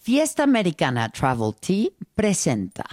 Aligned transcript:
Fiesta 0.00 0.42
Americana 0.42 1.08
Travel 1.08 1.54
Tea 1.54 1.90
presenta. 2.14 2.84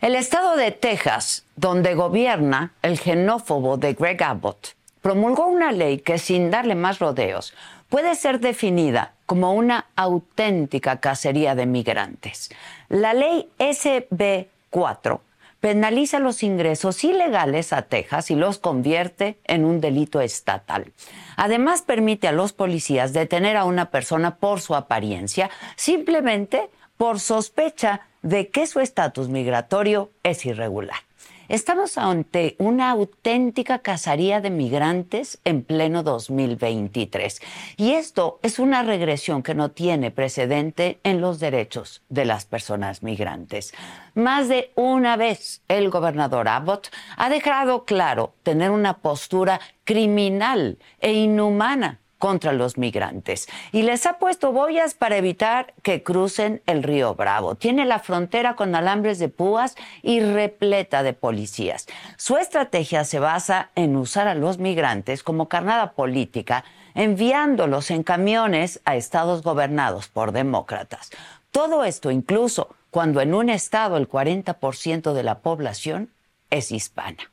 El 0.00 0.14
estado 0.14 0.56
de 0.56 0.70
Texas, 0.70 1.44
donde 1.56 1.94
gobierna 1.94 2.72
el 2.82 2.98
genófobo 2.98 3.76
de 3.76 3.94
Greg 3.94 4.22
Abbott, 4.22 4.74
promulgó 5.02 5.46
una 5.46 5.72
ley 5.72 5.98
que 5.98 6.18
sin 6.18 6.50
darle 6.50 6.74
más 6.74 6.98
rodeos 6.98 7.52
puede 7.88 8.14
ser 8.14 8.40
definida 8.40 9.14
como 9.26 9.52
una 9.52 9.86
auténtica 9.96 11.00
cacería 11.00 11.54
de 11.54 11.66
migrantes. 11.66 12.50
La 12.88 13.12
ley 13.12 13.50
SB 13.58 14.48
4 14.70 15.20
penaliza 15.60 16.18
los 16.18 16.42
ingresos 16.42 17.04
ilegales 17.04 17.72
a 17.72 17.82
Texas 17.82 18.30
y 18.30 18.34
los 18.34 18.58
convierte 18.58 19.38
en 19.44 19.64
un 19.64 19.80
delito 19.80 20.20
estatal. 20.20 20.92
Además, 21.36 21.82
permite 21.82 22.28
a 22.28 22.32
los 22.32 22.52
policías 22.52 23.12
detener 23.12 23.56
a 23.56 23.64
una 23.64 23.90
persona 23.90 24.36
por 24.36 24.60
su 24.60 24.74
apariencia, 24.74 25.50
simplemente 25.76 26.70
por 26.96 27.20
sospecha 27.20 28.02
de 28.22 28.48
que 28.48 28.66
su 28.66 28.80
estatus 28.80 29.28
migratorio 29.28 30.10
es 30.22 30.44
irregular. 30.44 31.09
Estamos 31.50 31.98
ante 31.98 32.54
una 32.60 32.90
auténtica 32.90 33.80
cacería 33.80 34.40
de 34.40 34.50
migrantes 34.50 35.40
en 35.44 35.64
pleno 35.64 36.04
2023. 36.04 37.42
Y 37.76 37.94
esto 37.94 38.38
es 38.44 38.60
una 38.60 38.84
regresión 38.84 39.42
que 39.42 39.56
no 39.56 39.72
tiene 39.72 40.12
precedente 40.12 41.00
en 41.02 41.20
los 41.20 41.40
derechos 41.40 42.02
de 42.08 42.24
las 42.24 42.44
personas 42.44 43.02
migrantes. 43.02 43.74
Más 44.14 44.46
de 44.48 44.70
una 44.76 45.16
vez 45.16 45.60
el 45.66 45.90
gobernador 45.90 46.46
Abbott 46.46 46.86
ha 47.16 47.28
dejado 47.28 47.84
claro 47.84 48.32
tener 48.44 48.70
una 48.70 48.98
postura 48.98 49.60
criminal 49.82 50.78
e 51.00 51.14
inhumana 51.14 51.98
contra 52.20 52.52
los 52.52 52.78
migrantes 52.78 53.48
y 53.72 53.82
les 53.82 54.06
ha 54.06 54.18
puesto 54.18 54.52
boyas 54.52 54.94
para 54.94 55.16
evitar 55.16 55.74
que 55.82 56.04
crucen 56.04 56.62
el 56.66 56.84
río 56.84 57.16
Bravo. 57.16 57.56
Tiene 57.56 57.86
la 57.86 57.98
frontera 57.98 58.54
con 58.54 58.76
alambres 58.76 59.18
de 59.18 59.28
púas 59.28 59.74
y 60.02 60.20
repleta 60.20 61.02
de 61.02 61.14
policías. 61.14 61.88
Su 62.16 62.36
estrategia 62.36 63.04
se 63.04 63.18
basa 63.18 63.70
en 63.74 63.96
usar 63.96 64.28
a 64.28 64.34
los 64.34 64.58
migrantes 64.58 65.24
como 65.24 65.48
carnada 65.48 65.92
política, 65.92 66.64
enviándolos 66.94 67.90
en 67.90 68.02
camiones 68.02 68.80
a 68.84 68.94
estados 68.96 69.42
gobernados 69.42 70.08
por 70.08 70.32
demócratas. 70.32 71.10
Todo 71.50 71.84
esto 71.84 72.10
incluso 72.10 72.76
cuando 72.90 73.20
en 73.20 73.34
un 73.34 73.48
estado 73.48 73.96
el 73.96 74.08
40% 74.08 75.14
de 75.14 75.22
la 75.22 75.38
población 75.38 76.10
es 76.50 76.70
hispana. 76.70 77.29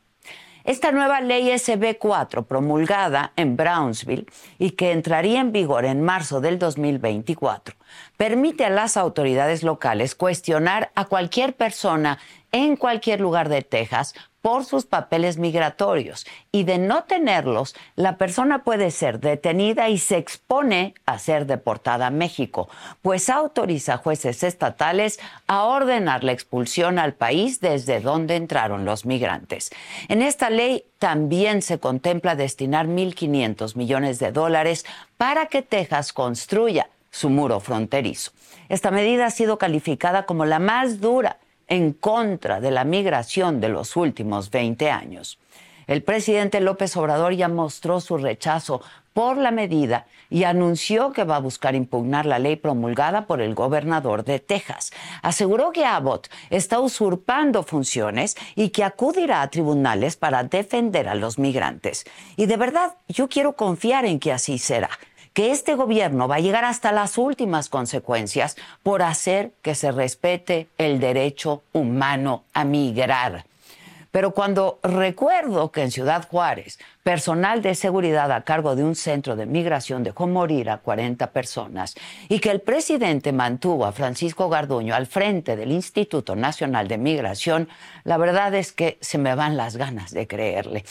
Esta 0.68 0.92
nueva 0.92 1.22
ley 1.22 1.48
SB4, 1.50 2.46
promulgada 2.46 3.32
en 3.38 3.56
Brownsville 3.56 4.26
y 4.60 4.72
que 4.72 4.92
entraría 4.92 5.40
en 5.40 5.54
vigor 5.54 5.86
en 5.86 6.02
marzo 6.02 6.42
del 6.42 6.60
2024, 6.60 7.78
permite 8.18 8.66
a 8.66 8.70
las 8.70 8.98
autoridades 8.98 9.64
locales 9.64 10.14
cuestionar 10.14 10.92
a 10.94 11.06
cualquier 11.06 11.56
persona 11.56 12.20
en 12.52 12.76
cualquier 12.76 13.22
lugar 13.22 13.48
de 13.48 13.62
Texas 13.62 14.14
por 14.48 14.64
sus 14.64 14.86
papeles 14.86 15.38
migratorios 15.38 16.26
y 16.54 16.64
de 16.64 16.78
no 16.78 17.04
tenerlos, 17.04 17.76
la 17.98 18.16
persona 18.16 18.64
puede 18.64 18.92
ser 18.92 19.20
detenida 19.20 19.90
y 19.90 19.98
se 19.98 20.16
expone 20.16 20.94
a 21.06 21.20
ser 21.20 21.48
deportada 21.48 22.08
a 22.08 22.12
México, 22.12 22.70
pues 23.02 23.30
autoriza 23.30 23.96
a 23.96 23.98
jueces 23.98 24.44
estatales 24.44 25.20
a 25.48 25.66
ordenar 25.66 26.24
la 26.24 26.32
expulsión 26.32 26.98
al 26.98 27.14
país 27.14 27.60
desde 27.60 28.00
donde 28.00 28.38
entraron 28.38 28.86
los 28.86 29.06
migrantes. 29.06 29.70
En 30.08 30.22
esta 30.22 30.50
ley 30.50 30.86
también 30.98 31.62
se 31.62 31.80
contempla 31.80 32.38
destinar 32.38 32.88
1.500 32.88 33.76
millones 33.76 34.18
de 34.18 34.32
dólares 34.32 34.86
para 35.18 35.48
que 35.48 35.62
Texas 35.62 36.14
construya 36.14 36.88
su 37.12 37.30
muro 37.30 37.60
fronterizo. 37.60 38.32
Esta 38.70 38.92
medida 38.92 39.26
ha 39.26 39.30
sido 39.30 39.58
calificada 39.58 40.26
como 40.26 40.46
la 40.46 40.60
más 40.60 41.02
dura 41.02 41.36
en 41.68 41.94
contra 41.94 42.60
de 42.60 42.72
la 42.72 42.84
migración 42.84 43.60
de 43.62 43.70
los 43.70 43.96
últimos 43.96 44.50
20 44.52 44.90
años. 44.90 45.40
El 45.88 46.04
presidente 46.04 46.60
López 46.60 46.98
Obrador 46.98 47.34
ya 47.34 47.48
mostró 47.48 48.02
su 48.02 48.18
rechazo 48.18 48.82
por 49.14 49.38
la 49.38 49.52
medida 49.52 50.06
y 50.30 50.44
anunció 50.44 51.12
que 51.12 51.24
va 51.24 51.38
a 51.38 51.40
buscar 51.40 51.76
impugnar 51.76 52.26
la 52.26 52.40
ley 52.40 52.58
promulgada 52.58 53.26
por 53.26 53.42
el 53.42 53.56
gobernador 53.56 54.24
de 54.24 54.40
Texas. 54.40 54.92
Aseguró 55.22 55.72
que 55.72 55.86
Abbott 55.86 56.28
está 56.50 56.80
usurpando 56.80 57.64
funciones 57.64 58.36
y 58.56 58.70
que 58.70 58.84
acudirá 58.84 59.42
a 59.42 59.50
tribunales 59.50 60.18
para 60.18 60.44
defender 60.44 61.08
a 61.08 61.16
los 61.16 61.40
migrantes. 61.40 62.06
Y 62.36 62.46
de 62.46 62.58
verdad, 62.58 62.96
yo 63.08 63.28
quiero 63.28 63.54
confiar 63.54 64.06
en 64.06 64.20
que 64.20 64.34
así 64.34 64.60
será 64.60 64.90
que 65.38 65.52
este 65.52 65.76
gobierno 65.76 66.28
va 66.28 66.38
a 66.38 66.40
llegar 66.40 66.66
hasta 66.66 66.92
las 66.92 67.20
últimas 67.20 67.70
consecuencias 67.70 68.58
por 68.82 69.04
hacer 69.04 69.52
que 69.62 69.76
se 69.76 69.92
respete 69.92 70.68
el 70.80 71.00
derecho 71.00 71.62
humano 71.74 72.44
a 72.56 72.64
migrar. 72.64 73.46
Pero 74.10 74.32
cuando 74.32 74.80
recuerdo 74.82 75.72
que 75.72 75.84
en 75.84 75.92
Ciudad 75.92 76.28
Juárez, 76.28 76.80
personal 77.04 77.62
de 77.62 77.76
seguridad 77.76 78.32
a 78.32 78.42
cargo 78.42 78.76
de 78.76 78.84
un 78.84 78.96
centro 78.96 79.36
de 79.36 79.46
migración 79.46 80.04
dejó 80.04 80.26
morir 80.26 80.72
a 80.72 80.80
40 80.80 81.30
personas 81.30 81.94
y 82.30 82.40
que 82.40 82.50
el 82.50 82.62
presidente 82.62 83.32
mantuvo 83.32 83.86
a 83.86 83.92
Francisco 83.92 84.50
Garduño 84.50 84.96
al 84.96 85.06
frente 85.06 85.56
del 85.56 85.72
Instituto 85.72 86.36
Nacional 86.36 86.88
de 86.88 86.98
Migración, 86.98 87.70
la 88.06 88.18
verdad 88.18 88.56
es 88.56 88.72
que 88.72 88.98
se 89.02 89.20
me 89.20 89.36
van 89.36 89.56
las 89.56 89.78
ganas 89.78 90.10
de 90.10 90.26
creerle 90.26 90.84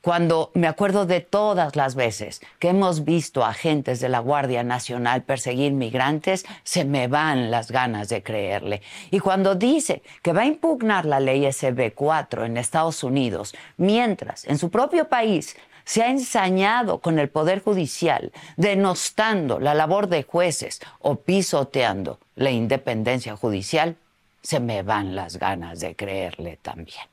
cuando 0.00 0.50
me 0.54 0.68
acuerdo 0.68 1.06
de 1.06 1.20
todas 1.20 1.76
las 1.76 1.94
veces 1.94 2.40
que 2.58 2.68
hemos 2.68 3.04
visto 3.04 3.44
agentes 3.44 4.00
de 4.00 4.08
la 4.08 4.20
Guardia 4.20 4.62
Nacional 4.62 5.22
perseguir 5.22 5.72
migrantes, 5.72 6.46
se 6.62 6.84
me 6.84 7.08
van 7.08 7.50
las 7.50 7.70
ganas 7.70 8.08
de 8.08 8.22
creerle. 8.22 8.82
Y 9.10 9.18
cuando 9.18 9.54
dice 9.54 10.02
que 10.22 10.32
va 10.32 10.42
a 10.42 10.46
impugnar 10.46 11.04
la 11.04 11.20
ley 11.20 11.42
SB4 11.42 12.46
en 12.46 12.56
Estados 12.56 13.02
Unidos, 13.02 13.54
mientras 13.76 14.44
en 14.44 14.58
su 14.58 14.70
propio 14.70 15.08
país 15.08 15.56
se 15.84 16.02
ha 16.02 16.10
ensañado 16.10 16.98
con 16.98 17.18
el 17.18 17.28
Poder 17.28 17.62
Judicial, 17.62 18.30
denostando 18.56 19.58
la 19.58 19.74
labor 19.74 20.08
de 20.08 20.22
jueces 20.22 20.80
o 21.00 21.16
pisoteando 21.16 22.18
la 22.36 22.50
independencia 22.50 23.36
judicial, 23.36 23.96
se 24.42 24.60
me 24.60 24.82
van 24.82 25.16
las 25.16 25.38
ganas 25.38 25.80
de 25.80 25.96
creerle 25.96 26.58
también. 26.62 27.06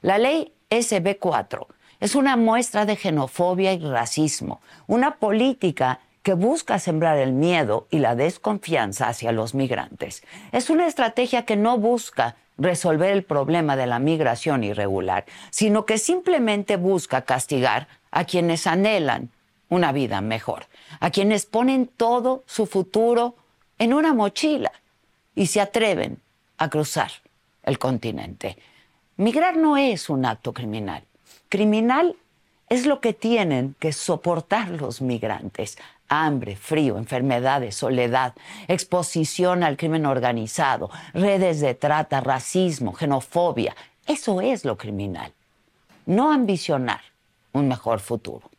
La 0.00 0.16
ley 0.16 0.52
SB4 0.70 1.66
es 2.00 2.14
una 2.14 2.36
muestra 2.36 2.86
de 2.86 2.96
xenofobia 2.96 3.72
y 3.72 3.80
racismo, 3.80 4.60
una 4.86 5.16
política 5.16 6.00
que 6.22 6.34
busca 6.34 6.78
sembrar 6.78 7.18
el 7.18 7.32
miedo 7.32 7.86
y 7.90 7.98
la 7.98 8.14
desconfianza 8.14 9.08
hacia 9.08 9.32
los 9.32 9.54
migrantes. 9.54 10.22
Es 10.52 10.70
una 10.70 10.86
estrategia 10.86 11.44
que 11.44 11.56
no 11.56 11.78
busca 11.78 12.36
resolver 12.58 13.12
el 13.12 13.22
problema 13.22 13.76
de 13.76 13.86
la 13.86 13.98
migración 13.98 14.64
irregular, 14.64 15.24
sino 15.50 15.86
que 15.86 15.98
simplemente 15.98 16.76
busca 16.76 17.22
castigar 17.22 17.88
a 18.10 18.24
quienes 18.24 18.66
anhelan 18.66 19.30
una 19.68 19.92
vida 19.92 20.20
mejor, 20.20 20.66
a 21.00 21.10
quienes 21.10 21.46
ponen 21.46 21.86
todo 21.86 22.42
su 22.46 22.66
futuro 22.66 23.36
en 23.78 23.94
una 23.94 24.12
mochila 24.12 24.72
y 25.34 25.46
se 25.46 25.60
atreven 25.60 26.20
a 26.58 26.68
cruzar 26.68 27.10
el 27.62 27.78
continente. 27.78 28.58
Migrar 29.16 29.56
no 29.56 29.76
es 29.76 30.10
un 30.10 30.24
acto 30.24 30.52
criminal, 30.52 31.04
Criminal 31.48 32.16
es 32.68 32.84
lo 32.84 33.00
que 33.00 33.14
tienen 33.14 33.74
que 33.78 33.92
soportar 33.92 34.68
los 34.68 35.00
migrantes. 35.00 35.78
Hambre, 36.10 36.56
frío, 36.56 36.98
enfermedades, 36.98 37.74
soledad, 37.74 38.34
exposición 38.66 39.62
al 39.62 39.76
crimen 39.76 40.04
organizado, 40.04 40.90
redes 41.14 41.60
de 41.60 41.74
trata, 41.74 42.20
racismo, 42.20 42.94
xenofobia. 42.94 43.74
Eso 44.06 44.40
es 44.40 44.64
lo 44.64 44.76
criminal. 44.76 45.32
No 46.06 46.32
ambicionar 46.32 47.00
un 47.52 47.68
mejor 47.68 48.00
futuro. 48.00 48.50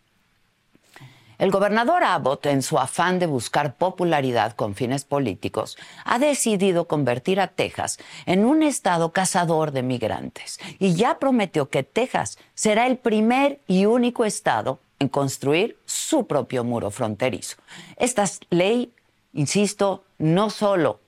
El 1.40 1.52
gobernador 1.52 2.04
Abbott, 2.04 2.48
en 2.48 2.62
su 2.62 2.78
afán 2.78 3.18
de 3.18 3.26
buscar 3.26 3.76
popularidad 3.76 4.58
con 4.58 4.76
fines 4.76 5.06
políticos, 5.06 5.78
ha 6.04 6.20
decidido 6.20 6.86
convertir 6.86 7.40
a 7.40 7.48
Texas 7.48 7.98
en 8.26 8.44
un 8.44 8.62
estado 8.62 9.14
cazador 9.14 9.72
de 9.72 9.82
migrantes 9.82 10.60
y 10.80 10.96
ya 10.96 11.18
prometió 11.18 11.70
que 11.70 11.84
Texas 11.84 12.38
será 12.56 12.88
el 12.88 12.98
primer 12.98 13.62
y 13.68 13.86
único 13.86 14.26
estado 14.26 14.82
en 15.00 15.08
construir 15.08 15.78
su 15.86 16.28
propio 16.28 16.66
muro 16.66 16.92
fronterizo. 16.92 17.56
Esta 17.96 18.26
ley, 18.50 18.92
insisto, 19.32 20.04
no 20.18 20.50
solo 20.50 21.00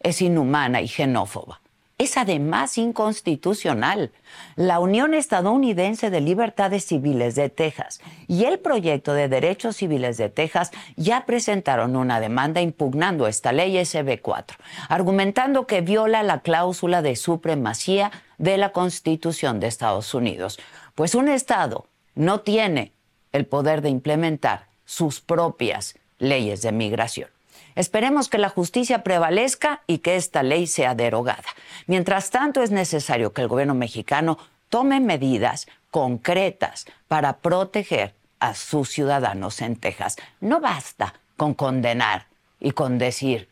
es 0.00 0.20
inhumana 0.20 0.82
y 0.82 0.88
xenófoba, 0.88 1.61
es 2.02 2.16
además 2.16 2.78
inconstitucional. 2.78 4.12
La 4.56 4.80
Unión 4.80 5.14
Estadounidense 5.14 6.10
de 6.10 6.20
Libertades 6.20 6.84
Civiles 6.84 7.34
de 7.34 7.48
Texas 7.48 8.00
y 8.26 8.44
el 8.44 8.58
Proyecto 8.58 9.14
de 9.14 9.28
Derechos 9.28 9.76
Civiles 9.76 10.16
de 10.16 10.28
Texas 10.28 10.70
ya 10.96 11.26
presentaron 11.26 11.96
una 11.96 12.20
demanda 12.20 12.60
impugnando 12.60 13.26
esta 13.26 13.52
ley 13.52 13.76
SB4, 13.76 14.56
argumentando 14.88 15.66
que 15.66 15.80
viola 15.80 16.22
la 16.22 16.40
cláusula 16.40 17.02
de 17.02 17.16
supremacía 17.16 18.10
de 18.38 18.56
la 18.56 18.72
Constitución 18.72 19.60
de 19.60 19.68
Estados 19.68 20.14
Unidos, 20.14 20.58
pues 20.94 21.14
un 21.14 21.28
Estado 21.28 21.86
no 22.14 22.40
tiene 22.40 22.92
el 23.32 23.46
poder 23.46 23.80
de 23.82 23.88
implementar 23.88 24.66
sus 24.84 25.20
propias 25.20 25.96
leyes 26.18 26.62
de 26.62 26.72
migración. 26.72 27.31
Esperemos 27.74 28.28
que 28.28 28.38
la 28.38 28.48
justicia 28.48 29.02
prevalezca 29.02 29.82
y 29.86 29.98
que 29.98 30.16
esta 30.16 30.42
ley 30.42 30.66
sea 30.66 30.94
derogada. 30.94 31.48
Mientras 31.86 32.30
tanto, 32.30 32.62
es 32.62 32.70
necesario 32.70 33.32
que 33.32 33.42
el 33.42 33.48
gobierno 33.48 33.74
mexicano 33.74 34.38
tome 34.68 35.00
medidas 35.00 35.66
concretas 35.90 36.86
para 37.08 37.38
proteger 37.38 38.14
a 38.40 38.54
sus 38.54 38.90
ciudadanos 38.90 39.60
en 39.62 39.76
Texas. 39.76 40.16
No 40.40 40.60
basta 40.60 41.14
con 41.36 41.54
condenar 41.54 42.26
y 42.58 42.72
con 42.72 42.98
decir 42.98 43.48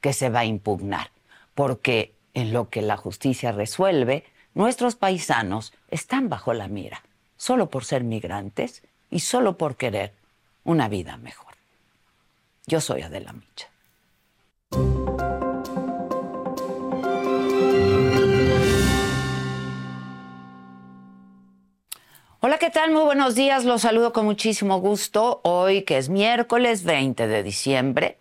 que 0.00 0.12
se 0.12 0.28
va 0.28 0.40
a 0.40 0.44
impugnar, 0.44 1.10
porque 1.54 2.14
en 2.34 2.52
lo 2.52 2.68
que 2.68 2.82
la 2.82 2.96
justicia 2.96 3.52
resuelve, 3.52 4.24
nuestros 4.54 4.96
paisanos 4.96 5.72
están 5.90 6.28
bajo 6.28 6.52
la 6.52 6.68
mira, 6.68 7.02
solo 7.36 7.70
por 7.70 7.84
ser 7.84 8.04
migrantes 8.04 8.82
y 9.10 9.20
solo 9.20 9.56
por 9.56 9.76
querer 9.76 10.12
una 10.64 10.88
vida 10.88 11.16
mejor. 11.16 11.53
Yo 12.66 12.80
soy 12.80 13.02
Adela 13.02 13.32
Micha. 13.32 13.68
Hola, 22.40 22.58
¿qué 22.58 22.70
tal? 22.70 22.90
Muy 22.92 23.04
buenos 23.04 23.34
días. 23.34 23.64
Los 23.64 23.82
saludo 23.82 24.12
con 24.12 24.24
muchísimo 24.24 24.78
gusto. 24.78 25.40
Hoy 25.44 25.82
que 25.82 25.98
es 25.98 26.08
miércoles 26.08 26.84
20 26.84 27.26
de 27.26 27.42
diciembre. 27.42 28.18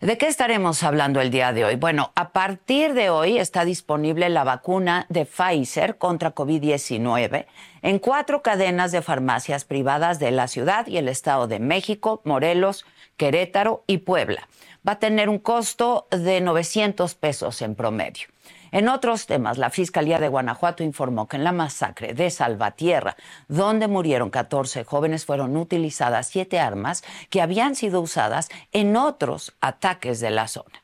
¿De 0.00 0.16
qué 0.16 0.28
estaremos 0.28 0.82
hablando 0.82 1.20
el 1.20 1.30
día 1.30 1.52
de 1.52 1.66
hoy? 1.66 1.76
Bueno, 1.76 2.10
a 2.14 2.30
partir 2.30 2.94
de 2.94 3.10
hoy 3.10 3.36
está 3.36 3.66
disponible 3.66 4.30
la 4.30 4.44
vacuna 4.44 5.04
de 5.10 5.26
Pfizer 5.26 5.98
contra 5.98 6.34
COVID-19 6.34 7.44
en 7.82 7.98
cuatro 7.98 8.40
cadenas 8.40 8.92
de 8.92 9.02
farmacias 9.02 9.66
privadas 9.66 10.18
de 10.18 10.30
la 10.30 10.48
ciudad 10.48 10.86
y 10.86 10.96
el 10.96 11.06
Estado 11.06 11.48
de 11.48 11.58
México, 11.58 12.22
Morelos, 12.24 12.86
Querétaro 13.20 13.84
y 13.86 13.98
Puebla. 13.98 14.48
Va 14.88 14.92
a 14.92 14.98
tener 14.98 15.28
un 15.28 15.38
costo 15.38 16.08
de 16.10 16.40
900 16.40 17.14
pesos 17.16 17.60
en 17.60 17.74
promedio. 17.74 18.28
En 18.72 18.88
otros 18.88 19.26
temas, 19.26 19.58
la 19.58 19.68
Fiscalía 19.68 20.18
de 20.18 20.28
Guanajuato 20.28 20.82
informó 20.82 21.28
que 21.28 21.36
en 21.36 21.44
la 21.44 21.52
masacre 21.52 22.14
de 22.14 22.30
Salvatierra, 22.30 23.16
donde 23.46 23.88
murieron 23.88 24.30
14 24.30 24.84
jóvenes, 24.84 25.26
fueron 25.26 25.54
utilizadas 25.58 26.28
siete 26.28 26.60
armas 26.60 27.04
que 27.28 27.42
habían 27.42 27.74
sido 27.74 28.00
usadas 28.00 28.48
en 28.72 28.96
otros 28.96 29.52
ataques 29.60 30.20
de 30.20 30.30
la 30.30 30.48
zona. 30.48 30.82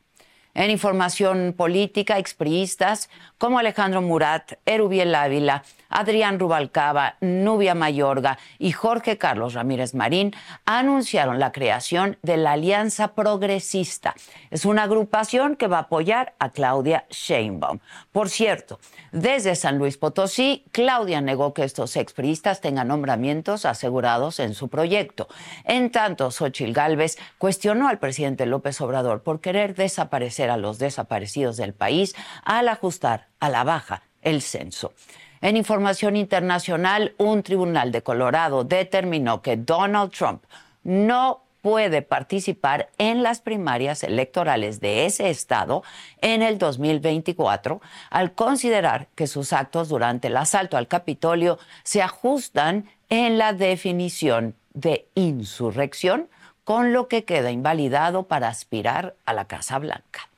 En 0.53 0.69
información 0.69 1.55
política, 1.57 2.19
expriistas 2.19 3.09
como 3.39 3.57
Alejandro 3.57 4.03
Murat, 4.03 4.59
Erubiel 4.67 5.15
Ávila, 5.15 5.63
Adrián 5.89 6.39
Rubalcaba, 6.39 7.15
Nubia 7.21 7.75
Mayorga 7.75 8.37
y 8.59 8.71
Jorge 8.71 9.17
Carlos 9.17 9.53
Ramírez 9.53 9.93
Marín 9.93 10.33
anunciaron 10.65 11.39
la 11.39 11.51
creación 11.51 12.17
de 12.21 12.37
la 12.37 12.53
Alianza 12.53 13.13
Progresista. 13.15 14.15
Es 14.51 14.65
una 14.65 14.83
agrupación 14.83 15.55
que 15.55 15.67
va 15.67 15.77
a 15.77 15.81
apoyar 15.81 16.35
a 16.39 16.51
Claudia 16.51 17.05
Sheinbaum. 17.09 17.79
Por 18.11 18.29
cierto, 18.29 18.79
desde 19.11 19.55
San 19.55 19.77
Luis 19.77 19.97
Potosí, 19.97 20.65
Claudia 20.71 21.21
negó 21.21 21.53
que 21.53 21.63
estos 21.63 21.95
expriistas 21.95 22.61
tengan 22.61 22.87
nombramientos 22.87 23.65
asegurados 23.65 24.39
en 24.39 24.53
su 24.53 24.67
proyecto. 24.67 25.27
En 25.63 25.91
tanto, 25.91 26.31
Xochil 26.31 26.73
Gálvez 26.73 27.17
cuestionó 27.37 27.87
al 27.87 27.99
presidente 27.99 28.45
López 28.45 28.79
Obrador 28.81 29.23
por 29.23 29.41
querer 29.41 29.75
desaparecer 29.75 30.49
a 30.49 30.57
los 30.57 30.79
desaparecidos 30.79 31.57
del 31.57 31.73
país 31.73 32.15
al 32.43 32.69
ajustar 32.69 33.27
a 33.39 33.49
la 33.49 33.63
baja 33.63 34.03
el 34.21 34.41
censo. 34.41 34.93
En 35.41 35.57
información 35.57 36.15
internacional, 36.15 37.13
un 37.17 37.43
tribunal 37.43 37.91
de 37.91 38.01
Colorado 38.01 38.63
determinó 38.63 39.41
que 39.41 39.57
Donald 39.57 40.11
Trump 40.11 40.43
no 40.83 41.41
puede 41.61 42.01
participar 42.01 42.89
en 42.97 43.23
las 43.23 43.41
primarias 43.41 44.03
electorales 44.03 44.79
de 44.79 45.05
ese 45.05 45.29
estado 45.29 45.83
en 46.21 46.41
el 46.41 46.57
2024 46.57 47.81
al 48.09 48.33
considerar 48.33 49.07
que 49.15 49.27
sus 49.27 49.53
actos 49.53 49.89
durante 49.89 50.27
el 50.27 50.37
asalto 50.37 50.77
al 50.77 50.87
Capitolio 50.87 51.59
se 51.83 52.01
ajustan 52.01 52.85
en 53.09 53.37
la 53.37 53.53
definición 53.53 54.55
de 54.73 55.07
insurrección, 55.15 56.29
con 56.63 56.93
lo 56.93 57.07
que 57.07 57.23
queda 57.23 57.51
invalidado 57.51 58.27
para 58.27 58.49
aspirar 58.49 59.15
a 59.25 59.33
la 59.33 59.45
Casa 59.45 59.79
Blanca. 59.79 60.29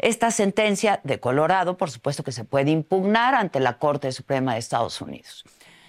Esta 0.00 0.30
sentencia 0.30 1.00
de 1.04 1.20
Colorado, 1.20 1.76
por 1.76 1.90
supuesto 1.90 2.24
que 2.24 2.32
se 2.32 2.44
puede 2.44 2.70
impugnar 2.70 3.34
ante 3.34 3.60
la 3.60 3.76
Corte 3.76 4.12
Suprema 4.12 4.54
de 4.54 4.58
Estados 4.58 5.00
Unidos. 5.02 5.44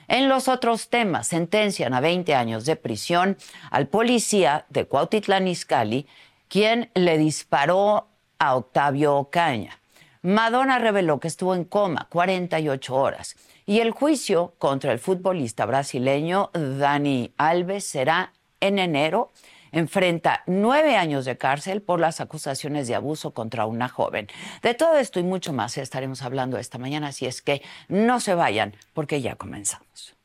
En 0.09 0.27
los 0.27 0.49
otros 0.49 0.89
temas, 0.89 1.27
sentencian 1.27 1.93
a 1.93 2.01
20 2.01 2.35
años 2.35 2.65
de 2.65 2.75
prisión 2.75 3.37
al 3.69 3.87
policía 3.87 4.65
de 4.67 4.85
Cuautitlán 4.85 5.47
Izcalli, 5.47 6.07
quien 6.49 6.91
le 6.93 7.17
disparó 7.17 8.09
a 8.37 8.57
Octavio 8.57 9.15
Ocaña. 9.15 9.79
Madonna 10.21 10.77
reveló 10.77 11.21
que 11.21 11.29
estuvo 11.29 11.55
en 11.55 11.63
coma 11.63 12.07
48 12.11 12.93
horas 12.93 13.37
y 13.65 13.79
el 13.79 13.91
juicio 13.91 14.53
contra 14.57 14.91
el 14.91 14.99
futbolista 14.99 15.65
brasileño 15.65 16.51
Dani 16.53 17.33
Alves 17.37 17.85
será 17.85 18.33
en 18.59 18.77
enero 18.77 19.31
enfrenta 19.71 20.43
nueve 20.47 20.95
años 20.95 21.25
de 21.25 21.37
cárcel 21.37 21.81
por 21.81 21.99
las 21.99 22.21
acusaciones 22.21 22.87
de 22.87 22.95
abuso 22.95 23.33
contra 23.33 23.65
una 23.65 23.89
joven. 23.89 24.27
De 24.61 24.73
todo 24.73 24.97
esto 24.97 25.19
y 25.19 25.23
mucho 25.23 25.53
más 25.53 25.77
estaremos 25.77 26.21
hablando 26.21 26.57
esta 26.57 26.77
mañana, 26.77 27.07
así 27.07 27.25
es 27.25 27.41
que 27.41 27.61
no 27.87 28.19
se 28.19 28.35
vayan 28.35 28.75
porque 28.93 29.21
ya 29.21 29.35
comenzamos. 29.35 30.20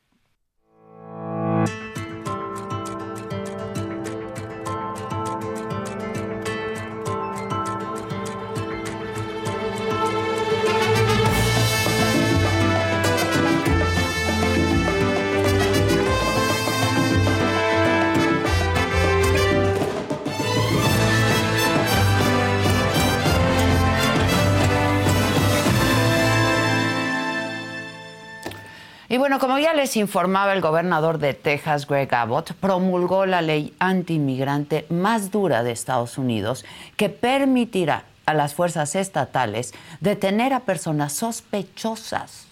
Y 29.09 29.17
bueno, 29.17 29.39
como 29.39 29.57
ya 29.57 29.73
les 29.73 29.95
informaba 29.95 30.51
el 30.53 30.59
gobernador 30.59 31.17
de 31.17 31.33
Texas, 31.33 31.87
Greg 31.87 32.13
Abbott, 32.13 32.51
promulgó 32.53 33.25
la 33.25 33.41
ley 33.41 33.73
antiinmigrante 33.79 34.85
más 34.89 35.31
dura 35.31 35.63
de 35.63 35.71
Estados 35.71 36.17
Unidos 36.17 36.65
que 36.97 37.07
permitirá 37.07 38.03
a 38.25 38.33
las 38.33 38.53
fuerzas 38.53 38.95
estatales 38.95 39.73
detener 40.01 40.53
a 40.53 40.61
personas 40.61 41.13
sospechosas 41.13 42.47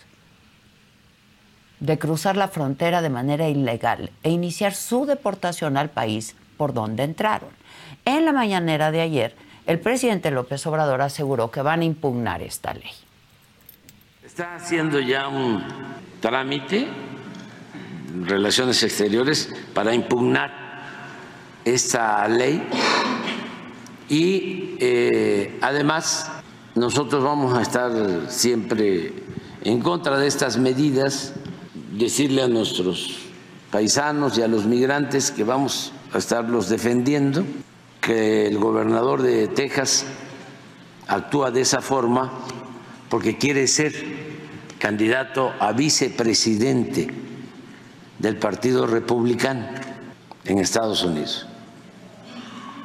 de 1.81 1.99
cruzar 1.99 2.37
la 2.37 2.47
frontera 2.47 3.01
de 3.01 3.09
manera 3.09 3.49
ilegal 3.49 4.11
e 4.23 4.29
iniciar 4.29 4.73
su 4.73 5.05
deportación 5.05 5.75
al 5.75 5.89
país 5.89 6.37
por 6.55 6.73
donde 6.73 7.03
entraron. 7.03 7.49
En 8.05 8.23
la 8.23 8.31
mañanera 8.31 8.91
de 8.91 9.01
ayer, 9.01 9.35
el 9.65 9.79
presidente 9.79 10.31
López 10.31 10.65
Obrador 10.67 11.01
aseguró 11.01 11.51
que 11.51 11.61
van 11.61 11.81
a 11.81 11.85
impugnar 11.85 12.41
esta 12.41 12.73
ley. 12.73 12.93
Está 14.35 14.55
haciendo 14.55 14.99
ya 14.99 15.29
un 15.29 15.63
trámite, 16.19 16.89
Relaciones 18.25 18.83
Exteriores, 18.83 19.49
para 19.73 19.95
impugnar 19.95 20.51
esta 21.63 22.27
ley. 22.27 22.61
Y 24.09 24.75
eh, 24.81 25.57
además 25.61 26.29
nosotros 26.75 27.23
vamos 27.23 27.57
a 27.57 27.61
estar 27.61 28.29
siempre 28.29 29.13
en 29.63 29.79
contra 29.79 30.17
de 30.17 30.27
estas 30.27 30.57
medidas, 30.57 31.31
decirle 31.93 32.43
a 32.43 32.49
nuestros 32.49 33.19
paisanos 33.71 34.37
y 34.37 34.41
a 34.41 34.49
los 34.49 34.65
migrantes 34.65 35.31
que 35.31 35.45
vamos 35.45 35.93
a 36.11 36.17
estarlos 36.17 36.67
defendiendo, 36.67 37.45
que 38.01 38.47
el 38.47 38.57
gobernador 38.57 39.21
de 39.21 39.47
Texas 39.47 40.05
actúa 41.07 41.51
de 41.51 41.61
esa 41.61 41.79
forma 41.79 42.33
porque 43.09 43.37
quiere 43.37 43.67
ser 43.67 44.24
candidato 44.85 45.51
a 45.59 45.71
vicepresidente 45.71 47.07
del 48.19 48.37
Partido 48.37 48.85
Republicano 48.85 49.67
en 50.43 50.59
Estados 50.59 51.03
Unidos 51.03 51.47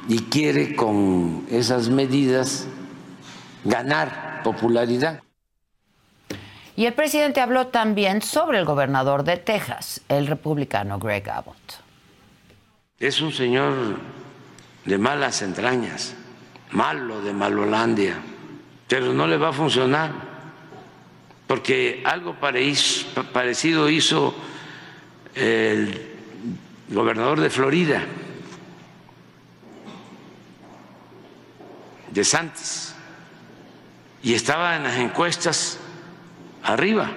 y 0.07 0.23
quiere 0.23 0.75
con 0.75 1.45
esas 1.51 1.89
medidas 1.89 2.65
ganar 3.63 4.41
popularidad. 4.43 5.21
Y 6.75 6.87
el 6.87 6.93
presidente 6.93 7.39
habló 7.39 7.67
también 7.67 8.23
sobre 8.23 8.57
el 8.57 8.65
gobernador 8.65 9.23
de 9.23 9.37
Texas, 9.37 10.01
el 10.09 10.25
republicano 10.25 10.97
Greg 10.97 11.29
Abbott. 11.29 11.83
Es 12.97 13.21
un 13.21 13.31
señor 13.31 13.99
de 14.85 14.97
malas 14.97 15.43
entrañas, 15.43 16.15
malo 16.71 17.21
de 17.21 17.31
Malolandia, 17.31 18.15
pero 18.87 19.13
no 19.13 19.27
le 19.27 19.37
va 19.37 19.49
a 19.49 19.53
funcionar 19.53 20.30
porque 21.51 22.01
algo 22.05 22.37
parecido 22.39 23.89
hizo 23.89 24.33
el 25.35 26.01
gobernador 26.87 27.41
de 27.41 27.49
Florida, 27.49 28.05
de 32.09 32.23
Santos 32.23 32.95
y 34.23 34.33
estaba 34.33 34.77
en 34.77 34.83
las 34.83 34.95
encuestas 34.95 35.77
arriba. 36.63 37.11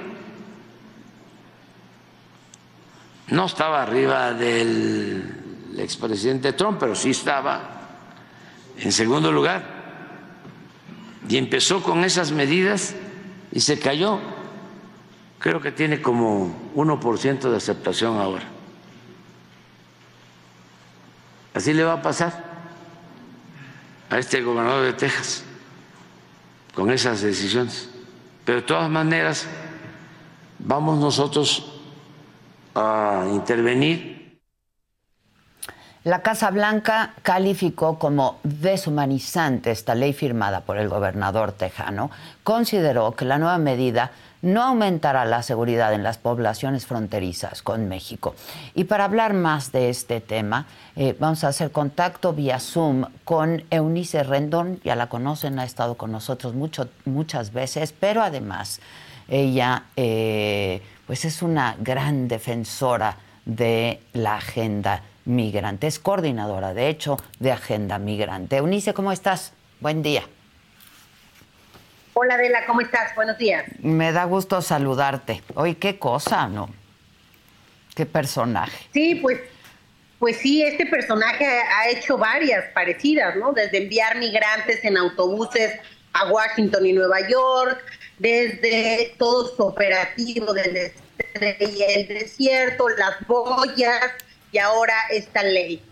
No 3.29 3.47
estaba 3.47 3.85
arriba 3.85 4.33
del 4.33 5.77
expresidente 5.79 6.55
Trump, 6.55 6.79
pero 6.81 6.97
sí 6.97 7.11
estaba 7.11 7.83
en 8.79 8.91
segundo 8.91 9.31
lugar. 9.31 9.63
Y 11.29 11.37
empezó 11.37 11.85
con 11.85 12.03
esas 12.03 12.33
medidas 12.33 12.97
y 13.55 13.61
se 13.61 13.79
cayó. 13.79 14.19
Creo 15.39 15.61
que 15.61 15.73
tiene 15.73 16.03
como 16.03 16.73
1% 16.75 17.51
de 17.51 17.57
aceptación 17.57 18.19
ahora. 18.19 18.45
Así 21.55 21.73
le 21.73 21.85
va 21.85 21.95
a 21.95 22.03
pasar 22.03 22.45
a 24.11 24.19
este 24.19 24.43
gobernador 24.43 24.85
de 24.85 24.93
Texas 24.95 25.45
con 26.75 26.91
esas 26.91 27.23
decisiones. 27.23 27.89
Pero 28.45 28.61
de 28.61 28.67
todas 28.67 28.91
maneras, 28.91 29.47
vamos 30.59 30.99
nosotros 30.99 31.81
a 32.75 33.27
intervenir. 33.31 34.14
La 36.05 36.21
Casa 36.21 36.51
Blanca 36.51 37.15
calificó 37.23 37.99
como 37.99 38.39
deshumanizante 38.43 39.71
esta 39.71 39.95
ley 39.95 40.13
firmada 40.13 40.61
por 40.61 40.77
el 40.77 40.91
gobernador 40.91 41.53
tejano. 41.53 42.11
Consideró 42.43 43.13
que 43.13 43.25
la 43.25 43.39
nueva 43.39 43.57
medida 43.57 44.11
no 44.43 44.63
aumentará 44.63 45.25
la 45.25 45.43
seguridad 45.43 45.95
en 45.95 46.03
las 46.03 46.19
poblaciones 46.19 46.85
fronterizas 46.85 47.63
con 47.63 47.89
México. 47.89 48.35
Y 48.75 48.85
para 48.85 49.07
hablar 49.07 49.33
más 49.33 49.73
de 49.73 49.89
este 49.89 50.21
tema, 50.21 50.67
eh, 50.95 51.17
vamos 51.19 51.43
a 51.43 51.49
hacer 51.49 51.73
contacto 51.73 52.35
vía 52.35 52.61
Zoom 52.61 53.07
con 53.25 53.65
Eunice 53.71 54.25
Rendón. 54.25 54.81
Ya 54.85 54.97
la 54.97 55.09
conocen, 55.09 55.59
ha 55.59 55.65
estado 55.65 55.95
con 55.95 56.13
nosotros 56.13 56.53
mucho, 56.53 56.91
muchas 57.07 57.55
veces, 57.55 57.95
pero 57.99 58.23
además 58.23 58.83
ella 59.27 59.85
eh, 59.97 60.83
pues 61.07 61.25
es 61.25 61.41
una 61.41 61.77
gran 61.81 62.29
defensora 62.29 63.17
de 63.47 64.03
la 64.13 64.37
agenda 64.37 65.01
migrante. 65.25 65.87
Es 65.87 65.99
coordinadora, 65.99 66.75
de 66.75 66.89
hecho, 66.89 67.17
de 67.39 67.53
Agenda 67.53 67.99
Migrante. 67.99 68.57
Eunice, 68.57 68.95
¿cómo 68.95 69.13
estás? 69.13 69.53
Buen 69.81 70.03
día. 70.03 70.23
Hola 72.15 72.35
Adela, 72.35 72.65
¿cómo 72.67 72.81
estás? 72.81 73.15
Buenos 73.17 73.39
días. 73.39 73.65
Me 73.81 74.13
da 74.13 74.25
gusto 74.25 74.63
saludarte. 74.63 75.43
Oye, 75.55 75.77
qué 75.77 75.99
cosa, 75.99 76.47
¿no? 76.47 76.69
Qué 77.95 78.07
personaje. 78.07 78.87
Sí, 78.93 79.17
pues, 79.17 79.41
pues 80.19 80.37
sí, 80.37 80.63
este 80.63 80.87
personaje 80.87 81.45
ha 81.45 81.89
hecho 81.89 82.17
varias 82.17 82.67
parecidas, 82.73 83.37
¿no? 83.37 83.53
Desde 83.53 83.79
enviar 83.79 84.17
migrantes 84.19 84.85
en 84.85 84.97
autobuses 84.97 85.81
a 86.13 86.31
Washington 86.31 86.87
y 86.87 86.93
Nueva 86.93 87.29
York, 87.29 87.83
desde 88.19 89.15
todo 89.19 89.55
su 89.57 89.63
operativo 89.63 90.53
del 90.53 90.93
el 91.35 92.09
desierto, 92.09 92.89
las 92.91 93.27
boyas 93.27 94.13
y 94.55 94.59
ahora 94.59 94.95
esta 95.11 95.43
ley. 95.43 95.83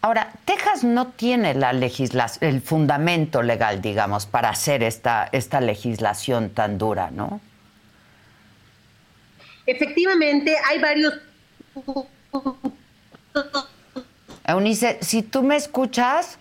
Ahora, 0.00 0.32
Texas 0.44 0.82
no 0.82 1.12
tiene 1.12 1.54
la 1.54 1.72
legislación, 1.72 2.50
el 2.50 2.60
fundamento 2.60 3.42
legal, 3.42 3.80
digamos, 3.80 4.26
para 4.26 4.50
hacer 4.50 4.82
esta, 4.82 5.28
esta 5.30 5.60
legislación 5.60 6.50
tan 6.50 6.78
dura, 6.78 7.10
¿no? 7.12 7.40
Efectivamente, 9.66 10.56
hay 10.66 10.80
varios. 10.80 11.14
Eunice, 14.46 14.98
si 15.00 15.22
tú 15.22 15.42
me 15.44 15.56
escuchas, 15.56 16.38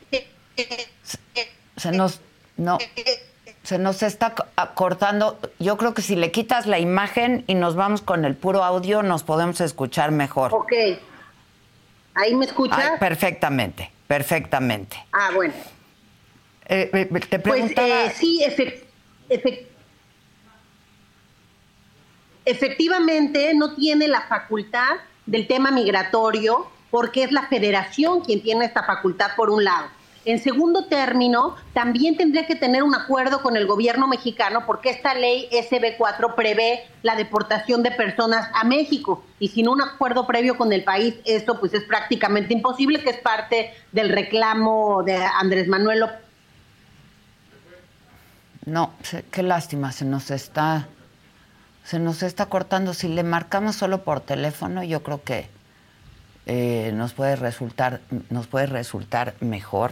se 1.77 1.91
nos, 1.91 2.21
no, 2.57 2.79
se 3.63 3.79
nos 3.79 4.03
está 4.03 4.35
cortando. 4.75 5.39
Yo 5.59 5.77
creo 5.77 5.93
que 5.93 6.01
si 6.01 6.15
le 6.15 6.31
quitas 6.31 6.67
la 6.67 6.79
imagen 6.79 7.45
y 7.47 7.55
nos 7.55 7.75
vamos 7.75 8.01
con 8.01 8.25
el 8.25 8.35
puro 8.35 8.63
audio, 8.63 9.01
nos 9.01 9.23
podemos 9.23 9.61
escuchar 9.61 10.11
mejor. 10.11 10.53
Ok. 10.53 10.73
¿Ahí 12.15 12.35
me 12.35 12.45
escuchas? 12.45 12.99
perfectamente, 12.99 13.91
perfectamente. 14.05 14.97
Ah, 15.11 15.31
bueno. 15.33 15.53
Eh, 16.65 16.89
eh, 16.93 17.19
te 17.29 17.39
pues 17.39 17.71
eh, 17.75 18.13
sí, 18.15 18.41
efectivamente 22.45 23.53
no 23.53 23.75
tiene 23.75 24.07
la 24.07 24.21
facultad 24.21 24.91
del 25.25 25.47
tema 25.47 25.71
migratorio 25.71 26.69
porque 26.91 27.23
es 27.23 27.31
la 27.31 27.47
federación 27.47 28.21
quien 28.21 28.41
tiene 28.41 28.65
esta 28.65 28.83
facultad 28.83 29.31
por 29.35 29.49
un 29.49 29.63
lado. 29.63 29.87
En 30.25 30.39
segundo 30.39 30.85
término, 30.85 31.55
también 31.73 32.15
tendría 32.15 32.45
que 32.45 32.55
tener 32.55 32.83
un 32.83 32.95
acuerdo 32.95 33.41
con 33.41 33.57
el 33.57 33.67
gobierno 33.67 34.07
mexicano 34.07 34.65
porque 34.65 34.89
esta 34.89 35.13
ley 35.13 35.49
SB4 35.51 36.35
prevé 36.35 36.85
la 37.01 37.15
deportación 37.15 37.83
de 37.83 37.91
personas 37.91 38.49
a 38.53 38.63
México 38.63 39.23
y 39.39 39.49
sin 39.49 39.67
un 39.67 39.81
acuerdo 39.81 40.25
previo 40.25 40.57
con 40.57 40.71
el 40.71 40.83
país, 40.83 41.15
esto 41.25 41.59
pues 41.59 41.73
es 41.73 41.83
prácticamente 41.83 42.53
imposible, 42.53 43.03
que 43.03 43.09
es 43.09 43.17
parte 43.17 43.73
del 43.91 44.09
reclamo 44.09 45.03
de 45.03 45.17
Andrés 45.17 45.67
Manuel. 45.67 46.05
No, 48.65 48.93
qué 49.29 49.43
lástima, 49.43 49.91
se 49.91 50.05
nos 50.05 50.31
está 50.31 50.87
se 51.83 51.99
nos 51.99 52.23
está 52.23 52.45
cortando. 52.45 52.93
Si 52.93 53.07
le 53.07 53.23
marcamos 53.23 53.75
solo 53.75 54.03
por 54.03 54.21
teléfono, 54.21 54.83
yo 54.83 55.03
creo 55.03 55.21
que 55.23 55.49
eh, 56.45 56.91
nos 56.93 57.13
puede 57.13 57.37
resultar 57.37 58.01
nos 58.29 58.47
puede 58.47 58.65
resultar 58.65 59.35
mejor. 59.39 59.91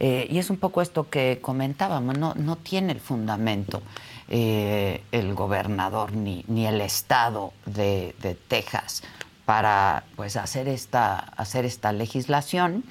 Eh, 0.00 0.26
y 0.30 0.38
es 0.38 0.48
un 0.48 0.56
poco 0.56 0.80
esto 0.80 1.10
que 1.10 1.38
comentábamos 1.42 2.16
no 2.16 2.34
no 2.34 2.56
tiene 2.56 2.92
el 2.92 3.00
fundamento 3.00 3.82
eh, 4.28 5.02
el 5.12 5.34
gobernador 5.34 6.14
ni, 6.14 6.44
ni 6.48 6.66
el 6.66 6.80
estado 6.80 7.52
de, 7.66 8.14
Texas 8.48 9.02
para 9.44 10.04
pues 10.16 10.36
hacer 10.36 10.68
esta 10.68 11.18
hacer 11.18 11.66
esta 11.66 11.92
legislación. 11.92 12.84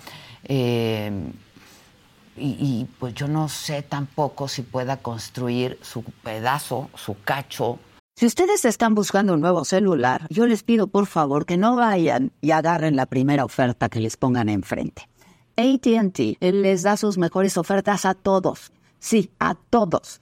Y, 2.38 2.48
y, 2.60 2.88
pues 2.98 3.13
yo 3.13 3.27
no 3.27 3.50
sé 3.50 3.81
tampoco 3.81 4.48
si 4.48 4.62
pueda 4.62 4.98
construir 4.98 5.77
su 5.81 6.03
pedazo 6.03 6.89
su 6.96 7.22
cacho 7.22 7.77
si 8.15 8.25
ustedes 8.25 8.65
están 8.65 8.94
buscando 8.94 9.34
un 9.34 9.41
nuevo 9.41 9.65
celular, 9.65 10.27
yo 10.30 10.46
les 10.46 10.63
pido 10.63 10.88
por 10.88 11.08
favor 11.08 11.46
que 11.46 11.58
no 11.58 11.75
vayan 11.75 12.32
y 12.41 12.51
agarren 12.51 12.96
la 12.96 13.06
primera 13.08 13.46
oferta 13.46 13.89
que 13.89 14.00
les 14.00 14.18
pongan 14.18 14.50
enfrente. 14.50 15.10
ATT 15.56 16.38
les 16.39 16.84
da 16.84 16.98
sus 16.98 17.18
mejores 17.18 17.58
ofertas 17.58 18.06
a 18.06 18.13
todos. 18.13 18.72
Sí, 19.00 19.32
a 19.39 19.56
todos. 19.56 20.22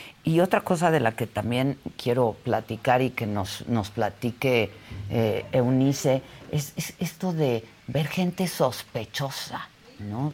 Y 0.23 0.39
otra 0.39 0.61
cosa 0.61 0.91
de 0.91 0.99
la 0.99 1.13
que 1.13 1.25
también 1.25 1.79
quiero 1.97 2.35
platicar 2.43 3.01
y 3.01 3.09
que 3.09 3.25
nos, 3.25 3.67
nos 3.67 3.89
platique 3.89 4.71
eh, 5.09 5.45
Eunice 5.51 6.21
es, 6.51 6.73
esto 6.99 7.33
de 7.33 7.65
ver 7.87 8.07
gente 8.07 8.47
sospechosa, 8.47 9.67
¿no? 9.99 10.33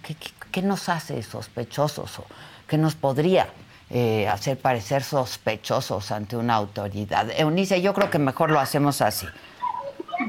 ¿Qué, 0.51 0.61
nos 0.61 0.89
hace 0.89 1.21
sospechosos 1.23 2.19
o 2.19 2.25
qué 2.67 2.77
nos 2.77 2.95
podría 2.95 3.47
eh, 3.89 4.27
hacer 4.27 4.57
parecer 4.57 5.03
sospechosos 5.03 6.11
ante 6.11 6.35
una 6.35 6.55
autoridad? 6.55 7.29
Eunice, 7.37 7.81
yo 7.81 7.93
creo 7.93 8.09
que 8.09 8.19
mejor 8.19 8.51
lo 8.51 8.59
hacemos 8.59 9.01
así. 9.01 9.27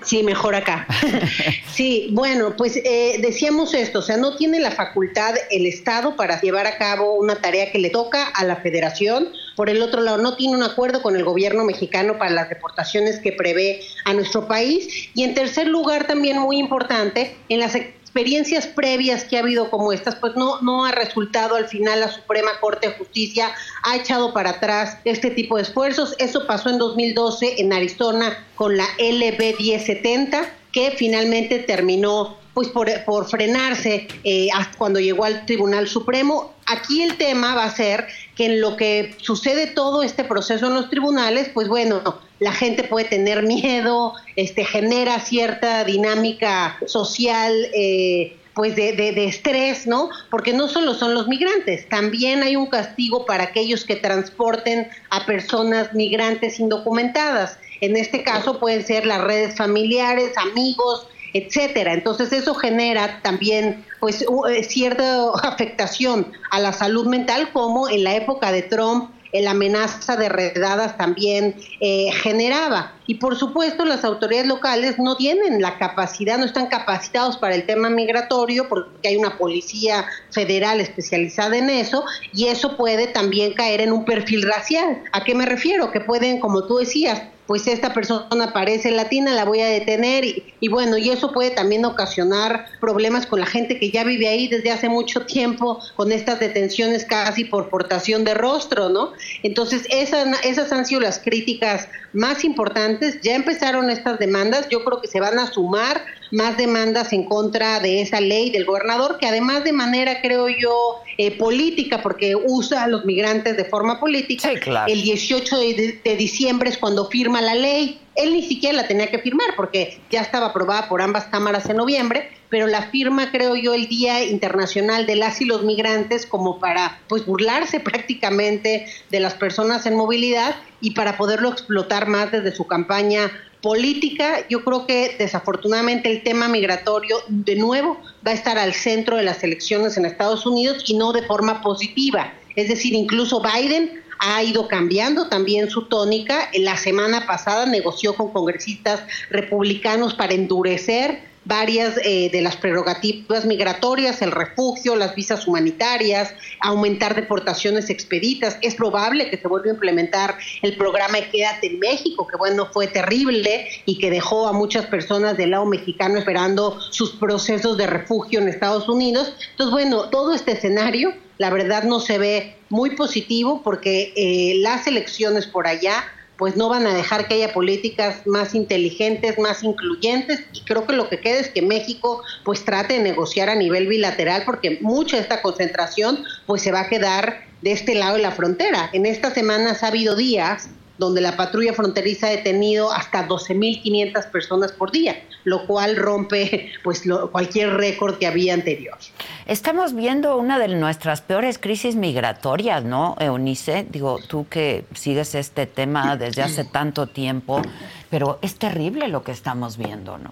Sí, 0.05 0.23
mejor 0.23 0.55
acá. 0.55 0.87
sí, 1.73 2.09
bueno, 2.13 2.55
pues 2.57 2.77
eh, 2.77 3.19
decíamos 3.21 3.75
esto, 3.75 4.01
o 4.01 4.03
sea, 4.03 4.17
no 4.17 4.37
tiene 4.37 4.61
la 4.61 4.71
facultad 4.71 5.35
el 5.51 5.67
Estado 5.67 6.17
para 6.17 6.41
llevar 6.41 6.67
a 6.67 6.79
cabo 6.79 7.15
una 7.15 7.37
tarea 7.37 7.71
que 7.73 7.79
le 7.79 7.91
toca 7.91 8.29
a 8.29 8.45
la 8.45 8.57
Federación. 8.57 9.29
Por 9.57 9.71
el 9.71 9.83
otro 9.83 10.01
lado, 10.03 10.19
no 10.19 10.37
tiene 10.37 10.57
un 10.57 10.63
acuerdo 10.63 11.03
con 11.03 11.17
el 11.17 11.25
gobierno 11.25 11.65
mexicano 11.65 12.19
para 12.19 12.31
las 12.31 12.49
deportaciones 12.49 13.19
que 13.21 13.33
prevé 13.33 13.81
a 14.05 14.13
nuestro 14.13 14.47
país. 14.47 15.11
Y 15.15 15.25
en 15.25 15.35
tercer 15.35 15.67
lugar, 15.67 16.07
también 16.07 16.39
muy 16.39 16.59
importante, 16.59 17.37
en 17.49 17.61
las 17.61 17.75
experiencias 18.09 18.67
previas 18.67 19.23
que 19.25 19.37
ha 19.37 19.41
habido 19.41 19.69
como 19.69 19.93
estas, 19.93 20.15
pues 20.15 20.35
no, 20.35 20.63
no 20.63 20.87
ha 20.87 20.93
resultado 20.93 21.57
al 21.57 21.69
final 21.69 22.01
la 22.01 22.11
Suprema 22.11 22.59
Corte 22.59 22.89
de 22.89 22.95
Justicia, 22.95 23.51
ha 23.83 23.97
echado 23.97 24.33
para 24.33 24.51
atrás 24.51 24.97
este 25.05 25.31
tipo 25.31 25.57
de 25.57 25.63
esfuerzos. 25.63 26.15
Eso 26.19 26.47
pasó 26.47 26.71
en 26.71 26.79
2012 26.79 27.61
en 27.61 27.71
Arizona 27.71 28.47
con 28.57 28.79
la 28.79 28.87
LB 28.99 29.59
1070, 29.59 30.51
que 30.73 30.93
finalmente 30.93 31.59
terminó 31.59 32.39
pues 32.59 32.71
por, 32.71 32.91
por 33.05 33.29
frenarse 33.29 34.09
eh, 34.25 34.49
cuando 34.77 34.99
llegó 34.99 35.25
al 35.25 35.47
Tribunal 35.47 35.87
Supremo. 35.87 36.55
Aquí 36.67 37.03
el 37.03 37.17
tema 37.17 37.55
va 37.55 37.63
a 37.63 37.71
ser 37.71 38.09
que 38.35 38.47
en 38.47 38.61
lo 38.61 38.77
que 38.77 39.15
sucede 39.19 39.69
todo 39.69 40.03
este 40.03 40.25
proceso 40.25 40.67
en 40.67 40.75
los 40.75 40.91
tribunales, 40.91 41.51
pues 41.55 41.69
bueno, 41.69 42.03
la 42.41 42.51
gente 42.51 42.83
puede 42.83 43.07
tener 43.07 43.45
miedo, 43.45 44.15
este, 44.35 44.65
genera 44.65 45.21
cierta 45.21 45.85
dinámica 45.85 46.77
social. 46.85 47.55
Eh, 47.73 48.37
pues 48.55 48.75
de, 48.75 48.93
de, 48.93 49.25
estrés, 49.27 49.87
¿no? 49.87 50.11
Porque 50.29 50.53
no 50.53 50.67
solo 50.67 50.95
son 50.95 51.15
los 51.15 51.29
migrantes, 51.29 51.89
también 51.89 52.43
hay 52.43 52.57
un 52.57 52.67
castigo 52.67 53.25
para 53.25 53.45
aquellos 53.45 53.85
que 53.85 53.95
transporten 53.95 54.89
a 55.11 55.25
personas 55.27 55.95
migrantes 55.95 56.59
indocumentadas. 56.59 57.57
En 57.81 57.97
este 57.97 58.25
caso 58.25 58.59
pueden 58.59 58.85
ser 58.85 59.07
las 59.07 59.21
redes 59.21 59.57
familiares, 59.57 60.37
amigos, 60.37 61.07
etcétera. 61.33 61.95
Entonces 61.95 62.33
eso 62.33 62.55
genera 62.55 63.21
también 63.23 63.85
pues 64.01 64.23
eh, 64.23 64.65
cierta 64.65 65.31
afectación 65.43 66.33
a 66.51 66.61
la 66.61 66.73
salud 66.73 67.07
mental 67.07 67.51
como 67.53 67.89
en 67.89 68.05
la 68.05 68.15
época 68.15 68.53
de 68.53 68.63
Trump 68.63 69.11
la 69.33 69.51
amenaza 69.51 70.17
de 70.17 70.29
redadas 70.29 70.97
también 70.97 71.55
eh, 71.81 72.11
generaba. 72.13 72.98
Y 73.09 73.15
por 73.15 73.37
supuesto 73.37 73.87
las 73.87 74.05
autoridades 74.05 74.47
locales 74.47 74.99
no 74.99 75.17
tienen 75.17 75.63
la 75.63 75.79
capacidad, 75.79 76.37
no 76.37 76.45
están 76.45 76.67
capacitados 76.67 77.39
para 77.39 77.55
el 77.55 77.65
tema 77.65 77.89
migratorio 77.89 78.69
porque 78.69 79.09
hay 79.09 79.17
una 79.17 79.39
policía 79.39 80.05
federal 80.31 80.79
especializada 80.83 81.57
en 81.57 81.71
eso 81.71 82.05
y 82.35 82.49
eso 82.49 82.77
puede 82.77 83.07
también 83.07 83.55
caer 83.55 83.81
en 83.81 83.93
un 83.93 84.05
perfil 84.05 84.43
racial. 84.43 85.03
¿A 85.13 85.25
qué 85.25 85.35
me 85.35 85.47
refiero? 85.47 85.91
Que 85.91 86.01
pueden, 86.01 86.39
como 86.39 86.67
tú 86.67 86.77
decías, 86.77 87.23
pues 87.47 87.67
esta 87.67 87.95
persona 87.95 88.53
parece 88.53 88.91
latina, 88.91 89.33
la 89.33 89.47
voy 89.47 89.63
a 89.63 89.67
detener 89.69 90.23
y, 90.61 90.69
bueno, 90.69 90.99
y 90.99 91.09
eso 91.09 91.33
puede 91.33 91.49
también 91.49 91.87
ocasionar 91.87 92.67
problemas 92.79 93.25
con 93.25 93.41
la 93.41 93.47
gente 93.47 93.79
que 93.79 93.91
ya 93.91 94.05
vive 94.05 94.29
ahí 94.29 94.49
desde 94.49 94.71
hace 94.71 94.91
mucho 94.91 95.25
tiempo 95.25 95.81
con 95.97 96.13
estas 96.13 96.41
detenciones 96.41 97.07
casi 97.07 97.47
por 97.47 97.71
portación 97.71 98.23
de 98.25 98.35
rostro, 98.35 98.91
¿no? 98.91 99.15
Entonces, 99.43 99.87
esas 99.89 100.73
han 100.73 100.85
sido 100.85 101.01
las 101.01 101.21
críticas 101.21 101.89
más 102.13 102.45
importantes. 102.45 102.98
Ya 103.23 103.35
empezaron 103.35 103.91
estas 103.91 104.19
demandas, 104.19 104.69
yo 104.69 104.85
creo 104.85 105.01
que 105.01 105.09
se 105.09 105.21
van 105.21 105.39
a 105.39 105.47
sumar 105.47 106.03
más 106.31 106.57
demandas 106.57 107.13
en 107.13 107.25
contra 107.25 107.81
de 107.81 108.03
esa 108.03 108.21
ley 108.21 108.51
del 108.51 108.65
gobernador, 108.65 109.19
que 109.19 109.27
además 109.27 109.65
de 109.65 109.73
manera, 109.73 110.21
creo 110.21 110.49
yo, 110.49 110.97
eh, 111.17 111.37
política, 111.37 112.03
porque 112.03 112.37
usa 112.37 112.85
a 112.85 112.89
los 112.89 113.05
migrantes 113.05 113.57
de 113.57 113.65
forma 113.65 113.99
política, 113.99 114.51
el 114.87 115.03
18 115.03 115.59
de, 115.59 116.01
de 116.05 116.17
diciembre 116.17 116.71
es 116.71 116.79
cuando 116.79 117.09
firma 117.09 117.41
la 117.41 117.55
ley. 117.55 118.01
Él 118.15 118.33
ni 118.33 118.43
siquiera 118.43 118.77
la 118.77 118.89
tenía 118.89 119.11
que 119.11 119.19
firmar 119.19 119.55
porque 119.57 120.01
ya 120.11 120.21
estaba 120.21 120.47
aprobada 120.47 120.89
por 120.89 121.01
ambas 121.01 121.25
cámaras 121.27 121.69
en 121.71 121.77
noviembre, 121.77 122.31
pero 122.51 122.67
la 122.67 122.83
firma, 122.91 123.31
creo 123.31 123.57
yo, 123.57 123.75
el 123.75 123.89
Día 123.89 124.25
Internacional 124.25 125.07
de 125.07 125.17
las 125.17 125.41
y 125.41 125.45
los 125.45 125.65
Migrantes 125.65 126.27
como 126.27 126.59
para 126.59 127.01
pues 127.09 127.27
burlarse 127.27 127.81
prácticamente 127.81 128.87
de 129.11 129.21
las 129.21 129.35
personas 129.35 129.87
en 129.87 129.97
movilidad 129.97 130.57
y 130.81 130.93
para 130.93 131.17
poderlo 131.17 131.51
explotar 131.51 132.09
más 132.09 132.33
desde 132.33 132.55
su 132.55 132.67
campaña 132.67 133.31
política, 133.63 134.47
yo 134.49 134.65
creo 134.65 134.87
que 134.87 135.17
desafortunadamente 135.19 136.11
el 136.11 136.23
tema 136.23 136.49
migratorio 136.49 137.17
de 137.29 137.57
nuevo 137.57 137.99
va 138.27 138.31
a 138.31 138.35
estar 138.35 138.59
al 138.59 138.73
centro 138.73 139.17
de 139.17 139.25
las 139.25 139.43
elecciones 139.43 139.97
en 139.97 140.05
Estados 140.05 140.47
Unidos 140.47 140.85
y 140.87 140.97
no 140.97 141.13
de 141.13 141.23
forma 141.23 141.61
positiva. 141.61 142.33
Es 142.55 142.69
decir, 142.69 142.95
incluso 142.95 143.43
Biden 143.43 144.01
ha 144.21 144.43
ido 144.43 144.69
cambiando 144.69 145.29
también 145.29 145.71
su 145.71 145.89
tónica. 145.89 146.51
La 146.55 146.77
semana 146.77 147.27
pasada 147.27 147.67
negoció 147.67 148.15
con 148.15 148.33
congresistas 148.33 149.03
republicanos 149.31 150.15
para 150.15 150.35
endurecer 150.35 151.28
varias 151.49 151.99
eh, 152.05 152.29
de 152.31 152.43
las 152.43 152.57
prerrogativas 152.57 153.47
migratorias, 153.47 154.21
el 154.21 154.33
refugio, 154.33 154.95
las 154.97 155.15
visas 155.15 155.49
humanitarias, 155.49 156.35
aumentar 156.61 157.15
deportaciones 157.15 157.89
expeditas. 157.89 158.59
Es 158.61 158.75
probable 158.75 159.31
que 159.31 159.39
se 159.39 159.49
vuelva 159.49 159.71
a 159.71 159.75
implementar 159.75 160.37
el 160.61 160.77
programa 160.77 161.19
Quédate 161.33 161.69
en 161.69 161.79
México, 161.79 162.27
que 162.27 162.37
bueno, 162.37 162.69
fue 162.71 162.87
terrible 162.87 163.67
y 163.87 163.99
que 163.99 164.11
dejó 164.11 164.47
a 164.47 164.53
muchas 164.53 164.87
personas 164.87 165.39
del 165.39 165.53
lado 165.53 165.65
mexicano 165.65 166.19
esperando 166.19 166.79
sus 166.91 167.13
procesos 167.13 167.79
de 167.79 167.87
refugio 167.87 168.41
en 168.41 168.49
Estados 168.49 168.87
Unidos. 168.87 169.33
Entonces, 169.53 169.73
bueno, 169.73 170.11
todo 170.11 170.35
este 170.35 170.53
escenario, 170.53 171.15
la 171.39 171.49
verdad, 171.49 171.85
no 171.85 172.01
se 172.01 172.19
ve 172.19 172.57
muy 172.69 172.91
positivo 172.91 173.63
porque 173.65 174.13
eh, 174.17 174.57
las 174.61 174.87
elecciones 174.87 175.47
por 175.47 175.67
allá 175.67 176.05
pues 176.39 176.57
no 176.57 176.69
van 176.69 176.87
a 176.87 176.95
dejar 176.95 177.27
que 177.27 177.35
haya 177.35 177.53
políticas 177.53 178.25
más 178.25 178.55
inteligentes, 178.55 179.39
más 179.39 179.65
incluyentes 179.65 180.41
y 180.53 180.61
creo 180.63 180.87
que 180.87 180.93
lo 180.95 181.09
que 181.09 181.21
queda 181.21 181.41
es 181.41 181.49
que 181.49 181.63
México 181.63 182.23
pues 182.45 182.65
trate 182.65 182.95
de 182.95 183.01
negociar 183.01 183.51
a 183.51 183.57
nivel 183.57 183.89
bilateral 183.89 184.45
porque 184.47 184.79
mucha 184.81 185.17
de 185.17 185.23
esta 185.23 185.43
concentración 185.43 186.25
pues 186.47 186.63
se 186.63 186.71
va 186.71 186.83
a 186.83 186.89
quedar 186.89 187.49
de 187.61 187.73
este 187.73 187.97
lado 187.97 188.15
de 188.15 188.23
la 188.23 188.31
frontera. 188.31 188.89
En 188.93 189.05
estas 189.05 189.35
semanas 189.35 189.83
ha 189.83 189.89
habido 189.89 190.15
días 190.15 190.71
donde 190.99 191.21
la 191.21 191.37
patrulla 191.37 191.73
fronteriza 191.73 192.27
ha 192.27 192.31
detenido 192.31 192.93
hasta 192.93 193.27
12.500 193.27 194.31
personas 194.31 194.73
por 194.73 194.91
día, 194.91 195.17
lo 195.45 195.67
cual 195.67 195.97
rompe 195.97 196.73
pues 196.85 197.03
cualquier 197.33 197.75
récord 197.75 198.19
que 198.19 198.27
había 198.27 198.55
anterior. 198.55 198.99
Estamos 199.47 199.95
viendo 199.95 200.37
una 200.37 200.59
de 200.59 200.69
nuestras 200.69 201.23
peores 201.23 201.59
crisis 201.59 201.95
migratorias, 201.95 202.85
¿no, 202.85 203.17
Eunice? 203.19 203.87
Digo, 203.89 204.19
tú 204.27 204.47
que 204.49 204.85
sigues 204.95 205.35
este 205.35 205.67
tema 205.67 206.17
desde 206.17 206.43
hace 206.43 206.65
tanto 206.65 207.07
tiempo, 207.07 207.63
pero 208.11 208.39
es 208.43 208.57
terrible 208.57 209.09
lo 209.09 209.23
que 209.23 209.33
estamos 209.33 209.77
viendo, 209.77 210.19
¿no? 210.19 210.31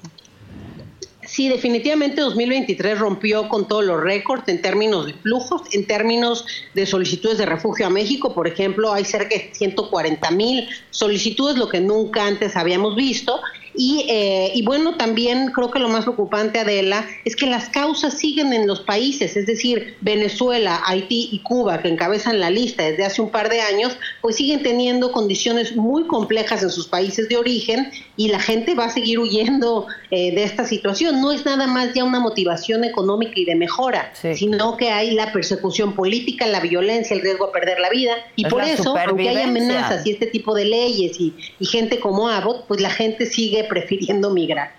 Sí, 1.37 1.51
definitivamente 1.51 2.22
2023 2.22 2.99
rompió 2.99 3.46
con 3.51 3.68
todos 3.68 3.85
los 3.85 4.03
récords 4.03 4.49
en 4.49 4.62
términos 4.62 5.05
de 5.05 5.12
flujos, 5.12 5.61
en 5.72 5.87
términos 5.87 6.46
de 6.72 6.87
solicitudes 6.87 7.37
de 7.37 7.44
refugio 7.44 7.87
a 7.87 7.90
México, 7.90 8.33
por 8.33 8.49
ejemplo, 8.49 8.90
hay 8.90 9.05
cerca 9.05 9.37
de 9.37 9.51
140 9.53 10.31
mil 10.31 10.66
solicitudes, 10.88 11.59
lo 11.59 11.68
que 11.68 11.79
nunca 11.79 12.27
antes 12.27 12.57
habíamos 12.57 12.96
visto, 12.96 13.38
eh, 13.78 14.52
y, 14.54 14.62
bueno, 14.62 14.96
también 14.96 15.52
creo 15.52 15.70
que 15.70 15.78
lo 15.78 15.88
más 15.88 16.04
preocupante, 16.04 16.58
Adela, 16.58 17.06
es 17.24 17.36
que 17.36 17.46
las 17.46 17.68
causas 17.68 18.14
siguen 18.14 18.52
en 18.52 18.66
los 18.66 18.80
países, 18.80 19.36
es 19.36 19.46
decir, 19.46 19.96
Venezuela, 20.00 20.80
Haití 20.86 21.28
y 21.32 21.40
Cuba, 21.40 21.82
que 21.82 21.88
encabezan 21.88 22.40
la 22.40 22.50
lista 22.50 22.84
desde 22.84 23.04
hace 23.04 23.20
un 23.20 23.30
par 23.30 23.48
de 23.48 23.60
años, 23.60 23.96
pues 24.22 24.36
siguen 24.36 24.62
teniendo 24.62 25.12
condiciones 25.12 25.76
muy 25.76 26.06
complejas 26.06 26.62
en 26.62 26.70
sus 26.70 26.86
países 26.86 27.28
de 27.28 27.36
origen 27.36 27.90
y 28.16 28.28
la 28.28 28.40
gente 28.40 28.74
va 28.74 28.86
a 28.86 28.90
seguir 28.90 29.18
huyendo 29.18 29.86
eh, 30.10 30.34
de 30.34 30.44
esta 30.44 30.64
situación. 30.64 31.20
No 31.20 31.32
es 31.32 31.44
nada 31.44 31.66
más 31.66 31.92
ya 31.94 32.04
una 32.04 32.20
motivación 32.20 32.84
económica 32.84 33.32
y 33.36 33.44
de 33.44 33.56
mejora, 33.56 34.12
sino 34.14 34.76
que 34.76 34.90
hay 34.90 35.12
la 35.12 35.32
persecución 35.32 35.94
política, 35.94 36.46
la 36.46 36.60
violencia, 36.60 37.14
el 37.14 37.22
riesgo 37.22 37.46
a 37.46 37.52
perder 37.52 37.78
la 37.80 37.90
vida. 37.90 38.14
Y 38.36 38.46
por 38.46 38.62
eso, 38.62 38.96
aunque 38.96 39.28
hay 39.28 39.42
amenazas 39.42 40.06
y 40.06 40.12
este 40.12 40.26
tipo 40.26 40.54
de 40.54 40.64
leyes 40.64 41.20
y, 41.20 41.34
y 41.58 41.66
gente 41.66 42.00
como 42.00 42.28
Abbott, 42.28 42.66
pues 42.66 42.80
la 42.80 42.90
gente 42.90 43.26
sigue 43.26 43.65
prefiriendo 43.68 44.31
migrar. 44.31 44.72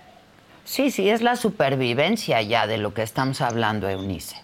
Sí, 0.63 0.91
sí, 0.91 1.09
es 1.09 1.21
la 1.21 1.35
supervivencia 1.35 2.41
ya 2.41 2.67
de 2.67 2.77
lo 2.77 2.93
que 2.93 3.01
estamos 3.01 3.41
hablando, 3.41 3.89
Eunice. 3.89 4.35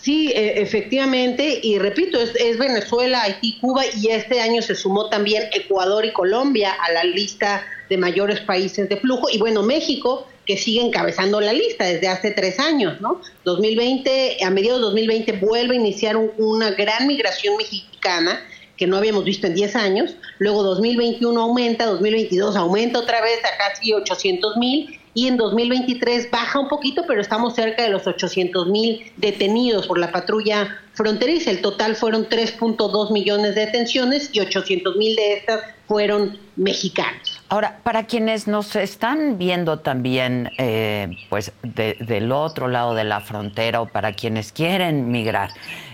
Sí, 0.00 0.30
e, 0.34 0.62
efectivamente, 0.62 1.60
y 1.62 1.78
repito, 1.78 2.20
es, 2.20 2.34
es, 2.36 2.58
Venezuela, 2.58 3.22
Haití, 3.22 3.58
Cuba 3.60 3.82
y 4.00 4.08
este 4.08 4.40
año 4.40 4.62
se 4.62 4.74
sumó 4.74 5.08
también 5.08 5.44
Ecuador 5.52 6.04
y 6.04 6.12
Colombia 6.12 6.72
a 6.72 6.92
la 6.92 7.04
lista 7.04 7.64
de 7.88 7.96
mayores 7.96 8.40
países 8.40 8.88
de 8.88 8.96
flujo 8.96 9.28
y 9.30 9.38
bueno, 9.38 9.62
México 9.62 10.26
que 10.48 10.56
sigue 10.56 10.80
encabezando 10.80 11.42
la 11.42 11.52
lista 11.52 11.84
desde 11.84 12.08
hace 12.08 12.30
tres 12.30 12.58
años, 12.58 13.02
¿no? 13.02 13.20
2020, 13.44 14.38
a 14.42 14.48
mediados 14.48 14.80
de 14.80 14.84
2020 14.86 15.32
vuelve 15.32 15.74
a 15.74 15.78
iniciar 15.78 16.16
una 16.16 16.70
gran 16.70 17.06
migración 17.06 17.58
mexicana 17.58 18.40
que 18.78 18.86
no 18.86 18.96
habíamos 18.96 19.24
visto 19.24 19.46
en 19.46 19.54
10 19.54 19.76
años, 19.76 20.16
luego 20.38 20.62
2021 20.62 21.38
aumenta, 21.38 21.84
2022 21.84 22.56
aumenta 22.56 23.00
otra 23.00 23.20
vez 23.20 23.40
a 23.44 23.58
casi 23.58 23.92
800 23.92 24.56
mil 24.56 24.98
y 25.14 25.26
en 25.26 25.36
2023 25.36 26.30
baja 26.30 26.60
un 26.60 26.68
poquito, 26.68 27.02
pero 27.08 27.20
estamos 27.20 27.56
cerca 27.56 27.82
de 27.82 27.88
los 27.88 28.06
800 28.06 28.68
mil 28.68 29.12
detenidos 29.16 29.88
por 29.88 29.98
la 29.98 30.12
patrulla 30.12 30.78
fronteriza. 30.92 31.50
El 31.50 31.60
total 31.60 31.96
fueron 31.96 32.28
3.2 32.28 33.12
millones 33.12 33.56
de 33.56 33.66
detenciones 33.66 34.30
y 34.32 34.38
800 34.38 34.96
mil 34.96 35.16
de 35.16 35.32
estas 35.32 35.62
fueron 35.88 36.38
mexicanos. 36.54 37.40
Ahora, 37.48 37.80
para 37.82 38.06
quienes 38.06 38.46
nos 38.46 38.76
están 38.76 39.38
viendo 39.38 39.80
también, 39.80 40.50
eh, 40.58 41.08
pues 41.30 41.50
del 41.62 42.30
otro 42.30 42.68
lado 42.68 42.94
de 42.94 43.04
la 43.04 43.20
frontera 43.20 43.80
o 43.80 43.88
para 43.88 44.12
quienes 44.12 44.52
quieren 44.52 45.10
migrar, 45.10 45.50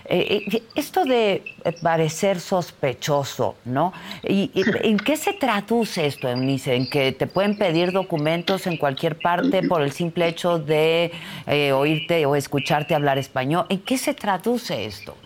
eh, 0.07 0.45
eh, 0.53 0.63
esto 0.75 1.05
de 1.05 1.43
parecer 1.83 2.41
sospechoso, 2.41 3.57
¿no? 3.65 3.93
¿Y, 4.23 4.51
en 4.55 4.99
qué 4.99 5.17
se 5.17 5.33
traduce 5.33 6.07
esto, 6.07 6.29
Eunice? 6.29 6.75
¿En 6.75 6.89
que 6.89 7.13
te 7.13 7.27
pueden 7.27 7.57
pedir 7.57 7.93
documentos 7.93 8.67
en 8.67 8.77
cualquier 8.77 9.19
parte 9.19 9.63
por 9.63 9.83
el 9.83 9.93
simple 9.93 10.29
hecho 10.29 10.59
de 10.59 11.13
oírte 11.75 12.27
o 12.27 12.37
escucharte 12.37 12.95
hablar 12.95 13.19
español? 13.19 13.67
¿En 13.69 13.81
qué 13.81 13.99
se 13.99 14.15
traduce 14.15 14.85
esto? 14.85 15.17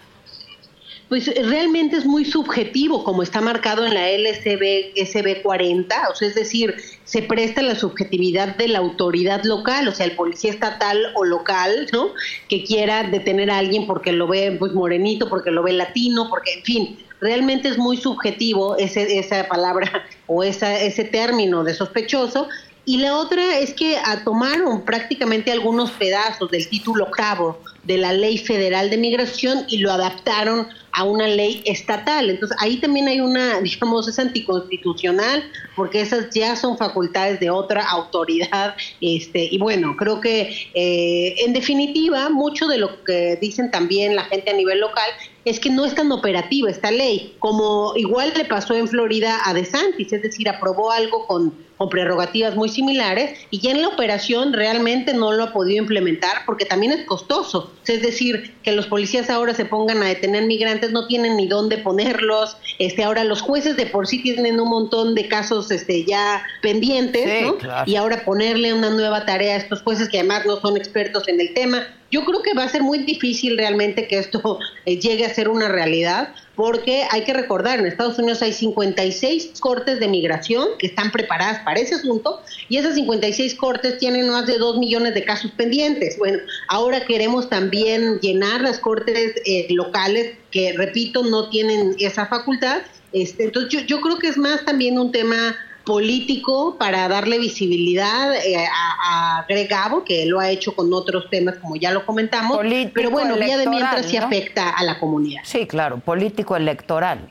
Pues 1.09 1.27
realmente 1.43 1.97
es 1.97 2.05
muy 2.05 2.27
subjetivo, 2.27 3.03
como 3.03 3.23
está 3.23 3.41
marcado 3.41 3.87
en 3.87 3.95
la 3.95 4.11
LSB 4.11 4.93
SB 4.95 5.43
40, 5.43 6.09
o 6.11 6.15
sea, 6.15 6.29
es 6.29 6.35
decir, 6.35 6.75
se 7.05 7.23
presta 7.23 7.63
la 7.63 7.75
subjetividad 7.75 8.57
de 8.57 8.69
la 8.69 8.81
autoridad 8.81 9.43
local, 9.45 9.89
o 9.89 9.95
sea, 9.95 10.05
el 10.05 10.13
policía 10.13 10.51
estatal 10.51 10.99
o 11.15 11.25
local, 11.25 11.89
¿no? 11.95 12.11
Que 12.49 12.63
quiera 12.63 13.05
detener 13.05 13.51
a 13.51 13.57
alguien 13.57 13.87
porque 13.87 14.13
lo 14.13 14.27
ve 14.27 14.55
pues 14.59 14.75
morenito, 14.75 15.31
porque 15.31 15.51
lo 15.51 15.63
ve 15.63 15.73
latino, 15.73 16.29
porque, 16.29 16.53
en 16.59 16.65
fin, 16.65 16.99
realmente 17.23 17.69
es 17.69 17.79
muy 17.79 17.97
subjetivo 17.97 18.77
ese, 18.77 19.19
esa 19.19 19.49
palabra 19.49 20.05
o 20.27 20.45
esa, 20.45 20.79
ese 20.79 21.05
término 21.05 21.65
de 21.65 21.73
sospechoso. 21.75 22.49
Y 22.85 22.99
la 22.99 23.17
otra 23.17 23.59
es 23.59 23.73
que 23.73 23.97
tomaron 24.25 24.83
prácticamente 24.83 25.53
algunos 25.53 25.91
pedazos 25.93 26.51
del 26.51 26.69
título 26.69 27.05
octavo 27.05 27.59
de 27.89 27.97
la 27.97 28.13
Ley 28.13 28.37
Federal 28.37 28.91
de 28.91 28.99
Migración 28.99 29.65
y 29.67 29.79
lo 29.79 29.91
adaptaron 29.91 30.69
a 30.93 31.05
una 31.05 31.27
ley 31.27 31.63
estatal. 31.65 32.29
Entonces 32.29 32.55
ahí 32.61 32.77
también 32.77 33.09
hay 33.09 33.21
una, 33.21 33.61
digamos, 33.63 34.07
es 34.07 34.19
anticonstitucional 34.19 35.43
porque 35.75 36.03
esas 36.03 36.29
ya 36.35 36.55
son 36.55 36.77
facultades 36.77 37.41
de 37.41 37.49
otra 37.49 37.89
autoridad. 37.89 38.77
Este, 39.01 39.49
y 39.51 39.57
bueno, 39.57 39.97
creo 39.97 40.21
que 40.21 40.71
eh, 40.75 41.35
en 41.39 41.55
definitiva 41.55 42.29
mucho 42.29 42.69
de 42.69 42.77
lo 42.77 43.03
que 43.05 43.39
dicen 43.41 43.71
también 43.71 44.15
la 44.15 44.25
gente 44.25 44.51
a 44.51 44.55
nivel 44.55 44.81
local 44.81 45.11
es 45.47 45.59
que 45.59 45.71
no 45.71 45.87
es 45.87 45.95
tan 45.95 46.13
operativa 46.13 46.71
esta 46.71 46.91
ley, 46.91 47.37
como 47.39 47.95
igual 47.97 48.35
le 48.37 48.45
pasó 48.45 48.75
en 48.75 48.87
Florida 48.87 49.41
a 49.47 49.55
DeSantis, 49.55 50.13
es 50.13 50.23
decir, 50.23 50.47
aprobó 50.47 50.91
algo 50.91 51.27
con, 51.27 51.55
con 51.79 51.89
prerrogativas 51.89 52.57
muy 52.57 52.69
similares 52.69 53.39
y 53.51 53.61
ya 53.61 53.71
en 53.71 53.83
la 53.83 53.89
operación 53.89 54.53
realmente 54.53 55.15
no 55.15 55.33
lo 55.33 55.45
ha 55.45 55.53
podido 55.53 55.79
implementar 55.79 56.43
porque 56.45 56.65
también 56.65 56.93
es 56.93 57.07
costoso. 57.07 57.73
Es 57.87 58.03
decir, 58.03 58.57
que 58.63 58.73
los 58.73 58.89
policías 58.89 59.31
ahora 59.31 59.55
se 59.55 59.65
pongan 59.65 60.03
a 60.03 60.09
detener 60.09 60.45
migrantes, 60.45 60.91
no 60.91 61.07
tienen 61.07 61.37
ni 61.37 61.47
dónde 61.47 61.79
ponerlos. 61.79 62.57
Este, 62.79 63.05
ahora 63.05 63.25
los 63.25 63.41
jueces 63.41 63.77
de 63.77 63.87
por 63.87 64.07
sí 64.07 64.21
tienen 64.21 64.61
un 64.61 64.69
montón 64.69 65.15
de 65.15 65.29
casos 65.29 65.71
este, 65.71 66.05
ya 66.05 66.43
pendientes, 66.61 67.43
¿no? 67.43 67.57
Y 67.87 67.97
ahora 67.97 68.25
ponerle 68.25 68.75
una 68.75 68.91
nueva 68.91 69.25
tarea 69.25 69.55
a 69.55 69.59
estos 69.59 69.83
jueces 69.83 70.09
que 70.09 70.19
además 70.19 70.45
no 70.47 70.61
son 70.61 70.77
expertos 70.77 71.29
en 71.29 71.41
el 71.41 71.55
tema, 71.55 71.87
yo 72.11 72.25
creo 72.25 72.43
que 72.43 72.55
va 72.55 72.65
a 72.65 72.69
ser 72.69 72.83
muy 72.83 72.99
difícil 72.99 73.57
realmente 73.57 74.09
que 74.09 74.19
esto 74.19 74.59
eh, 74.87 74.99
llegue 74.99 75.27
a 75.27 75.35
ser 75.35 75.49
una 75.49 75.69
realidad, 75.69 76.35
porque 76.55 77.05
hay 77.11 77.23
que 77.23 77.33
recordar, 77.33 77.79
en 77.79 77.87
Estados 77.87 78.19
Unidos 78.19 78.43
hay 78.43 78.53
56 78.53 79.53
cortes 79.61 80.01
de 80.01 80.09
migración 80.09 80.67
que 80.79 80.89
están 80.89 81.13
preparadas 81.13 81.61
para 81.61 81.81
ese 81.81 81.97
asunto, 81.97 82.41
y 82.69 82.79
esas 82.79 82.95
56 82.95 83.55
cortes 83.55 83.99
tienen 83.99 84.29
más 84.29 84.47
de 84.47 84.59
2 84.59 84.79
millones 84.79 85.15
de 85.15 85.25
casos 85.25 85.51
pendientes. 85.53 86.19
Bueno, 86.19 86.39
ahora 86.69 87.05
queremos 87.05 87.49
también 87.49 88.19
llenar 88.21 88.63
las 88.63 88.79
cortes 88.79 89.35
eh, 89.45 89.67
locales, 89.71 90.37
que 90.51 90.73
repito, 90.73 91.23
no 91.25 91.49
tienen 91.51 91.95
esa 91.99 92.27
facultad. 92.27 92.83
Este, 93.13 93.45
entonces 93.45 93.71
yo, 93.71 93.81
yo 93.87 94.01
creo 94.01 94.19
que 94.19 94.29
es 94.29 94.37
más 94.37 94.65
también 94.65 94.99
un 94.99 95.13
tema 95.13 95.57
político 95.89 96.77
para 96.79 97.09
darle 97.09 97.39
visibilidad 97.39 98.37
eh, 98.37 98.57
a, 98.59 99.47
Greg 99.49 99.69
Gabo, 99.71 100.05
que 100.05 100.27
lo 100.27 100.39
ha 100.39 100.51
hecho 100.51 100.77
con 100.77 100.93
otros 100.93 101.31
temas, 101.31 101.57
como 101.57 101.77
ya 101.77 101.93
lo 101.93 102.05
comentamos. 102.05 102.59
pero 102.93 103.11
bueno, 103.11 103.37
vía 103.37 103.57
de 103.57 103.67
mientras 103.67 104.05
sí 104.05 104.19
afecta 104.19 104.69
a 104.69 104.85
la 104.85 105.01
comunidad. 105.01 105.41
Sí, 105.45 105.67
claro, 105.67 105.99
político 105.99 106.57
electoral. 106.57 107.31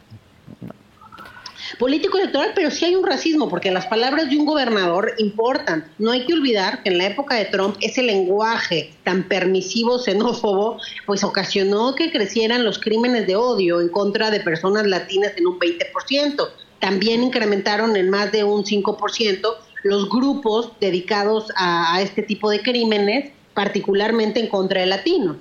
Político 1.78 2.18
electoral, 2.18 2.54
pero 2.56 2.72
sí 2.72 2.86
hay 2.86 2.96
un 2.96 3.06
racismo, 3.06 3.48
porque 3.48 3.70
las 3.70 3.86
palabras 3.86 4.28
de 4.28 4.38
un 4.38 4.46
gobernador 4.48 5.14
importan. 5.20 5.86
No 6.00 6.10
hay 6.10 6.26
que 6.26 6.34
olvidar 6.34 6.82
que 6.82 6.90
en 6.90 6.98
la 6.98 7.06
época 7.06 7.36
de 7.36 7.46
Trump 7.46 7.78
ese 7.82 8.02
lenguaje 8.02 8.92
tan 9.04 9.28
permisivo, 9.28 10.00
xenófobo, 10.00 10.80
pues 11.06 11.24
ocasionó 11.24 11.94
que 11.94 12.12
crecieran 12.12 12.64
los 12.64 12.80
crímenes 12.80 13.28
de 13.28 13.36
odio 13.36 13.82
en 13.82 13.90
contra 13.90 14.32
de 14.32 14.40
personas 14.40 14.88
latinas 14.88 15.34
en 15.38 15.46
un 15.46 15.60
20% 15.60 16.50
también 16.80 17.24
incrementaron 17.24 17.96
en 17.96 18.10
más 18.10 18.32
de 18.32 18.44
un 18.44 18.64
5% 18.64 19.48
los 19.84 20.10
grupos 20.10 20.72
dedicados 20.80 21.52
a, 21.56 22.02
este 22.02 22.22
tipo 22.22 22.50
de 22.50 22.62
crímenes, 22.62 23.32
particularmente 23.54 24.40
en 24.40 24.48
contra 24.48 24.82
de 24.82 24.88
latinos. 24.88 25.38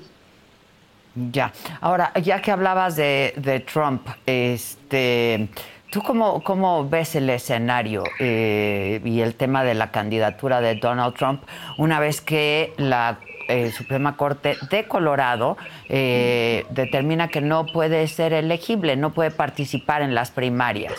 Ya, 1.14 1.52
ahora, 1.80 2.12
ya 2.22 2.42
que 2.42 2.50
hablabas 2.50 2.96
de, 2.96 3.64
Trump, 3.72 4.06
este, 4.26 5.48
¿tú 5.90 6.02
cómo, 6.02 6.42
cómo, 6.44 6.88
ves 6.88 7.14
el 7.14 7.30
escenario 7.30 8.04
eh, 8.20 9.00
y 9.02 9.20
el 9.20 9.34
tema 9.34 9.64
de 9.64 9.74
la 9.74 9.90
candidatura 9.90 10.60
de 10.60 10.74
Donald 10.74 11.14
Trump 11.14 11.42
una 11.78 11.98
vez 12.00 12.20
que 12.20 12.74
la 12.76 13.18
eh, 13.48 13.70
Suprema 13.70 14.16
Corte 14.16 14.56
de 14.70 14.88
Colorado 14.88 15.56
eh, 15.88 16.66
determina 16.70 17.28
que 17.28 17.40
no 17.40 17.66
puede 17.66 18.06
ser 18.08 18.32
elegible, 18.32 18.96
no 18.96 19.12
puede 19.12 19.30
participar 19.30 20.02
en 20.02 20.14
las 20.14 20.30
primarias? 20.32 20.92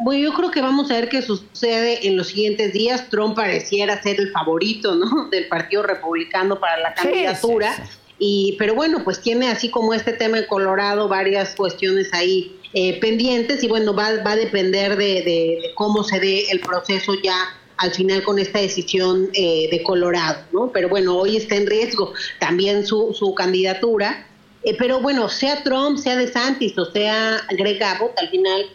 Bueno, 0.00 0.22
yo 0.22 0.32
creo 0.32 0.50
que 0.50 0.60
vamos 0.60 0.90
a 0.90 0.94
ver 0.94 1.08
qué 1.08 1.22
sucede 1.22 2.06
en 2.06 2.16
los 2.16 2.28
siguientes 2.28 2.72
días. 2.72 3.08
Trump 3.10 3.34
pareciera 3.34 4.00
ser 4.02 4.20
el 4.20 4.30
favorito, 4.30 4.94
¿no? 4.94 5.28
Del 5.30 5.48
Partido 5.48 5.82
Republicano 5.82 6.58
para 6.60 6.78
la 6.78 6.94
candidatura. 6.94 7.74
Y, 8.18 8.56
pero 8.58 8.74
bueno, 8.74 9.02
pues 9.04 9.20
tiene 9.20 9.48
así 9.48 9.70
como 9.70 9.94
este 9.94 10.12
tema 10.12 10.38
en 10.38 10.46
Colorado 10.46 11.08
varias 11.08 11.54
cuestiones 11.54 12.12
ahí 12.12 12.56
eh, 12.74 12.98
pendientes 13.00 13.62
y 13.62 13.68
bueno, 13.68 13.94
va, 13.94 14.22
va 14.22 14.32
a 14.32 14.36
depender 14.36 14.96
de, 14.96 15.72
cómo 15.74 16.02
se 16.02 16.20
dé 16.20 16.50
el 16.50 16.60
proceso 16.60 17.14
ya 17.22 17.34
al 17.76 17.92
final 17.92 18.24
con 18.24 18.38
esta 18.40 18.58
decisión 18.58 19.30
eh, 19.34 19.68
de 19.70 19.82
Colorado, 19.84 20.40
¿no? 20.52 20.70
Pero 20.72 20.88
bueno, 20.88 21.16
hoy 21.16 21.36
está 21.36 21.54
en 21.54 21.66
riesgo 21.66 22.12
también 22.40 22.84
su, 22.84 23.14
su 23.14 23.34
candidatura. 23.34 24.26
Eh, 24.64 24.74
pero 24.76 25.00
bueno, 25.00 25.28
sea 25.28 25.62
Trump, 25.62 25.98
sea 25.98 26.16
DeSantis 26.16 26.76
o 26.76 26.90
sea 26.90 27.40
Greg 27.50 27.80
Abbott, 27.80 28.18
al 28.18 28.28
final 28.28 28.66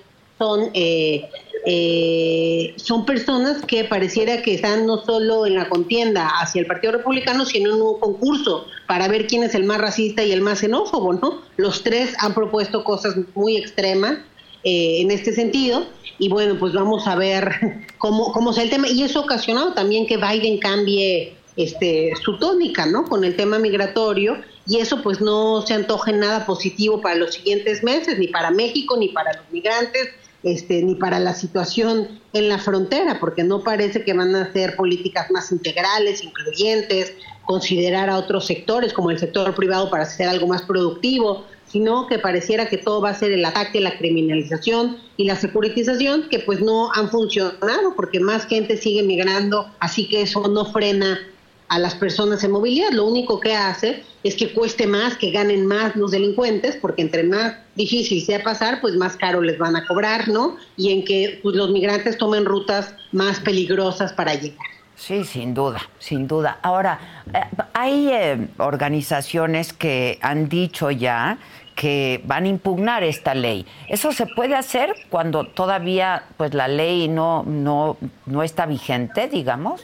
son, 0.44 0.70
eh, 0.74 1.30
eh, 1.66 2.74
son 2.76 3.06
personas 3.06 3.66
que 3.66 3.86
pareciera 3.86 4.42
que 4.42 4.56
están 4.56 4.86
no 4.86 4.98
solo 5.06 5.46
en 5.46 5.56
la 5.56 5.70
contienda 5.70 6.28
hacia 6.42 6.60
el 6.60 6.68
Partido 6.68 6.92
Republicano, 6.92 7.46
sino 7.46 7.74
en 7.74 7.82
un 7.82 7.98
concurso 7.98 8.66
para 8.86 9.08
ver 9.08 9.26
quién 9.28 9.44
es 9.44 9.56
el 9.56 9.64
más 9.64 9.80
racista 9.80 10.22
y 10.22 10.34
el 10.34 10.42
más 10.42 10.60
xenófobo, 10.60 11.14
¿no? 11.14 11.42
Los 11.56 11.84
tres 11.84 12.14
han 12.20 12.34
propuesto 12.34 12.84
cosas 12.84 13.16
muy 13.36 13.56
extremas 13.56 14.18
eh, 14.66 15.02
en 15.02 15.12
este 15.12 15.32
sentido 15.32 15.86
y 16.20 16.28
bueno, 16.28 16.58
pues 16.60 16.74
vamos 16.74 17.08
a 17.08 17.16
ver 17.16 17.50
cómo, 17.98 18.34
cómo 18.34 18.52
sea 18.52 18.64
el 18.64 18.70
tema 18.70 18.90
y 18.90 19.04
eso 19.04 19.20
ha 19.20 19.24
ocasionado 19.24 19.74
también 19.74 20.06
que 20.06 20.18
Biden 20.18 20.60
cambie 20.60 21.38
este, 21.56 22.12
su 22.22 22.38
tónica, 22.38 22.86
¿no? 22.86 23.06
Con 23.06 23.24
el 23.24 23.38
tema 23.38 23.60
migratorio 23.60 24.42
y 24.68 24.80
eso 24.80 25.02
pues 25.02 25.22
no 25.22 25.62
se 25.62 25.74
antoja 25.74 26.12
en 26.12 26.20
nada 26.20 26.46
positivo 26.46 27.02
para 27.02 27.16
los 27.16 27.36
siguientes 27.36 27.84
meses, 27.84 28.18
ni 28.20 28.28
para 28.28 28.52
México, 28.52 28.98
ni 28.98 29.10
para 29.10 29.34
los 29.34 29.46
migrantes, 29.52 30.10
este, 30.44 30.84
ni 30.84 30.96
para 30.96 31.20
la 31.20 31.34
situación 31.34 32.20
en 32.34 32.50
la 32.50 32.60
frontera, 32.60 33.20
porque 33.20 33.44
no 33.44 33.64
parece 33.64 34.04
que 34.04 34.14
van 34.14 34.36
a 34.36 34.44
hacer 34.44 34.76
políticas 34.76 35.32
más 35.32 35.52
integrales, 35.52 36.24
incluyentes, 36.24 37.14
considerar 37.46 38.10
a 38.10 38.18
otros 38.18 38.46
sectores 38.46 38.94
como 38.94 39.12
el 39.12 39.20
sector 39.20 39.54
privado 39.56 39.90
para 39.90 40.04
hacer 40.04 40.28
algo 40.28 40.48
más 40.48 40.64
productivo, 40.64 41.46
sino 41.66 42.08
que 42.08 42.20
pareciera 42.20 42.68
que 42.68 42.78
todo 42.78 43.02
va 43.02 43.10
a 43.10 43.16
ser 43.16 43.32
el 43.32 43.44
ataque, 43.44 43.80
la 43.80 43.98
criminalización 43.98 44.98
y 45.18 45.26
la 45.26 45.36
securitización, 45.36 46.30
que 46.30 46.40
pues 46.40 46.62
no 46.62 46.92
han 46.94 47.10
funcionado 47.10 47.96
porque 47.96 48.20
más 48.20 48.46
gente 48.46 48.78
sigue 48.78 49.04
migrando, 49.04 49.68
así 49.80 50.08
que 50.08 50.22
eso 50.22 50.48
no 50.48 50.66
frena 50.66 51.20
a 51.68 51.80
las 51.80 51.96
personas 51.96 52.44
en 52.44 52.52
movilidad. 52.52 52.92
Lo 52.92 53.06
único 53.06 53.40
que 53.40 53.56
hace 53.56 54.04
es 54.24 54.36
que 54.36 54.54
cueste 54.54 54.88
más, 54.88 55.18
que 55.18 55.32
ganen 55.32 55.66
más 55.66 55.96
los 55.96 56.12
delincuentes, 56.12 56.78
porque 56.78 57.02
entre 57.02 57.24
más 57.24 57.56
difícil 57.76 58.24
sea 58.24 58.44
pasar, 58.44 58.80
pues 58.82 58.96
más 58.96 59.18
caro 59.18 59.42
les 59.42 59.58
van 59.58 59.76
a 59.76 59.86
cobrar, 59.86 60.28
¿no? 60.28 60.58
Y 60.78 60.92
en 60.92 61.06
que 61.06 61.40
pues, 61.44 61.56
los 61.56 61.72
migrantes 61.72 62.18
tomen 62.18 62.46
rutas 62.46 62.96
más 63.12 63.40
peligrosas 63.40 64.14
para 64.14 64.36
llegar. 64.36 64.68
Sí, 64.96 65.24
sin 65.24 65.54
duda, 65.54 65.82
sin 66.00 66.28
duda. 66.28 66.60
Ahora, 66.62 67.24
eh, 67.34 67.40
hay 67.74 68.10
eh, 68.12 68.48
organizaciones 68.58 69.74
que 69.74 70.20
han 70.22 70.48
dicho 70.48 70.92
ya 70.92 71.40
que 71.76 72.22
van 72.26 72.46
a 72.46 72.48
impugnar 72.48 73.04
esta 73.04 73.34
ley. 73.34 73.66
¿Eso 73.90 74.12
se 74.12 74.28
puede 74.28 74.56
hacer 74.56 74.94
cuando 75.10 75.46
todavía 75.46 76.24
pues 76.38 76.54
la 76.54 76.68
ley 76.68 77.08
no, 77.08 77.44
no, 77.44 77.98
no 78.26 78.44
está 78.44 78.66
vigente, 78.66 79.28
digamos? 79.28 79.82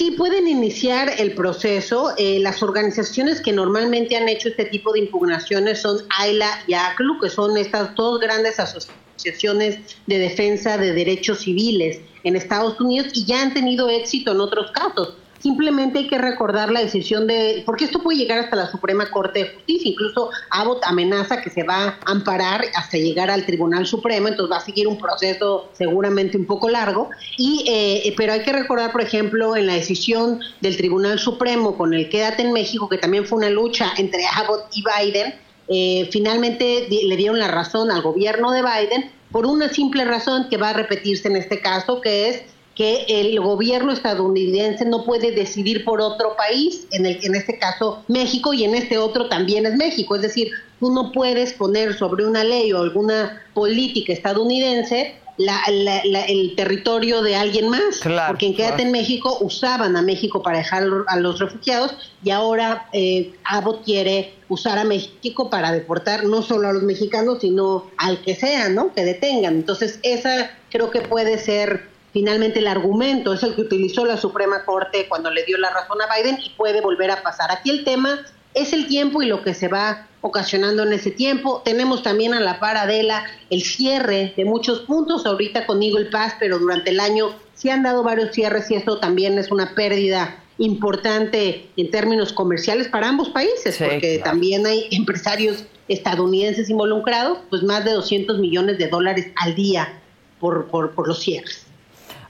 Sí, 0.00 0.12
pueden 0.12 0.48
iniciar 0.48 1.12
el 1.18 1.34
proceso. 1.34 2.14
Eh, 2.16 2.38
las 2.40 2.62
organizaciones 2.62 3.42
que 3.42 3.52
normalmente 3.52 4.16
han 4.16 4.30
hecho 4.30 4.48
este 4.48 4.64
tipo 4.64 4.94
de 4.94 5.00
impugnaciones 5.00 5.82
son 5.82 5.98
AILA 6.18 6.48
y 6.66 6.72
ACLU, 6.72 7.20
que 7.20 7.28
son 7.28 7.58
estas 7.58 7.94
dos 7.96 8.18
grandes 8.18 8.58
asociaciones 8.58 9.78
de 10.06 10.18
defensa 10.18 10.78
de 10.78 10.94
derechos 10.94 11.40
civiles 11.40 12.00
en 12.24 12.34
Estados 12.34 12.80
Unidos 12.80 13.08
y 13.12 13.26
ya 13.26 13.42
han 13.42 13.52
tenido 13.52 13.90
éxito 13.90 14.32
en 14.32 14.40
otros 14.40 14.70
casos. 14.70 15.18
Simplemente 15.40 16.00
hay 16.00 16.08
que 16.08 16.18
recordar 16.18 16.70
la 16.70 16.80
decisión 16.80 17.26
de, 17.26 17.62
porque 17.64 17.86
esto 17.86 18.02
puede 18.02 18.18
llegar 18.18 18.38
hasta 18.38 18.56
la 18.56 18.70
Suprema 18.70 19.10
Corte 19.10 19.38
de 19.38 19.48
Justicia, 19.54 19.90
incluso 19.90 20.30
Abbott 20.50 20.84
amenaza 20.84 21.40
que 21.40 21.48
se 21.48 21.62
va 21.62 21.84
a 21.84 21.98
amparar 22.04 22.62
hasta 22.74 22.98
llegar 22.98 23.30
al 23.30 23.46
Tribunal 23.46 23.86
Supremo, 23.86 24.28
entonces 24.28 24.52
va 24.52 24.58
a 24.58 24.64
seguir 24.64 24.86
un 24.86 24.98
proceso 24.98 25.70
seguramente 25.72 26.36
un 26.36 26.44
poco 26.44 26.68
largo, 26.68 27.08
y, 27.38 27.64
eh, 27.66 28.14
pero 28.18 28.34
hay 28.34 28.42
que 28.42 28.52
recordar, 28.52 28.92
por 28.92 29.00
ejemplo, 29.00 29.56
en 29.56 29.66
la 29.66 29.74
decisión 29.74 30.40
del 30.60 30.76
Tribunal 30.76 31.18
Supremo 31.18 31.76
con 31.76 31.94
el 31.94 32.10
Quédate 32.10 32.42
en 32.42 32.52
México, 32.52 32.88
que 32.88 32.98
también 32.98 33.24
fue 33.24 33.38
una 33.38 33.50
lucha 33.50 33.92
entre 33.96 34.26
Abbott 34.26 34.66
y 34.74 34.82
Biden, 34.82 35.34
eh, 35.72 36.08
finalmente 36.10 36.88
le 36.90 37.16
dieron 37.16 37.38
la 37.38 37.48
razón 37.48 37.90
al 37.92 38.02
gobierno 38.02 38.50
de 38.50 38.60
Biden 38.60 39.10
por 39.30 39.46
una 39.46 39.68
simple 39.68 40.04
razón 40.04 40.48
que 40.50 40.56
va 40.56 40.70
a 40.70 40.72
repetirse 40.72 41.28
en 41.28 41.36
este 41.36 41.60
caso, 41.60 42.00
que 42.00 42.28
es 42.28 42.42
que 42.80 43.04
el 43.08 43.38
gobierno 43.40 43.92
estadounidense 43.92 44.86
no 44.86 45.04
puede 45.04 45.32
decidir 45.32 45.84
por 45.84 46.00
otro 46.00 46.34
país, 46.34 46.86
en, 46.92 47.04
el, 47.04 47.22
en 47.22 47.34
este 47.34 47.58
caso 47.58 48.02
México, 48.08 48.54
y 48.54 48.64
en 48.64 48.74
este 48.74 48.96
otro 48.96 49.28
también 49.28 49.66
es 49.66 49.76
México. 49.76 50.16
Es 50.16 50.22
decir, 50.22 50.50
tú 50.78 50.90
no 50.90 51.12
puedes 51.12 51.52
poner 51.52 51.92
sobre 51.92 52.24
una 52.24 52.42
ley 52.42 52.72
o 52.72 52.80
alguna 52.80 53.42
política 53.52 54.14
estadounidense 54.14 55.14
el 55.36 56.54
territorio 56.56 57.20
de 57.20 57.36
alguien 57.36 57.68
más, 57.68 58.00
porque 58.28 58.46
en 58.46 58.54
Quédate 58.54 58.82
en 58.82 58.92
México 58.92 59.36
usaban 59.42 59.94
a 59.96 60.00
México 60.02 60.42
para 60.42 60.58
dejar 60.58 60.86
a 61.06 61.16
los 61.18 61.38
refugiados 61.38 61.94
y 62.24 62.30
ahora 62.30 62.88
eh, 62.94 63.34
Abbott 63.44 63.84
quiere 63.84 64.32
usar 64.48 64.78
a 64.78 64.84
México 64.84 65.50
para 65.50 65.70
deportar 65.70 66.24
no 66.24 66.40
solo 66.40 66.68
a 66.68 66.72
los 66.72 66.82
mexicanos, 66.82 67.38
sino 67.42 67.90
al 67.98 68.22
que 68.22 68.34
sea, 68.34 68.70
¿no? 68.70 68.94
Que 68.94 69.04
detengan. 69.04 69.54
Entonces, 69.54 70.00
esa 70.02 70.50
creo 70.70 70.90
que 70.90 71.02
puede 71.02 71.38
ser 71.38 71.89
Finalmente 72.12 72.58
el 72.58 72.66
argumento 72.66 73.32
es 73.32 73.42
el 73.42 73.54
que 73.54 73.62
utilizó 73.62 74.04
la 74.04 74.16
Suprema 74.16 74.64
Corte 74.64 75.06
cuando 75.08 75.30
le 75.30 75.44
dio 75.44 75.58
la 75.58 75.70
razón 75.70 75.98
a 76.02 76.14
Biden 76.14 76.38
y 76.44 76.50
puede 76.50 76.80
volver 76.80 77.10
a 77.10 77.22
pasar. 77.22 77.50
Aquí 77.52 77.70
el 77.70 77.84
tema 77.84 78.20
es 78.54 78.72
el 78.72 78.88
tiempo 78.88 79.22
y 79.22 79.26
lo 79.26 79.42
que 79.42 79.54
se 79.54 79.68
va 79.68 80.08
ocasionando 80.20 80.82
en 80.82 80.92
ese 80.92 81.10
tiempo. 81.10 81.62
Tenemos 81.64 82.02
también 82.02 82.34
a 82.34 82.40
la 82.40 82.58
paradela 82.58 83.24
el 83.48 83.62
cierre 83.62 84.34
de 84.36 84.44
muchos 84.44 84.80
puntos, 84.80 85.24
ahorita 85.24 85.66
con 85.66 85.82
Eagle 85.82 86.06
Pass, 86.06 86.34
pero 86.38 86.58
durante 86.58 86.90
el 86.90 87.00
año 87.00 87.34
se 87.54 87.70
han 87.70 87.82
dado 87.82 88.02
varios 88.02 88.32
cierres 88.32 88.70
y 88.70 88.74
esto 88.74 88.98
también 88.98 89.38
es 89.38 89.50
una 89.50 89.74
pérdida 89.74 90.36
importante 90.58 91.70
en 91.76 91.90
términos 91.90 92.32
comerciales 92.32 92.88
para 92.88 93.08
ambos 93.08 93.30
países, 93.30 93.78
porque 93.78 94.20
también 94.22 94.66
hay 94.66 94.88
empresarios 94.90 95.64
estadounidenses 95.88 96.68
involucrados, 96.68 97.38
pues 97.48 97.62
más 97.62 97.84
de 97.84 97.92
200 97.92 98.38
millones 98.38 98.78
de 98.78 98.88
dólares 98.88 99.28
al 99.36 99.54
día 99.54 100.00
por, 100.38 100.66
por, 100.66 100.92
por 100.92 101.08
los 101.08 101.20
cierres. 101.20 101.69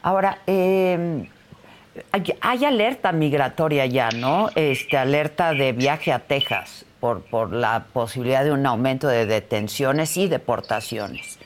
Ahora, 0.03 0.39
eh, 0.47 1.29
hay, 2.41 2.65
alerta 2.65 3.13
migratoria 3.13 3.87
ya, 3.87 4.11
¿no? 4.11 4.51
Este, 4.55 4.97
alerta 4.97 5.53
de 5.53 5.73
viaje 5.73 6.13
a 6.13 6.21
Texas 6.21 6.85
por, 7.01 7.23
por 7.23 7.53
la 7.53 7.87
posibilidad 7.93 8.45
de 8.45 8.53
un 8.53 8.65
aumento 8.67 9.09
de 9.09 9.27
detenciones 9.27 10.17
y 10.17 10.29
deportaciones. 10.29 11.39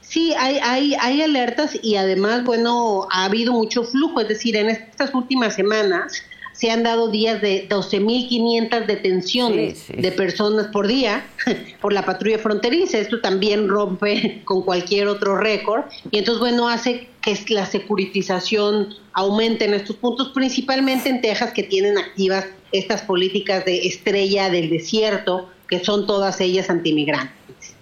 Sí, 0.00 0.32
hay, 0.38 0.58
hay, 0.62 0.94
hay 0.98 1.20
alertas 1.20 1.78
y 1.82 1.96
además, 1.96 2.44
bueno, 2.44 3.06
ha 3.10 3.26
habido 3.26 3.52
mucho 3.52 3.84
flujo, 3.84 4.20
es 4.20 4.28
decir, 4.28 4.56
en 4.56 4.70
estas 4.70 5.12
últimas 5.14 5.54
semanas 5.54 6.22
se 6.58 6.72
han 6.72 6.82
dado 6.82 7.08
días 7.08 7.40
de 7.40 7.68
12.500 7.68 8.86
detenciones 8.86 9.86
de 9.86 10.10
personas 10.10 10.66
por 10.66 10.88
día 10.88 11.24
por 11.80 11.92
la 11.92 12.04
patrulla 12.04 12.38
fronteriza. 12.38 12.98
Esto 12.98 13.20
también 13.20 13.68
rompe 13.68 14.42
con 14.44 14.62
cualquier 14.62 15.06
otro 15.06 15.36
récord 15.36 15.84
y 16.10 16.18
entonces, 16.18 16.40
bueno, 16.40 16.68
hace 16.68 17.06
que 17.22 17.38
la 17.50 17.64
securitización 17.64 18.92
aumente 19.12 19.66
en 19.66 19.74
estos 19.74 19.94
puntos, 19.96 20.30
principalmente 20.30 21.08
en 21.08 21.20
Texas, 21.20 21.52
que 21.52 21.62
tienen 21.62 21.96
activas 21.96 22.46
estas 22.72 23.02
políticas 23.02 23.64
de 23.64 23.86
estrella 23.86 24.50
del 24.50 24.68
desierto, 24.68 25.48
que 25.68 25.84
son 25.84 26.08
todas 26.08 26.40
ellas 26.40 26.70
antimigrantes. 26.70 27.76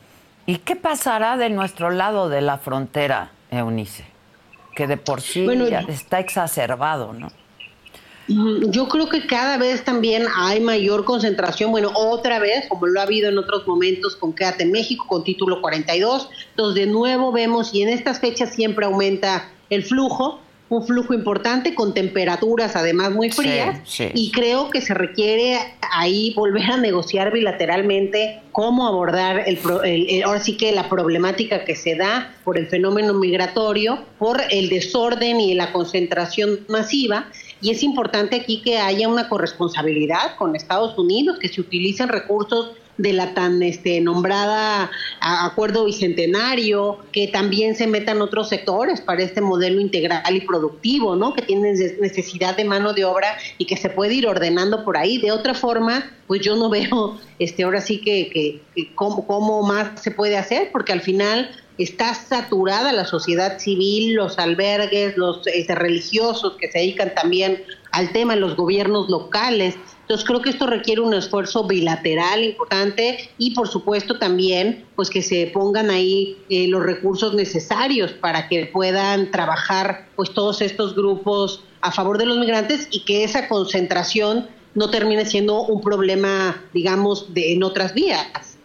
¿Y 0.44 0.58
qué 0.58 0.76
pasará 0.76 1.38
de 1.38 1.48
nuestro 1.48 1.90
lado 1.90 2.28
de 2.28 2.42
la 2.42 2.58
frontera, 2.58 3.30
Eunice? 3.50 4.04
Que 4.74 4.86
de 4.86 4.98
por 4.98 5.22
sí 5.22 5.46
ya 5.70 5.80
está 5.80 6.20
exacerbado, 6.20 7.14
¿no? 7.14 7.30
Yo 8.28 8.88
creo 8.88 9.08
que 9.08 9.26
cada 9.26 9.56
vez 9.56 9.84
también 9.84 10.24
hay 10.34 10.60
mayor 10.60 11.04
concentración, 11.04 11.70
bueno, 11.70 11.92
otra 11.94 12.38
vez, 12.38 12.66
como 12.68 12.86
lo 12.86 13.00
ha 13.00 13.04
habido 13.04 13.28
en 13.28 13.38
otros 13.38 13.66
momentos 13.66 14.16
con 14.16 14.32
Quédate 14.32 14.64
en 14.64 14.72
México, 14.72 15.06
con 15.06 15.22
título 15.22 15.60
42, 15.60 16.28
entonces 16.50 16.86
de 16.86 16.90
nuevo 16.90 17.30
vemos, 17.30 17.72
y 17.72 17.82
en 17.82 17.88
estas 17.88 18.20
fechas 18.20 18.54
siempre 18.54 18.86
aumenta 18.86 19.48
el 19.70 19.84
flujo, 19.84 20.40
un 20.68 20.84
flujo 20.84 21.14
importante 21.14 21.76
con 21.76 21.94
temperaturas 21.94 22.74
además 22.74 23.12
muy 23.12 23.30
frías 23.30 23.80
y 24.14 24.32
creo 24.32 24.68
que 24.70 24.80
se 24.80 24.94
requiere 24.94 25.58
ahí 25.92 26.32
volver 26.34 26.64
a 26.64 26.76
negociar 26.76 27.32
bilateralmente 27.32 28.40
cómo 28.50 28.88
abordar 28.88 29.44
el, 29.46 29.60
el, 29.84 30.24
ahora 30.24 30.40
sí 30.40 30.56
que 30.56 30.72
la 30.72 30.88
problemática 30.88 31.64
que 31.64 31.76
se 31.76 31.94
da 31.94 32.34
por 32.42 32.58
el 32.58 32.66
fenómeno 32.66 33.14
migratorio, 33.14 34.00
por 34.18 34.40
el 34.50 34.68
desorden 34.68 35.40
y 35.40 35.54
la 35.54 35.72
concentración 35.72 36.58
masiva 36.68 37.26
y 37.60 37.70
es 37.70 37.82
importante 37.82 38.36
aquí 38.36 38.60
que 38.62 38.78
haya 38.78 39.08
una 39.08 39.28
corresponsabilidad 39.28 40.36
con 40.36 40.54
Estados 40.54 40.98
Unidos, 40.98 41.38
que 41.38 41.48
se 41.48 41.60
utilicen 41.60 42.08
recursos 42.08 42.72
de 42.98 43.12
la 43.12 43.34
tan 43.34 43.62
este, 43.62 44.00
nombrada 44.00 44.90
acuerdo 45.20 45.84
bicentenario, 45.84 46.98
que 47.12 47.28
también 47.28 47.74
se 47.74 47.86
metan 47.86 48.22
otros 48.22 48.48
sectores 48.48 49.00
para 49.00 49.22
este 49.22 49.40
modelo 49.40 49.80
integral 49.80 50.34
y 50.34 50.40
productivo, 50.40 51.16
¿no? 51.16 51.34
Que 51.34 51.42
tienen 51.42 51.76
necesidad 52.00 52.56
de 52.56 52.64
mano 52.64 52.92
de 52.92 53.04
obra 53.04 53.36
y 53.58 53.66
que 53.66 53.76
se 53.76 53.90
puede 53.90 54.14
ir 54.14 54.26
ordenando 54.26 54.84
por 54.84 54.96
ahí. 54.96 55.18
De 55.18 55.32
otra 55.32 55.54
forma, 55.54 56.10
pues 56.26 56.40
yo 56.40 56.56
no 56.56 56.68
veo, 56.70 57.18
este, 57.38 57.64
ahora 57.64 57.80
sí 57.80 57.98
que, 57.98 58.30
que, 58.74 58.90
cómo, 58.94 59.26
cómo 59.26 59.62
más 59.62 60.00
se 60.00 60.10
puede 60.10 60.36
hacer, 60.36 60.70
porque 60.72 60.92
al 60.92 61.00
final 61.00 61.50
está 61.78 62.14
saturada 62.14 62.92
la 62.92 63.04
sociedad 63.04 63.58
civil, 63.58 64.14
los 64.14 64.38
albergues, 64.38 65.16
los 65.16 65.46
este, 65.46 65.74
religiosos 65.74 66.56
que 66.58 66.70
se 66.70 66.78
dedican 66.78 67.14
también 67.14 67.62
al 67.92 68.12
tema, 68.12 68.36
los 68.36 68.56
gobiernos 68.56 69.08
locales. 69.08 69.74
Entonces 70.06 70.24
creo 70.24 70.40
que 70.40 70.50
esto 70.50 70.68
requiere 70.68 71.00
un 71.00 71.14
esfuerzo 71.14 71.66
bilateral 71.66 72.44
importante 72.44 73.28
y 73.38 73.54
por 73.54 73.66
supuesto 73.66 74.20
también 74.20 74.84
pues 74.94 75.10
que 75.10 75.20
se 75.20 75.48
pongan 75.48 75.90
ahí 75.90 76.36
eh, 76.48 76.68
los 76.68 76.84
recursos 76.84 77.34
necesarios 77.34 78.12
para 78.12 78.46
que 78.46 78.66
puedan 78.66 79.32
trabajar 79.32 80.06
pues 80.14 80.32
todos 80.32 80.62
estos 80.62 80.94
grupos 80.94 81.64
a 81.80 81.90
favor 81.90 82.18
de 82.18 82.26
los 82.26 82.38
migrantes 82.38 82.86
y 82.92 83.04
que 83.04 83.24
esa 83.24 83.48
concentración 83.48 84.46
no 84.76 84.90
termine 84.90 85.26
siendo 85.26 85.62
un 85.62 85.80
problema 85.80 86.62
digamos 86.72 87.34
de 87.34 87.54
en 87.54 87.64
otras 87.64 87.92
vías. 87.92 88.58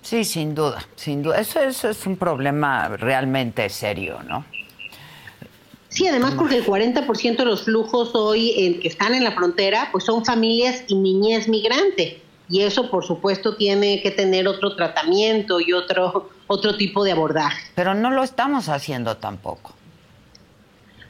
Sí, 0.00 0.24
sin 0.24 0.54
duda, 0.54 0.88
sin 0.96 1.22
duda. 1.22 1.38
Eso, 1.38 1.60
eso 1.60 1.90
es 1.90 2.06
un 2.06 2.16
problema 2.16 2.88
realmente 2.88 3.68
serio, 3.68 4.22
¿no? 4.26 4.46
Sí, 5.92 6.08
además 6.08 6.34
porque 6.38 6.56
el 6.56 6.64
40% 6.64 7.36
de 7.36 7.44
los 7.44 7.64
flujos 7.64 8.14
hoy 8.14 8.78
que 8.80 8.88
están 8.88 9.14
en 9.14 9.24
la 9.24 9.32
frontera, 9.32 9.90
pues 9.92 10.04
son 10.04 10.24
familias 10.24 10.84
y 10.88 10.94
niñez 10.94 11.48
migrante. 11.48 12.22
Y 12.48 12.62
eso, 12.62 12.90
por 12.90 13.04
supuesto, 13.04 13.56
tiene 13.56 14.00
que 14.02 14.10
tener 14.10 14.48
otro 14.48 14.74
tratamiento 14.74 15.60
y 15.60 15.74
otro, 15.74 16.30
otro 16.46 16.78
tipo 16.78 17.04
de 17.04 17.12
abordaje. 17.12 17.62
Pero 17.74 17.94
no 17.94 18.10
lo 18.10 18.22
estamos 18.22 18.70
haciendo 18.70 19.18
tampoco. 19.18 19.74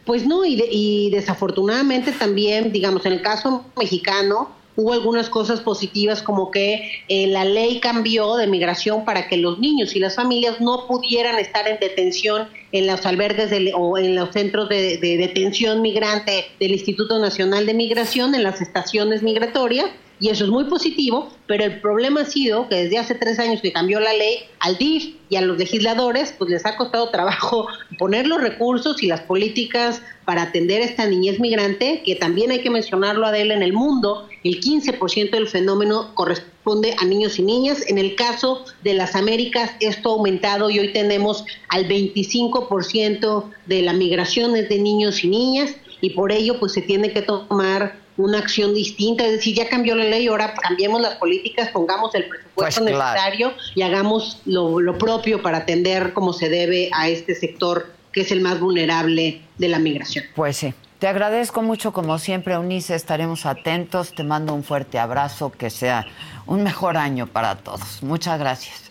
Pues 0.04 0.26
no, 0.26 0.44
y, 0.44 0.60
y 0.68 1.10
desafortunadamente 1.10 2.10
también, 2.10 2.72
digamos, 2.72 3.06
en 3.06 3.12
el 3.12 3.22
caso 3.22 3.64
mexicano, 3.76 4.50
hubo 4.74 4.92
algunas 4.92 5.28
cosas 5.28 5.60
positivas 5.60 6.22
como 6.22 6.50
que 6.50 7.04
eh, 7.08 7.28
la 7.28 7.44
ley 7.44 7.78
cambió 7.78 8.34
de 8.36 8.48
migración 8.48 9.04
para 9.04 9.28
que 9.28 9.36
los 9.36 9.60
niños 9.60 9.94
y 9.94 10.00
las 10.00 10.16
familias 10.16 10.60
no 10.60 10.88
pudieran 10.88 11.38
estar 11.38 11.68
en 11.68 11.78
detención 11.78 12.48
en 12.72 12.86
los 12.86 13.04
albergues 13.06 13.52
o 13.74 13.98
en 13.98 14.16
los 14.16 14.30
centros 14.30 14.68
de, 14.68 14.96
de 14.96 15.16
detención 15.16 15.82
migrante 15.82 16.46
del 16.58 16.72
Instituto 16.72 17.18
Nacional 17.18 17.66
de 17.66 17.74
Migración, 17.74 18.34
en 18.34 18.42
las 18.42 18.60
estaciones 18.60 19.22
migratorias, 19.22 19.90
y 20.22 20.28
eso 20.28 20.44
es 20.44 20.50
muy 20.50 20.64
positivo, 20.66 21.32
pero 21.48 21.64
el 21.64 21.80
problema 21.80 22.20
ha 22.20 22.24
sido 22.24 22.68
que 22.68 22.76
desde 22.76 22.96
hace 22.96 23.16
tres 23.16 23.40
años 23.40 23.60
que 23.60 23.72
cambió 23.72 23.98
la 23.98 24.12
ley, 24.12 24.44
al 24.60 24.78
DIF 24.78 25.16
y 25.28 25.34
a 25.34 25.40
los 25.40 25.58
legisladores, 25.58 26.32
pues 26.38 26.48
les 26.48 26.64
ha 26.64 26.76
costado 26.76 27.08
trabajo 27.08 27.66
poner 27.98 28.28
los 28.28 28.40
recursos 28.40 29.02
y 29.02 29.08
las 29.08 29.22
políticas 29.22 30.00
para 30.24 30.42
atender 30.42 30.80
a 30.80 30.84
esta 30.84 31.06
niñez 31.06 31.40
migrante, 31.40 32.04
que 32.06 32.14
también 32.14 32.52
hay 32.52 32.60
que 32.60 32.70
mencionarlo, 32.70 33.26
Adela, 33.26 33.54
en 33.54 33.64
el 33.64 33.72
mundo, 33.72 34.28
el 34.44 34.60
15% 34.60 35.30
del 35.30 35.48
fenómeno 35.48 36.14
corresponde 36.14 36.94
a 37.00 37.04
niños 37.04 37.40
y 37.40 37.42
niñas. 37.42 37.84
En 37.88 37.98
el 37.98 38.14
caso 38.14 38.64
de 38.84 38.94
las 38.94 39.16
Américas, 39.16 39.72
esto 39.80 40.10
ha 40.10 40.12
aumentado 40.12 40.70
y 40.70 40.78
hoy 40.78 40.92
tenemos 40.92 41.44
al 41.68 41.88
25% 41.88 43.50
de 43.66 43.82
la 43.82 43.92
migración 43.92 44.54
es 44.54 44.68
de 44.68 44.78
niños 44.78 45.24
y 45.24 45.28
niñas 45.28 45.74
y 46.00 46.10
por 46.10 46.30
ello 46.30 46.60
pues 46.60 46.72
se 46.72 46.82
tiene 46.82 47.12
que 47.12 47.22
tomar 47.22 48.01
una 48.22 48.38
acción 48.38 48.74
distinta, 48.74 49.24
es 49.24 49.32
decir, 49.32 49.54
ya 49.56 49.68
cambió 49.68 49.94
la 49.94 50.04
ley, 50.04 50.26
ahora 50.26 50.54
cambiemos 50.54 51.00
las 51.00 51.14
políticas, 51.16 51.68
pongamos 51.70 52.14
el 52.14 52.24
presupuesto 52.28 52.80
Pues, 52.82 52.94
claro. 52.94 53.12
necesario 53.12 53.52
y 53.74 53.82
hagamos 53.82 54.40
lo, 54.44 54.80
lo 54.80 54.98
propio 54.98 55.42
para 55.42 55.58
atender 55.58 56.12
como 56.12 56.32
se 56.32 56.48
debe 56.48 56.90
a 56.92 57.08
este 57.08 57.34
sector 57.34 57.90
que 58.12 58.20
es 58.22 58.30
el 58.30 58.40
más 58.42 58.60
vulnerable 58.60 59.40
de 59.58 59.68
la 59.68 59.78
migración. 59.78 60.24
Pues 60.34 60.58
sí. 60.58 60.74
Te 60.98 61.08
agradezco 61.08 61.62
mucho, 61.62 61.92
como 61.92 62.18
siempre, 62.18 62.54
Eunice. 62.54 62.94
Estaremos 62.94 63.44
atentos. 63.46 64.14
Te 64.14 64.22
mando 64.22 64.54
un 64.54 64.62
fuerte 64.62 64.98
abrazo. 65.00 65.50
Que 65.50 65.68
sea 65.70 66.06
un 66.46 66.62
mejor 66.62 66.96
año 66.96 67.26
para 67.26 67.56
todos. 67.56 68.02
Muchas 68.02 68.38
gracias. 68.38 68.84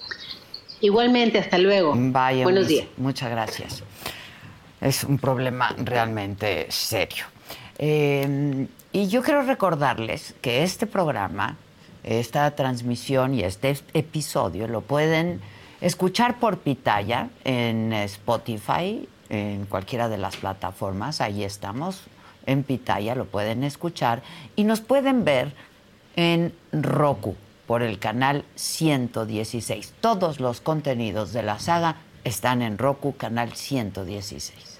Igualmente, 0.82 1.38
hasta 1.38 1.58
luego. 1.58 1.94
Bye, 1.94 2.44
Buenos 2.44 2.64
Eunice. 2.64 2.74
días. 2.74 2.88
Muchas 2.98 3.30
gracias. 3.30 3.84
Es 4.82 5.04
un 5.04 5.20
problema 5.20 5.74
realmente 5.78 6.66
serio. 6.70 7.26
Eh, 7.78 8.68
y 8.92 9.08
yo 9.08 9.24
quiero 9.24 9.44
recordarles 9.44 10.36
que 10.42 10.64
este 10.64 10.88
programa, 10.88 11.58
esta 12.04 12.52
transmisión 12.56 13.34
y 13.34 13.42
este 13.42 13.78
episodio 13.94 14.68
lo 14.68 14.82
pueden 14.82 15.42
escuchar 15.82 16.40
por 16.40 16.58
Pitaya 16.58 17.30
en 17.44 17.94
Spotify, 17.94 19.08
en 19.30 19.66
cualquiera 19.66 20.10
de 20.10 20.18
las 20.18 20.38
plataformas. 20.38 21.22
Ahí 21.22 21.44
estamos, 21.44 22.04
en 22.46 22.64
Pitaya, 22.64 23.16
lo 23.16 23.26
pueden 23.26 23.64
escuchar. 23.64 24.22
Y 24.56 24.64
nos 24.64 24.82
pueden 24.82 25.24
ver 25.24 25.54
en 26.16 26.54
Roku 26.72 27.36
por 27.68 27.84
el 27.84 28.00
canal 28.00 28.44
116. 28.56 29.94
Todos 30.02 30.40
los 30.40 30.60
contenidos 30.60 31.32
de 31.34 31.44
la 31.44 31.60
saga 31.60 31.96
están 32.24 32.62
en 32.62 32.78
Roku, 32.78 33.16
canal 33.16 33.54
116. 33.54 34.80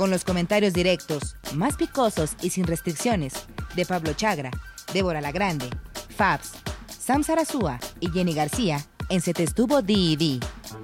con 0.00 0.10
los 0.10 0.24
comentarios 0.24 0.72
directos, 0.72 1.36
más 1.52 1.76
picosos 1.76 2.30
y 2.40 2.48
sin 2.48 2.66
restricciones, 2.66 3.34
de 3.76 3.84
Pablo 3.84 4.14
Chagra, 4.14 4.50
Débora 4.94 5.20
La 5.20 5.30
Grande, 5.30 5.68
Fabs, 6.16 6.52
Sam 6.88 7.22
Sarasúa 7.22 7.78
y 8.00 8.08
Jenny 8.10 8.32
García 8.32 8.82
en 9.10 9.20
Se 9.20 9.34
te 9.34 9.42
estuvo 9.42 9.82
D&D. 9.82 10.40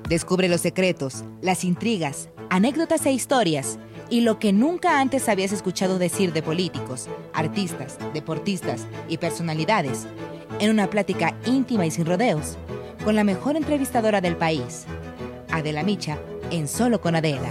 Descubre 0.06 0.50
los 0.50 0.60
secretos, 0.60 1.24
las 1.40 1.64
intrigas, 1.64 2.28
anécdotas 2.50 3.06
e 3.06 3.12
historias 3.12 3.78
y 4.10 4.20
lo 4.20 4.38
que 4.38 4.52
nunca 4.52 5.00
antes 5.00 5.30
habías 5.30 5.52
escuchado 5.52 5.98
decir 5.98 6.34
de 6.34 6.42
políticos, 6.42 7.08
artistas, 7.32 7.96
deportistas 8.12 8.86
y 9.08 9.16
personalidades 9.16 10.06
en 10.60 10.68
una 10.68 10.90
plática 10.90 11.34
íntima 11.46 11.86
y 11.86 11.90
sin 11.90 12.04
rodeos 12.04 12.58
con 13.02 13.14
la 13.14 13.24
mejor 13.24 13.56
entrevistadora 13.56 14.20
del 14.20 14.36
país, 14.36 14.84
Adela 15.50 15.84
Micha, 15.84 16.18
en 16.50 16.68
Solo 16.68 17.00
con 17.00 17.16
Adela. 17.16 17.50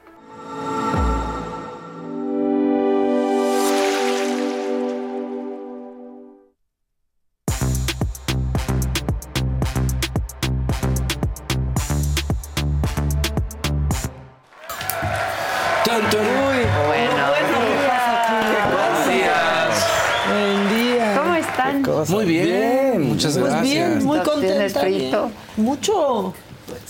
Muy 22.09 22.25
bien. 22.25 23.01
muchas 23.07 23.37
Pues 23.37 23.51
gracias. 23.51 23.63
bien, 23.63 24.05
muy 24.05 24.19
¿Tienes 24.19 24.33
contenta. 24.73 24.79
frito? 24.81 25.23
bien. 25.25 25.65
Mucho. 25.65 26.33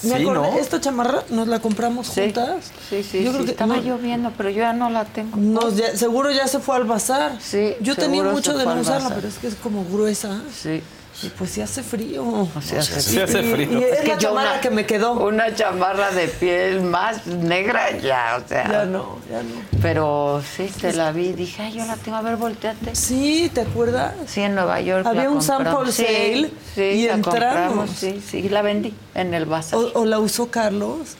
Me 0.04 0.18
Sí, 0.18 0.22
acordé, 0.24 0.52
¿no? 0.52 0.58
esta 0.60 0.80
chamarra 0.80 1.24
nos 1.30 1.48
la 1.48 1.60
compramos 1.60 2.06
Sí, 2.08 2.22
juntas. 2.22 2.72
sí, 2.90 3.02
sí. 3.04 3.24
Yo 3.24 3.32
sí, 3.32 3.34
creo 3.36 3.46
que 3.46 3.52
estaba 3.52 3.76
no- 3.78 3.82
lloviendo, 3.82 4.32
pero 4.38 4.50
yo 4.50 4.58
ya 4.60 4.74
no 4.74 4.90
la 4.92 5.06
tengo. 5.06 5.38
nos 5.38 5.76
ya- 5.76 5.96
seguro 5.98 6.30
ya 6.32 6.48
se 6.48 6.60
fue 6.60 6.76
al 6.76 6.84
bazar. 6.84 7.38
Sí, 7.42 7.74
Yo 7.82 7.96
tenía 7.96 8.24
mucho 8.24 8.56
de 8.56 8.66
no 8.66 8.80
usarla, 8.80 9.10
pero 9.16 9.28
es 9.28 9.38
que 9.40 9.48
es 9.48 9.56
como 9.56 9.84
gruesa. 9.86 10.42
Sí. 10.54 10.82
Y 11.24 11.30
pues 11.30 11.52
sí 11.52 11.62
hace 11.62 11.84
frío. 11.84 12.24
O 12.24 12.62
sea, 12.62 12.82
Sí, 12.82 13.00
se- 13.02 13.24
hace 13.24 13.42
Y- 13.42 13.52
frío. 13.54 13.80
Y, 13.80 13.84
es, 13.84 14.00
que 14.02 14.08
la 14.10 14.14
yo 14.16 14.30
chamarra 14.30 14.52
una- 14.54 14.62
que 14.62 14.70
me 14.72 14.86
quedó. 14.86 15.14
Una 15.14 15.54
chamarra 15.54 16.12
de 16.12 16.28
piel 16.28 16.82
más 16.82 17.28
negra 17.28 17.98
ya, 17.98 18.42
o 18.44 18.48
sea. 18.48 18.68
Ya 18.72 18.86
no, 18.86 19.18
ya 19.30 19.44
no. 19.44 19.62
Pero 19.82 20.42
sí, 20.56 20.72
te 20.82 20.94
la 20.94 21.12
vi. 21.12 21.34
Dije, 21.34 21.62
ay, 21.64 21.74
yo 21.74 21.86
la 21.86 21.96
tengo. 21.98 22.18
A 22.18 22.22
ver, 22.22 22.38
volteate. 22.38 22.96
Sí, 22.96 23.52
¿te 23.54 23.62
acuerdas? 23.62 24.14
Sí, 24.28 24.42
en 24.42 24.56
Nueva 24.56 24.80
York. 24.82 25.06
Había 25.06 25.24
la 25.26 25.30
un 25.30 25.42
sample 25.42 25.92
Sí, 25.92 26.04
sale 26.04 26.52
sí, 26.76 26.82
y 26.82 27.08
la 27.08 27.14
entramos. 27.14 27.24
compramos, 27.24 27.90
Sí, 27.92 28.24
sí, 28.26 28.38
y 28.40 28.50
la 28.50 28.62
vendí 28.62 28.94
en 29.14 29.34
el 29.34 29.46
bazar. 29.46 29.80
O, 29.80 29.92
o 30.02 30.06
la 30.06 30.20
usó 30.20 30.50
Carlos. 30.50 31.16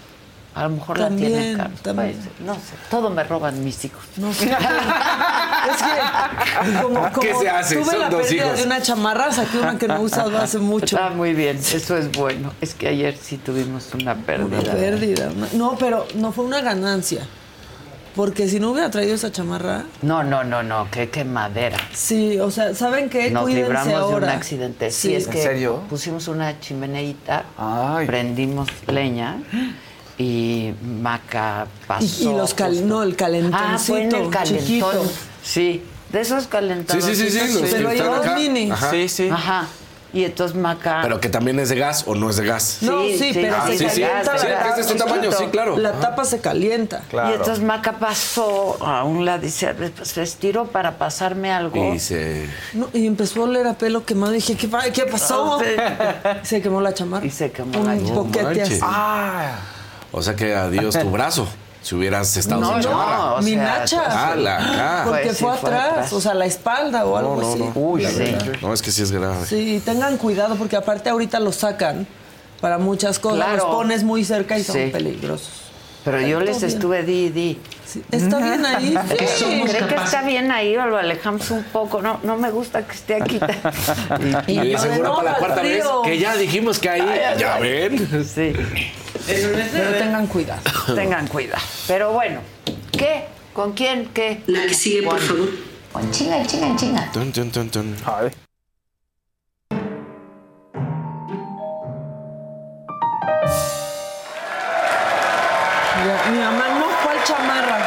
A 0.54 0.64
lo 0.64 0.72
mejor 0.72 0.98
También, 0.98 1.32
la 1.32 1.38
tienen 1.38 1.58
Carlos. 1.58 1.82
también. 1.82 2.16
No 2.46 2.54
sé. 2.56 2.60
Todo 2.90 3.10
me 3.10 3.24
roban 3.24 3.64
mis 3.64 3.86
hijos. 3.86 4.04
No 4.18 4.34
sé. 4.34 4.46
es 4.52 5.82
que 5.82 6.82
como, 6.82 7.10
¿Qué 7.22 7.34
se 7.36 7.50
hace? 7.50 7.76
tuve 7.76 7.86
Son 7.86 8.00
la 8.00 8.10
dos 8.10 8.22
pérdida 8.24 8.46
hijos. 8.48 8.58
de 8.60 8.64
una 8.66 8.82
chamarra, 8.82 9.32
saqué 9.32 9.58
una 9.60 9.78
que 9.78 9.88
no 9.88 9.96
he 9.96 10.00
usado 10.00 10.38
hace 10.38 10.58
mucho. 10.60 10.98
Está 10.98 11.10
muy 11.12 11.34
bien, 11.34 11.58
eso 11.58 11.96
es 11.96 12.12
bueno. 12.12 12.52
Es 12.60 12.74
que 12.74 12.90
ayer 12.90 13.16
sí 13.16 13.38
tuvimos 13.38 13.94
una 13.94 14.16
pérdida. 14.16 14.60
Una 14.60 14.72
pérdida. 14.74 15.30
No, 15.54 15.78
pero 15.78 16.06
no 16.16 16.32
fue 16.34 16.44
una 16.46 16.60
ganancia. 16.62 17.26
Porque 18.14 18.50
si 18.50 18.60
no 18.60 18.72
hubiera 18.72 18.92
traído 18.92 19.16
esa 19.16 19.32
chamarra, 19.32 19.86
No, 20.02 20.22
no, 20.22 20.44
no, 20.44 20.64
no, 20.64 20.90
qué, 20.92 21.10
qué 21.10 21.24
madera. 21.24 21.78
sí, 21.94 22.38
o 22.42 22.52
sea, 22.52 22.76
¿saben 22.76 23.10
qué? 23.10 23.32
Nos 23.32 23.44
Cuídense 23.44 23.64
libramos 23.70 23.88
de 23.88 23.96
ahora. 23.96 24.28
un 24.28 24.34
accidente. 24.34 24.92
Sí, 24.92 25.08
Sí. 25.08 25.16
es 25.16 25.28
¿En 25.28 25.32
que 25.32 25.42
serio? 25.42 25.84
pusimos 25.90 26.28
una 26.28 26.60
chimeneita, 26.60 27.46
Ay. 27.58 28.06
prendimos 28.08 28.68
leña 28.88 29.38
y 30.22 30.74
Maca 31.02 31.68
pasó. 31.88 32.06
Y- 32.06 32.28
y 32.28 32.34
los 32.38 32.54
cal- 32.54 32.88
no, 32.88 33.04
el 33.04 33.16
Ah, 33.54 33.78
fue 33.78 34.04
en 34.04 34.14
el 34.16 34.30
calentoncito, 34.30 34.30
calentón. 34.30 34.58
chiquito. 34.58 35.04
Sí, 35.44 35.84
de 36.12 36.22
esos 36.22 36.48
calentadores. 36.48 37.06
Sí, 37.06 37.16
sí, 37.16 37.30
sí, 37.32 37.40
sí, 37.48 37.64
están 37.64 37.84
dos 38.08 38.20
acá. 38.26 38.36
mini. 38.36 38.70
Ajá. 38.72 38.92
Sí, 38.92 39.08
sí. 39.10 39.30
Ajá. 39.30 39.68
Y 40.14 40.26
entonces 40.26 40.58
Maca. 40.58 41.00
Pero 41.04 41.22
que 41.22 41.30
también 41.30 41.58
es 41.60 41.70
de 41.70 41.78
gas 41.78 42.04
o 42.06 42.16
no 42.16 42.30
es 42.30 42.36
de 42.36 42.46
gas. 42.46 42.80
No, 42.82 43.02
sí, 43.04 43.32
pero 43.34 43.56
Ah, 43.58 43.66
se 43.66 43.78
sí, 43.78 43.90
sí. 43.90 44.02
calienta 44.02 44.38
Sí, 44.38 44.46
la 44.50 44.60
que 44.64 44.70
es 44.72 44.76
de 44.76 44.82
este 44.82 44.96
tapa. 44.96 45.10
tamaño, 45.12 45.32
sí, 45.32 45.46
claro. 45.54 45.78
La 45.78 45.94
tapa 45.94 46.26
se 46.26 46.42
calienta. 46.42 47.02
Y 47.14 47.32
entonces 47.32 47.64
Maca 47.64 47.94
pasó 47.94 48.78
a 48.86 49.06
un 49.06 49.24
lado 49.26 49.46
y 49.46 49.50
se, 49.50 49.74
pues, 49.74 49.94
se 50.04 50.22
estiró 50.22 50.66
para 50.68 50.98
pasarme 50.98 51.50
algo. 51.50 51.94
Y 51.94 52.00
se... 52.00 52.46
No, 52.74 52.90
y 52.92 53.08
empezó 53.08 53.40
a 53.40 53.44
oler 53.46 53.66
a 53.68 53.76
pelo 53.76 54.04
quemado. 54.06 54.34
Y 54.34 54.36
dije, 54.36 54.58
¿qué, 54.58 54.70
qué 54.94 55.04
pasó? 55.06 55.60
Sí. 55.62 55.66
Se 56.44 56.62
quemó 56.62 56.82
la 56.82 56.94
chamarra. 56.94 57.26
Y 57.26 57.30
se 57.32 57.50
quemó 57.52 57.80
Un 57.80 57.88
la 57.88 57.96
chamarra. 57.98 58.14
boquete 58.16 58.44
manches. 58.44 58.68
así. 58.68 58.80
Ah. 58.84 59.60
O 60.12 60.22
sea 60.22 60.36
que 60.36 60.54
adiós 60.56 60.98
tu 61.00 61.10
brazo. 61.10 61.48
Si 61.82 61.96
hubieras 61.96 62.38
estado 62.38 62.62
No, 62.62 62.74
sin 62.74 62.82
chamarra. 62.84 63.18
no, 63.18 63.36
o 63.38 63.42
Mi 63.42 63.54
sea, 63.56 63.64
nacha. 63.80 64.04
Ah, 64.06 64.36
la 64.36 64.58
acá. 64.58 65.04
Porque 65.08 65.24
Pues 65.24 65.38
sí, 65.38 65.44
fue, 65.44 65.58
fue 65.58 65.70
atrás, 65.72 66.14
o 66.14 66.22
sea, 66.22 66.36
la 66.36 66.46
espalda 66.46 67.06
o 67.06 67.18
algo 67.18 67.42
No, 67.42 67.50
así. 67.50 67.60
no. 67.60 67.72
Uy, 67.74 68.06
sí. 68.06 68.36
No, 68.62 68.72
es 68.72 68.84
que 68.84 68.92
sí 68.92 69.02
es 69.02 69.12
grave. 69.12 69.44
Sí, 69.48 69.82
tengan 69.84 70.18
cuidado 70.18 70.56
porque 70.58 70.76
aparte 70.76 71.10
ahorita 71.10 71.40
los 71.40 71.56
sacan 71.56 72.06
para 72.60 72.78
muchas 72.78 73.18
cosas. 73.18 73.38
Claro. 73.38 73.56
Los 73.58 73.66
pones 73.66 74.04
muy 74.04 74.24
cerca 74.24 74.60
y 74.60 74.64
son 74.64 74.76
Sí. 74.76 74.90
peligrosos. 74.92 75.50
Pero 76.06 76.20
yo 76.22 76.40
les 76.40 76.60
bien. 76.60 76.70
estuve 76.72 77.04
di 77.04 77.30
di. 77.30 77.60
Sí, 77.86 78.04
¿Está 78.12 78.38
bien 78.38 78.64
ahí? 78.66 78.96
¿Cree 79.10 79.28
Sí. 79.38 79.64
cree 79.68 79.88
que 79.88 79.96
está 79.96 80.22
bien 80.22 80.52
ahí 80.52 80.78
o 80.78 80.86
lo 80.86 80.98
alejamos 80.98 81.50
un 81.50 81.64
poco? 81.64 82.02
No, 82.04 82.20
no 82.22 82.38
me 82.38 82.52
gusta 82.52 82.84
que 82.86 82.94
esté 82.94 83.16
aquí. 83.16 83.40
Y 84.48 84.78
seguro 84.78 85.04
no, 85.10 85.16
para 85.16 85.32
la 85.32 85.38
cuarta 85.38 85.62
vez 85.64 85.84
que 86.04 86.20
ya 86.20 86.36
dijimos 86.36 86.78
que 86.78 86.90
ahí. 86.92 87.04
Ya 87.40 87.58
ven. 87.58 88.24
Sí, 88.24 88.54
Pero 89.28 89.94
tengan 89.98 90.28
cuidado. 90.28 90.62
tengan 90.96 91.28
cuidado. 91.28 91.62
Pero 91.88 92.12
bueno, 92.14 92.42
¿qué? 92.92 93.26
¿Con 93.54 93.74
quién? 93.74 94.10
¿Qué? 94.14 94.42
La 94.48 94.64
que 94.66 94.74
sigue, 94.74 95.04
por 95.04 95.18
Con- 95.18 95.28
favor. 95.28 95.50
Con 95.92 96.12
chinga, 96.12 96.46
chinga, 96.46 96.76
chinga. 96.76 97.12
Tun, 97.12 97.32
tun, 97.32 97.52
tun, 97.52 97.70
tun. 97.70 97.96
Ya, 106.06 106.32
Mi 106.32 106.40
mamá, 106.40 106.68
no, 106.80 106.86
¿cuál 107.04 107.24
chamarra? 107.24 107.78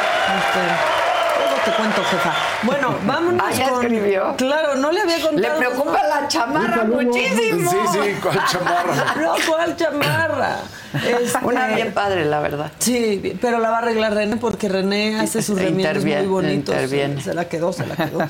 Luego 0.55 0.94
te 1.65 1.71
cuento, 1.73 2.03
jefa. 2.05 2.33
Bueno, 2.63 2.95
vámonos 3.07 3.43
Ah, 3.45 3.53
¿ya 3.53 3.69
con... 3.71 3.83
escribió? 3.83 4.35
Claro, 4.37 4.75
no 4.77 4.93
le 4.93 5.01
había 5.01 5.21
contado. 5.21 5.61
Le 5.61 5.67
preocupa 5.67 6.03
la 6.07 6.29
chamarra 6.29 6.85
muchísimo. 6.85 7.71
Sí, 7.71 7.77
sí, 7.93 7.99
¿cuál 8.23 8.41
chamarra? 8.47 9.15
No, 9.21 9.35
¿cuál 9.49 9.77
chamarra? 9.77 10.59
Este, 10.95 11.39
Una 11.45 11.67
bien 11.69 11.93
padre, 11.93 12.25
la 12.25 12.39
verdad. 12.39 12.71
Sí, 12.79 13.37
pero 13.41 13.59
la 13.59 13.69
va 13.71 13.77
a 13.77 13.81
arreglar 13.81 14.15
René 14.15 14.37
porque 14.37 14.69
René 14.69 15.19
hace 15.19 15.43
sus 15.43 15.59
remedios 15.61 16.05
muy 16.05 16.27
bonitos. 16.27 16.73
interviene. 16.73 17.21
Se 17.21 17.35
la 17.35 17.49
quedó, 17.49 17.73
se 17.73 17.85
la 17.85 17.97
quedó. 17.97 18.21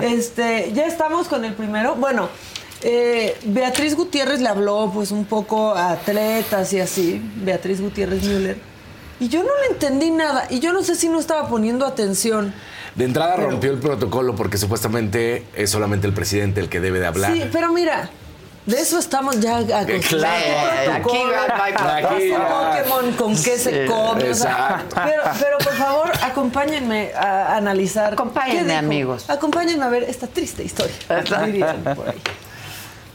Este, 0.00 0.72
ya 0.72 0.86
estamos 0.86 1.28
con 1.28 1.44
el 1.44 1.52
primero. 1.52 1.96
Bueno, 1.96 2.30
eh, 2.82 3.36
Beatriz 3.44 3.94
Gutiérrez 3.94 4.40
le 4.40 4.48
habló 4.48 4.90
pues 4.94 5.10
un 5.10 5.26
poco 5.26 5.74
a 5.74 5.90
atletas 5.90 6.72
y 6.72 6.80
así, 6.80 7.20
Beatriz 7.36 7.82
Gutiérrez 7.82 8.22
Müller. 8.24 8.56
Y 9.20 9.28
yo 9.28 9.42
no 9.42 9.50
le 9.60 9.74
entendí 9.74 10.10
nada. 10.10 10.46
Y 10.48 10.60
yo 10.60 10.72
no 10.72 10.82
sé 10.82 10.94
si 10.94 11.10
no 11.10 11.20
estaba 11.20 11.46
poniendo 11.48 11.84
atención. 11.84 12.54
De 12.94 13.04
entrada 13.04 13.36
rompió 13.36 13.70
el 13.72 13.78
protocolo 13.78 14.36
porque 14.36 14.56
supuestamente 14.58 15.44
es 15.54 15.70
solamente 15.70 16.06
el 16.06 16.12
presidente 16.12 16.60
el 16.60 16.68
que 16.68 16.80
debe 16.80 17.00
de 17.00 17.06
hablar. 17.06 17.32
Sí, 17.32 17.44
pero 17.52 17.72
mira, 17.72 18.08
de 18.66 18.80
eso 18.80 18.98
estamos 18.98 19.40
ya 19.40 19.58
acostumbrados. 19.58 20.06
claro. 20.06 20.92
Aquí 20.92 21.18
va- 21.32 21.96
Aquí. 21.96 22.32
Pokémon 22.32 23.12
con 23.16 23.34
qué 23.42 23.58
se 23.58 23.86
come. 23.86 24.30
o 24.30 24.34
sea, 24.34 24.50
exacto. 24.84 24.96
pero, 25.04 25.22
pero 25.40 25.58
por 25.58 25.72
favor, 25.74 26.12
acompáñenme 26.22 27.10
a 27.14 27.56
analizar. 27.56 28.12
Acompáñenme, 28.12 28.76
amigos. 28.76 29.28
Acompáñenme 29.28 29.84
a 29.84 29.88
ver 29.88 30.04
esta 30.04 30.26
triste 30.28 30.62
historia. 30.64 30.94
Dirían 31.46 31.82
por 31.96 32.08
ahí. 32.08 32.20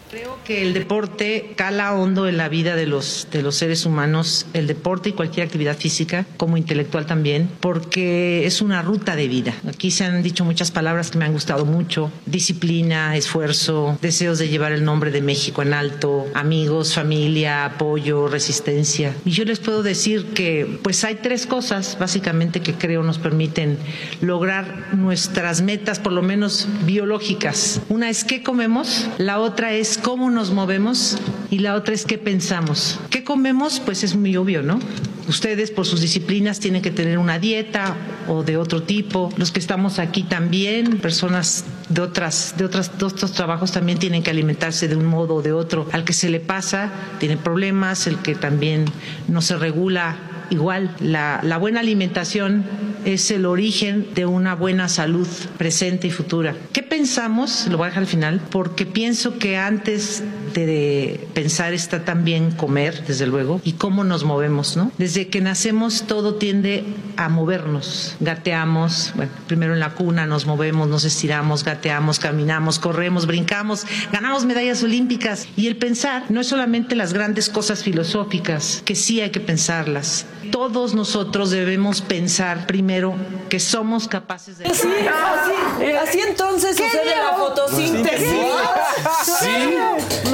Creo 0.10 0.40
que 0.44 0.64
el 0.64 0.74
deporte 0.74 1.54
cala 1.56 1.94
hondo 1.94 2.28
en 2.28 2.38
la 2.38 2.50
vida 2.50 2.76
de 2.76 2.88
los, 2.88 3.28
de 3.32 3.44
los 3.44 3.56
seres 3.58 3.86
humanos, 3.86 4.48
el 4.54 4.66
deporte 4.66 5.10
y 5.10 5.12
cualquier 5.12 5.46
actividad 5.46 5.78
física, 5.78 6.26
como 6.36 6.58
intelectual 6.58 7.06
también, 7.06 7.48
porque 7.60 8.48
es 8.48 8.64
una 8.64 8.82
ruta 8.82 9.16
de 9.16 9.28
vida. 9.28 9.54
Aquí 9.68 9.92
se 9.92 10.06
han 10.06 10.24
dicho 10.24 10.44
muchas 10.44 10.72
palabras 10.72 11.12
que 11.12 11.20
me 11.20 11.26
han 11.26 11.34
gustado 11.34 11.64
mucho. 11.64 12.12
Disciplina, 12.26 13.16
esfuerzo, 13.18 14.00
deseos 14.02 14.40
de 14.40 14.50
llevar 14.50 14.72
el 14.72 14.84
nombre 14.84 15.12
de 15.12 15.22
México 15.22 15.62
en 15.62 15.76
alto, 15.76 16.26
amigos, 16.34 16.96
familia, 16.96 17.66
apoyo, 17.66 18.28
resistencia. 18.28 19.14
Y 19.26 19.30
yo 19.30 19.46
les 19.46 19.60
puedo 19.60 19.84
decir 19.84 20.34
que 20.34 20.80
pues 20.82 21.04
hay 21.04 21.20
tres 21.22 21.46
cosas 21.46 21.98
básicamente 22.00 22.62
que 22.62 22.74
creo 22.74 23.04
nos 23.04 23.20
permiten 23.20 23.78
lograr 24.22 24.88
nuestras 24.96 25.62
metas, 25.62 26.00
por 26.00 26.14
lo 26.14 26.24
menos 26.24 26.68
biológicas. 26.88 27.80
Una 27.90 28.10
es 28.10 28.24
qué 28.24 28.42
comemos, 28.42 29.08
la 29.20 29.40
otra 29.40 29.72
es 29.74 29.99
cómo 30.00 30.30
nos 30.30 30.52
movemos 30.52 31.18
y 31.50 31.60
la 31.60 31.76
otra 31.76 31.94
es 31.94 32.06
qué 32.06 32.18
pensamos. 32.18 33.00
¿Qué 33.10 33.24
comemos? 33.24 33.80
Pues 33.80 34.04
es 34.04 34.16
muy 34.16 34.36
obvio, 34.38 34.62
¿no? 34.62 34.80
Ustedes 35.28 35.70
por 35.70 35.86
sus 35.86 36.02
disciplinas 36.02 36.60
tienen 36.60 36.82
que 36.82 36.90
tener 36.90 37.20
una 37.20 37.38
dieta 37.38 37.96
o 38.28 38.44
de 38.44 38.58
otro 38.58 38.82
tipo. 38.82 39.30
Los 39.38 39.52
que 39.52 39.60
estamos 39.60 40.00
aquí 40.00 40.24
también, 40.24 40.98
personas 40.98 41.66
de 41.90 42.02
otras 42.02 42.56
de 42.58 42.66
otras 42.66 42.98
de 42.98 43.06
otros 43.06 43.34
trabajos 43.34 43.72
también 43.72 44.00
tienen 44.00 44.24
que 44.24 44.32
alimentarse 44.32 44.88
de 44.88 44.96
un 44.96 45.06
modo 45.06 45.36
o 45.36 45.42
de 45.42 45.54
otro. 45.54 45.88
Al 45.92 46.04
que 46.04 46.14
se 46.14 46.30
le 46.30 46.40
pasa 46.40 46.92
tiene 47.20 47.38
problemas, 47.38 48.08
el 48.08 48.18
que 48.18 48.34
también 48.34 48.86
no 49.28 49.42
se 49.42 49.56
regula 49.56 50.18
Igual, 50.50 50.96
la, 51.00 51.40
la 51.44 51.58
buena 51.58 51.80
alimentación 51.80 52.66
es 53.06 53.32
el 53.32 53.46
origen 53.46 54.08
de 54.14 54.26
una 54.26 54.56
buena 54.56 54.90
salud 54.90 55.28
presente 55.58 56.08
y 56.08 56.12
futura. 56.12 56.56
¿Qué 56.74 56.84
pensamos? 56.84 57.68
Lo 57.70 57.78
voy 57.78 57.86
a 57.86 57.88
dejar 57.90 58.04
al 58.04 58.10
final, 58.10 58.42
porque 58.50 58.86
pienso 58.86 59.38
que 59.38 59.58
antes 59.58 60.24
de 60.54 61.28
pensar 61.34 61.74
está 61.74 62.04
también 62.04 62.52
comer, 62.52 63.06
desde 63.06 63.28
luego, 63.28 63.62
y 63.64 63.74
cómo 63.74 64.04
nos 64.04 64.24
movemos, 64.24 64.76
¿no? 64.76 64.92
Desde 64.98 65.28
que 65.28 65.42
nacemos 65.42 66.04
todo 66.08 66.36
tiende 66.36 66.84
a 67.18 67.30
movernos, 67.30 68.16
gateamos, 68.20 69.14
bueno, 69.16 69.32
primero 69.48 69.74
en 69.74 69.80
la 69.80 69.92
cuna 69.92 70.26
nos 70.26 70.46
movemos, 70.46 70.88
nos 70.90 71.06
estiramos, 71.06 71.64
gateamos, 71.64 72.20
caminamos, 72.20 72.80
corremos, 72.80 73.28
brincamos, 73.28 73.86
ganamos 74.12 74.46
medallas 74.46 74.84
olímpicas 74.84 75.48
y 75.56 75.68
el 75.68 75.78
pensar 75.78 76.24
no 76.30 76.42
es 76.42 76.48
solamente 76.48 76.96
las 76.96 77.14
grandes 77.14 77.50
cosas 77.50 77.84
filosóficas, 77.84 78.82
que 78.86 78.96
sí 78.96 79.22
hay 79.22 79.30
que 79.30 79.40
pensarlas. 79.40 80.26
Todos 80.52 80.94
nosotros 80.94 81.52
debemos 81.52 82.02
pensar 82.02 82.66
primero 82.66 83.16
que 83.50 83.60
somos 83.60 84.08
capaces 84.08 84.58
de... 84.58 84.66
Sí, 84.74 84.88
así, 84.88 85.92
así 85.92 86.20
entonces 86.22 86.78
sucede 86.78 87.16
la 87.16 87.38
fotosíntesis. 87.38 88.28
Sí. 89.26 89.76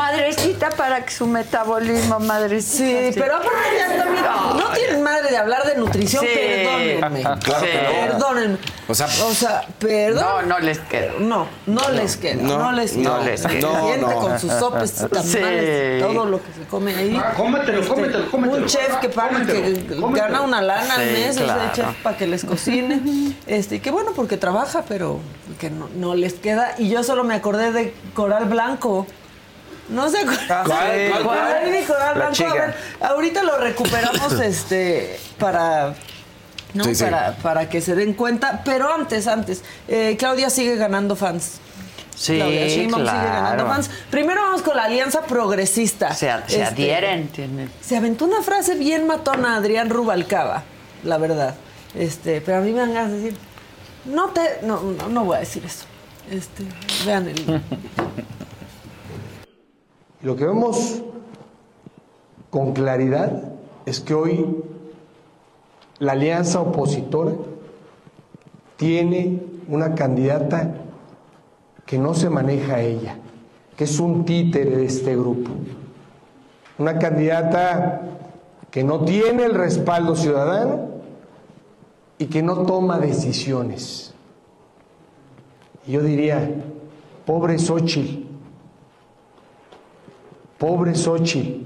Para 0.77 1.05
que 1.05 1.11
su 1.11 1.25
metabolismo, 1.27 2.19
madrecita. 2.19 3.11
Sí, 3.13 3.19
pero 3.19 3.35
aparte 3.35 3.51
ya 3.77 3.97
también 4.03 4.23
no 4.23 4.69
tienen 4.73 5.03
madre 5.03 5.29
de 5.29 5.37
hablar 5.37 5.65
de 5.65 5.75
nutrición, 5.77 6.23
Sí. 6.23 6.29
perdónenme. 6.33 7.21
Claro 7.39 7.65
que 7.65 7.73
no. 7.83 8.11
Perdónenme. 8.11 8.57
O 8.87 8.95
sea- 8.95 9.07
o 9.07 9.33
sea, 9.33 9.61
perdón. 9.79 10.23
No, 10.23 10.41
no 10.43 10.59
les 10.59 10.79
queda. 10.79 11.11
No, 11.19 11.47
no, 11.65 11.89
les 11.89 12.17
queda, 12.17 12.41
no, 12.41 12.57
no, 12.57 12.71
les 12.71 12.95
no 12.97 13.17
queda. 13.19 13.25
les 13.25 13.41
queda. 13.45 13.61
No, 13.61 13.87
Gente 13.87 14.05
no. 14.05 14.15
con 14.19 14.39
sus 14.39 14.51
sopes, 14.53 14.93
tamales, 15.11 15.99
Sí. 16.01 16.03
todo 16.13 16.25
lo 16.25 16.37
que 16.43 16.53
se 16.53 16.67
come 16.69 16.95
ahí. 16.95 17.21
Ah, 17.23 17.33
cómetelo, 17.35 17.79
Este, 17.79 17.93
cómetelo, 17.93 18.31
cómetelo. 18.31 18.61
Un 18.63 18.65
chef 18.67 18.95
que 18.97 19.09
pagan, 19.09 19.45
que 19.45 19.53
Cómetelo, 19.99 20.09
gana 20.11 20.41
una 20.41 20.61
lana 20.61 20.95
al 20.95 21.01
Sí, 21.07 21.13
mes, 21.13 21.37
claro. 21.37 21.61
ese 21.63 21.81
chef 21.81 21.95
para 22.03 22.17
que 22.17 22.27
les 22.27 22.43
cocine. 22.45 23.01
Este, 23.47 23.75
y 23.75 23.79
qué 23.79 23.91
bueno 23.91 24.11
porque 24.15 24.37
trabaja, 24.37 24.83
pero 24.87 25.19
que 25.59 25.69
no, 25.69 25.87
no 25.95 26.15
les 26.15 26.33
queda. 26.33 26.73
Y 26.77 26.89
yo 26.89 27.03
solo 27.03 27.23
me 27.23 27.35
acordé 27.35 27.71
de 27.71 27.93
Coral 28.13 28.45
Blanco. 28.45 29.05
No 29.89 30.09
sé 30.09 30.17
¿Cuál, 30.25 30.65
cuál, 31.23 32.15
Blanco. 32.15 32.43
A 32.47 32.53
ver, 32.53 32.75
ahorita 33.01 33.43
lo 33.43 33.57
recuperamos 33.57 34.33
este 34.39 35.19
para 35.37 35.93
¿no? 36.73 36.83
Sí, 36.83 36.95
sí. 36.95 37.03
Para, 37.03 37.35
para 37.37 37.69
que 37.69 37.81
se 37.81 37.95
den 37.95 38.13
cuenta. 38.13 38.61
Pero 38.65 38.91
antes, 38.93 39.27
antes, 39.27 39.63
eh, 39.87 40.15
Claudia 40.17 40.49
sigue 40.49 40.75
ganando 40.75 41.15
fans. 41.15 41.59
Sí, 42.15 42.37
Claudia 42.37 42.67
Sheinbaum 42.67 43.05
sigue 43.05 43.13
ganando 43.17 43.63
claro. 43.65 43.69
fans. 43.69 43.89
Primero 44.09 44.41
vamos 44.41 44.61
con 44.61 44.75
la 44.75 44.85
Alianza 44.85 45.21
Progresista. 45.23 46.13
Se, 46.13 46.27
se 46.27 46.61
Este, 46.61 46.63
adhieren. 46.63 47.27
tienen- 47.27 47.71
Se 47.81 47.97
aventó 47.97 48.25
una 48.25 48.41
frase 48.41 48.75
bien 48.75 49.05
matona 49.05 49.53
a 49.53 49.57
Adrián 49.57 49.89
Rubalcaba, 49.89 50.63
la 51.03 51.17
verdad. 51.17 51.55
Este, 51.93 52.41
pero 52.41 52.57
a 52.57 52.61
mí 52.61 52.71
me 52.71 52.79
ganas 52.79 53.11
de 53.11 53.17
decir, 53.19 53.37
no 54.05 54.29
te, 54.29 54.41
no, 54.63 54.81
no, 54.81 55.09
no 55.09 55.25
voy 55.25 55.37
a 55.37 55.39
decir 55.41 55.63
eso. 55.65 55.85
Este, 56.31 56.63
vean 57.05 57.27
el. 57.27 57.61
Lo 60.25 60.35
que 60.35 60.43
vemos 60.43 61.03
con 62.49 62.73
claridad 62.73 63.43
es 63.85 63.99
que 63.99 64.15
hoy 64.15 64.43
la 65.99 66.13
alianza 66.13 66.61
opositora 66.61 67.33
tiene 68.75 69.39
una 69.67 69.93
candidata 69.93 70.77
que 71.85 71.99
no 71.99 72.15
se 72.15 72.31
maneja 72.31 72.81
ella, 72.81 73.19
que 73.77 73.83
es 73.83 73.99
un 73.99 74.25
títere 74.25 74.77
de 74.77 74.85
este 74.85 75.15
grupo. 75.15 75.51
Una 76.79 76.97
candidata 76.97 78.01
que 78.71 78.83
no 78.83 79.01
tiene 79.05 79.45
el 79.45 79.53
respaldo 79.53 80.15
ciudadano 80.15 80.87
y 82.17 82.25
que 82.25 82.41
no 82.41 82.63
toma 82.63 82.97
decisiones. 82.97 84.15
Y 85.85 85.91
Yo 85.91 86.01
diría, 86.01 86.49
pobre 87.27 87.59
Xochitl, 87.59 88.24
pobre 90.57 90.95
Xochitl, 90.95 91.65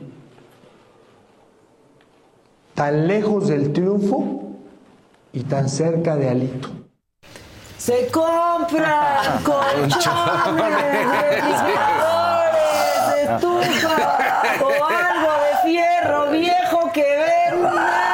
tan 2.74 3.08
lejos 3.08 3.48
del 3.48 3.74
triunfo 3.74 4.44
y 5.34 5.44
tan 5.44 5.70
cerca 5.70 6.16
de 6.16 6.30
Alito. 6.30 6.70
Se 7.78 8.08
compran 8.08 9.44
colchones, 9.44 9.96
refrigeradores, 11.30 12.60
estufa 13.24 14.18
o 14.62 14.68
algo 14.86 15.32
de 15.44 15.70
fierro 15.70 16.32
viejo 16.32 16.92
que 16.92 17.04
venda. 17.52 18.09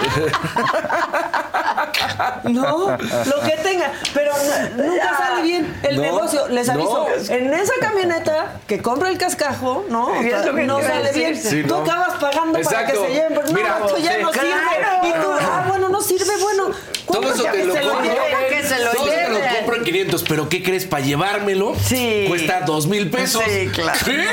No, 2.44 2.90
lo 2.90 3.40
que 3.42 3.56
tenga, 3.62 3.92
pero 4.12 4.32
nunca 4.76 5.16
sale 5.16 5.42
bien 5.42 5.78
el 5.82 5.96
No, 5.96 6.02
negocio. 6.02 6.48
Les 6.48 6.66
no. 6.66 6.72
aviso, 6.74 7.06
en 7.28 7.54
esa 7.54 7.72
camioneta 7.80 8.56
que 8.66 8.82
compra 8.82 9.08
el 9.08 9.18
cascajo, 9.18 9.84
no, 9.88 10.06
O 10.06 10.22
sea, 10.22 10.40
Es 10.40 10.46
lo 10.46 10.54
que 10.54 10.64
no 10.64 10.80
sale 10.82 11.12
bien. 11.12 11.36
Sí, 11.36 11.62
Tú 11.62 11.76
no. 11.76 11.82
acabas 11.82 12.14
pagando 12.20 12.60
para 12.60 12.86
que 12.86 12.92
se 12.92 13.08
lleven, 13.08 13.34
pero 13.34 13.48
no, 13.78 13.86
esto 13.86 13.98
ya 13.98 14.18
no 14.18 14.30
claro. 14.30 14.48
sirve. 14.48 15.08
Y 15.08 15.12
tú, 15.12 15.28
ah, 15.40 15.64
bueno, 15.68 15.88
no 15.88 16.00
sirve, 16.00 16.32
bueno, 16.40 16.70
Todo 17.06 17.32
eso 17.32 17.44
te 17.44 17.64
lo 17.64 17.74
que 17.74 17.80
se 17.80 17.84
lo 17.86 17.92
compro. 17.92 18.64
se 18.68 19.28
lo 19.30 19.40
compro 19.56 19.76
en 19.76 19.84
500, 19.84 20.24
pero 20.28 20.48
¿qué 20.48 20.62
crees? 20.62 20.84
Para 20.86 21.04
llevármelo 21.04 21.74
Sí. 21.82 22.24
cuesta 22.28 22.60
dos 22.62 22.86
mil 22.86 23.10
pesos. 23.10 23.42
Sí, 23.44 23.68
claro. 23.68 23.98
¿Qué? 24.04 24.24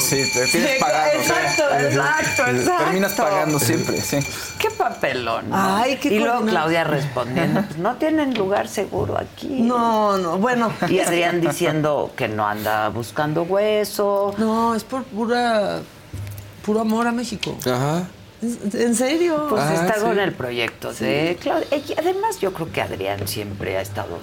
Sí, 0.00 0.30
te 0.32 0.46
tienes 0.46 0.70
Sí, 0.72 0.76
pagando. 0.80 1.18
exacto, 1.20 1.62
sí. 1.78 1.84
exacto, 1.86 2.42
exacto. 2.50 2.84
Terminas 2.84 3.12
pagando 3.12 3.58
siempre, 3.58 4.00
sí. 4.00 4.18
Qué 4.58 4.70
papelón. 4.70 5.46
Ay, 5.52 5.96
qué 5.96 6.08
Y 6.14 6.18
luego. 6.18 6.44
Claudia 6.46 6.84
respondiendo, 6.84 7.62
pues 7.62 7.78
no 7.78 7.96
tienen 7.96 8.34
lugar 8.34 8.68
seguro 8.68 9.18
aquí. 9.18 9.46
No, 9.62 10.16
no, 10.18 10.38
bueno. 10.38 10.72
Y 10.88 10.98
Adrián 11.00 11.40
diciendo 11.40 12.10
que 12.16 12.28
no 12.28 12.46
anda 12.46 12.88
buscando 12.88 13.42
hueso. 13.42 14.34
No, 14.38 14.74
es 14.74 14.84
por 14.84 15.04
pura, 15.04 15.80
puro 16.64 16.80
amor 16.80 17.06
a 17.06 17.12
México. 17.12 17.56
Ajá. 17.66 18.04
¿En 18.40 18.94
serio? 18.94 19.46
Pues 19.50 19.62
Ah, 19.62 19.74
está 19.74 19.94
sí. 19.94 20.00
con 20.00 20.18
el 20.18 20.32
proyecto 20.32 20.92
de 20.94 21.36
Claudia. 21.40 21.66
Además 21.98 22.38
yo 22.40 22.52
creo 22.52 22.70
que 22.72 22.82
Adrián 22.82 23.26
siempre 23.26 23.76
ha 23.76 23.80
estado 23.80 24.18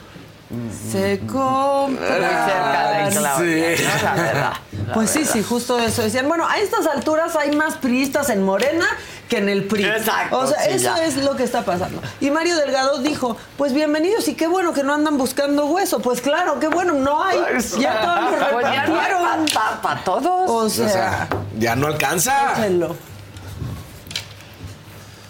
se 0.92 1.20
compra. 1.26 1.88
muy 1.88 1.98
cerca 1.98 2.92
de 3.10 3.16
Claudia. 3.18 3.78
Sí. 3.78 3.84
¿no? 3.84 4.04
La 4.04 4.14
verdad. 4.14 4.54
la 4.88 4.94
Pues 4.94 5.10
sí, 5.10 5.20
verdad. 5.20 5.34
sí, 5.34 5.44
justo 5.44 5.80
eso 5.80 6.02
decían. 6.04 6.28
Bueno, 6.30 6.48
a 6.48 6.58
estas 6.60 6.86
alturas 6.86 7.36
hay 7.36 7.52
más 7.56 7.76
priistas 7.76 8.30
en 8.30 8.44
Morena 8.44 8.86
que 9.28 9.40
en 9.40 9.50
el 9.50 9.66
PRI. 9.66 9.84
Exacto, 9.86 10.38
O 10.38 10.48
sea, 10.48 10.60
sí, 10.62 10.70
eso 10.74 10.96
ya. 10.96 11.04
es 11.04 11.18
lo 11.18 11.36
que 11.36 11.44
está 11.44 11.66
pasando. 11.66 12.00
Y 12.22 12.30
Mario 12.30 12.56
Delgado 12.58 13.00
dijo, 13.00 13.36
pues 13.58 13.74
bienvenidos 13.74 14.28
y 14.28 14.36
qué 14.36 14.48
bueno 14.48 14.72
que 14.72 14.84
no 14.84 14.94
andan 14.94 15.18
buscando 15.18 15.66
hueso. 15.66 16.00
Pues 16.00 16.22
claro, 16.22 16.58
qué 16.60 16.68
bueno, 16.68 16.94
no 16.94 17.22
hay. 17.24 17.40
Ya 17.80 18.02
todos 18.02 18.40
los 18.40 18.50
Pues 18.52 18.66
ya 18.68 18.86
no 18.86 19.00
hay 19.00 19.12
repartieron. 19.12 19.46
para 19.82 20.04
todos. 20.04 20.50
O 20.50 20.56
O 20.58 20.70
sea, 20.70 20.90
sea, 20.90 21.28
ya 21.58 21.76
no 21.76 21.88
alcanza. 21.88 22.54
échenlo. 22.60 22.96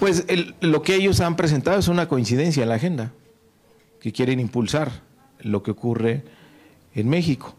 Pues 0.05 0.23
lo 0.61 0.83
que 0.83 0.93
ellos 0.93 1.19
han 1.19 1.35
presentado 1.35 1.79
es 1.79 1.87
una 1.87 2.07
coincidencia 2.07 2.61
en 2.61 2.69
la 2.69 2.75
agenda, 2.75 3.11
que 3.99 4.11
quieren 4.11 4.39
impulsar 4.39 5.01
lo 5.39 5.63
que 5.63 5.71
ocurre 5.71 6.23
en 6.93 7.09
México. 7.09 7.55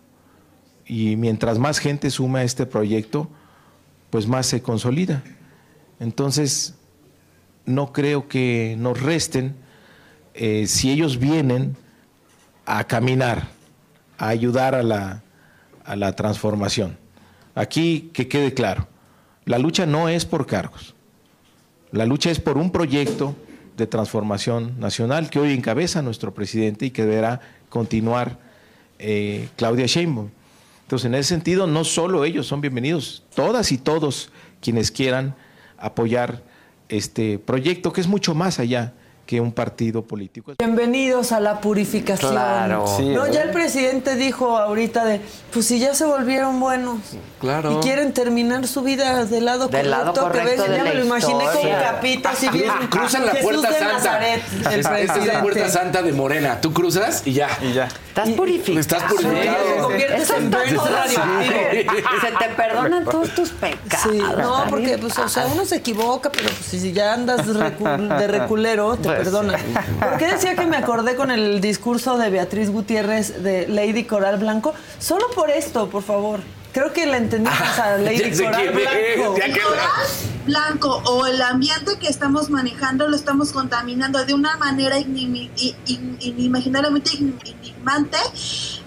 Y 0.86 1.16
mientras 1.16 1.59
más 1.59 1.80
gente 1.80 2.09
suma 2.09 2.38
a 2.38 2.42
este 2.44 2.64
proyecto, 2.64 3.28
pues 4.11 4.28
más 4.28 4.47
se 4.47 4.62
consolida. 4.62 5.24
Entonces, 5.99 6.76
no 7.64 7.92
creo 7.92 8.28
que 8.28 8.76
nos 8.78 9.03
resten 9.03 9.57
eh, 10.34 10.68
si 10.68 10.92
ellos 10.92 11.18
vienen 11.18 11.76
a 12.64 12.84
caminar, 12.84 13.49
a 14.18 14.28
ayudar 14.28 14.76
a 14.76 14.84
la, 14.84 15.24
a 15.84 15.97
la 15.97 16.14
transformación. 16.14 16.97
Aquí 17.57 18.12
que 18.12 18.28
quede 18.28 18.55
claro, 18.55 18.86
la 19.47 19.59
lucha 19.59 19.84
no 19.84 20.09
es 20.09 20.24
por 20.24 20.47
cargos. 20.47 20.95
La 21.97 22.05
lucha 22.05 22.30
es 22.30 22.40
por 22.40 22.59
un 22.59 22.70
proyecto 22.70 23.34
de 23.78 23.86
transformación 23.86 24.78
nacional 24.78 25.30
que 25.30 25.38
hoy 25.38 25.55
encabeza 25.55 26.03
nuestro 26.03 26.34
presidente 26.34 26.84
y 26.84 26.90
que 26.90 27.07
deberá 27.07 27.40
continuar 27.70 28.38
eh, 28.99 29.49
Claudia 29.57 29.86
Sheinbaum. 29.86 30.28
Entonces, 30.82 31.07
en 31.07 31.14
ese 31.14 31.30
sentido, 31.30 31.66
no 31.66 31.84
solo 31.84 32.26
ellos 32.26 32.47
son 32.47 32.61
bienvenidos, 32.61 33.22
todas 33.34 33.72
y 33.72 33.78
todos 33.78 34.28
quienes 34.61 34.90
quieran 34.90 35.36
apoyar 35.78 36.42
este 36.90 37.38
proyecto, 37.38 37.94
que 37.94 38.03
es 38.03 38.09
mucho 38.09 38.34
más 38.34 38.59
allá 38.59 38.92
que 39.27 39.41
un 39.41 39.51
partido 39.53 40.03
político. 40.03 40.53
Bienvenidos 40.59 41.33
a 41.33 41.41
la 41.41 41.61
purificación. 41.61 42.31
Claro. 42.31 42.87
Sí, 42.97 43.09
no, 43.09 43.27
¿eh? 43.27 43.31
ya 43.33 43.43
el 43.43 43.51
presidente 43.51 44.14
dijo 44.14 44.57
ahorita 44.57 45.05
de, 45.05 45.20
pues 45.53 45.66
si 45.66 45.81
ya 45.81 45.95
se 45.95 46.05
volvieron 46.07 46.61
buenos 46.61 46.99
Claro. 47.41 47.72
y 47.72 47.77
quieren 47.83 48.12
terminar 48.14 48.66
su 48.68 48.83
vida 48.83 49.24
del 49.24 49.45
lado 49.45 49.66
Del 49.68 49.87
correcto, 49.91 49.91
lado 49.91 50.12
que 50.14 50.20
correcto 50.20 50.62
ven, 50.62 50.70
de 50.70 50.77
ya 50.79 50.85
la 50.85 50.91
me 50.91 50.95
lo 50.97 51.05
imaginé 51.05 51.45
con 51.45 51.70
capitas 51.70 52.43
y 52.45 52.49
bien. 52.51 52.70
Cruzan 52.89 53.27
la 53.27 53.33
Jesús 53.33 53.51
puerta 53.51 53.68
de 53.70 53.79
santa. 53.79 53.95
Nazaret, 53.95 54.43
el 54.53 54.66
Es- 54.66 54.77
es 54.77 54.85
la 54.85 54.91
presidente. 54.91 55.39
puerta 55.43 55.68
santa 55.70 56.03
de 56.03 56.12
Morena. 56.12 56.61
Tú 56.61 56.72
cruzas 56.72 57.22
y 57.27 57.33
ya. 57.33 57.49
Y 57.61 57.72
ya. 57.72 57.89
Estás 58.09 58.29
purificado. 58.31 58.81
Estás 58.81 59.03
purificado. 59.12 59.57
Sí, 59.66 59.72
te 59.74 59.81
conviertes 59.83 60.31
en. 60.31 60.51
Se 62.20 62.33
te 62.39 62.49
perdonan 62.57 63.05
todos 63.05 63.31
tus 63.35 63.51
pecados. 63.51 64.07
Sí, 64.11 64.18
no, 64.18 64.64
porque 64.70 64.97
pues, 64.99 65.18
o 65.18 65.29
sea, 65.29 65.47
uno 65.47 65.64
se 65.64 65.77
equivoca, 65.77 66.31
pero 66.31 66.49
pues, 66.49 66.81
si 66.81 66.93
ya 66.93 67.12
andas 67.12 67.47
recu- 67.47 68.16
de 68.18 68.27
reculero, 68.27 68.97
te 68.97 69.09
Perdonan. 69.19 69.61
¿Por 70.01 70.17
qué 70.19 70.27
decía 70.27 70.55
que 70.57 70.67
me 70.67 70.77
acordé 70.77 71.14
con 71.17 71.31
el 71.31 71.61
discurso 71.61 72.19
de 72.19 72.31
Beatriz 72.31 72.71
Gutiérrez 72.71 73.43
de 73.43 73.67
Lady 73.69 74.05
Coral 74.05 74.39
Blanco? 74.39 74.75
Solo 74.99 75.27
por 75.35 75.51
esto, 75.51 75.89
por 75.89 76.03
favor. 76.03 76.41
Creo 76.73 76.93
que 76.93 77.07
la 77.07 77.17
entendimos 77.17 77.59
a 77.79 77.97
Lady 77.97 78.31
ya 78.31 78.35
sé 78.35 78.45
Coral 78.45 78.67
es, 78.69 78.75
Blanco. 78.75 79.33
Coral 79.35 79.51
blanco 80.47 81.03
o 81.07 81.27
el 81.27 81.41
ambiente 81.43 81.99
que 81.99 82.09
estamos 82.09 82.51
manejando 82.51 83.09
lo 83.09 83.17
estamos 83.17 83.51
contaminando 83.51 84.25
de 84.25 84.35
una 84.35 84.57
manera 84.59 84.99
inimaginablemente 84.99 87.17
in- 87.17 87.39
enigmante. 87.45 88.19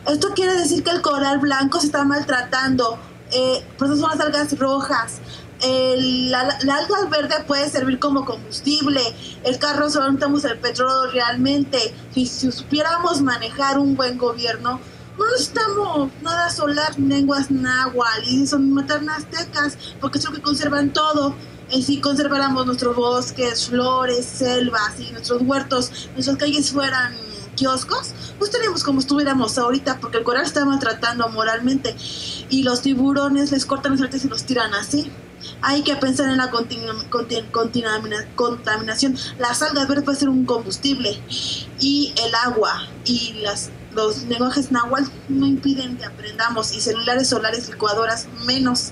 Esto 0.08 0.30
quiere 0.36 0.54
decir 0.54 0.84
que 0.84 0.92
el 0.92 1.02
coral 1.02 1.40
blanco 1.40 1.80
se 1.80 1.88
está 1.88 2.04
maltratando. 2.06 3.00
Eh, 3.32 3.64
por 3.78 3.88
eso 3.88 3.98
son 3.98 4.10
las 4.12 4.20
algas 4.20 4.58
rojas. 4.58 5.20
El- 5.62 6.32
la, 6.32 6.58
la 6.64 6.76
alga 6.78 7.06
verde 7.10 7.36
puede 7.48 7.70
servir 7.70 8.00
como 8.00 8.26
combustible. 8.26 9.02
El 9.44 9.58
carro 9.60 9.90
solo 9.90 10.06
necesitamos 10.06 10.46
el 10.46 10.58
petróleo 10.60 11.12
realmente. 11.12 11.94
Si, 12.14 12.26
supiéramos 12.26 13.22
manejar 13.22 13.78
un 13.78 13.96
buen 13.96 14.18
gobierno, 14.18 14.80
no 15.18 15.32
necesitamos 15.32 16.12
nada 16.22 16.50
solar, 16.50 16.98
lenguas 16.98 17.52
náhuatl 17.52 18.24
y 18.26 18.48
son 18.48 18.72
maternas 18.74 19.18
aztecas, 19.26 19.78
porque 20.00 20.18
es 20.18 20.26
lo 20.26 20.32
que 20.32 20.42
conservan 20.42 20.92
todo. 20.94 21.36
Eh, 21.72 21.84
si 21.84 22.00
conserváramos 22.02 22.66
nuestros 22.66 22.96
bosques, 22.96 23.68
flores, 23.68 24.26
selvas 24.26 25.00
y 25.00 25.12
nuestros 25.12 25.42
huertos, 25.42 26.10
nuestras 26.14 26.38
calles 26.38 26.72
fueran 26.72 27.14
kioscos, 27.56 28.14
no 28.40 28.46
estaríamos 28.46 28.84
como 28.84 29.02
estuviéramos 29.02 29.58
ahorita, 29.58 30.00
porque 30.00 30.18
el 30.18 30.24
coral 30.24 30.46
está 30.46 30.64
maltratando 30.64 31.28
moralmente 31.30 31.96
y 32.50 32.64
los 32.64 32.82
tiburones 32.82 33.52
les 33.52 33.66
cortan 33.66 33.92
los 33.92 34.02
artes 34.02 34.24
y 34.24 34.30
los 34.30 34.46
tiran 34.46 34.74
así. 34.74 35.12
Hay 35.62 35.84
que 35.84 35.96
pensar 35.96 36.30
en 36.30 36.38
la 36.38 36.50
contaminación. 38.36 39.18
Las 39.38 39.62
algas 39.62 39.88
verdes 39.88 40.04
pueden 40.04 40.20
ser 40.20 40.30
un 40.30 40.46
combustible 40.46 41.22
y 41.80 42.14
el 42.26 42.36
agua 42.36 42.88
y 43.06 43.34
las, 43.42 43.70
los 43.94 44.24
lenguajes 44.24 44.72
náhuatl 44.72 45.10
no 45.30 45.46
impiden 45.46 45.98
que 45.98 46.06
aprendamos 46.06 46.74
y 46.74 46.82
celulares 46.82 47.30
solares, 47.30 47.70
licuadoras, 47.70 48.28
menos. 48.46 48.92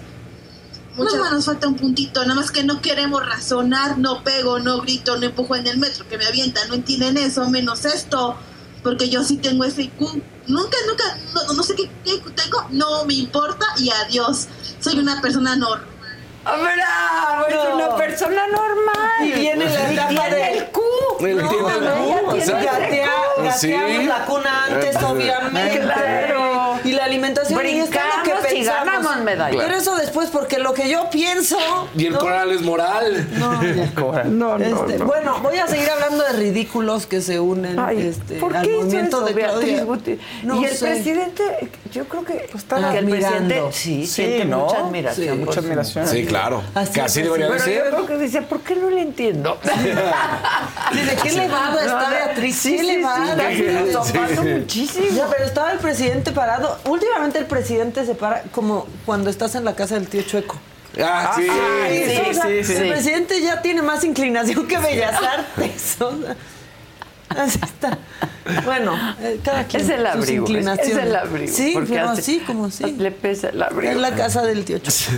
Muchas 0.96 1.32
nos 1.32 1.46
falta 1.46 1.68
un 1.68 1.76
puntito, 1.76 2.24
nada 2.24 2.34
más 2.34 2.50
que 2.50 2.64
no 2.64 2.82
queremos 2.82 3.24
razonar, 3.24 4.00
no 4.00 4.24
pego, 4.24 4.58
no 4.58 4.82
grito, 4.82 5.16
no 5.18 5.28
empujo 5.28 5.56
en 5.56 5.68
el 5.68 5.78
metro, 5.78 6.08
que 6.08 6.18
me 6.18 6.26
avientan, 6.26 6.68
no 6.70 6.74
entienden 6.74 7.18
eso, 7.18 7.48
menos 7.52 7.86
esto, 7.86 8.36
porque 8.82 9.08
yo 9.08 9.24
sí 9.24 9.38
tengo 9.38 9.64
ese 9.64 9.84
IQ. 9.84 10.00
Nunca, 10.48 10.78
nunca, 10.88 11.04
no, 11.36 11.54
no 11.54 11.62
sé 11.62 11.76
qué, 11.76 11.92
qué 12.04 12.20
tengo, 12.32 12.66
no 12.72 13.06
me 13.06 13.14
importa 13.14 13.68
y 13.78 13.92
adiós. 13.92 14.48
Soy 14.80 14.98
una 14.98 15.22
persona 15.22 15.56
normal. 15.56 15.97
¡Bravo! 16.44 17.48
Es 17.48 17.56
No. 17.56 17.76
una 17.76 17.96
persona 17.96 18.48
normal. 18.48 19.26
Y 19.26 19.32
viene 19.32 19.66
la 19.66 19.92
Y 19.92 19.94
etapa 19.94 20.10
tiene 20.10 20.30
de- 20.36 20.58
el 20.58 20.66
Q. 20.68 20.82
Tiene 21.20 21.32
el 21.34 21.48
Q, 21.48 21.50
tiene 21.50 21.68
o 21.68 22.32
sea, 22.32 22.38
ese 22.38 22.52
Gatea, 22.66 23.08
Q. 23.36 23.44
gateamos 23.44 23.60
Sí. 23.60 24.04
la 24.08 24.26
cuna 24.26 24.66
antes, 24.66 24.96
obviamente. 25.04 25.80
Claro. 25.82 26.67
Y 26.98 27.00
la 27.00 27.06
alimentación 27.06 27.66
y 27.66 27.70
es 27.70 27.86
lo 27.90 27.92
que 27.92 28.00
y 28.00 28.58
pensamos. 28.58 28.86
ganamos 28.86 29.18
medalla. 29.24 29.58
Pero 29.58 29.76
eso 29.76 29.96
después, 29.96 30.30
porque 30.30 30.58
lo 30.60 30.74
que 30.74 30.90
yo 30.90 31.10
pienso. 31.10 31.58
Y 31.96 32.08
el 32.08 32.14
¿no? 32.14 32.20
coral 32.20 32.52
es 32.52 32.62
moral. 32.62 33.28
No, 33.34 33.62
No, 34.26 34.58
no, 34.58 34.66
Este, 34.66 34.98
no. 35.00 35.06
Bueno, 35.06 35.40
voy 35.42 35.58
a 35.58 35.68
seguir 35.68 35.90
hablando 35.90 36.24
de 36.24 36.34
ridículos 36.34 37.06
que 37.06 37.22
se 37.22 37.40
unen 37.40 37.80
Ay, 37.80 38.08
este, 38.08 38.36
¿Por 38.36 38.56
al 38.56 38.66
qué 38.66 38.72
hizo 38.74 38.82
movimiento 38.84 39.22
de 39.22 39.34
Beatriz 39.34 39.60
Claudia. 39.68 39.84
Gutiérrez? 39.84 40.26
No 40.44 40.62
y 40.62 40.66
el 40.66 40.72
sé. 40.76 40.86
presidente, 40.88 41.44
yo 41.92 42.06
creo 42.06 42.24
que, 42.26 42.50
está 42.56 42.76
que 42.78 42.98
el 42.98 43.06
admirando. 43.06 43.38
presidente 43.38 43.62
sí, 43.72 44.06
Sí, 44.06 44.08
siente 44.08 44.46
¿no? 44.46 44.60
mucha 44.66 44.78
admiración. 44.80 45.28
Sí, 45.28 45.30
por 45.38 45.46
Mucha 45.48 45.60
admiración. 45.60 46.08
Sí, 46.08 46.26
claro. 46.26 46.64
Así 46.74 46.94
que 46.94 47.02
así 47.02 47.22
debería 47.22 47.48
de 47.50 47.52
Pero 47.60 47.66
yo 47.66 47.72
ser. 47.84 47.90
creo 47.94 48.06
que 48.08 48.18
dice, 48.18 48.42
¿por 48.42 48.60
qué 48.62 48.76
no 48.76 48.90
le 48.90 49.02
entiendo? 49.02 49.58
¿De 50.94 51.16
qué 51.22 51.30
elevada 51.30 51.82
está 51.82 52.10
Beatriz? 52.28 52.56
Sí, 52.56 52.78
filosofando 52.78 54.42
Sí. 54.44 54.48
muchísimo. 54.50 55.08
Ya, 55.12 55.28
pero 55.28 55.46
estaba 55.46 55.72
el 55.72 55.80
presidente 55.80 56.32
parado. 56.32 56.78
Últimamente 56.88 57.40
el 57.40 57.46
presidente 57.46 58.06
se 58.06 58.16
para 58.16 58.44
como 58.52 58.88
cuando 59.06 59.30
estás 59.30 59.56
en 59.56 59.66
la 59.66 59.76
casa 59.76 59.96
del 59.96 60.08
tío 60.08 60.22
Chueco. 60.22 60.58
Ah, 61.04 61.34
sí. 61.36 61.48
Ay, 61.50 62.04
sí, 62.08 62.30
o 62.30 62.34
sea, 62.34 62.44
sí, 62.44 62.64
sí. 62.64 62.74
El 62.74 62.90
presidente 62.90 63.42
ya 63.42 63.62
tiene 63.62 63.82
más 63.82 64.04
inclinación 64.04 64.68
que 64.68 64.78
Bellas 64.78 65.22
Artes. 65.22 66.02
o 66.02 66.12
sea, 66.22 66.36
así 67.38 67.60
está. 67.64 67.98
Bueno, 68.64 68.94
eh, 69.22 69.40
cada 69.44 69.66
quien 69.66 69.82
Es 69.84 69.90
el 69.90 69.98
sus 70.00 70.08
abrigo, 70.08 70.46
es- 70.46 70.50
inclinaciones. 70.50 70.94
es 70.98 71.04
el 71.04 71.16
abrigo, 71.16 71.54
Sí, 71.54 71.72
porque 71.74 71.90
pero 71.96 72.10
hace- 72.10 72.22
así 72.22 72.40
como 72.40 72.72
sí. 72.72 72.84
Le 72.98 73.12
pesa 73.12 73.50
el 73.50 73.62
abrigo. 73.62 73.92
En 73.92 74.02
la 74.02 74.12
casa 74.16 74.42
del 74.44 74.64
tío 74.64 74.78
Chueco. 74.80 75.12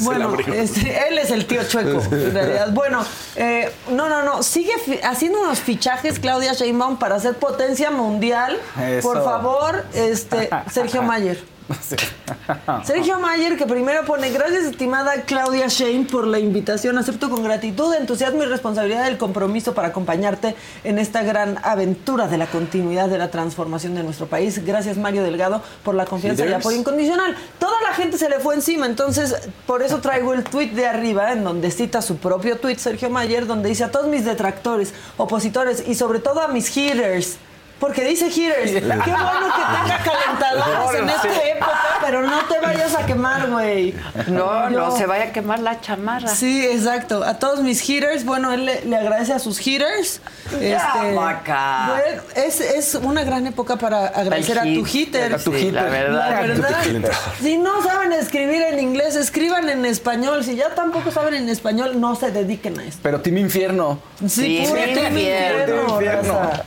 Bueno, 0.00 0.36
este, 0.52 1.08
él 1.08 1.18
es 1.18 1.30
el 1.30 1.46
tío 1.46 1.62
Chueco, 1.64 2.02
en 2.12 2.34
realidad. 2.34 2.72
Bueno, 2.72 3.04
eh, 3.36 3.70
no, 3.90 4.08
no, 4.08 4.22
no. 4.24 4.42
Sigue 4.42 4.72
haciendo 5.04 5.40
unos 5.40 5.60
fichajes 5.60 6.18
Claudia 6.18 6.52
Sheinbaum 6.54 6.98
para 6.98 7.14
hacer 7.16 7.34
potencia 7.34 7.90
mundial. 7.92 8.58
Eso. 8.88 9.06
Por 9.08 9.22
favor, 9.24 9.84
este, 9.94 10.50
Sergio 10.72 11.02
Mayer. 11.02 11.38
Sergio 12.84 13.18
Mayer, 13.18 13.56
que 13.56 13.66
primero 13.66 14.04
pone, 14.04 14.30
gracias 14.30 14.64
estimada 14.64 15.22
Claudia 15.22 15.68
Shane 15.68 16.04
por 16.04 16.26
la 16.26 16.38
invitación. 16.38 16.98
Acepto 16.98 17.30
con 17.30 17.42
gratitud, 17.42 17.94
entusiasmo 17.94 18.42
y 18.42 18.46
responsabilidad 18.46 19.08
el 19.08 19.16
compromiso 19.16 19.74
para 19.74 19.88
acompañarte 19.88 20.54
en 20.84 20.98
esta 20.98 21.22
gran 21.22 21.58
aventura 21.62 22.28
de 22.28 22.36
la 22.36 22.46
continuidad 22.46 23.08
de 23.08 23.18
la 23.18 23.30
transformación 23.30 23.94
de 23.94 24.02
nuestro 24.02 24.26
país. 24.26 24.64
Gracias 24.64 24.98
Mario 24.98 25.22
Delgado 25.22 25.62
por 25.82 25.94
la 25.94 26.04
confianza 26.04 26.44
y 26.44 26.52
apoyo 26.52 26.78
incondicional. 26.78 27.34
Toda 27.58 27.80
la 27.82 27.94
gente 27.94 28.18
se 28.18 28.28
le 28.28 28.40
fue 28.40 28.54
encima, 28.54 28.86
entonces 28.86 29.34
por 29.66 29.82
eso 29.82 30.00
traigo 30.00 30.34
el 30.34 30.44
tweet 30.44 30.70
de 30.70 30.86
arriba, 30.86 31.32
en 31.32 31.44
donde 31.44 31.70
cita 31.70 32.02
su 32.02 32.16
propio 32.16 32.58
tweet 32.58 32.76
Sergio 32.76 33.08
Mayer, 33.08 33.46
donde 33.46 33.70
dice 33.70 33.84
a 33.84 33.90
todos 33.90 34.06
mis 34.08 34.24
detractores, 34.24 34.92
opositores 35.16 35.82
y 35.86 35.94
sobre 35.94 36.18
todo 36.18 36.40
a 36.40 36.48
mis 36.48 36.68
haters. 36.68 37.38
Porque 37.80 38.04
dice 38.04 38.30
haters, 38.30 38.70
qué 38.70 38.80
bueno 38.80 39.00
que 39.02 39.62
tenga 39.82 39.98
calentadores 40.04 41.00
en 41.02 41.08
esta 41.10 41.28
época, 41.48 41.80
pero 42.00 42.22
no 42.22 42.38
te 42.44 42.58
vayas 42.60 42.94
a 42.94 43.04
quemar, 43.04 43.50
güey. 43.50 43.94
No, 44.28 44.70
no 44.70 44.96
se 44.96 45.04
vaya 45.06 45.24
a 45.24 45.32
quemar 45.32 45.58
la 45.58 45.80
chamarra. 45.80 46.28
Sí, 46.28 46.64
exacto. 46.66 47.22
A 47.24 47.38
todos 47.38 47.60
mis 47.60 47.86
hitters, 47.86 48.24
bueno, 48.24 48.52
él 48.52 48.64
le, 48.64 48.84
le 48.86 48.96
agradece 48.96 49.32
a 49.34 49.38
sus 49.38 49.64
hitters. 49.66 50.20
Ya, 50.60 50.94
Maca. 51.14 52.00
es, 52.36 52.60
es 52.60 52.94
una 52.94 53.24
gran 53.24 53.46
época 53.46 53.76
para 53.76 54.06
agradecer 54.06 54.58
a 54.58 54.62
tu 54.62 54.86
hitter. 54.86 55.34
A 55.34 55.38
tu 55.38 55.52
Sí, 55.52 55.58
hitter. 55.58 55.74
la 55.74 55.82
verdad. 55.84 56.30
La 56.30 56.40
verdad, 56.40 56.84
hitter. 56.86 57.12
si 57.42 57.56
no 57.58 57.82
saben 57.82 58.12
escribir 58.12 58.62
en 58.62 58.78
inglés, 58.78 59.16
escriban 59.16 59.68
en 59.68 59.84
español. 59.84 60.42
Si 60.44 60.54
ya 60.56 60.74
tampoco 60.74 61.10
saben 61.10 61.34
en 61.34 61.48
español, 61.48 62.00
no 62.00 62.14
se 62.14 62.30
dediquen 62.30 62.78
a 62.78 62.84
esto. 62.84 63.00
Pero 63.02 63.20
Team 63.20 63.38
Infierno. 63.38 63.98
Sí, 64.20 64.44
Sí, 64.44 64.64
puro 64.68 64.80
Team 64.80 64.94
Team 64.94 65.06
Infierno. 65.18 65.58
Infierno, 65.64 65.94
Infierno. 65.94 66.40
raza. 66.40 66.64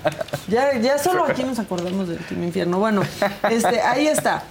Ya, 0.47 0.96
ya 0.97 1.03
solo 1.03 1.25
aquí 1.25 1.43
nos 1.43 1.59
acordamos 1.59 2.07
del 2.09 2.19
Team 2.19 2.43
Infierno. 2.43 2.79
Bueno, 2.79 3.01
este, 3.49 3.81
ahí 3.81 4.07
está. 4.07 4.43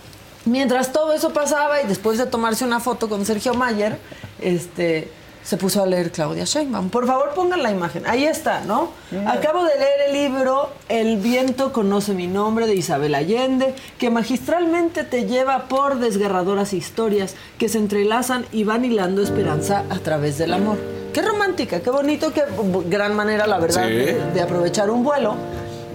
Mientras 0.44 0.92
todo 0.92 1.12
eso 1.12 1.30
pasaba 1.32 1.82
y 1.82 1.86
después 1.86 2.18
de 2.18 2.26
tomarse 2.26 2.64
una 2.64 2.78
foto 2.80 3.08
con 3.08 3.26
Sergio 3.26 3.54
Mayer, 3.54 3.98
este, 4.40 5.10
se 5.42 5.56
puso 5.56 5.82
a 5.82 5.86
leer 5.86 6.12
Claudia 6.12 6.44
Sheinbaum. 6.44 6.88
Por 6.88 7.04
favor, 7.06 7.32
pongan 7.34 7.62
la 7.64 7.70
imagen. 7.72 8.04
Ahí 8.06 8.24
está, 8.24 8.60
¿no? 8.60 8.90
Acabo 9.26 9.64
de 9.64 9.76
leer 9.76 10.00
el 10.08 10.12
libro 10.12 10.70
El 10.88 11.16
viento 11.18 11.72
conoce 11.72 12.14
mi 12.14 12.28
nombre 12.28 12.66
de 12.68 12.74
Isabel 12.76 13.14
Allende, 13.16 13.74
que 13.98 14.08
magistralmente 14.10 15.02
te 15.04 15.26
lleva 15.26 15.64
por 15.64 15.98
desgarradoras 15.98 16.72
historias 16.72 17.34
que 17.58 17.68
se 17.68 17.78
entrelazan 17.78 18.44
y 18.52 18.62
van 18.64 18.84
hilando 18.84 19.22
esperanza 19.22 19.82
a 19.90 19.98
través 19.98 20.38
del 20.38 20.52
amor. 20.52 20.78
Qué 21.12 21.22
romántica, 21.22 21.80
qué 21.80 21.90
bonito, 21.90 22.32
qué 22.32 22.44
gran 22.88 23.14
manera, 23.16 23.46
la 23.48 23.58
verdad, 23.58 23.86
Sí. 23.88 23.94
de, 23.94 24.30
de 24.32 24.42
aprovechar 24.42 24.90
un 24.90 25.02
vuelo. 25.02 25.34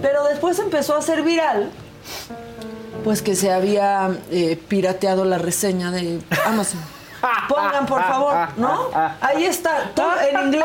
Pero 0.02 0.24
después 0.24 0.58
empezó 0.58 0.96
a 0.96 1.02
ser 1.02 1.22
viral 1.22 1.70
pues 3.02 3.22
que 3.22 3.34
se 3.34 3.52
había 3.52 4.10
eh, 4.30 4.58
pirateado 4.68 5.24
la 5.24 5.38
reseña 5.38 5.90
de 5.90 6.20
Amazon. 6.46 6.80
Pongan, 7.48 7.86
por 7.86 8.02
favor, 8.02 8.48
¿no? 8.56 8.90
Ahí 9.20 9.44
está, 9.44 9.92
todo 9.94 10.12
en 10.20 10.46
inglés. 10.46 10.64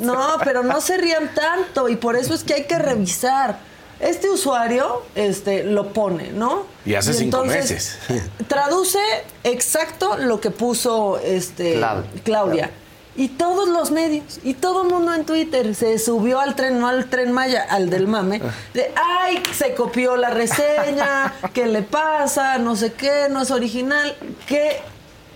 No, 0.00 0.38
pero 0.42 0.62
no 0.62 0.80
se 0.80 0.96
rían 0.96 1.34
tanto 1.34 1.88
y 1.88 1.96
por 1.96 2.16
eso 2.16 2.34
es 2.34 2.44
que 2.44 2.54
hay 2.54 2.64
que 2.64 2.78
revisar. 2.78 3.58
Este 4.00 4.30
usuario 4.30 5.02
este, 5.16 5.64
lo 5.64 5.92
pone, 5.92 6.30
¿no? 6.30 6.66
Y 6.86 6.94
hace 6.94 7.12
cinco 7.12 7.44
meses. 7.44 7.98
Traduce 8.46 9.00
exacto 9.42 10.16
lo 10.16 10.40
que 10.40 10.50
puso 10.50 11.18
este, 11.18 11.74
Claudia. 11.74 12.10
Claudia. 12.24 12.70
Y 13.18 13.30
todos 13.30 13.68
los 13.68 13.90
medios, 13.90 14.38
y 14.44 14.54
todo 14.54 14.82
el 14.84 14.90
mundo 14.90 15.12
en 15.12 15.24
Twitter 15.24 15.74
se 15.74 15.98
subió 15.98 16.38
al 16.38 16.54
tren, 16.54 16.78
no 16.78 16.86
al 16.86 17.10
tren 17.10 17.32
Maya, 17.32 17.66
al 17.68 17.90
del 17.90 18.06
mame, 18.06 18.40
de 18.72 18.92
ay, 18.94 19.42
se 19.52 19.74
copió 19.74 20.16
la 20.16 20.30
reseña, 20.30 21.34
¿qué 21.52 21.66
le 21.66 21.82
pasa? 21.82 22.58
No 22.58 22.76
sé 22.76 22.92
qué, 22.92 23.26
no 23.28 23.42
es 23.42 23.50
original. 23.50 24.16
¿Qué 24.46 24.76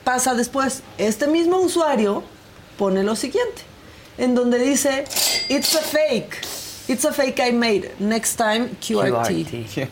pasa 0.04 0.34
después? 0.34 0.84
Este 0.96 1.26
mismo 1.26 1.58
usuario 1.58 2.22
pone 2.78 3.02
lo 3.02 3.16
siguiente, 3.16 3.62
en 4.16 4.36
donde 4.36 4.60
dice, 4.60 5.02
it's 5.48 5.74
a 5.74 5.80
fake, 5.80 6.36
it's 6.86 7.04
a 7.04 7.12
fake 7.12 7.40
I 7.40 7.50
made, 7.50 7.90
next 7.98 8.36
time 8.36 8.70
QRT. 8.80 9.88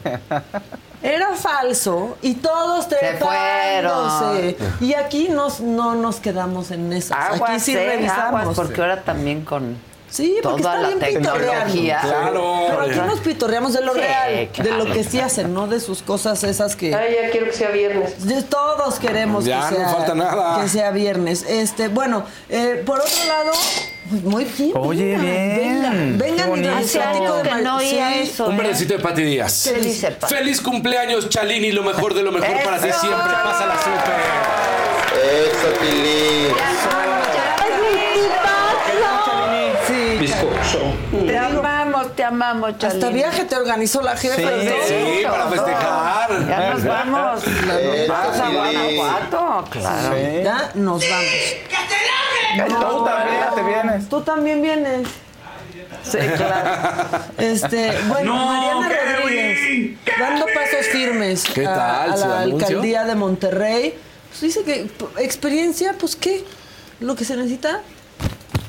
Era 1.03 1.35
falso 1.35 2.19
y 2.21 2.35
todos 2.35 2.89
trepándose. 2.89 4.57
Y 4.81 4.95
aquí 4.95 5.29
nos, 5.29 5.61
no 5.61 5.95
nos 5.95 6.17
quedamos 6.17 6.71
en 6.71 6.93
eso. 6.93 7.15
Aguas, 7.15 7.51
Aquí 7.53 7.61
sí 7.61 7.75
eh, 7.77 7.87
revisamos. 7.97 8.41
aguas, 8.43 8.57
porque 8.57 8.81
ahora 8.81 9.03
también 9.03 9.45
con 9.45 9.77
Sí, 10.11 10.39
porque 10.43 10.63
toda 10.63 10.75
está 10.75 10.83
la 10.91 10.97
bien 10.97 11.17
pitorreando. 11.21 11.75
Claro. 12.03 12.55
Pero 12.69 12.81
aquí 12.83 12.99
nos 13.07 13.21
pitorreamos 13.21 13.73
de 13.73 13.81
lo 13.83 13.95
Sí, 13.95 14.01
real, 14.01 14.49
claro. 14.53 14.71
de 14.71 14.85
lo 14.85 14.93
que 14.93 15.05
sí 15.05 15.21
hacen, 15.21 15.55
no 15.55 15.67
de 15.69 15.79
sus 15.81 16.03
cosas 16.03 16.43
esas 16.43 16.75
que... 16.75 16.95
Ay, 16.95 17.15
ya 17.23 17.31
quiero 17.31 17.47
que 17.47 17.53
sea 17.53 17.71
viernes. 17.71 18.27
De- 18.27 18.43
Todos 18.43 18.99
queremos 18.99 19.45
Ya, 19.45 19.69
que, 19.69 19.79
no 19.79 19.85
sea, 19.85 19.89
falta 19.95 20.15
nada. 20.15 20.61
que 20.63 20.69
sea 20.69 20.91
viernes. 20.91 21.45
Este, 21.49 21.89
bueno, 21.89 22.25
eh, 22.49 22.83
por 22.85 22.99
otro 22.99 23.25
lado, 23.29 23.53
pues, 24.11 24.23
muy 24.25 24.45
bien. 24.45 24.73
Oye, 24.75 25.17
venga, 25.17 25.23
bien. 25.23 26.19
Vengan, 26.19 26.19
vengan 26.19 26.59
y 26.59 26.81
les 26.81 26.91
platico 26.93 27.43
que 27.43 27.63
no 27.63 27.77
oía 27.77 28.13
sí. 28.15 28.19
eso. 28.23 28.47
Un 28.49 28.55
¿eh? 28.57 28.63
pedacito 28.63 28.95
de 28.95 28.99
Pati 29.01 29.23
Díaz. 29.23 29.71
¿Qué 29.73 29.81
dice 29.81 30.11
Pa? 30.11 30.27
Feliz 30.27 30.61
cumpleaños, 30.61 31.29
Chalini, 31.29 31.71
lo 31.71 31.85
mejor 31.85 32.15
de 32.15 32.23
lo 32.25 32.33
mejor 32.33 32.61
para 32.65 32.79
ti 32.79 32.89
siempre. 33.01 33.33
Pásala 33.45 33.77
súper. 33.79 34.21
Eso, 35.23 35.69
Tilín. 35.81 37.20
Amamos, 42.31 42.75
hasta 42.83 43.09
viaje 43.11 43.45
te 43.45 43.57
organizó 43.57 44.03
la 44.03 44.17
jefa. 44.17 44.37
Sí. 44.37 44.69
Sí, 44.89 45.23
para 45.25 45.49
festejar. 45.49 46.47
Ya 46.49 46.71
nos 46.71 46.85
vamos. 46.85 47.45
Eso, 47.47 48.13
Vamos 48.13 48.39
a. 48.41 48.49
Guanajuato, 48.51 49.65
claro. 49.71 50.15
Sí. 50.17 50.43
Ya 50.43 50.71
nos 50.75 51.03
vamos. 51.09 52.81
Tú 52.81 53.05
también 53.05 53.45
te 53.55 53.63
vienes. 53.63 54.09
Tú 54.09 54.21
también 54.23 54.63
vienes. 54.63 55.09
Sí, 56.03 56.19
claro. 56.37 56.71
Este, 57.39 57.93
bueno, 58.09 58.35
Mariana 58.35 58.89
Rodríguez, 59.21 59.99
dando 60.19 60.47
pasos 60.47 60.87
firmes 60.93 61.45
¿Qué 61.45 61.67
a- 61.67 61.75
tal 61.75 62.13
a, 62.13 62.17
la 62.17 62.41
anuncio? 62.41 62.67
alcaldía 62.67 63.05
de 63.05 63.15
Monterrey. 63.15 63.95
Pues 64.29 64.41
dice 64.41 64.63
que 64.63 64.91
experiencia, 65.23 65.95
pues 65.99 66.17
qué, 66.17 66.45
lo 67.01 67.15
que 67.17 67.25
se 67.25 67.37
necesita, 67.37 67.81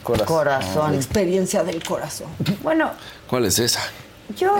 Corazón. 0.03 0.25
Corazón. 0.27 0.95
experiencia 0.95 1.63
del 1.63 1.83
corazón. 1.83 2.27
Bueno, 2.63 2.91
¿Cuál 3.31 3.45
es 3.45 3.59
esa? 3.59 3.79
yo. 4.37 4.53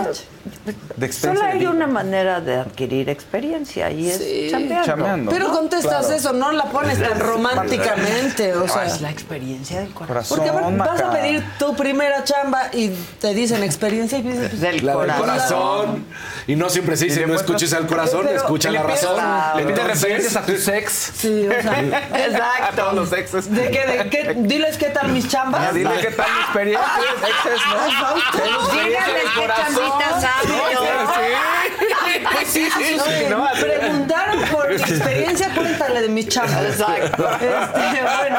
De 0.96 1.06
experiencia 1.06 1.34
Solo 1.34 1.42
hay 1.44 1.66
una 1.66 1.86
manera 1.86 2.40
de 2.40 2.56
adquirir 2.56 3.08
experiencia 3.08 3.90
y 3.90 4.08
es 4.10 4.18
Sí. 4.18 4.48
chambeando. 4.50 4.84
Chambeando. 4.86 5.30
Pero 5.30 5.48
¿no? 5.48 5.54
contestas 5.54 6.06
Claro. 6.06 6.14
eso, 6.14 6.32
no 6.32 6.52
la 6.52 6.64
pones 6.66 7.00
tan 7.00 7.18
románticamente, 7.18 8.54
o 8.54 8.66
sea. 8.68 8.84
Es 8.86 9.00
la 9.00 9.10
experiencia 9.10 9.80
del 9.80 9.90
corazón. 9.90 10.38
Corazón, 10.38 10.78
Porque 10.78 10.90
vas 10.90 11.00
a 11.00 11.10
pedir 11.12 11.44
tu 11.58 11.74
primera 11.76 12.24
chamba 12.24 12.68
y 12.72 12.90
te 13.20 13.34
dicen 13.34 13.62
experiencia 13.62 14.18
y 14.18 14.22
dices, 14.22 14.48
pues, 14.50 14.60
Del 14.60 14.84
La 14.84 14.92
corazón. 14.94 15.20
corazón. 15.20 16.06
Y 16.46 16.56
no 16.56 16.68
siempre 16.70 16.96
se 16.96 17.04
dice, 17.06 17.26
no 17.26 17.34
escuches 17.34 17.72
al 17.72 17.86
corazón, 17.86 18.22
Pero- 18.24 18.36
escucha 18.36 18.70
la 18.70 18.80
le 18.82 18.86
pides- 18.88 19.02
razón. 19.02 19.56
Le 19.58 19.64
pides 19.64 19.84
referencias 19.86 20.36
a 20.36 20.42
tus 20.42 20.68
ex. 20.68 20.92
sí, 21.16 21.46
o 21.48 21.62
sea. 21.62 21.72
A 22.68 22.70
todos 22.74 22.94
los 22.94 23.12
exes. 23.12 23.50
¿De 23.50 23.70
qué, 23.70 23.86
de 23.86 24.10
qué? 24.10 24.34
Diles 24.36 24.76
qué 24.76 24.86
tal 24.90 25.08
mis 25.12 25.28
chambas. 25.28 25.68
Ah, 25.68 25.72
Dile 25.72 25.90
qué 26.00 26.10
tal 26.10 26.26
mi 26.32 26.40
experiencia. 26.42 26.86
Exes, 27.22 27.60
¿no? 27.70 28.14
Qué 28.32 29.46
chambitas. 29.46 30.24
Pues 32.32 32.48
sí, 32.48 32.66
sí, 32.76 32.84
sí. 32.84 33.00
Oye, 33.00 33.28
¿no? 33.30 33.44
me 33.44 33.60
preguntaron 33.60 34.42
por 34.50 34.68
mi 34.68 34.76
experiencia, 34.76 35.52
cuéntale 35.54 36.02
de 36.02 36.08
mis 36.08 36.28
chambas. 36.28 36.62
Exacto. 36.64 37.28
Este, 37.32 38.02
bueno, 38.02 38.38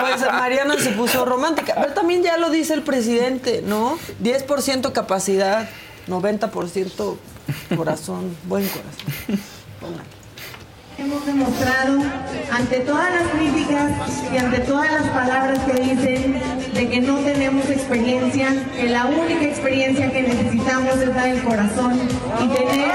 pues 0.00 0.32
Mariana 0.32 0.78
se 0.78 0.90
puso 0.90 1.24
romántica. 1.24 1.74
Pero 1.76 1.92
también 1.94 2.22
ya 2.22 2.36
lo 2.36 2.50
dice 2.50 2.74
el 2.74 2.82
presidente, 2.82 3.62
¿no? 3.64 3.98
10% 4.22 4.92
capacidad, 4.92 5.68
90% 6.08 7.16
corazón, 7.76 8.36
buen 8.44 8.68
corazón. 8.68 9.42
Póngale. 9.80 10.21
Hemos 10.98 11.24
demostrado 11.24 12.00
ante 12.52 12.80
todas 12.80 13.10
las 13.14 13.28
críticas 13.32 13.92
y 14.32 14.36
ante 14.36 14.58
todas 14.60 14.92
las 14.92 15.08
palabras 15.08 15.58
que 15.60 15.72
dicen 15.80 16.40
de 16.74 16.88
que 16.88 17.00
no 17.00 17.16
tenemos 17.18 17.68
experiencia, 17.70 18.48
que 18.76 18.88
la 18.88 19.06
única 19.06 19.44
experiencia 19.44 20.12
que 20.12 20.22
necesitamos 20.22 20.96
es 20.98 21.08
la 21.08 21.24
del 21.24 21.42
corazón 21.42 21.98
y 22.40 22.48
tener 22.48 22.92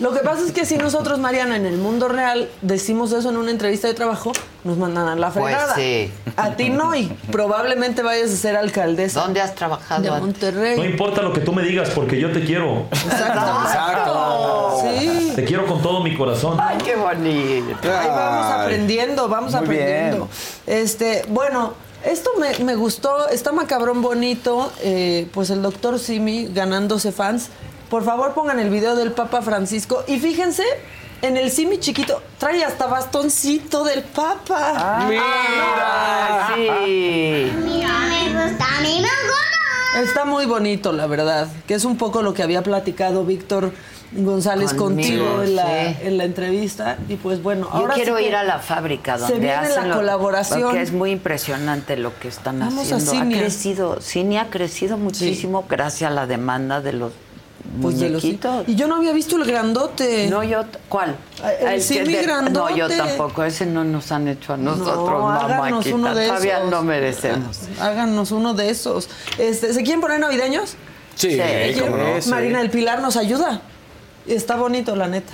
Lo 0.00 0.12
que 0.12 0.20
pasa 0.20 0.44
es 0.44 0.52
que 0.52 0.64
si 0.64 0.76
nosotros, 0.78 1.18
Mariana, 1.18 1.56
en 1.56 1.66
el 1.66 1.76
mundo 1.76 2.08
real 2.08 2.48
decimos 2.62 3.12
eso 3.12 3.30
en 3.30 3.36
una 3.36 3.50
entrevista 3.50 3.88
de 3.88 3.94
trabajo, 3.94 4.32
nos 4.62 4.76
mandan 4.76 5.08
a 5.08 5.16
la 5.16 5.30
Pues 5.30 5.44
fregada. 5.44 5.74
sí. 5.74 6.12
A 6.36 6.50
ti 6.50 6.70
no, 6.70 6.94
y 6.94 7.06
probablemente 7.32 8.02
vayas 8.02 8.30
a 8.30 8.36
ser 8.36 8.56
alcaldesa. 8.56 9.20
¿Dónde 9.20 9.40
has 9.40 9.56
trabajado 9.56 10.02
De? 10.02 10.10
Monterrey. 10.10 10.76
No 10.78 10.84
importa 10.84 11.20
lo 11.22 11.32
que 11.32 11.40
tú 11.40 11.52
me 11.52 11.62
digas 11.62 11.90
porque 11.90 12.20
yo 12.20 12.30
te 12.32 12.44
quiero. 12.44 12.86
Exacto. 12.92 14.54
Sí. 15.00 15.32
Te 15.34 15.44
quiero 15.44 15.66
con 15.66 15.82
todo 15.82 16.02
mi 16.02 16.16
corazón. 16.16 16.56
Ay, 16.60 16.78
qué 16.84 16.94
bonito. 16.94 17.76
Ahí 17.92 18.06
vamos 18.08 18.52
aprendiendo, 18.52 19.28
vamos 19.28 19.52
Muy 19.52 19.60
aprendiendo. 19.64 20.28
Este, 20.66 21.24
bueno, 21.28 21.72
esto 22.04 22.30
me, 22.38 22.56
me 22.64 22.76
gustó, 22.76 23.28
está 23.28 23.50
macabrón 23.50 24.00
bonito, 24.02 24.70
eh, 24.82 25.26
pues 25.32 25.50
el 25.50 25.62
doctor 25.62 25.98
Simi 25.98 26.46
ganándose 26.52 27.10
fans. 27.10 27.48
Por 27.90 28.04
favor 28.04 28.34
pongan 28.34 28.58
el 28.58 28.70
video 28.70 28.96
del 28.96 29.12
Papa 29.12 29.40
Francisco 29.40 30.04
y 30.06 30.18
fíjense, 30.18 30.64
en 31.22 31.36
el 31.36 31.50
Simi 31.50 31.78
chiquito 31.78 32.22
trae 32.36 32.62
hasta 32.62 32.86
bastoncito 32.86 33.82
del 33.82 34.02
Papa. 34.02 35.06
Mira, 35.08 36.50
sí. 36.54 37.50
Mira, 37.64 37.98
me 38.00 38.50
gusta, 38.50 38.66
a 38.76 38.80
mí 38.82 39.00
me. 39.00 39.08
Está 40.02 40.26
muy 40.26 40.44
bonito, 40.44 40.92
la 40.92 41.06
verdad, 41.06 41.48
que 41.66 41.74
es 41.74 41.84
un 41.84 41.96
poco 41.96 42.22
lo 42.22 42.34
que 42.34 42.42
había 42.42 42.62
platicado 42.62 43.24
Víctor 43.24 43.72
González 44.12 44.74
Conmigo, 44.74 45.24
contigo 45.24 45.42
en 45.42 45.56
la, 45.56 45.64
sí. 45.64 45.96
en 46.02 46.18
la 46.18 46.24
entrevista. 46.24 46.98
Y 47.08 47.16
pues 47.16 47.42
bueno, 47.42 47.68
Yo 47.72 47.78
ahora 47.78 47.94
quiero 47.94 48.18
ir 48.20 48.36
a 48.36 48.44
la 48.44 48.58
fábrica 48.58 49.16
se 49.16 49.22
donde 49.22 49.38
viene 49.38 49.54
hacen 49.54 49.88
la 49.88 49.96
colaboración. 49.96 50.62
Porque 50.62 50.82
es 50.82 50.92
muy 50.92 51.10
impresionante 51.10 51.96
lo 51.96 52.16
que 52.18 52.28
están 52.28 52.60
Vamos 52.60 52.92
a 52.92 52.96
haciendo. 52.96 53.10
Cinia. 53.10 53.38
Ha 53.38 53.40
crecido, 53.40 54.00
Cine 54.02 54.38
ha 54.38 54.50
crecido 54.50 54.98
muchísimo 54.98 55.64
gracias 55.68 56.10
a 56.10 56.14
la 56.14 56.26
demanda 56.26 56.82
de 56.82 56.92
los 56.92 57.12
Pues. 57.82 57.96
Y 58.66 58.74
yo 58.74 58.88
no 58.88 58.96
había 58.96 59.12
visto 59.12 59.36
el 59.36 59.44
grandote. 59.44 60.26
No, 60.28 60.42
yo, 60.42 60.64
¿cuál? 60.88 61.16
El 61.60 61.74
que 61.76 61.80
Simi 61.80 62.14
de- 62.14 62.22
grandote. 62.22 62.70
No, 62.72 62.76
yo 62.76 62.88
tampoco. 62.88 63.44
Ese 63.44 63.66
no 63.66 63.84
nos 63.84 64.10
han 64.10 64.26
hecho 64.26 64.54
a 64.54 64.56
nosotros, 64.56 64.96
No, 64.96 65.30
háganos 65.30 65.86
uno 65.86 66.14
de 66.14 66.26
Todavía 66.28 66.58
esos. 66.58 66.70
no 66.70 66.82
merecemos. 66.82 67.58
Háganos 67.80 68.32
uno 68.32 68.54
de 68.54 68.70
esos. 68.70 69.08
Este, 69.38 69.72
¿Se 69.74 69.82
quieren 69.82 70.00
poner 70.00 70.18
navideños? 70.18 70.76
Sí, 71.14 71.28
¿Quieren? 71.28 71.78
cómo 71.80 71.96
no. 71.96 72.22
Sí. 72.22 72.30
Marina 72.30 72.58
del 72.60 72.70
Pilar 72.70 73.00
nos 73.02 73.16
ayuda. 73.16 73.60
Está 74.26 74.56
bonito, 74.56 74.96
la 74.96 75.08
neta. 75.08 75.32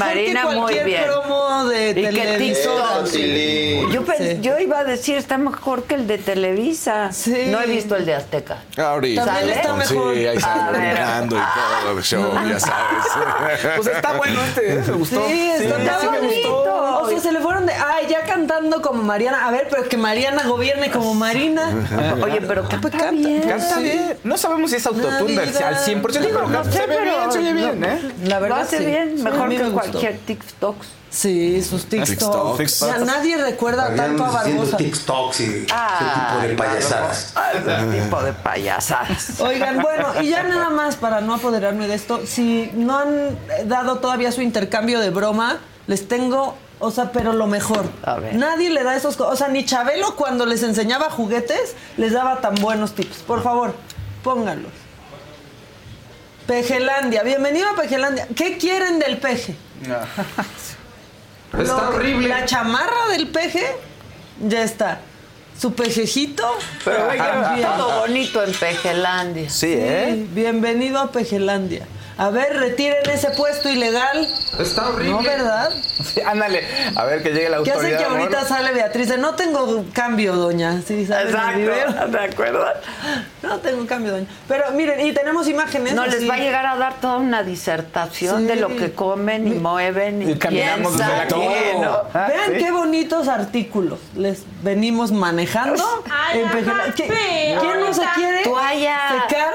Marina, 0.00 0.46
muy 0.46 0.74
bien. 0.84 1.04
De 1.66 1.90
Y 1.90 1.94
que 1.94 2.08
televisora. 2.10 3.04
TikTok. 3.04 3.90
Yo, 3.92 4.02
Sí. 4.18 4.38
yo 4.40 4.58
iba 4.58 4.78
a 4.80 4.84
decir, 4.84 5.16
está 5.16 5.38
mejor 5.38 5.84
que 5.84 5.94
el 5.94 6.06
de 6.06 6.18
Televisa. 6.18 7.10
No 7.48 7.60
he 7.60 7.66
visto 7.66 7.96
el 7.96 8.06
de 8.06 8.14
Azteca. 8.14 8.58
Ahorita. 8.76 9.24
También 9.24 9.50
está 9.50 9.84
Sí, 9.86 9.94
mejor. 9.94 10.14
ahí 10.14 10.26
A 10.26 10.32
está 10.32 10.70
ver. 10.70 10.80
brincando 10.94 11.36
y 11.36 11.40
todo 11.84 11.98
el 11.98 12.04
show, 12.04 12.32
ya 12.48 12.60
sabes. 12.60 13.70
Pues 13.76 13.86
está 13.88 14.12
bueno 14.16 14.40
este, 14.44 14.72
¿eh? 14.74 14.82
me 14.86 14.92
gustó. 14.94 15.26
Sí, 15.28 15.50
está 15.50 15.76
sí, 15.76 15.82
está 15.82 16.00
sí 16.00 16.06
me 16.10 16.18
bonito. 16.20 16.54
gustó. 16.56 17.00
O 17.02 17.08
sea, 17.08 17.20
se 17.20 17.32
le 17.32 17.40
fueron 17.40 17.66
de, 17.66 17.72
ay, 17.72 18.06
ya 18.08 18.22
cantando 18.24 18.82
como 18.82 19.02
Mariana. 19.02 19.46
A 19.46 19.50
ver, 19.50 19.68
pero 19.70 19.88
que 19.88 19.96
Mariana 19.96 20.44
gobierne 20.46 20.90
como 20.90 21.14
Marina. 21.14 21.70
Oye, 22.22 22.40
pero 22.42 22.68
pues 22.68 22.92
canta 22.92 23.10
bien. 23.10 23.42
Canta 23.42 23.76
Sí. 23.76 23.82
bien. 23.82 24.16
No 24.24 24.36
sabemos 24.36 24.70
si 24.70 24.76
es 24.76 24.86
autotune 24.86 25.38
al 25.40 25.76
100%, 25.76 26.26
Digo, 26.26 26.38
pero 26.40 26.48
no 26.48 26.62
canta- 26.62 26.72
sé, 26.72 26.78
se 26.78 26.86
ve 26.86 26.96
pero- 26.98 27.02
bien, 27.18 27.32
se 27.32 27.38
oye 27.38 27.52
bien, 27.52 27.80
no. 27.80 27.86
¿eh? 27.86 28.00
La 28.24 28.38
verdad, 28.38 28.56
Lo 28.56 28.62
hace 28.62 28.78
sí. 28.78 28.84
bien, 28.84 29.14
Sí, 29.16 29.22
mejor 29.22 29.48
que 29.48 29.62
cualquier 29.70 30.18
TikToks. 30.18 30.86
Sí, 31.10 31.60
sus 31.64 31.86
TikToks. 31.86 32.56
TikToks. 32.56 32.80
Ya 32.80 32.98
nadie 32.98 33.36
recuerda 33.36 33.94
tanto 33.96 34.24
a 34.24 34.30
Barbosa. 34.30 34.76
TikToks 34.76 35.40
y 35.40 35.66
Ah, 35.72 36.38
ese 36.38 36.48
tipo 36.48 36.62
de 36.62 36.70
payasadas. 36.70 37.34
Ese 37.54 38.00
tipo 38.02 38.22
de 38.22 38.32
payasadas. 38.32 39.40
Oigan, 39.40 39.82
bueno, 39.82 40.22
y 40.22 40.28
ya 40.28 40.44
nada 40.44 40.70
más 40.70 40.94
para 40.94 41.20
no 41.20 41.34
apoderarme 41.34 41.88
de 41.88 41.94
esto, 41.94 42.20
si 42.26 42.70
no 42.74 42.96
han 42.96 43.36
dado 43.66 43.98
todavía 43.98 44.30
su 44.30 44.40
intercambio 44.40 45.00
de 45.00 45.10
broma, 45.10 45.58
les 45.88 46.06
tengo, 46.06 46.56
o 46.78 46.92
sea, 46.92 47.10
pero 47.10 47.32
lo 47.32 47.48
mejor. 47.48 47.86
A 48.04 48.14
ver. 48.14 48.36
Nadie 48.36 48.70
le 48.70 48.84
da 48.84 48.94
esos, 48.94 49.18
o 49.20 49.34
sea, 49.34 49.48
ni 49.48 49.64
Chabelo 49.64 50.14
cuando 50.14 50.46
les 50.46 50.62
enseñaba 50.62 51.10
juguetes 51.10 51.74
les 51.96 52.12
daba 52.12 52.40
tan 52.40 52.54
buenos 52.54 52.94
tips. 52.94 53.18
Por 53.26 53.42
favor, 53.42 53.74
pónganlos. 54.22 54.70
Pejelandia, 56.46 57.24
bienvenido 57.24 57.68
a 57.68 57.74
Pejelandia. 57.74 58.28
¿Qué 58.36 58.58
quieren 58.58 59.00
del 59.00 59.18
peje? 59.18 59.56
Está 61.58 61.62
Lo- 61.76 61.88
horrible. 61.96 62.28
La 62.28 62.44
chamarra 62.44 63.08
del 63.10 63.28
peje 63.28 63.66
ya 64.46 64.62
está. 64.62 65.00
Su 65.58 65.74
pejejito. 65.74 66.46
Pero 66.84 67.08
también. 67.08 67.66
Todo 67.76 68.00
bonito 68.00 68.42
en 68.42 68.52
Pejelandia. 68.52 69.50
Sí, 69.50 69.66
¿eh? 69.70 70.10
Sí, 70.14 70.28
bienvenido 70.32 70.98
a 71.00 71.10
Pejelandia. 71.12 71.86
A 72.20 72.28
ver, 72.28 72.54
retiren 72.58 73.08
ese 73.10 73.30
puesto 73.30 73.70
ilegal. 73.70 74.28
Está 74.58 74.88
horrible. 74.90 75.12
No, 75.12 75.22
¿verdad? 75.22 75.70
Sí, 76.04 76.20
ándale, 76.20 76.64
a 76.94 77.04
ver 77.04 77.22
que 77.22 77.30
llegue 77.30 77.48
la 77.48 77.62
¿Qué 77.62 77.70
autoridad. 77.70 77.98
hace 77.98 78.04
que 78.08 78.10
ahorita 78.20 78.36
amor. 78.38 78.48
sale 78.48 78.72
Beatriz? 78.72 79.08
de, 79.08 79.16
No 79.18 79.34
tengo 79.36 79.84
cambio, 79.94 80.34
doña. 80.36 80.82
Sí. 80.86 81.00
Exacto, 81.02 82.08
¿de 82.10 82.18
acuerdo? 82.20 82.66
No 83.42 83.58
tengo 83.60 83.86
cambio, 83.86 84.12
doña. 84.12 84.26
Pero 84.48 84.70
miren, 84.72 85.00
y 85.06 85.12
tenemos 85.14 85.48
imágenes. 85.48 85.94
No, 85.94 86.04
les 86.06 86.28
va 86.28 86.34
a 86.34 86.38
llegar 86.38 86.66
a 86.66 86.76
dar 86.76 87.00
toda 87.00 87.16
una 87.16 87.42
disertación 87.42 88.42
Sí. 88.42 88.44
de 88.48 88.56
lo 88.56 88.68
que 88.76 88.92
comen 88.92 89.48
y 89.48 89.52
mueven 89.52 90.20
y, 90.22 90.32
Y 90.32 90.34
caminamos 90.38 90.98
desde 90.98 91.10
piensan 91.10 91.40
la 91.40 91.46
calle. 91.46 91.74
¿no? 91.80 91.96
Ah, 92.12 92.26
Vean 92.28 92.50
sí. 92.52 92.58
qué 92.64 92.70
bonitos 92.70 93.28
artículos 93.28 93.98
les 94.14 94.42
venimos 94.62 95.10
manejando. 95.10 95.82
Ay. 96.10 96.42
¿Qué- 96.96 97.06
¿Quién 97.60 97.80
no 97.80 97.94
se 97.94 98.02
quiere 98.14 98.42
Toalla. 98.42 98.98
secar 99.26 99.52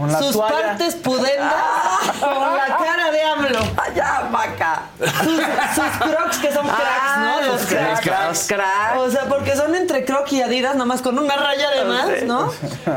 Con 0.00 0.12
la 0.12 0.18
sus 0.18 0.32
toalla. 0.32 0.54
partes 0.66 0.94
pudendas 0.96 1.54
con 2.20 2.56
la 2.56 2.76
cara 2.78 3.10
de 3.12 3.22
AMLO? 3.22 3.58
Allá, 3.76 4.28
vaca. 4.32 4.82
Sus, 4.98 5.36
sus 5.36 6.08
crocs 6.08 6.38
que 6.38 6.52
son 6.52 6.66
cracks, 6.66 6.80
Ah, 7.02 7.36
¿no? 7.42 7.52
los 7.52 7.62
cracks. 7.66 8.06
Los 8.06 8.46
cracks. 8.48 8.98
O 8.98 9.10
sea, 9.10 9.24
porque 9.28 9.54
son 9.56 9.74
entre 9.74 10.04
croc 10.04 10.30
y 10.32 10.42
adidas, 10.42 10.74
nomás 10.74 11.02
con 11.02 11.18
una 11.18 11.36
raya 11.36 11.70
de 11.70 11.84
más, 11.84 12.22
¿no? 12.24 12.50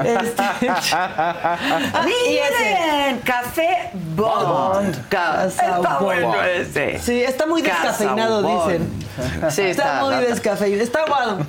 Este... 0.04 0.44
Ah. 0.94 1.58
Miren, 2.06 3.20
café 3.20 3.90
Bond. 4.16 5.08
Casa 5.10 5.48
Está 5.76 5.78
Bond. 5.98 6.02
bueno 6.02 6.44
ese. 6.44 7.00
Sí, 7.00 7.22
está 7.24 7.46
muy 7.46 7.62
Casa 7.62 7.88
descafeinado, 7.88 8.42
Bond. 8.42 8.72
dicen. 8.72 9.04
Sí, 9.52 9.62
Está, 9.62 10.02
muy 10.04 10.16
descafeinado. 10.16 10.84
Está 10.84 11.00
aguado. 11.04 11.46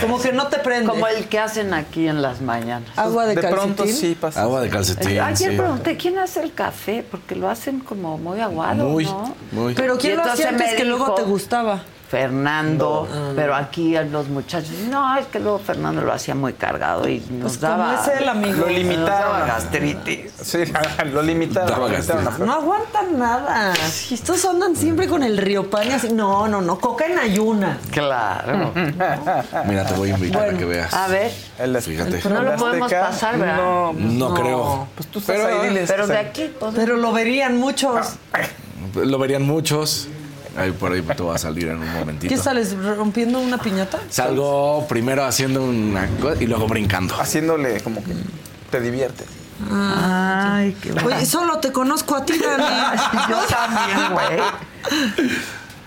Como 0.00 0.20
que 0.20 0.32
no 0.32 0.46
te 0.48 0.58
prende. 0.58 0.88
Como 0.88 1.06
el 1.06 1.28
que 1.28 1.38
hacen 1.38 1.74
aquí 1.74 2.06
en 2.08 2.22
las 2.22 2.40
mañanas. 2.40 2.88
Agua 2.96 3.24
de, 3.26 3.34
De 3.34 3.40
calcetín. 3.42 3.74
pronto 3.74 3.86
sí 3.86 4.14
pasa. 4.20 4.42
Agua 4.42 4.60
de 4.60 4.68
calcetín. 4.68 4.81
Ayer 4.90 5.50
sí. 5.52 5.56
pregunté, 5.56 5.96
¿quién 5.96 6.18
hace 6.18 6.42
el 6.42 6.52
café? 6.52 7.04
Porque 7.08 7.34
lo 7.34 7.48
hacen 7.48 7.80
como 7.80 8.18
muy 8.18 8.40
aguado, 8.40 8.88
Muy, 8.88 9.04
¿no? 9.04 9.34
muy. 9.52 9.74
Pero 9.74 9.98
¿quién 9.98 10.16
lo 10.16 10.24
hacía 10.24 10.48
antes 10.50 10.74
que 10.74 10.84
luego 10.84 11.14
te 11.14 11.22
gustaba? 11.22 11.82
Fernando, 12.12 13.08
pero 13.34 13.54
aquí 13.54 13.94
los 14.10 14.28
muchachos, 14.28 14.70
no, 14.90 15.16
es 15.16 15.24
que 15.28 15.40
luego 15.40 15.58
Fernando 15.58 16.02
lo 16.02 16.12
hacía 16.12 16.34
muy 16.34 16.52
cargado 16.52 17.08
y 17.08 17.20
nos 17.30 17.52
Pues 17.52 17.60
daba... 17.60 17.94
es 18.02 18.20
él, 18.20 18.28
amigo. 18.28 18.66
Lo 18.68 19.04
daba 19.06 19.46
gastritis. 19.46 20.30
Sí, 20.42 20.58
lo 21.12 21.22
gastritis. 21.22 22.38
No 22.38 22.52
aguantan 22.52 23.18
nada. 23.18 23.72
Estos 24.10 24.44
andan 24.44 24.76
siempre 24.76 25.08
con 25.08 25.22
el 25.22 25.38
río 25.38 25.70
pan 25.70 25.86
y 25.88 25.92
así. 25.92 26.12
No, 26.12 26.46
no, 26.48 26.60
no. 26.60 26.78
Coca 26.78 27.06
en 27.06 27.18
ayuna. 27.18 27.78
Claro. 27.90 28.72
Mira, 29.66 29.86
te 29.86 29.94
voy 29.94 30.10
a 30.10 30.14
invitar 30.14 30.50
a 30.50 30.52
que 30.58 30.64
veas. 30.66 30.92
A 30.92 31.08
ver, 31.08 31.32
El 31.58 31.80
Fíjate. 31.80 32.28
no 32.28 32.42
lo 32.42 32.52
el 32.52 32.58
podemos 32.58 32.92
Azteca, 32.92 33.06
pasar, 33.08 33.38
¿verdad? 33.38 33.56
No, 33.56 33.92
No, 33.94 34.34
creo. 34.34 34.86
pues 34.94 35.08
tú 35.08 35.18
estás 35.18 35.34
Pero- 35.36 35.48
ahí, 35.62 35.68
diles. 35.70 35.90
pero 35.90 36.06
de 36.06 36.18
aquí, 36.18 36.52
pues, 36.60 36.74
Pero 36.76 36.96
lo 36.98 37.10
verían 37.12 37.56
muchos. 37.56 38.16
Lo 38.94 39.18
verían 39.18 39.44
muchos. 39.44 40.08
Ahí 40.56 40.70
por 40.72 40.92
ahí 40.92 41.02
te 41.02 41.22
va 41.22 41.34
a 41.34 41.38
salir 41.38 41.68
en 41.68 41.78
un 41.78 41.92
momentito. 41.94 42.34
¿Qué 42.34 42.40
sales 42.40 42.74
rompiendo 42.76 43.38
una 43.40 43.58
piñata? 43.58 43.98
Salgo 44.10 44.86
primero 44.88 45.24
haciendo 45.24 45.62
una 45.62 46.06
cosa 46.20 46.42
y 46.42 46.46
luego 46.46 46.66
brincando. 46.66 47.14
Haciéndole 47.20 47.80
como 47.80 48.02
que 48.04 48.12
te 48.70 48.80
diviertes. 48.80 49.26
Ay, 49.70 50.76
qué 50.82 50.92
Oye, 50.92 51.24
solo 51.24 51.58
te 51.58 51.70
conozco 51.72 52.16
a 52.16 52.24
ti, 52.24 52.38
Dani. 52.38 52.64
Yo 53.30 53.38
también, 53.48 54.12
güey. 54.12 54.40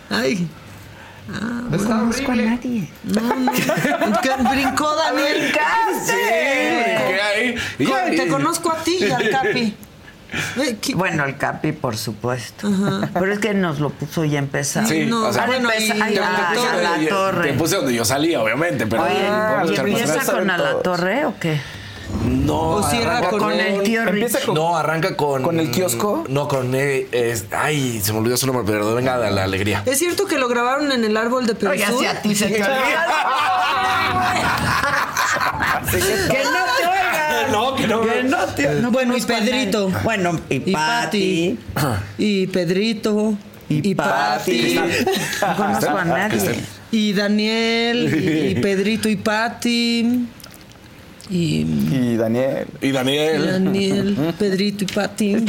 Ay. 0.09 0.47
No 1.28 1.78
conozco 1.78 2.32
a 2.32 2.36
nadie. 2.36 2.89
No, 3.03 3.22
no. 3.22 3.51
Brincó 4.51 4.95
Daniel. 4.95 5.51
¿Qué 5.51 7.20
hay? 7.22 7.55
Y 7.80 7.86
ya- 7.88 8.05
Te 8.11 8.28
conozco 8.28 8.72
a 8.72 8.84
ti 8.84 8.97
y 9.01 9.11
al 9.11 9.30
Capi. 9.30 9.76
Eh, 10.57 10.77
¿qué- 10.81 10.95
Bueno, 10.95 11.25
el 11.25 11.38
Capi, 11.38 11.71
por 11.71 11.97
supuesto. 11.97 12.69
Pero 13.13 13.33
es 13.33 13.39
que 13.39 13.53
nos 13.53 13.79
lo 13.79 13.89
puso 13.89 14.23
ya 14.25 14.39
empezar. 14.39 14.88
Sí, 14.88 15.05
No, 15.05 15.27
o 15.27 15.33
sea, 15.33 15.45
bueno, 15.45 15.69
empezar- 15.71 15.97
y- 16.11 16.17
a, 16.17 16.51
puse 16.53 16.67
a 16.67 16.71
donde- 16.71 16.83
la 16.83 16.95
Te 16.99 17.05
torre. 17.07 17.53
puse 17.53 17.75
donde 17.77 17.93
yo 17.93 18.05
salía, 18.05 18.41
obviamente, 18.41 18.86
pero. 18.88 19.03
Oye, 19.03 19.29
vamos 19.29 19.69
a 19.69 19.73
¿y 19.73 19.77
empieza 19.77 20.31
con 20.31 20.49
a 20.49 20.57
la 20.57 20.79
torre 20.79 21.25
o 21.25 21.33
qué? 21.39 21.59
No, 22.23 22.59
O 22.75 22.83
cierra 22.89 23.17
arranca 23.17 23.29
con 23.38 23.51
el 23.51 23.81
tío 23.83 24.05
Rich. 24.05 24.45
con, 24.45 24.53
No, 24.55 24.77
arranca 24.77 25.17
con. 25.17 25.41
¿Con 25.41 25.59
el 25.59 25.71
kiosco? 25.71 26.23
No, 26.29 26.47
con. 26.47 26.73
eh, 26.75 27.07
es- 27.11 27.45
ay, 27.51 27.99
se 28.01 28.13
me 28.13 28.19
olvidó 28.19 28.38
su 28.38 28.45
nombre, 28.45 28.63
pero 28.65 28.93
venga 28.93 29.17
de 29.17 29.31
la 29.31 29.43
alegría. 29.43 29.81
¿Es 29.88 29.97
cierto 29.99 30.25
que 30.27 30.38
lo 30.38 30.47
grabaron 30.47 30.91
en 30.91 31.03
el 31.03 31.17
árbol 31.17 31.47
de 31.47 31.53
Oye, 31.53 31.79
Perisur? 31.83 31.99
si 31.99 32.05
a 32.05 32.21
ti 32.21 32.36
se 32.36 32.45
te 32.47 32.53
olvida. 32.63 33.07
que 36.29 36.43
no. 36.43 36.64
No, 37.88 38.01
que 38.01 38.23
no. 38.23 38.45
Te 38.47 38.81
Bueno, 38.81 39.17
y 39.17 39.21
nadie. 39.21 39.39
Pedrito. 39.39 39.91
Bueno, 40.03 40.39
y 40.49 40.55
Y 40.55 40.59
Pati. 40.71 41.59
Pati. 41.73 41.97
Y 42.17 42.47
Pedrito. 42.47 43.38
Y, 43.69 43.95
Pati. 43.95 44.75
No 45.41 45.55
conozco 45.57 45.97
a 45.97 46.05
nadie. 46.05 46.59
Y 46.91 47.13
Daniel. 47.13 48.13
Y, 48.13 48.51
y 48.51 48.55
Pedrito 48.61 49.09
y 49.09 49.15
Pati. 49.15 50.27
Y, 51.29 51.36
Y 51.36 52.15
Daniel. 52.17 52.67
Y 52.81 52.88
y 52.88 52.91
Daniel. 52.91 53.45
Daniel, 53.51 54.33
Pedrito 54.38 54.83
y 54.83 54.88
Pati. 54.88 55.36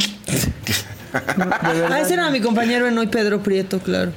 Ah, 1.13 2.01
ese 2.01 2.15
era 2.15 2.29
mi 2.29 2.41
compañero 2.41 2.85
en 2.85 2.97
hoy, 2.97 3.07
Pedro 3.07 3.41
Prieto, 3.41 3.79
claro. 3.79 4.11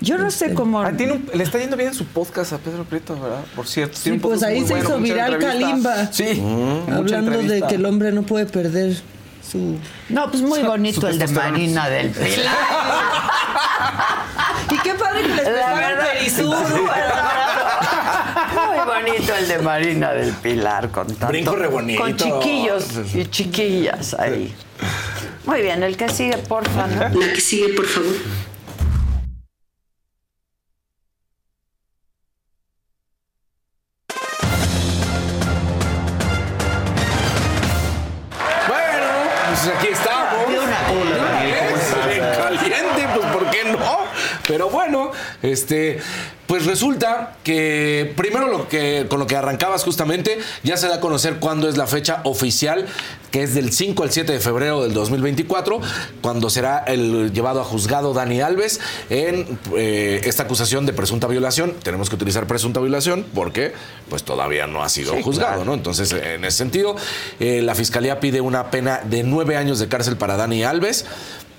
Yo 0.00 0.16
no 0.18 0.30
sé 0.30 0.54
cómo. 0.54 0.80
Ah, 0.80 0.92
tiene 0.96 1.12
un- 1.12 1.28
le 1.34 1.44
está 1.44 1.58
yendo 1.58 1.76
bien 1.76 1.90
en 1.90 1.94
su 1.94 2.06
podcast 2.06 2.52
a 2.54 2.58
Pedro 2.58 2.84
Prieto, 2.84 3.20
¿verdad? 3.20 3.44
Por 3.54 3.66
cierto. 3.66 3.96
Sí, 3.96 4.04
tiene 4.04 4.16
un 4.16 4.22
pues 4.22 4.42
ahí 4.42 4.60
se 4.60 4.68
bueno, 4.74 4.84
hizo 4.88 4.98
viral. 4.98 5.38
Kalimba. 5.38 6.10
Sí. 6.12 6.34
mucha 6.40 6.96
Hablando 6.96 7.42
de 7.42 7.62
que 7.62 7.74
el 7.74 7.84
hombre 7.84 8.10
no 8.12 8.22
puede 8.22 8.46
perder 8.46 8.96
su. 9.46 9.76
No, 10.08 10.30
pues 10.30 10.42
muy 10.42 10.62
bonito 10.62 11.06
el 11.06 11.18
de. 11.18 11.26
Marina 11.28 11.88
del 11.88 12.10
Pilar. 12.10 12.56
Y 14.72 14.78
qué 14.78 14.94
padre 14.94 15.22
que 15.22 15.28
les 15.28 15.36
La 15.38 15.42
prestaron 15.42 15.78
verdad. 15.80 16.04
Perisur. 16.12 16.56
Muy 18.54 18.78
bonito 18.86 19.34
el 19.36 19.48
de 19.48 19.58
Marina 19.58 20.12
del 20.12 20.32
Pilar 20.34 20.90
con 20.90 21.06
tanto, 21.08 21.26
Brinco 21.28 21.56
re 21.56 21.66
bonito. 21.66 22.00
Con 22.02 22.16
chiquillos 22.16 22.84
y 23.14 23.26
chiquillas 23.26 24.14
ahí. 24.14 24.54
Muy 25.44 25.62
bien, 25.62 25.82
el 25.82 25.96
que 25.96 26.08
sigue, 26.08 26.38
porfa, 26.38 26.86
¿no? 26.86 27.08
La 27.18 27.32
que 27.32 27.40
sigue, 27.40 27.74
por 27.74 27.86
favor. 27.86 28.12
Pero 44.50 44.68
bueno, 44.68 45.12
este, 45.44 46.00
pues 46.48 46.66
resulta 46.66 47.36
que 47.44 48.12
primero 48.16 48.48
lo 48.48 48.68
que 48.68 49.06
con 49.08 49.20
lo 49.20 49.28
que 49.28 49.36
arrancabas 49.36 49.84
justamente 49.84 50.40
ya 50.64 50.76
se 50.76 50.88
da 50.88 50.96
a 50.96 51.00
conocer 51.00 51.36
cuándo 51.36 51.68
es 51.68 51.76
la 51.76 51.86
fecha 51.86 52.20
oficial, 52.24 52.86
que 53.30 53.44
es 53.44 53.54
del 53.54 53.72
5 53.72 54.02
al 54.02 54.10
7 54.10 54.32
de 54.32 54.40
febrero 54.40 54.82
del 54.82 54.92
2024, 54.92 55.80
cuando 56.20 56.50
será 56.50 56.78
el 56.78 57.32
llevado 57.32 57.60
a 57.60 57.64
juzgado 57.64 58.12
Dani 58.12 58.40
Alves 58.40 58.80
en 59.08 59.56
eh, 59.76 60.20
esta 60.24 60.42
acusación 60.42 60.84
de 60.84 60.94
presunta 60.94 61.28
violación. 61.28 61.76
Tenemos 61.84 62.08
que 62.08 62.16
utilizar 62.16 62.48
presunta 62.48 62.80
violación 62.80 63.24
porque 63.32 63.72
pues 64.08 64.24
todavía 64.24 64.66
no 64.66 64.82
ha 64.82 64.88
sido 64.88 65.14
juzgado, 65.22 65.64
¿no? 65.64 65.74
Entonces, 65.74 66.10
en 66.10 66.44
ese 66.44 66.58
sentido, 66.58 66.96
eh, 67.38 67.62
la 67.62 67.76
fiscalía 67.76 68.18
pide 68.18 68.40
una 68.40 68.72
pena 68.72 69.00
de 69.04 69.22
nueve 69.22 69.56
años 69.56 69.78
de 69.78 69.86
cárcel 69.86 70.16
para 70.16 70.36
Dani 70.36 70.64
Alves 70.64 71.04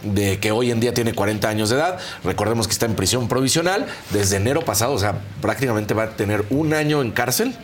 de 0.04 0.40
que 0.40 0.52
hoy 0.52 0.72
en 0.72 0.80
día 0.80 0.94
tiene 0.94 1.14
40 1.14 1.48
años 1.48 1.70
de 1.70 1.76
edad. 1.76 2.00
Recordemos 2.24 2.68
que 2.68 2.74
está 2.74 2.86
en 2.86 2.96
prisión 2.96 3.28
provisional 3.28 3.88
desde 4.12 4.38
enero 4.38 4.62
pasado, 4.62 4.94
o 4.94 5.00
sea, 5.00 5.20
prácticamente 5.42 5.94
va 5.94 6.04
a 6.04 6.10
tener 6.16 6.46
un 6.50 6.74
año 6.74 7.02
en 7.02 7.12
cárcel 7.12 7.56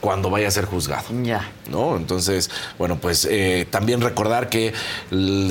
cuando 0.00 0.30
vaya 0.30 0.48
a 0.48 0.50
ser 0.50 0.64
juzgado. 0.64 1.04
Ya. 1.22 1.50
¿No? 1.70 1.96
Entonces, 1.96 2.50
bueno, 2.78 2.98
pues 2.98 3.26
eh, 3.30 3.66
también 3.70 4.00
recordar 4.00 4.48
que 4.48 4.72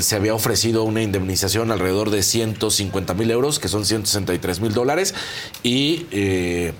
se 0.00 0.16
había 0.16 0.34
ofrecido 0.34 0.84
una 0.84 1.02
indemnización 1.02 1.70
alrededor 1.70 2.10
de 2.10 2.22
150 2.22 3.14
mil 3.14 3.30
euros, 3.30 3.58
que 3.58 3.68
son 3.68 3.84
163 3.86 4.60
mil 4.60 4.74
dólares, 4.74 5.14
y 5.62 6.06
eh, 6.10 6.72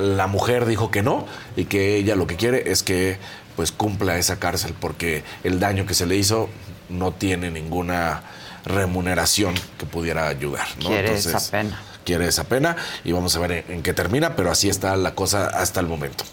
la 0.00 0.26
mujer 0.26 0.64
dijo 0.66 0.90
que 0.90 1.02
no, 1.02 1.26
y 1.56 1.66
que 1.66 1.96
ella 1.96 2.16
lo 2.16 2.26
que 2.26 2.36
quiere 2.36 2.70
es 2.70 2.82
que 2.82 3.18
pues 3.56 3.72
cumpla 3.72 4.16
esa 4.16 4.38
cárcel, 4.38 4.74
porque 4.80 5.22
el 5.44 5.60
daño 5.60 5.84
que 5.84 5.92
se 5.92 6.06
le 6.06 6.16
hizo 6.16 6.48
no 6.88 7.12
tiene 7.12 7.50
ninguna 7.50 8.22
remuneración 8.64 9.54
que 9.78 9.86
pudiera 9.86 10.28
ayudar. 10.28 10.66
¿no? 10.82 10.88
Quiere 10.88 11.14
esa 11.14 11.50
pena. 11.50 11.80
Quiere 12.04 12.26
esa 12.26 12.44
pena 12.44 12.76
y 13.04 13.12
vamos 13.12 13.36
a 13.36 13.40
ver 13.40 13.52
en, 13.52 13.64
en 13.68 13.82
qué 13.82 13.92
termina, 13.92 14.34
pero 14.36 14.50
así 14.50 14.68
está 14.68 14.96
la 14.96 15.14
cosa 15.14 15.46
hasta 15.46 15.80
el 15.80 15.86
momento. 15.86 16.24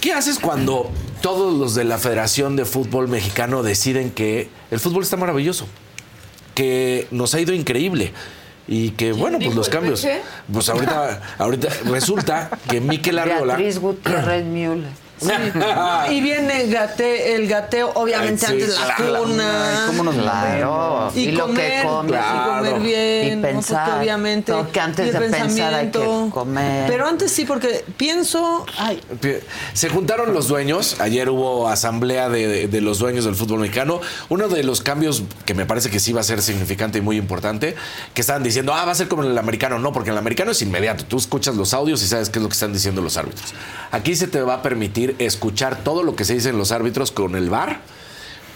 ¿Qué 0.00 0.12
haces 0.12 0.38
cuando 0.38 0.90
todos 1.22 1.58
los 1.58 1.74
de 1.74 1.84
la 1.84 1.96
Federación 1.96 2.56
de 2.56 2.66
Fútbol 2.66 3.08
Mexicano 3.08 3.62
deciden 3.62 4.10
que 4.10 4.50
el 4.70 4.78
fútbol 4.78 5.02
está 5.02 5.16
maravilloso? 5.16 5.66
Que 6.54 7.06
nos 7.10 7.34
ha 7.34 7.40
ido 7.40 7.54
increíble. 7.54 8.12
Y 8.68 8.90
que, 8.90 9.12
bueno, 9.12 9.38
pues 9.38 9.54
los 9.54 9.68
cambios. 9.70 10.02
Peche? 10.02 10.20
Pues 10.52 10.68
ahorita, 10.68 11.22
ahorita 11.38 11.68
resulta 11.86 12.50
que 12.68 12.80
Miquel 12.82 13.18
Arriola. 13.18 13.56
Beatriz 13.56 13.78
Gutiérrez 13.78 14.44
Müller. 14.44 15.03
Y 16.10 16.20
viene 16.20 16.66
gate, 16.66 17.34
el 17.34 17.46
gateo, 17.48 17.92
obviamente 17.94 18.44
Ay, 18.46 18.56
sí, 18.58 18.62
antes 18.62 18.80
la 18.80 18.94
claro. 18.96 19.22
cuna. 19.24 19.84
¿Cómo 19.86 20.02
nos 20.04 20.14
Claro. 20.16 21.12
Y, 21.14 21.30
lo 21.32 21.46
comer, 21.46 21.82
que 21.82 21.88
comes. 21.88 22.20
y 22.20 22.48
comer 22.48 22.80
bien, 22.80 23.26
Y 23.32 23.36
¿no? 23.36 23.42
pensar. 23.42 23.98
Obviamente. 24.00 24.52
No, 24.52 24.70
que 24.70 24.80
antes 24.80 25.08
y 25.08 25.10
de 25.10 25.20
pensar 25.20 25.74
hay 25.74 25.90
que 25.90 26.28
comer. 26.30 26.86
Pero 26.90 27.06
antes 27.06 27.30
sí, 27.32 27.44
porque 27.44 27.84
pienso. 27.96 28.66
Ay, 28.78 29.00
Se 29.72 29.88
juntaron 29.88 30.34
los 30.34 30.48
dueños. 30.48 31.00
Ayer 31.00 31.28
hubo 31.30 31.68
asamblea 31.68 32.28
de, 32.28 32.46
de- 32.46 32.68
de 32.68 32.80
los 32.80 32.98
dueños 32.98 33.24
del 33.24 33.34
fútbol 33.34 33.60
mexicano. 33.60 34.00
Uno 34.28 34.48
de 34.48 34.62
los 34.64 34.80
cambios 34.80 35.22
que 35.44 35.54
me 35.54 35.66
parece 35.66 35.90
que 35.90 36.00
sí 36.00 36.12
va 36.12 36.20
a 36.20 36.24
ser 36.24 36.42
significante 36.42 36.98
y 36.98 37.00
muy 37.00 37.16
importante, 37.16 37.74
que 38.14 38.20
estaban 38.20 38.42
diciendo, 38.42 38.74
ah, 38.74 38.84
va 38.84 38.92
a 38.92 38.94
ser 38.94 39.08
como 39.08 39.24
en 39.24 39.30
el 39.30 39.38
americano. 39.38 39.78
No, 39.78 39.92
porque 39.92 40.10
en 40.10 40.14
el 40.14 40.18
americano 40.18 40.50
es 40.50 40.60
inmediato. 40.62 41.04
Tú 41.04 41.16
escuchas 41.18 41.54
los 41.56 41.72
audios 41.74 42.02
y 42.02 42.06
sabes 42.06 42.30
qué 42.30 42.38
es 42.38 42.42
lo 42.42 42.48
que 42.48 42.54
están 42.54 42.72
diciendo 42.72 43.00
los 43.00 43.16
árbitros. 43.16 43.54
Aquí 43.92 44.16
se 44.16 44.26
te 44.26 44.40
va 44.42 44.54
a 44.54 44.62
permitir 44.62 45.03
escuchar 45.18 45.76
todo 45.84 46.02
lo 46.02 46.16
que 46.16 46.24
se 46.24 46.34
dicen 46.34 46.56
los 46.58 46.72
árbitros 46.72 47.10
con 47.12 47.34
el 47.36 47.50
VAR 47.50 47.80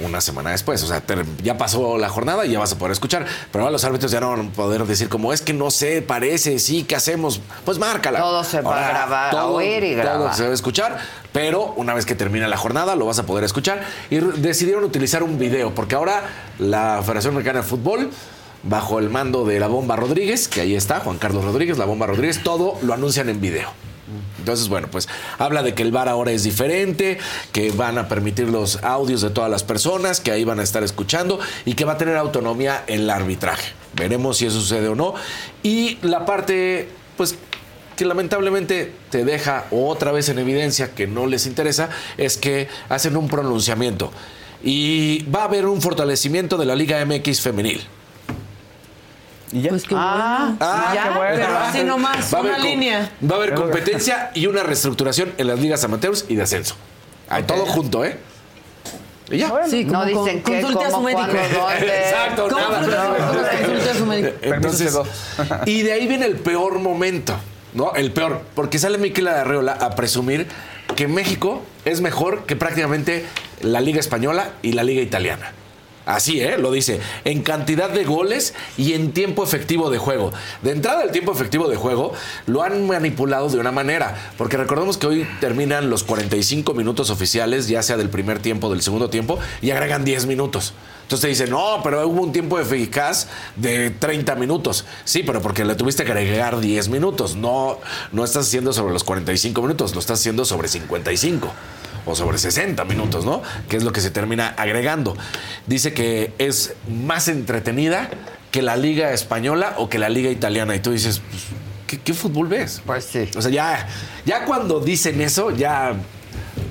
una 0.00 0.20
semana 0.20 0.50
después. 0.50 0.80
O 0.84 0.86
sea, 0.86 1.00
te- 1.00 1.16
ya 1.42 1.58
pasó 1.58 1.98
la 1.98 2.08
jornada 2.08 2.46
y 2.46 2.52
ya 2.52 2.60
vas 2.60 2.72
a 2.72 2.78
poder 2.78 2.92
escuchar. 2.92 3.26
Pero 3.50 3.64
ahora 3.64 3.72
los 3.72 3.82
árbitros 3.82 4.12
ya 4.12 4.20
no 4.20 4.30
van 4.30 4.46
a 4.46 4.50
poder 4.52 4.84
decir 4.84 5.08
como 5.08 5.32
es 5.32 5.40
que 5.42 5.52
no 5.52 5.72
sé, 5.72 6.02
parece, 6.02 6.60
sí, 6.60 6.84
¿qué 6.84 6.94
hacemos? 6.94 7.40
Pues 7.64 7.78
márcala. 7.80 8.20
Todo 8.20 8.44
se 8.44 8.60
va 8.60 8.86
a 8.86 8.88
grabar, 8.90 9.34
a 9.36 9.46
oír 9.46 9.82
y 9.82 9.96
todo 9.96 10.32
se 10.34 10.44
va 10.44 10.50
a 10.50 10.54
escuchar, 10.54 10.98
pero 11.32 11.72
una 11.76 11.94
vez 11.94 12.06
que 12.06 12.14
termine 12.14 12.46
la 12.46 12.56
jornada 12.56 12.94
lo 12.94 13.06
vas 13.06 13.18
a 13.18 13.26
poder 13.26 13.42
escuchar. 13.42 13.82
Y 14.08 14.18
decidieron 14.18 14.84
utilizar 14.84 15.24
un 15.24 15.36
video, 15.36 15.74
porque 15.74 15.96
ahora 15.96 16.22
la 16.60 17.00
Federación 17.02 17.34
Mexicana 17.34 17.62
de 17.62 17.66
Fútbol 17.66 18.10
bajo 18.62 19.00
el 19.00 19.10
mando 19.10 19.44
de 19.44 19.58
la 19.58 19.66
Bomba 19.66 19.96
Rodríguez, 19.96 20.46
que 20.46 20.60
ahí 20.60 20.76
está, 20.76 21.00
Juan 21.00 21.18
Carlos 21.18 21.44
Rodríguez, 21.44 21.76
la 21.76 21.84
Bomba 21.86 22.06
Rodríguez, 22.06 22.42
todo 22.44 22.78
lo 22.82 22.94
anuncian 22.94 23.28
en 23.28 23.40
video. 23.40 23.68
Entonces, 24.38 24.68
bueno, 24.68 24.88
pues 24.90 25.08
habla 25.38 25.62
de 25.62 25.74
que 25.74 25.82
el 25.82 25.92
bar 25.92 26.08
ahora 26.08 26.32
es 26.32 26.44
diferente, 26.44 27.18
que 27.52 27.70
van 27.70 27.98
a 27.98 28.08
permitir 28.08 28.48
los 28.48 28.82
audios 28.82 29.20
de 29.20 29.30
todas 29.30 29.50
las 29.50 29.64
personas, 29.64 30.20
que 30.20 30.30
ahí 30.30 30.44
van 30.44 30.60
a 30.60 30.62
estar 30.62 30.82
escuchando 30.82 31.38
y 31.64 31.74
que 31.74 31.84
va 31.84 31.92
a 31.92 31.98
tener 31.98 32.16
autonomía 32.16 32.84
el 32.86 33.08
arbitraje. 33.10 33.72
Veremos 33.94 34.38
si 34.38 34.46
eso 34.46 34.60
sucede 34.60 34.88
o 34.88 34.94
no. 34.94 35.14
Y 35.62 35.98
la 36.02 36.24
parte 36.24 36.88
pues 37.16 37.36
que 37.96 38.04
lamentablemente 38.04 38.92
te 39.10 39.24
deja 39.24 39.66
otra 39.72 40.12
vez 40.12 40.28
en 40.28 40.38
evidencia 40.38 40.94
que 40.94 41.08
no 41.08 41.26
les 41.26 41.46
interesa, 41.46 41.90
es 42.16 42.38
que 42.38 42.68
hacen 42.88 43.16
un 43.16 43.26
pronunciamiento. 43.26 44.12
Y 44.62 45.24
va 45.24 45.42
a 45.42 45.44
haber 45.46 45.66
un 45.66 45.82
fortalecimiento 45.82 46.56
de 46.56 46.64
la 46.64 46.76
Liga 46.76 47.04
MX 47.04 47.40
femenil. 47.40 47.82
¿Y 49.52 49.62
ya? 49.62 49.70
Pues 49.70 49.84
qué 49.84 49.94
Ah, 49.96 50.38
bueno. 50.50 50.56
Ah, 50.60 50.92
ya, 50.94 51.02
qué 51.04 51.18
bueno. 51.18 51.34
pero 51.36 51.58
así 51.58 51.84
nomás, 51.84 52.32
Va 52.34 52.38
a 52.38 52.40
haber 52.40 52.52
una 52.54 52.64
línea. 52.64 53.10
Va 53.30 53.34
a 53.36 53.38
haber 53.38 53.54
competencia 53.54 54.30
y 54.34 54.46
una 54.46 54.62
reestructuración 54.62 55.32
en 55.38 55.46
las 55.46 55.58
ligas 55.58 55.82
amateurs 55.84 56.24
y 56.28 56.34
de 56.36 56.42
ascenso. 56.42 56.74
Ah, 57.28 57.42
Todo 57.42 57.64
junto, 57.66 58.04
¿eh? 58.04 58.18
Y 59.30 59.38
ya. 59.38 59.52
Sí, 59.68 59.84
No 59.84 59.92
como 60.00 60.04
dicen 60.06 60.40
con- 60.42 60.54
qué, 60.54 60.60
consulte 60.62 60.84
a 60.86 60.90
su 60.90 61.00
médico. 61.02 61.22
Exacto, 61.26 62.48
¿Cómo 62.48 62.60
nada. 62.60 62.80
consulte- 62.80 63.66
consulte 63.66 63.90
a 63.90 63.94
su 63.94 64.06
médico? 64.06 64.28
Entonces, 64.42 64.98
y 65.66 65.82
de 65.82 65.92
ahí 65.92 66.06
viene 66.06 66.24
el 66.26 66.36
peor 66.36 66.78
momento, 66.78 67.34
¿no? 67.74 67.92
El 67.94 68.12
peor, 68.12 68.42
porque 68.54 68.78
sale 68.78 68.96
Miquel 68.98 69.28
Arreola 69.28 69.72
a 69.74 69.90
presumir 69.90 70.46
que 70.96 71.08
México 71.08 71.62
es 71.84 72.00
mejor 72.00 72.44
que 72.46 72.56
prácticamente 72.56 73.26
la 73.60 73.80
Liga 73.82 74.00
Española 74.00 74.50
y 74.62 74.72
la 74.72 74.82
Liga 74.82 75.02
Italiana. 75.02 75.52
Así, 76.08 76.40
¿eh? 76.40 76.56
Lo 76.56 76.72
dice. 76.72 77.00
En 77.26 77.42
cantidad 77.42 77.90
de 77.90 78.04
goles 78.04 78.54
y 78.78 78.94
en 78.94 79.12
tiempo 79.12 79.44
efectivo 79.44 79.90
de 79.90 79.98
juego. 79.98 80.32
De 80.62 80.70
entrada, 80.72 81.02
el 81.02 81.10
tiempo 81.10 81.32
efectivo 81.32 81.68
de 81.68 81.76
juego 81.76 82.14
lo 82.46 82.62
han 82.62 82.86
manipulado 82.86 83.50
de 83.50 83.58
una 83.58 83.72
manera. 83.72 84.32
Porque 84.38 84.56
recordemos 84.56 84.96
que 84.96 85.06
hoy 85.06 85.28
terminan 85.38 85.90
los 85.90 86.04
45 86.04 86.72
minutos 86.72 87.10
oficiales, 87.10 87.68
ya 87.68 87.82
sea 87.82 87.98
del 87.98 88.08
primer 88.08 88.38
tiempo 88.38 88.68
o 88.68 88.70
del 88.70 88.80
segundo 88.80 89.10
tiempo, 89.10 89.38
y 89.60 89.70
agregan 89.70 90.02
10 90.06 90.24
minutos. 90.24 90.72
Entonces 91.02 91.20
te 91.20 91.28
dicen, 91.28 91.50
no, 91.50 91.82
pero 91.84 92.08
hubo 92.08 92.22
un 92.22 92.32
tiempo 92.32 92.58
eficaz 92.58 93.28
de 93.56 93.90
30 93.90 94.34
minutos. 94.36 94.86
Sí, 95.04 95.22
pero 95.22 95.42
porque 95.42 95.66
le 95.66 95.74
tuviste 95.74 96.06
que 96.06 96.12
agregar 96.12 96.58
10 96.58 96.88
minutos. 96.88 97.36
No, 97.36 97.80
no 98.12 98.24
estás 98.24 98.46
haciendo 98.46 98.72
sobre 98.72 98.94
los 98.94 99.04
45 99.04 99.60
minutos, 99.60 99.92
lo 99.92 100.00
estás 100.00 100.20
haciendo 100.20 100.46
sobre 100.46 100.68
55 100.68 101.52
o 102.08 102.14
sobre 102.16 102.38
60 102.38 102.84
minutos, 102.84 103.24
¿no? 103.24 103.42
Que 103.68 103.76
es 103.76 103.84
lo 103.84 103.92
que 103.92 104.00
se 104.00 104.10
termina 104.10 104.48
agregando. 104.56 105.16
Dice 105.66 105.92
que 105.92 106.32
es 106.38 106.74
más 106.88 107.28
entretenida 107.28 108.08
que 108.50 108.62
la 108.62 108.76
liga 108.76 109.12
española 109.12 109.74
o 109.76 109.88
que 109.88 109.98
la 109.98 110.08
liga 110.08 110.30
italiana. 110.30 110.74
Y 110.74 110.80
tú 110.80 110.90
dices, 110.90 111.20
pues, 111.30 111.42
¿qué, 111.86 112.00
qué 112.00 112.14
fútbol 112.14 112.48
ves? 112.48 112.80
Pues 112.86 113.04
sí. 113.04 113.28
O 113.36 113.42
sea, 113.42 113.50
ya, 113.50 113.86
ya 114.24 114.44
cuando 114.46 114.80
dicen 114.80 115.20
eso, 115.20 115.50
ya... 115.50 115.92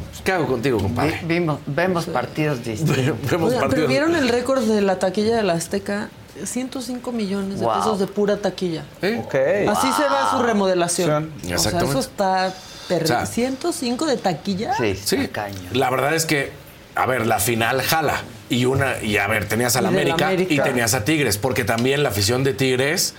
pues, 0.10 0.22
¿Qué 0.24 0.32
hago 0.32 0.48
contigo, 0.48 0.80
compadre? 0.80 1.20
Vi- 1.24 1.36
vimos- 1.40 1.60
vemos 1.68 2.06
partidos 2.06 2.64
distintos. 2.64 2.98
Vemos 3.30 3.50
Oigan, 3.50 3.50
pero 3.50 3.60
partidos. 3.60 3.90
vieron 3.90 4.16
el 4.16 4.28
récord 4.30 4.64
de 4.64 4.82
la 4.82 4.98
taquilla 5.00 5.36
de 5.38 5.44
la 5.44 5.54
Azteca, 5.54 6.10
105 6.44 7.12
millones 7.12 7.60
de 7.60 7.66
Wow. 7.66 7.76
pesos 7.78 8.00
de 8.00 8.08
pura 8.08 8.38
taquilla. 8.38 8.84
¿Eh? 9.02 9.22
Ok. 9.24 9.36
Así 9.70 9.88
se 9.94 10.04
va 10.04 10.32
su 10.32 10.44
remodelación. 10.44 11.32
Sí. 11.42 11.46
O 11.46 11.48
sea, 11.48 11.56
Exactamente. 11.56 11.92
eso 11.92 12.00
está 12.10 12.54
perdido. 12.88 13.16
O 13.16 13.18
sea, 13.20 13.26
105 13.26 14.06
de 14.06 14.18
taquilla. 14.18 14.74
Sí, 14.78 14.96
Sí, 14.96 15.30
la 15.74 15.90
verdad 15.90 16.16
es 16.16 16.26
que, 16.26 16.52
a 16.96 17.06
ver, 17.06 17.26
la 17.28 17.40
final 17.40 17.82
jala. 17.82 18.22
Y 18.50 18.66
una, 18.66 19.02
y 19.04 19.18
a 19.18 19.28
ver, 19.28 19.48
tenías 19.48 19.76
a 19.76 19.82
la 19.82 19.90
Y 19.90 19.94
del 19.94 20.02
América, 20.12 20.28
América. 20.30 20.54
y 20.54 20.60
tenías 20.60 20.94
a 20.94 21.04
Tigres, 21.04 21.38
porque 21.38 21.64
también 21.66 22.02
la 22.04 22.10
afición 22.10 22.44
de 22.44 22.54
Tigres 22.54 23.14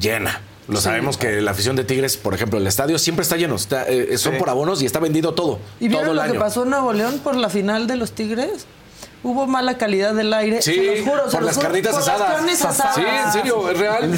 llena. 0.00 0.40
Lo 0.68 0.80
sabemos 0.80 1.16
que 1.16 1.40
la 1.40 1.50
afición 1.50 1.74
de 1.76 1.84
Tigres, 1.84 2.16
por 2.16 2.34
ejemplo, 2.34 2.58
el 2.58 2.66
estadio 2.66 2.98
siempre 2.98 3.22
está 3.24 3.36
lleno. 3.36 3.56
Está, 3.56 3.84
eh, 3.88 4.16
son 4.16 4.34
Sí. 4.34 4.38
por 4.38 4.48
abonos 4.48 4.80
y 4.82 4.86
está 4.86 5.00
vendido 5.00 5.34
todo. 5.34 5.58
¿Y 5.80 5.88
todo 5.88 5.98
vieron 5.98 6.08
el 6.10 6.16
lo 6.16 6.22
año. 6.22 6.32
que 6.34 6.38
pasó 6.38 6.62
en 6.62 6.70
Nuevo 6.70 6.92
León 6.92 7.20
por 7.22 7.36
la 7.36 7.48
final 7.48 7.86
de 7.88 7.96
los 7.96 8.12
Tigres? 8.12 8.66
Hubo 9.24 9.46
mala 9.46 9.78
calidad 9.78 10.14
del 10.14 10.32
aire. 10.34 10.60
Sí, 10.62 10.74
se 10.74 10.96
los 10.96 11.08
juro, 11.08 11.30
se 11.30 11.36
por 11.36 11.42
los 11.42 11.44
las 11.46 11.54
juro, 11.56 11.68
carnitas 11.68 11.92
por 11.92 12.02
asadas. 12.02 12.20
Las 12.20 12.32
carnes 12.38 12.64
asadas. 12.64 12.94
Sí, 12.96 13.02
en 13.06 13.32
serio, 13.32 13.70
es 13.70 13.78
real. 13.78 14.12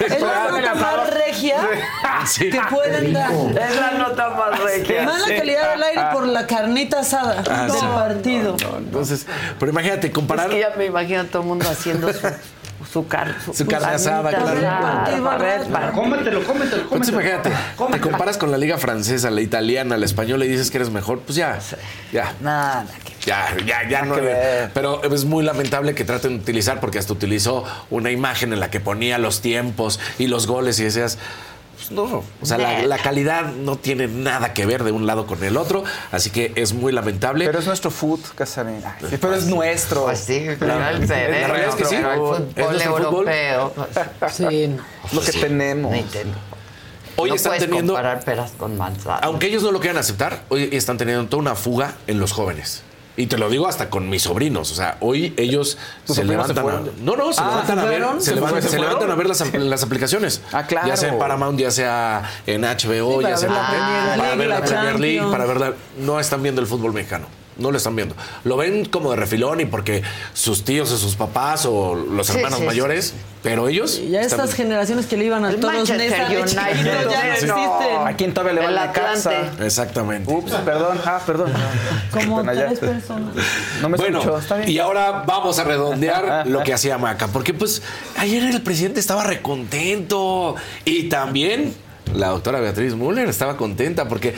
Es 0.00 0.20
la 0.22 0.48
nota 0.50 0.74
más 0.74 1.10
regia 1.10 1.56
Sí. 2.26 2.48
que 2.50 2.60
pueden 2.70 3.12
dar. 3.12 3.30
Es 3.30 3.76
la 3.76 3.90
nota 3.92 4.30
más 4.30 4.58
regia. 4.60 5.02
Mala 5.02 5.26
calidad 5.26 5.72
del 5.72 5.82
aire 5.82 6.02
por 6.12 6.26
la 6.26 6.46
carnita 6.46 7.00
asada 7.00 7.42
Ah, 7.50 7.66
del 7.66 7.88
partido. 7.90 8.56
No, 8.62 8.78
entonces, 8.78 9.26
pero 9.58 9.70
imagínate, 9.70 10.10
comparar. 10.10 10.46
Es 10.48 10.54
que 10.54 10.60
ya 10.60 10.70
me 10.78 10.86
imagino 10.86 11.20
a 11.20 11.24
todo 11.24 11.42
el 11.42 11.48
mundo 11.48 11.68
haciendo 11.70 12.10
su, 12.12 12.20
su, 12.92 13.06
car, 13.08 13.34
Su 13.54 13.66
carne 13.66 13.88
asada, 13.94 14.30
claro. 14.30 15.92
Cómetelo, 15.92 16.44
cómetelo, 16.44 16.88
Pues 16.88 17.10
cómetelo. 17.10 17.20
imagínate, 17.20 17.50
te 17.92 18.00
comparas 18.00 18.36
con 18.36 18.50
la 18.50 18.58
liga 18.58 18.76
francesa, 18.78 19.30
la 19.30 19.40
italiana, 19.40 19.96
la 19.96 20.04
española 20.04 20.44
y 20.44 20.48
dices 20.48 20.70
que 20.70 20.78
eres 20.78 20.90
mejor, 20.90 21.20
pues 21.20 21.36
ya, 21.36 21.58
ya, 22.12 22.34
Nada, 22.40 22.84
que- 23.04 23.12
ya, 23.26 23.46
ya, 23.64 23.88
ya 23.88 24.02
no. 24.02 24.16
Pero 24.74 25.02
es 25.04 25.24
muy 25.24 25.42
lamentable 25.44 25.94
que 25.94 26.04
traten 26.04 26.36
de 26.36 26.42
utilizar, 26.42 26.80
porque 26.80 26.98
hasta 26.98 27.12
utilizó 27.12 27.64
una 27.90 28.10
imagen 28.10 28.52
en 28.52 28.60
la 28.60 28.70
que 28.70 28.80
ponía 28.80 29.16
los 29.18 29.40
tiempos 29.40 29.98
y 30.18 30.26
los 30.26 30.46
goles 30.46 30.78
y 30.80 30.84
decías. 30.84 31.18
Pues 31.76 31.90
no, 31.90 32.02
o 32.40 32.46
sea, 32.46 32.58
la, 32.58 32.82
la 32.82 32.98
calidad 32.98 33.46
no 33.52 33.76
tiene 33.76 34.06
nada 34.08 34.52
que 34.54 34.66
ver 34.66 34.84
de 34.84 34.92
un 34.92 35.06
lado 35.06 35.26
con 35.26 35.42
el 35.42 35.56
otro, 35.56 35.82
así 36.10 36.30
que 36.30 36.52
es 36.54 36.72
muy 36.72 36.92
lamentable. 36.92 37.46
Pero 37.46 37.58
es 37.58 37.66
nuestro 37.66 37.90
food, 37.90 38.20
sí, 39.10 39.16
Pero 39.20 39.34
es 39.34 39.46
nuestro. 39.46 40.04
Pues 40.04 40.18
sí, 40.20 40.46
claro, 40.58 40.96
el 40.96 41.06
cerebro, 41.08 41.40
la 41.40 41.46
realidad 41.48 41.68
es 41.70 41.74
que 41.74 41.84
sí. 41.84 41.96
pero 42.54 42.70
el 42.70 42.76
Es 42.76 42.82
fútbol 42.84 43.02
fútbol. 43.04 43.28
europeo. 43.28 43.72
pues, 44.20 44.32
Sí, 44.32 44.68
no. 44.68 44.82
lo 45.12 45.20
que 45.22 45.32
tenemos. 45.32 45.90
no 45.90 45.96
entiendo. 45.96 46.38
Hoy 47.16 47.28
no 47.30 47.36
están 47.36 47.58
teniendo, 47.58 47.92
comparar 47.92 48.24
peras 48.24 48.52
con 48.58 48.76
manzanas. 48.78 49.20
aunque 49.22 49.46
ellos 49.46 49.62
no 49.62 49.70
lo 49.70 49.80
quieran 49.80 49.98
aceptar, 49.98 50.44
hoy 50.48 50.70
están 50.72 50.96
teniendo 50.96 51.26
toda 51.26 51.40
una 51.42 51.54
fuga 51.54 51.94
en 52.06 52.18
los 52.18 52.32
jóvenes. 52.32 52.82
Y 53.16 53.26
te 53.26 53.36
lo 53.36 53.50
digo 53.50 53.68
hasta 53.68 53.90
con 53.90 54.08
mis 54.08 54.22
sobrinos. 54.22 54.72
O 54.72 54.74
sea, 54.74 54.96
hoy 55.00 55.34
ellos 55.36 55.76
¿Tus 56.06 56.16
se 56.16 56.24
levantan. 56.24 56.58
a, 56.66 56.80
no, 57.02 57.16
no, 57.16 57.32
se 57.32 57.40
Ah, 57.42 57.48
levantan 57.50 57.78
a 57.78 57.82
¿se 57.82 57.88
ver. 57.88 57.98
fueron? 58.02 58.20
Se, 58.22 58.30
¿Se 58.30 58.34
levantan, 58.78 59.10
a 59.10 59.14
ver 59.14 59.26
las, 59.26 59.54
las 59.54 59.82
aplicaciones. 59.82 60.40
Ah, 60.52 60.66
claro. 60.66 60.88
Ya 60.88 60.96
sea 60.96 61.10
en 61.10 61.18
Paramount, 61.18 61.58
ya 61.60 61.70
sea 61.70 62.22
en 62.46 62.62
HBO, 62.62 63.20
Sí, 63.20 63.26
ya 63.28 63.36
sea 63.36 63.48
ver 63.50 63.56
la 63.58 63.64
en 63.64 63.70
Premier 63.70 64.18
para 64.18 64.34
ver 64.36 64.48
la 64.48 64.60
Premier 64.62 65.00
League, 65.00 65.30
para 65.30 65.44
verla. 65.44 65.74
No 66.00 66.18
están 66.20 66.42
viendo 66.42 66.60
el 66.62 66.66
fútbol 66.66 66.92
mexicano. 66.94 67.26
No 67.56 67.70
lo 67.70 67.76
están 67.76 67.94
viendo. 67.94 68.14
Lo 68.44 68.56
ven 68.56 68.86
como 68.86 69.10
de 69.10 69.16
refilón 69.16 69.60
y 69.60 69.66
porque 69.66 70.02
sus 70.32 70.64
tíos 70.64 70.90
o 70.90 70.96
sus 70.96 71.16
papás 71.16 71.66
o 71.66 71.94
los 71.94 72.26
Sí, 72.26 72.36
hermanos 72.36 72.60
sí, 72.60 72.64
mayores, 72.64 73.12
pero 73.42 73.68
ellos. 73.68 73.98
Y 73.98 74.08
ya 74.08 74.22
están- 74.22 74.40
estas 74.40 74.54
generaciones 74.56 75.04
que 75.06 75.18
le 75.18 75.26
iban 75.26 75.44
a 75.44 75.50
El 75.50 75.60
todos 75.60 75.74
Nesa 75.74 75.94
de 75.96 76.06
United, 76.08 76.26
chiquitos 76.46 76.54
ya 76.54 76.66
no 76.66 77.36
sí. 77.36 77.44
existen. 77.44 78.06
¿A 78.06 78.16
quién 78.16 78.32
todavía 78.32 78.54
le 78.54 78.60
va 78.62 78.70
El 78.70 78.78
a 78.78 78.92
casa? 78.92 79.32
Exactamente. 79.60 80.32
Ups, 80.32 80.52
perdón. 80.64 80.98
Ah, 81.04 81.20
perdón. 81.26 81.52
Como 82.10 82.42
tres 82.52 82.78
personas. 82.78 83.34
No 83.82 83.88
me 83.90 83.96
bueno, 83.98 84.18
escuchó. 84.20 84.38
Está 84.38 84.56
bien. 84.56 84.70
y 84.70 84.78
ahora 84.78 85.24
vamos 85.26 85.58
a 85.58 85.64
redondear 85.64 86.46
lo 86.46 86.62
que 86.62 86.72
hacía 86.72 86.96
Maca, 86.96 87.28
porque 87.28 87.52
pues 87.52 87.82
ayer 88.16 88.42
el 88.44 88.62
presidente 88.62 88.98
estaba 89.00 89.24
recontento 89.24 90.56
y 90.86 91.04
también 91.10 91.74
la 92.14 92.28
doctora 92.28 92.60
Beatriz 92.60 92.94
Müller 92.94 93.28
estaba 93.28 93.56
contenta 93.56 94.08
porque 94.08 94.34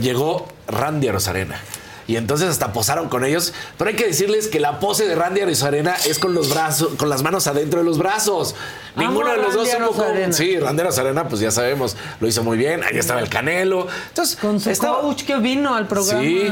llegó 0.00 0.46
Randy 0.68 1.10
Rosarena. 1.10 1.60
Y 2.08 2.16
entonces 2.16 2.48
hasta 2.48 2.72
posaron 2.72 3.08
con 3.08 3.24
ellos, 3.24 3.52
pero 3.78 3.90
hay 3.90 3.96
que 3.96 4.06
decirles 4.06 4.46
que 4.48 4.60
la 4.60 4.78
pose 4.78 5.06
de 5.08 5.14
Randy 5.16 5.40
Rosarena 5.42 5.96
es 6.06 6.18
con 6.20 6.34
los 6.34 6.50
brazos, 6.54 6.90
con 6.96 7.08
las 7.08 7.22
manos 7.22 7.46
adentro 7.48 7.80
de 7.80 7.84
los 7.84 7.98
brazos. 7.98 8.54
Amo 8.94 9.08
Ninguno 9.08 9.30
de 9.32 9.36
los 9.38 9.54
dos 9.54 9.68
Randy 9.68 9.86
cómo- 9.88 10.00
Arozarena. 10.02 10.32
Sí, 10.32 10.58
Randy 10.58 10.82
Rosarena, 10.84 11.28
pues 11.28 11.40
ya 11.40 11.50
sabemos, 11.50 11.96
lo 12.20 12.28
hizo 12.28 12.42
muy 12.44 12.56
bien. 12.56 12.82
Ahí 12.84 12.96
estaba 12.98 13.20
el 13.20 13.28
Canelo. 13.28 13.88
Entonces, 14.08 14.36
Con 14.36 14.60
su 14.60 14.70
estaba- 14.70 15.00
coach 15.00 15.24
que 15.24 15.36
vino 15.38 15.74
al 15.74 15.88
programa. 15.88 16.20
Sí, 16.22 16.48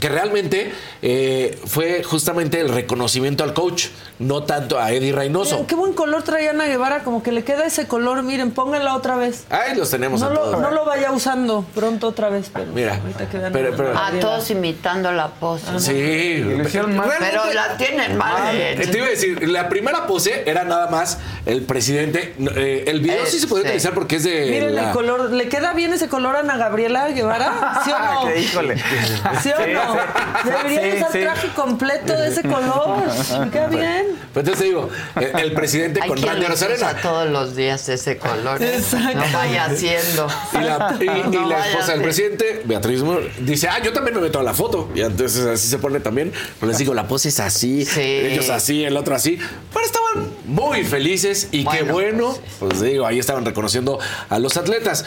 que 0.00 0.08
realmente 0.08 0.72
eh, 1.02 1.58
fue 1.66 2.02
justamente 2.02 2.60
el 2.60 2.68
reconocimiento 2.68 3.44
al 3.44 3.54
coach, 3.54 3.86
no 4.18 4.42
tanto 4.44 4.78
a 4.78 4.92
Eddie 4.92 5.12
Reynoso. 5.12 5.52
Miren, 5.54 5.66
Qué 5.66 5.74
buen 5.74 5.92
color 5.92 6.22
traía 6.22 6.50
Ana 6.50 6.66
Guevara, 6.66 7.04
como 7.04 7.22
que 7.22 7.32
le 7.32 7.44
queda 7.44 7.64
ese 7.66 7.86
color. 7.86 8.22
Miren, 8.22 8.50
pónganla 8.50 8.94
otra 8.94 9.16
vez. 9.16 9.44
Ahí 9.50 9.76
los 9.76 9.90
tenemos 9.90 10.20
No 10.20 10.26
a 10.28 10.30
lo, 10.30 10.40
todos. 10.40 10.60
no 10.60 10.70
lo 10.70 10.84
vaya 10.84 11.12
usando 11.12 11.64
pronto 11.74 12.08
otra 12.08 12.28
vez, 12.28 12.50
pero 12.52 12.66
Mira, 12.74 13.00
ahorita 13.00 13.50
pero- 13.52 13.96
a 13.98 14.10
todos 14.20 14.50
imitando 14.50 15.12
la 15.12 15.28
pose. 15.28 15.66
Sí, 15.78 16.42
mal. 16.88 17.10
Pero 17.18 17.52
la 17.52 17.76
tienen 17.76 18.16
mal 18.16 18.54
Eh, 18.56 18.74
hecha. 18.74 18.90
Te 18.90 18.98
iba 18.98 19.06
a 19.06 19.10
decir, 19.10 19.48
la 19.48 19.68
primera 19.68 20.06
pose 20.06 20.42
era 20.46 20.64
nada 20.64 20.88
más 20.88 21.18
el 21.46 21.62
presidente. 21.62 22.34
eh, 22.56 22.84
el 22.86 23.00
video 23.00 23.24
sí 23.26 23.38
se 23.38 23.46
puede 23.46 23.62
Sí. 23.62 23.68
utilizar 23.68 23.94
porque 23.94 24.16
es 24.16 24.24
de. 24.24 24.46
Miren 24.50 24.74
la- 24.74 24.88
el 24.88 24.92
color, 24.92 25.30
¿le 25.30 25.48
queda 25.48 25.72
bien 25.72 25.92
ese 25.92 26.08
color 26.08 26.36
a 26.36 26.40
Ana 26.40 26.56
Gabriela 26.56 27.08
Guevara? 27.08 27.82
¿Sí 27.84 27.90
o 27.92 27.98
no? 28.62 29.40
¿Sí 29.42 29.50
o 29.50 29.66
no? 29.66 29.87
Debería 30.44 30.82
Sí, 30.92 30.96
usar 30.98 31.12
sí. 31.12 31.18
traje 31.20 31.48
completo 31.54 32.12
de 32.12 32.28
ese 32.28 32.42
color. 32.42 32.98
¿Me 33.44 33.50
queda 33.50 33.66
bien? 33.68 34.06
Pero 34.34 34.40
entonces 34.40 34.58
te 34.58 34.64
digo, 34.64 34.88
el, 35.16 35.38
el 35.40 35.52
presidente 35.52 36.00
Hay 36.02 36.08
con 36.08 36.18
quien 36.18 36.36
usa 36.38 36.48
Rosarena. 36.48 36.94
todos 37.00 37.28
los 37.30 37.56
días 37.56 37.88
ese 37.88 38.18
color. 38.18 38.62
¿eh? 38.62 38.76
Exacto. 38.76 39.18
No 39.18 39.24
vaya 39.32 39.64
haciendo. 39.64 40.28
Y 40.52 40.56
la, 40.58 40.96
y- 41.00 41.04
y 41.04 41.06
No 41.36 41.48
la 41.48 41.56
vaya 41.58 41.70
esposa 41.70 41.92
del 41.92 42.02
presidente, 42.02 42.62
Beatriz 42.64 43.02
Müller, 43.02 43.32
dice, 43.44 43.68
ah, 43.68 43.80
yo 43.82 43.92
también 43.92 44.14
me 44.16 44.22
meto 44.22 44.38
a 44.38 44.42
la 44.42 44.54
foto. 44.54 44.88
Y 44.94 45.00
entonces 45.00 45.44
así 45.46 45.68
se 45.68 45.78
pone 45.78 46.00
también. 46.00 46.32
Pero 46.60 46.68
les 46.70 46.78
digo, 46.78 46.94
la 46.94 47.06
pose 47.08 47.28
es 47.30 47.40
así, 47.40 47.84
Sí. 47.84 48.00
ellos 48.00 48.48
así, 48.50 48.84
el 48.84 48.96
otro 48.96 49.14
así. 49.14 49.38
Pero 49.72 49.84
estaban 49.84 50.28
muy 50.46 50.84
felices 50.84 51.48
y 51.52 51.64
qué 51.64 51.82
Bueno, 51.82 51.92
bueno. 51.92 52.38
Pues 52.58 52.80
digo, 52.80 53.06
ahí 53.06 53.18
estaban 53.18 53.44
reconociendo 53.44 53.98
a 54.28 54.38
los 54.38 54.56
atletas. 54.56 55.04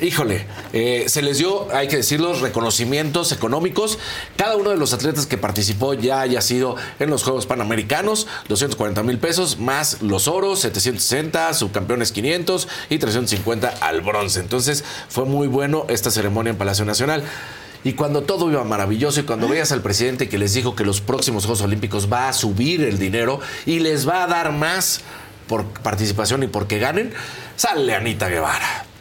Híjole, 0.00 0.46
eh, 0.72 1.04
se 1.06 1.22
les 1.22 1.38
dio, 1.38 1.72
hay 1.72 1.86
que 1.86 1.98
decirlo, 1.98 2.34
reconocimientos 2.40 3.30
económicos 3.30 3.98
Cada 4.36 4.56
uno 4.56 4.70
de 4.70 4.76
los 4.76 4.92
atletas 4.92 5.26
que 5.26 5.38
participó 5.38 5.94
ya 5.94 6.20
haya 6.20 6.40
sido 6.40 6.76
en 6.98 7.10
los 7.10 7.22
Juegos 7.22 7.46
Panamericanos, 7.46 8.26
240 8.48 9.02
mil 9.02 9.18
pesos, 9.18 9.58
más 9.58 10.02
los 10.02 10.28
oros, 10.28 10.60
760, 10.60 11.54
subcampeones 11.54 12.12
500 12.12 12.68
y 12.90 12.98
350 12.98 13.74
al 13.80 14.00
bronce. 14.00 14.40
Entonces 14.40 14.84
fue 15.08 15.24
muy 15.24 15.46
bueno 15.46 15.86
esta 15.88 16.10
ceremonia 16.10 16.50
en 16.50 16.56
Palacio 16.56 16.84
Nacional. 16.84 17.24
Y 17.84 17.94
cuando 17.94 18.22
todo 18.22 18.50
iba 18.50 18.62
maravilloso 18.62 19.20
y 19.20 19.24
cuando 19.24 19.48
veías 19.48 19.72
al 19.72 19.82
presidente 19.82 20.28
que 20.28 20.38
les 20.38 20.54
dijo 20.54 20.76
que 20.76 20.84
los 20.84 21.00
próximos 21.00 21.44
Juegos 21.44 21.62
Olímpicos 21.62 22.12
va 22.12 22.28
a 22.28 22.32
subir 22.32 22.82
el 22.82 22.98
dinero 22.98 23.40
y 23.66 23.80
les 23.80 24.08
va 24.08 24.22
a 24.22 24.26
dar 24.28 24.52
más 24.52 25.00
por 25.48 25.64
participación 25.64 26.44
y 26.44 26.46
porque 26.46 26.78
ganen, 26.78 27.12
sale 27.56 27.94
Anita 27.94 28.28
Guevara. 28.28 28.91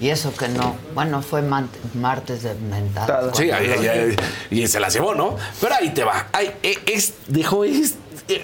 Y 0.00 0.08
eso 0.08 0.34
que 0.34 0.48
no. 0.48 0.76
Bueno, 0.94 1.20
fue 1.22 1.42
martes 1.42 2.42
de 2.42 2.54
mentadas. 2.54 3.36
Sí, 3.36 3.50
ahí- 3.50 3.70
ahí- 3.70 3.86
ahí- 3.88 4.16
y 4.50 4.66
se 4.66 4.80
las 4.80 4.94
llevó, 4.94 5.14
¿no? 5.14 5.36
Pero 5.60 5.74
ahí 5.74 5.90
te 5.90 6.04
va. 6.04 6.28
Ay, 6.32 6.52
eh, 6.62 6.78
es, 6.86 7.14
dejó 7.26 7.64
es- 7.64 7.94
eh, 8.28 8.42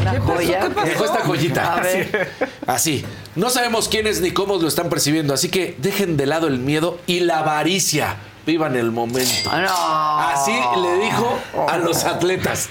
Una 0.00 0.20
joya. 0.20 0.68
Dejó 0.84 1.04
esta 1.04 1.20
joyita. 1.24 1.74
A 1.74 1.80
ver. 1.80 2.30
Así. 2.66 3.04
No 3.34 3.50
sabemos 3.50 3.88
quiénes 3.88 4.20
ni 4.20 4.30
cómo 4.30 4.56
lo 4.56 4.68
están 4.68 4.88
percibiendo, 4.88 5.34
así 5.34 5.48
que 5.48 5.74
dejen 5.78 6.16
de 6.16 6.26
lado 6.26 6.46
el 6.46 6.58
miedo 6.58 6.98
y 7.06 7.20
la 7.20 7.38
avaricia. 7.40 8.16
Vivan 8.46 8.74
el 8.76 8.90
momento. 8.90 9.50
Así 9.52 10.52
le 10.80 11.04
dijo 11.04 11.38
a 11.68 11.76
los 11.78 12.04
atletas. 12.04 12.68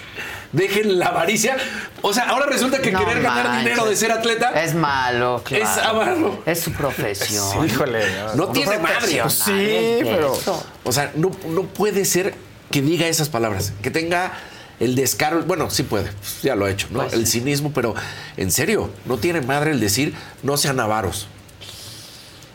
Dejen 0.52 1.00
la 1.00 1.08
avaricia. 1.08 1.58
O 2.02 2.14
sea, 2.14 2.24
ahora 2.30 2.46
resulta 2.46 2.82
que 2.82 2.92
No 2.92 3.00
querer 3.00 3.22
ganar 3.22 3.60
dinero 3.60 3.86
de 3.86 3.96
ser 3.96 4.12
atleta 4.12 4.50
Es 4.62 4.74
malo, 4.74 5.42
claro. 5.46 5.64
es 5.64 5.70
avaro. 5.78 6.44
Es 6.46 6.60
su 6.60 6.72
profesión. 6.74 7.66
Híjole. 7.66 8.04
No 8.36 8.48
tiene 8.48 8.78
madre. 8.80 9.22
sí, 9.30 10.00
pero. 10.04 10.38
O 10.84 10.92
sea, 10.92 11.12
no, 11.16 11.32
no 11.50 11.64
puede 11.64 12.06
ser 12.06 12.34
que 12.70 12.82
diga 12.82 13.08
esas 13.08 13.30
palabras. 13.30 13.74
Que 13.82 13.92
tenga 13.92 14.32
el 14.80 14.96
descaro. 14.96 15.44
Bueno, 15.44 15.70
sí 15.70 15.84
puede. 15.84 16.10
ya 16.42 16.56
lo 16.56 16.66
ha 16.66 16.72
hecho, 16.72 16.88
¿no? 16.92 17.00
Pues 17.04 17.14
el 17.14 17.28
cinismo, 17.28 17.72
pero 17.74 17.94
en 18.36 18.52
serio, 18.52 18.90
no 19.06 19.18
tiene 19.18 19.42
madre 19.42 19.72
el 19.72 19.80
decir 19.80 20.14
no 20.44 20.58
sean 20.58 20.80
avaros. 20.80 21.28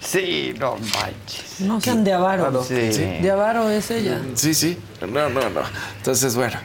Sí, 0.06 0.54
no 0.58 0.76
manches. 0.76 1.60
No 1.60 1.80
sean 1.80 2.04
de 2.04 2.12
avaro. 2.12 2.62
Sí. 2.62 2.74
De 2.74 3.30
avaro 3.30 3.68
es 3.70 3.90
ella. 3.90 4.20
Sí, 4.34 4.54
sí. 4.54 4.78
No, 5.00 5.28
no, 5.28 5.50
no. 5.50 5.60
Entonces, 5.98 6.36
bueno, 6.36 6.56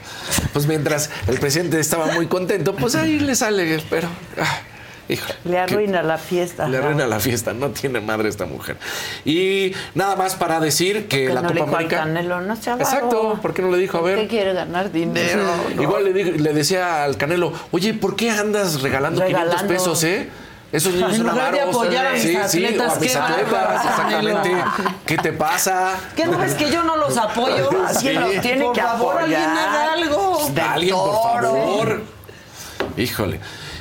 pues 0.54 0.68
mientras 0.68 1.10
el 1.28 1.40
presidente 1.40 1.80
estaba 1.80 2.08
muy 2.14 2.28
contento, 2.28 2.76
pues 2.76 2.94
ahí 2.96 3.20
le 3.20 3.34
sale, 3.36 3.82
pero. 3.90 4.08
ah, 4.40 4.60
híjole. 5.10 5.34
Le 5.46 5.58
arruina 5.58 6.04
la 6.04 6.18
fiesta. 6.20 6.68
Le 6.68 6.78
arruina 6.78 7.08
la 7.08 7.20
fiesta, 7.20 7.52
no 7.54 7.70
tiene 7.72 8.00
madre 8.00 8.30
esta 8.30 8.46
mujer. 8.46 8.78
Y 9.26 9.74
nada 9.96 10.16
más 10.16 10.36
para 10.36 10.60
decir 10.60 11.08
que 11.08 11.26
Que 11.28 11.34
la 11.34 11.42
no 11.42 11.50
le 11.50 11.60
Copa 11.62 11.66
dijo 11.66 11.76
al 11.78 11.84
América. 11.84 11.98
Canelo, 11.98 12.42
no 12.42 12.54
avaro. 12.54 12.82
Exacto, 12.84 13.40
¿por 13.42 13.54
qué 13.56 13.64
no 13.64 13.72
le 13.72 13.78
dijo? 13.80 13.98
A 13.98 14.02
ver. 14.02 14.20
¿Qué 14.20 14.28
quiere 14.28 14.54
ganar 14.54 14.92
dinero? 14.92 15.44
No. 15.76 15.82
Igual 15.82 16.04
le, 16.06 16.14
le 16.38 16.54
decía 16.54 17.04
al 17.04 17.18
Canelo, 17.18 17.52
oye, 17.72 17.96
¿por 17.96 18.16
qué 18.16 18.30
andas 18.30 18.82
regalando, 18.82 19.22
Regalando. 19.22 19.56
500 19.58 19.68
pesos, 19.78 20.04
eh? 20.04 20.30
Esos 20.72 20.94
niños 20.94 21.12
En 21.12 21.18
son 21.18 21.28
lugar 21.28 21.52
de 21.54 21.62
apoyar 21.62 22.08
a 22.08 22.12
mis 22.14 22.22
sí, 22.22 22.30
sí, 22.48 22.66
atletas, 22.66 22.94
o 22.94 22.96
a 22.96 23.00
mis 23.00 23.12
qué 23.12 23.18
atletas, 23.18 23.86
exactamente. 23.86 24.64
¿Qué 25.06 25.18
te 25.18 25.34
pasa? 25.34 25.96
¿Qué 26.16 26.26
no 26.26 26.38
ves 26.38 26.54
que 26.54 26.72
yo 26.72 26.84
no 26.84 26.96
los 26.96 27.18
apoyo? 27.18 27.70
Alguien 27.88 28.22
los 28.22 28.42
tiene 28.42 28.66
Por 28.66 28.74
que 28.74 28.82
favor, 28.82 29.18
alguien 29.20 29.42
apoyar. 29.42 29.68
haga 29.68 29.94
algo. 29.94 30.52
Alguien, 30.72 30.96
por 30.96 31.42
favor. 31.44 32.04
Híjole. 32.98 33.40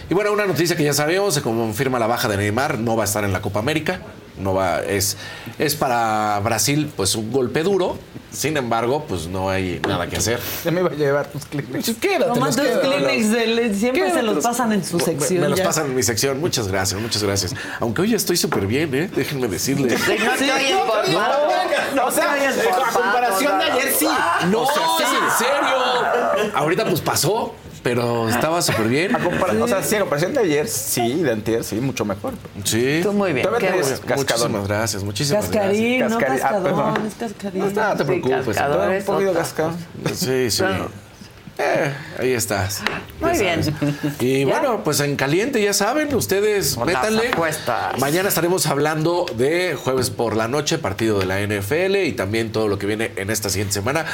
Y 0.08 0.14
bueno, 0.14 0.32
una 0.32 0.46
noticia 0.46 0.76
que 0.76 0.82
ya 0.82 0.92
sabemos, 0.92 1.34
se 1.34 1.42
confirma 1.42 2.00
la 2.00 2.08
baja 2.08 2.26
de 2.26 2.36
Neymar, 2.36 2.78
no 2.78 2.96
va 2.96 3.04
a 3.04 3.06
estar 3.06 3.22
en 3.22 3.32
la 3.32 3.40
Copa 3.40 3.60
América. 3.60 4.00
No 4.36 4.54
va, 4.54 4.80
es, 4.80 5.16
es 5.58 5.76
para 5.76 6.40
Brasil, 6.40 6.90
pues 6.96 7.14
un 7.14 7.30
golpe 7.30 7.62
duro. 7.62 7.98
Sin 8.32 8.56
embargo, 8.56 9.04
pues 9.08 9.26
no 9.26 9.50
hay 9.50 9.80
nada 9.86 10.06
que 10.08 10.16
hacer. 10.16 10.38
Ya 10.64 10.70
me 10.70 10.80
iba 10.80 10.90
a 10.90 10.94
llevar 10.94 11.26
tus 11.26 11.44
Kleenex. 11.46 11.94
Nomás 12.28 12.54
tus 12.56 12.64
Kleenex 12.66 13.30
de- 13.32 13.74
siempre 13.74 14.12
se 14.12 14.22
los 14.22 14.42
pasan 14.42 14.72
en 14.72 14.84
su 14.84 14.98
Me- 14.98 15.04
sección. 15.04 15.40
Me, 15.40 15.48
los 15.48 15.58
ya. 15.58 15.64
pasan 15.64 15.86
en 15.86 15.94
mi 15.96 16.02
sección. 16.02 16.40
Muchas 16.40 16.68
gracias, 16.68 17.00
muchas 17.00 17.22
gracias. 17.22 17.54
Aunque 17.80 18.02
hoy 18.02 18.14
estoy 18.14 18.36
súper 18.36 18.66
bien, 18.66 18.94
¿eh? 18.94 19.10
Déjenme 19.14 19.48
decirles. 19.48 20.00
Sí, 20.00 20.12
no 20.24 20.32
te 20.34 20.52
oyes 20.52 20.76
por 20.78 21.08
No, 21.94 22.06
o 22.06 22.10
sea, 22.10 22.36
por 22.72 22.82
a 22.82 22.92
comparación 22.92 23.58
de 23.58 23.64
ayer 23.64 23.92
sí. 23.98 24.08
No, 24.50 24.62
O 24.62 24.66
sea, 24.66 24.82
sí. 24.98 25.04
es 25.04 25.10
en 25.10 25.46
serio. 25.48 26.50
Ahorita 26.54 26.84
pues 26.84 27.00
pasó, 27.00 27.54
pero 27.82 28.28
estaba 28.28 28.62
súper 28.62 28.88
bien. 28.88 29.16
O 29.60 29.68
sea, 29.68 29.82
sí, 29.82 29.96
a 29.96 30.00
comparación 30.00 30.34
de 30.34 30.40
ayer, 30.40 30.68
sí, 30.68 31.22
de 31.22 31.32
antier, 31.32 31.64
sí, 31.64 31.76
mucho 31.76 32.04
mejor. 32.04 32.34
Sí. 32.64 33.00
Tú 33.02 33.12
muy 33.12 33.32
bien. 33.32 33.46
Todavía 33.46 33.72
bueno. 33.72 33.86
cascadón. 34.06 34.52
Muchísimas 34.52 34.68
gracias, 34.68 35.02
muchísimas 35.02 35.44
Cascarín, 35.46 36.08
no 36.08 36.18
Cascarín. 36.18 36.40
Ah, 36.42 36.42
cascadón, 36.42 36.62
perdón. 36.62 37.06
es 37.06 37.38
gracias. 37.38 37.74
No 37.74 37.96
te 37.96 38.04
preocupes. 38.04 38.56
es 38.56 39.08
un 39.08 39.14
poquito 39.14 39.32
cascado. 39.32 39.72
Sí, 40.14 40.50
sí. 40.50 40.64
Eh, 41.62 41.92
ahí 42.18 42.32
estás. 42.32 42.82
Muy 43.20 43.38
bien. 43.38 43.62
sabes. 43.62 43.76
Y 44.18 44.46
¿Ya? 44.46 44.58
bueno, 44.58 44.82
pues 44.82 45.00
en 45.00 45.16
caliente, 45.16 45.62
ya 45.62 45.74
saben, 45.74 46.14
ustedes 46.14 46.78
métanle. 46.78 47.30
Mañana 47.98 48.28
estaremos 48.28 48.66
hablando 48.66 49.26
de 49.36 49.74
jueves 49.74 50.08
por 50.08 50.36
la 50.36 50.48
noche, 50.48 50.78
partido 50.78 51.18
de 51.18 51.26
la 51.26 51.40
NFL 51.40 51.96
y 51.96 52.12
también 52.12 52.50
todo 52.50 52.68
lo 52.68 52.78
que 52.78 52.86
viene 52.86 53.12
en 53.16 53.30
esta 53.30 53.50
siguiente 53.50 53.74
semana. 53.74 54.06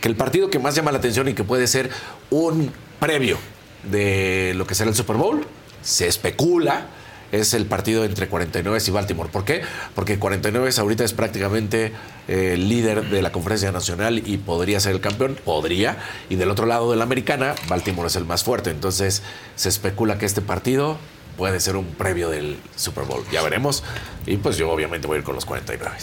Que 0.00 0.08
el 0.08 0.16
partido 0.16 0.50
que 0.50 0.58
más 0.58 0.74
llama 0.74 0.92
la 0.92 0.98
atención 0.98 1.28
y 1.28 1.34
que 1.34 1.44
puede 1.44 1.66
ser 1.66 1.90
un 2.30 2.70
previo 3.00 3.38
de 3.82 4.52
lo 4.54 4.66
que 4.66 4.74
será 4.74 4.90
el 4.90 4.96
Super 4.96 5.16
Bowl, 5.16 5.44
se 5.82 6.06
especula. 6.06 6.86
Es 7.32 7.54
el 7.54 7.66
partido 7.66 8.04
entre 8.04 8.26
49 8.26 8.82
y 8.84 8.90
Baltimore. 8.90 9.30
¿Por 9.30 9.44
qué? 9.44 9.62
Porque 9.94 10.18
49 10.18 10.68
ahorita 10.76 11.04
es 11.04 11.12
prácticamente 11.12 11.92
eh, 12.26 12.54
el 12.54 12.68
líder 12.68 13.08
de 13.08 13.22
la 13.22 13.30
conferencia 13.30 13.70
nacional 13.70 14.20
y 14.26 14.36
podría 14.38 14.80
ser 14.80 14.92
el 14.92 15.00
campeón. 15.00 15.38
Podría. 15.44 15.96
Y 16.28 16.34
del 16.34 16.50
otro 16.50 16.66
lado 16.66 16.90
de 16.90 16.96
la 16.96 17.04
americana, 17.04 17.54
Baltimore 17.68 18.08
es 18.08 18.16
el 18.16 18.24
más 18.24 18.42
fuerte. 18.42 18.70
Entonces 18.70 19.22
se 19.54 19.68
especula 19.68 20.18
que 20.18 20.26
este 20.26 20.40
partido 20.40 20.98
puede 21.36 21.60
ser 21.60 21.76
un 21.76 21.86
previo 21.86 22.30
del 22.30 22.58
Super 22.74 23.04
Bowl. 23.04 23.24
Ya 23.30 23.42
veremos. 23.42 23.84
Y 24.26 24.36
pues 24.36 24.56
yo 24.56 24.68
obviamente 24.68 25.06
voy 25.06 25.16
a 25.16 25.18
ir 25.20 25.24
con 25.24 25.36
los 25.36 25.44
49. 25.44 25.96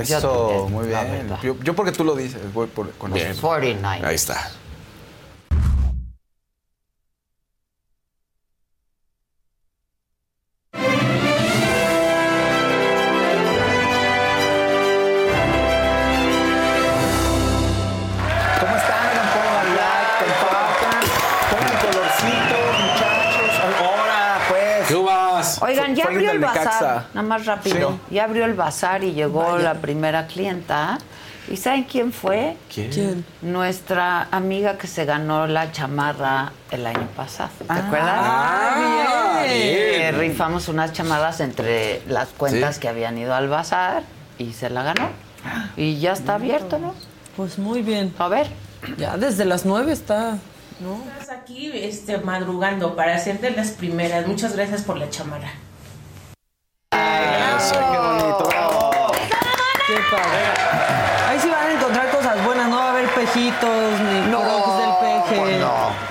Eso, 0.00 0.68
muy 0.70 0.86
bien. 0.86 1.28
Yo, 1.42 1.56
yo 1.62 1.74
porque 1.74 1.90
tú 1.90 2.04
lo 2.04 2.14
dices, 2.14 2.40
voy 2.54 2.68
por, 2.68 2.92
con 2.92 3.16
eso. 3.16 3.40
49. 3.42 4.06
Ahí 4.06 4.14
está. 4.14 4.52
Nada 27.14 27.26
más 27.26 27.46
rápido. 27.46 27.92
Sí. 28.08 28.14
Ya 28.16 28.24
abrió 28.24 28.44
el 28.44 28.54
bazar 28.54 29.02
y 29.04 29.12
llegó 29.12 29.58
la 29.58 29.74
primera 29.74 30.26
clienta. 30.26 30.98
¿Y 31.50 31.56
saben 31.56 31.84
quién 31.84 32.12
fue? 32.12 32.56
¿Quién? 32.72 32.90
¿Quién? 32.90 33.24
Nuestra 33.40 34.28
amiga 34.30 34.76
que 34.76 34.86
se 34.86 35.06
ganó 35.06 35.46
la 35.46 35.72
chamarra 35.72 36.52
el 36.70 36.86
año 36.86 37.08
pasado. 37.16 37.48
¿Te 37.66 37.72
acuerdas? 37.72 38.18
Ah, 38.20 39.44
Eh, 39.46 40.10
bien. 40.10 40.18
rifamos 40.20 40.68
unas 40.68 40.92
chamarras 40.92 41.40
entre 41.40 42.02
las 42.06 42.28
cuentas 42.28 42.74
Sí. 42.74 42.80
que 42.82 42.88
habían 42.88 43.16
ido 43.16 43.34
al 43.34 43.48
bazar 43.48 44.02
y 44.36 44.52
se 44.52 44.68
la 44.68 44.82
ganó. 44.82 45.08
Y 45.76 45.98
ya 46.00 46.12
está 46.12 46.34
abierto, 46.34 46.78
¿no? 46.78 46.94
Pues 47.36 47.58
muy 47.58 47.80
bien. 47.82 48.12
A 48.18 48.28
ver. 48.28 48.48
Ya 48.98 49.16
desde 49.16 49.44
las 49.46 49.64
nueve 49.64 49.92
está, 49.92 50.36
¿no? 50.80 51.02
Estás 51.18 51.30
aquí 51.38 51.70
este, 51.72 52.18
madrugando 52.18 52.94
para 52.94 53.18
ser 53.18 53.40
de 53.40 53.52
las 53.52 53.70
primeras. 53.70 54.26
Muchas 54.26 54.54
gracias 54.54 54.82
por 54.82 54.98
la 54.98 55.08
chamarra. 55.08 55.50
Qué 56.92 57.98
bonito. 57.98 58.48
Qué 59.86 59.96
padre. 60.10 60.44
Ahí 61.28 61.38
sí 61.40 61.48
van 61.48 61.66
a 61.66 61.72
encontrar 61.72 62.10
cosas 62.10 62.44
buenas, 62.44 62.68
no 62.68 62.76
va 62.76 62.86
a 62.86 62.90
haber 62.92 63.08
pejitos 63.10 64.00
ni 64.00 64.30
crocs 64.30 64.78
del 64.78 64.90
peje. 65.00 65.58
no. 65.58 66.08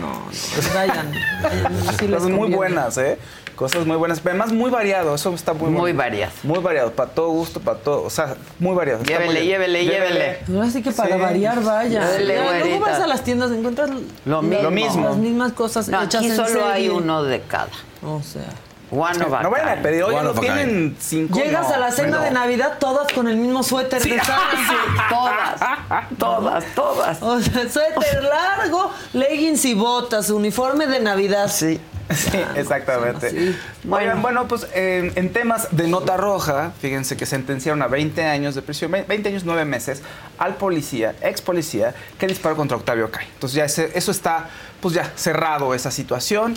No, 0.00 0.12
no, 0.12 0.74
vayan. 0.74 1.12
vayan, 1.42 1.98
sí 1.98 2.06
Cosas 2.08 2.28
muy 2.30 2.50
buenas, 2.50 2.98
¿eh? 2.98 3.18
Cosas 3.54 3.86
muy 3.86 3.96
buenas. 3.96 4.20
Pero 4.20 4.32
además 4.34 4.52
muy 4.52 4.70
variado, 4.70 5.14
eso 5.14 5.32
está 5.34 5.54
muy 5.54 5.70
Muy 5.70 5.80
bonito. 5.80 5.98
variado. 5.98 6.32
Muy 6.42 6.58
variado, 6.58 6.92
para 6.92 7.10
todo 7.10 7.30
gusto, 7.30 7.60
para 7.60 7.78
todo. 7.78 8.02
O 8.02 8.10
sea, 8.10 8.34
muy 8.58 8.74
variado. 8.74 9.02
Llévele, 9.04 9.40
muy 9.40 9.48
llévele, 9.48 9.84
llévele. 9.84 10.38
Ahora 10.54 10.70
sí 10.70 10.82
que 10.82 10.90
para 10.90 11.14
Sí. 11.16 11.20
variar, 11.22 11.62
vaya. 11.62 12.06
Luego 12.20 12.44
güerita. 12.44 12.78
vas 12.80 13.00
a 13.00 13.06
las 13.06 13.22
tiendas, 13.24 13.50
encuentras 13.52 13.90
Lo 14.26 14.42
mismo. 14.42 14.62
Lo 14.62 14.70
mismo. 14.70 15.08
las 15.08 15.16
mismas 15.16 15.52
cosas 15.52 15.88
No, 15.88 16.02
hechas 16.02 16.20
aquí 16.20 16.30
en 16.30 16.36
solo 16.36 16.66
hay 16.66 16.88
uno 16.90 17.22
de 17.22 17.40
cada. 17.42 17.70
O 18.04 18.20
sea. 18.22 18.42
One 18.90 19.20
of 19.24 19.32
a 19.32 19.42
No 19.42 19.50
vayan 19.50 19.68
a 19.78 19.82
pedir, 19.82 20.04
oye, 20.04 20.22
no 20.22 20.32
tienen 20.34 20.96
cinco. 21.00 21.38
Llegas 21.38 21.68
no, 21.68 21.74
a 21.74 21.78
la 21.78 21.90
cena 21.90 22.18
no. 22.18 22.22
de 22.22 22.30
Navidad 22.30 22.78
todas 22.78 23.12
con 23.12 23.26
el 23.26 23.36
mismo 23.36 23.62
suéter 23.64 24.00
de 24.02 24.08
Santa. 24.20 24.38
Todas, 25.08 26.08
todas, 26.18 26.64
todas. 26.74 27.22
O 27.22 27.40
sea, 27.40 27.68
suéter 27.68 28.22
largo, 28.22 28.92
leggings 29.12 29.64
y 29.64 29.74
botas, 29.74 30.30
uniforme 30.30 30.86
de 30.86 31.00
Navidad. 31.00 31.48
Sí. 31.50 31.80
Sí, 32.14 32.38
exactamente. 32.54 33.56
Oigan, 33.90 34.22
bueno, 34.22 34.46
pues 34.46 34.68
en, 34.74 35.12
en 35.16 35.32
temas 35.32 35.66
de 35.72 35.88
nota 35.88 36.16
roja, 36.16 36.70
fíjense 36.80 37.16
que 37.16 37.26
sentenciaron 37.26 37.82
a 37.82 37.88
20 37.88 38.22
años 38.24 38.54
de 38.54 38.62
prisión, 38.62 38.92
ve- 38.92 39.04
20 39.08 39.30
años 39.30 39.42
9 39.44 39.64
meses, 39.64 40.02
al 40.38 40.54
policía, 40.54 41.16
ex 41.20 41.40
policía, 41.42 41.92
que 42.16 42.28
disparó 42.28 42.54
contra 42.54 42.76
Octavio 42.76 43.10
Cay. 43.10 43.26
Entonces 43.34 43.56
ya 43.56 43.64
ese- 43.64 43.90
eso 43.98 44.12
está, 44.12 44.48
pues 44.80 44.94
ya 44.94 45.10
cerrado 45.16 45.74
esa 45.74 45.90
situación. 45.90 46.54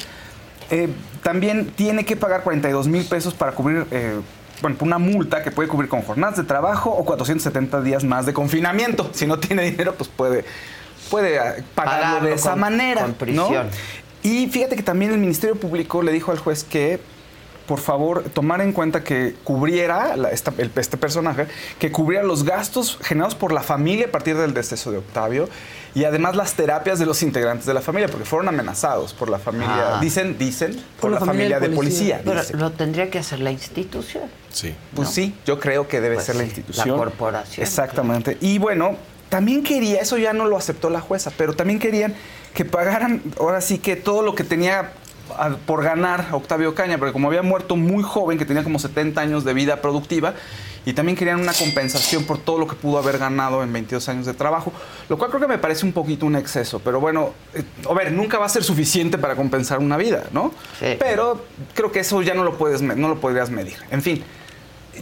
Eh, 0.72 0.90
también 1.24 1.72
tiene 1.76 2.06
que 2.06 2.16
pagar 2.16 2.44
42 2.44 2.88
mil 2.88 3.04
pesos 3.06 3.34
para 3.34 3.52
cubrir, 3.54 3.86
eh, 3.92 4.20
bueno, 4.62 4.78
una 4.82 4.98
multa 4.98 5.42
que 5.44 5.52
puede 5.52 5.68
cubrir 5.70 5.90
con 5.90 6.02
jornadas 6.02 6.38
de 6.38 6.44
trabajo 6.44 6.92
o 6.92 7.06
470 7.06 7.82
días 7.82 8.04
más 8.04 8.26
de 8.26 8.34
confinamiento. 8.34 9.10
Si 9.14 9.26
no 9.26 9.40
tiene 9.40 9.64
dinero, 9.64 9.96
pues 9.96 10.10
puede, 10.10 10.46
puede 11.10 11.38
eh, 11.38 11.64
pagarlo 11.76 12.02
Pagarlo 12.04 12.30
de 12.30 12.36
esa 12.36 12.52
con- 12.52 12.60
manera. 12.60 13.02
con 13.02 13.14
prisión. 13.14 13.52
¿no? 13.68 13.72
Y 14.22 14.48
fíjate 14.48 14.76
que 14.76 14.84
también 14.84 15.12
el 15.12 15.18
Ministerio 15.18 15.56
Público 15.56 16.02
le 16.04 16.12
dijo 16.12 16.32
al 16.32 16.38
juez 16.40 16.64
que, 16.64 17.00
por 17.70 17.80
favor, 17.80 18.24
tomara 18.34 18.64
en 18.64 18.74
cuenta 18.74 19.04
que 19.04 19.36
cubriera, 19.44 20.18
la- 20.18 20.32
esta- 20.32 20.52
el- 20.58 20.72
este 20.76 20.98
personaje, 20.98 21.46
que 21.78 21.92
cubriera 21.92 22.26
los 22.26 22.44
gastos 22.44 22.98
generados 23.04 23.36
por 23.36 23.52
la 23.52 23.62
familia 23.62 24.08
a 24.08 24.12
partir 24.12 24.36
del 24.36 24.56
deceso 24.56 24.92
de 24.92 24.98
Octavio 24.98 25.48
y 25.94 26.04
además 26.04 26.36
las 26.36 26.56
terapias 26.56 26.98
de 26.98 27.06
los 27.06 27.22
integrantes 27.22 27.68
de 27.68 27.76
la 27.76 27.82
familia, 27.82 28.08
porque 28.08 28.26
fueron 28.26 28.48
amenazados 28.48 29.14
por 29.14 29.30
la 29.30 29.38
familia, 29.38 29.98
Ah. 29.98 30.00
dicen, 30.02 30.36
dicen, 30.40 30.84
por, 31.00 31.12
la, 31.12 31.20
familia, 31.20 31.60
de 31.60 31.70
policía. 31.70 32.22
Pero 32.26 32.42
dicen. 32.42 32.60
lo 32.60 32.72
tendría 32.72 33.12
que 33.12 33.20
hacer 33.20 33.40
la 33.40 33.52
institución. 33.52 34.24
Sí. 34.52 34.74
Pues 34.96 35.10
sí, 35.10 35.36
yo 35.46 35.60
creo 35.60 35.88
que 35.88 36.02
debe 36.02 36.16
Pues 36.16 36.26
ser 36.26 36.38
la 36.38 36.46
institución. 36.46 36.90
la 36.90 36.98
corporación, 36.98 37.64
Exactamente. 37.64 38.36
Y 38.42 38.58
bueno, 38.58 38.96
también 39.30 39.64
quería, 39.64 40.02
eso 40.02 40.18
ya 40.18 40.34
no 40.34 40.46
lo 40.48 40.58
aceptó 40.58 40.90
la 40.90 41.02
jueza, 41.02 41.32
pero 41.38 41.54
también 41.54 41.78
querían 41.78 42.16
que 42.56 42.66
pagaran, 42.66 43.22
ahora 43.40 43.62
sí 43.62 43.78
que 43.78 43.96
todo 43.96 44.24
lo 44.24 44.34
que 44.34 44.44
tenía 44.44 44.90
a- 45.38 45.50
por 45.66 45.84
ganar 45.84 46.28
Octavio 46.32 46.74
Caña, 46.76 46.98
porque 46.98 47.14
como 47.14 47.28
había 47.28 47.42
muerto 47.42 47.76
muy 47.76 48.04
joven, 48.04 48.38
que 48.38 48.46
tenía 48.46 48.64
como 48.64 48.80
70 48.80 49.22
años 49.22 49.44
de 49.44 49.54
vida 49.54 49.82
productiva, 49.82 50.34
y 50.86 50.94
también 50.94 51.18
querían 51.18 51.40
una 51.42 51.54
compensación 51.54 52.24
por 52.24 52.38
todo 52.38 52.58
lo 52.58 52.66
que 52.68 52.76
pudo 52.76 52.98
haber 52.98 53.18
ganado 53.18 53.62
en 53.64 53.72
22 53.74 54.08
años 54.10 54.26
de 54.26 54.34
trabajo, 54.34 54.72
lo 55.10 55.18
cual 55.18 55.30
creo 55.30 55.42
que 55.42 55.48
me 55.48 55.58
parece 55.58 55.86
un 55.86 55.92
poquito 55.92 56.26
un 56.26 56.36
exceso, 56.36 56.80
pero 56.80 57.00
bueno, 57.00 57.32
eh, 57.54 57.64
a 57.90 57.94
ver, 57.94 58.12
nunca 58.12 58.40
va 58.40 58.46
a 58.46 58.50
ser 58.50 58.64
suficiente 58.64 59.18
para 59.18 59.36
compensar 59.36 59.80
una 59.80 59.98
vida, 59.98 60.24
¿no? 60.32 60.52
Pero 61.00 61.46
creo 61.76 61.92
que 61.92 62.00
eso 62.00 62.22
ya 62.22 62.34
no 62.34 62.44
lo 62.44 62.58
puedes, 62.58 62.82
no 62.82 63.08
lo 63.10 63.20
podrías 63.20 63.50
medir. 63.50 63.76
En 63.92 64.02
fin, 64.02 64.24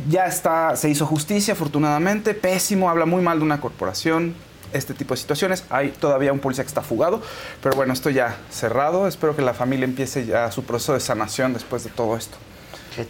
ya 0.09 0.25
está, 0.25 0.75
se 0.75 0.89
hizo 0.89 1.05
justicia, 1.05 1.53
afortunadamente. 1.53 2.33
Pésimo, 2.33 2.89
habla 2.89 3.05
muy 3.05 3.21
mal 3.23 3.39
de 3.39 3.45
una 3.45 3.59
corporación. 3.61 4.35
Este 4.73 4.93
tipo 4.93 5.13
de 5.13 5.19
situaciones. 5.19 5.63
Hay 5.69 5.89
todavía 5.89 6.33
un 6.33 6.39
policía 6.39 6.63
que 6.63 6.67
está 6.69 6.81
fugado, 6.81 7.21
pero 7.63 7.75
bueno, 7.75 7.93
esto 7.93 8.09
ya 8.09 8.35
cerrado. 8.49 9.07
Espero 9.07 9.35
que 9.35 9.41
la 9.41 9.53
familia 9.53 9.85
empiece 9.85 10.25
ya 10.25 10.51
su 10.51 10.63
proceso 10.63 10.93
de 10.93 10.99
sanación 10.99 11.53
después 11.53 11.83
de 11.83 11.89
todo 11.89 12.17
esto. 12.17 12.37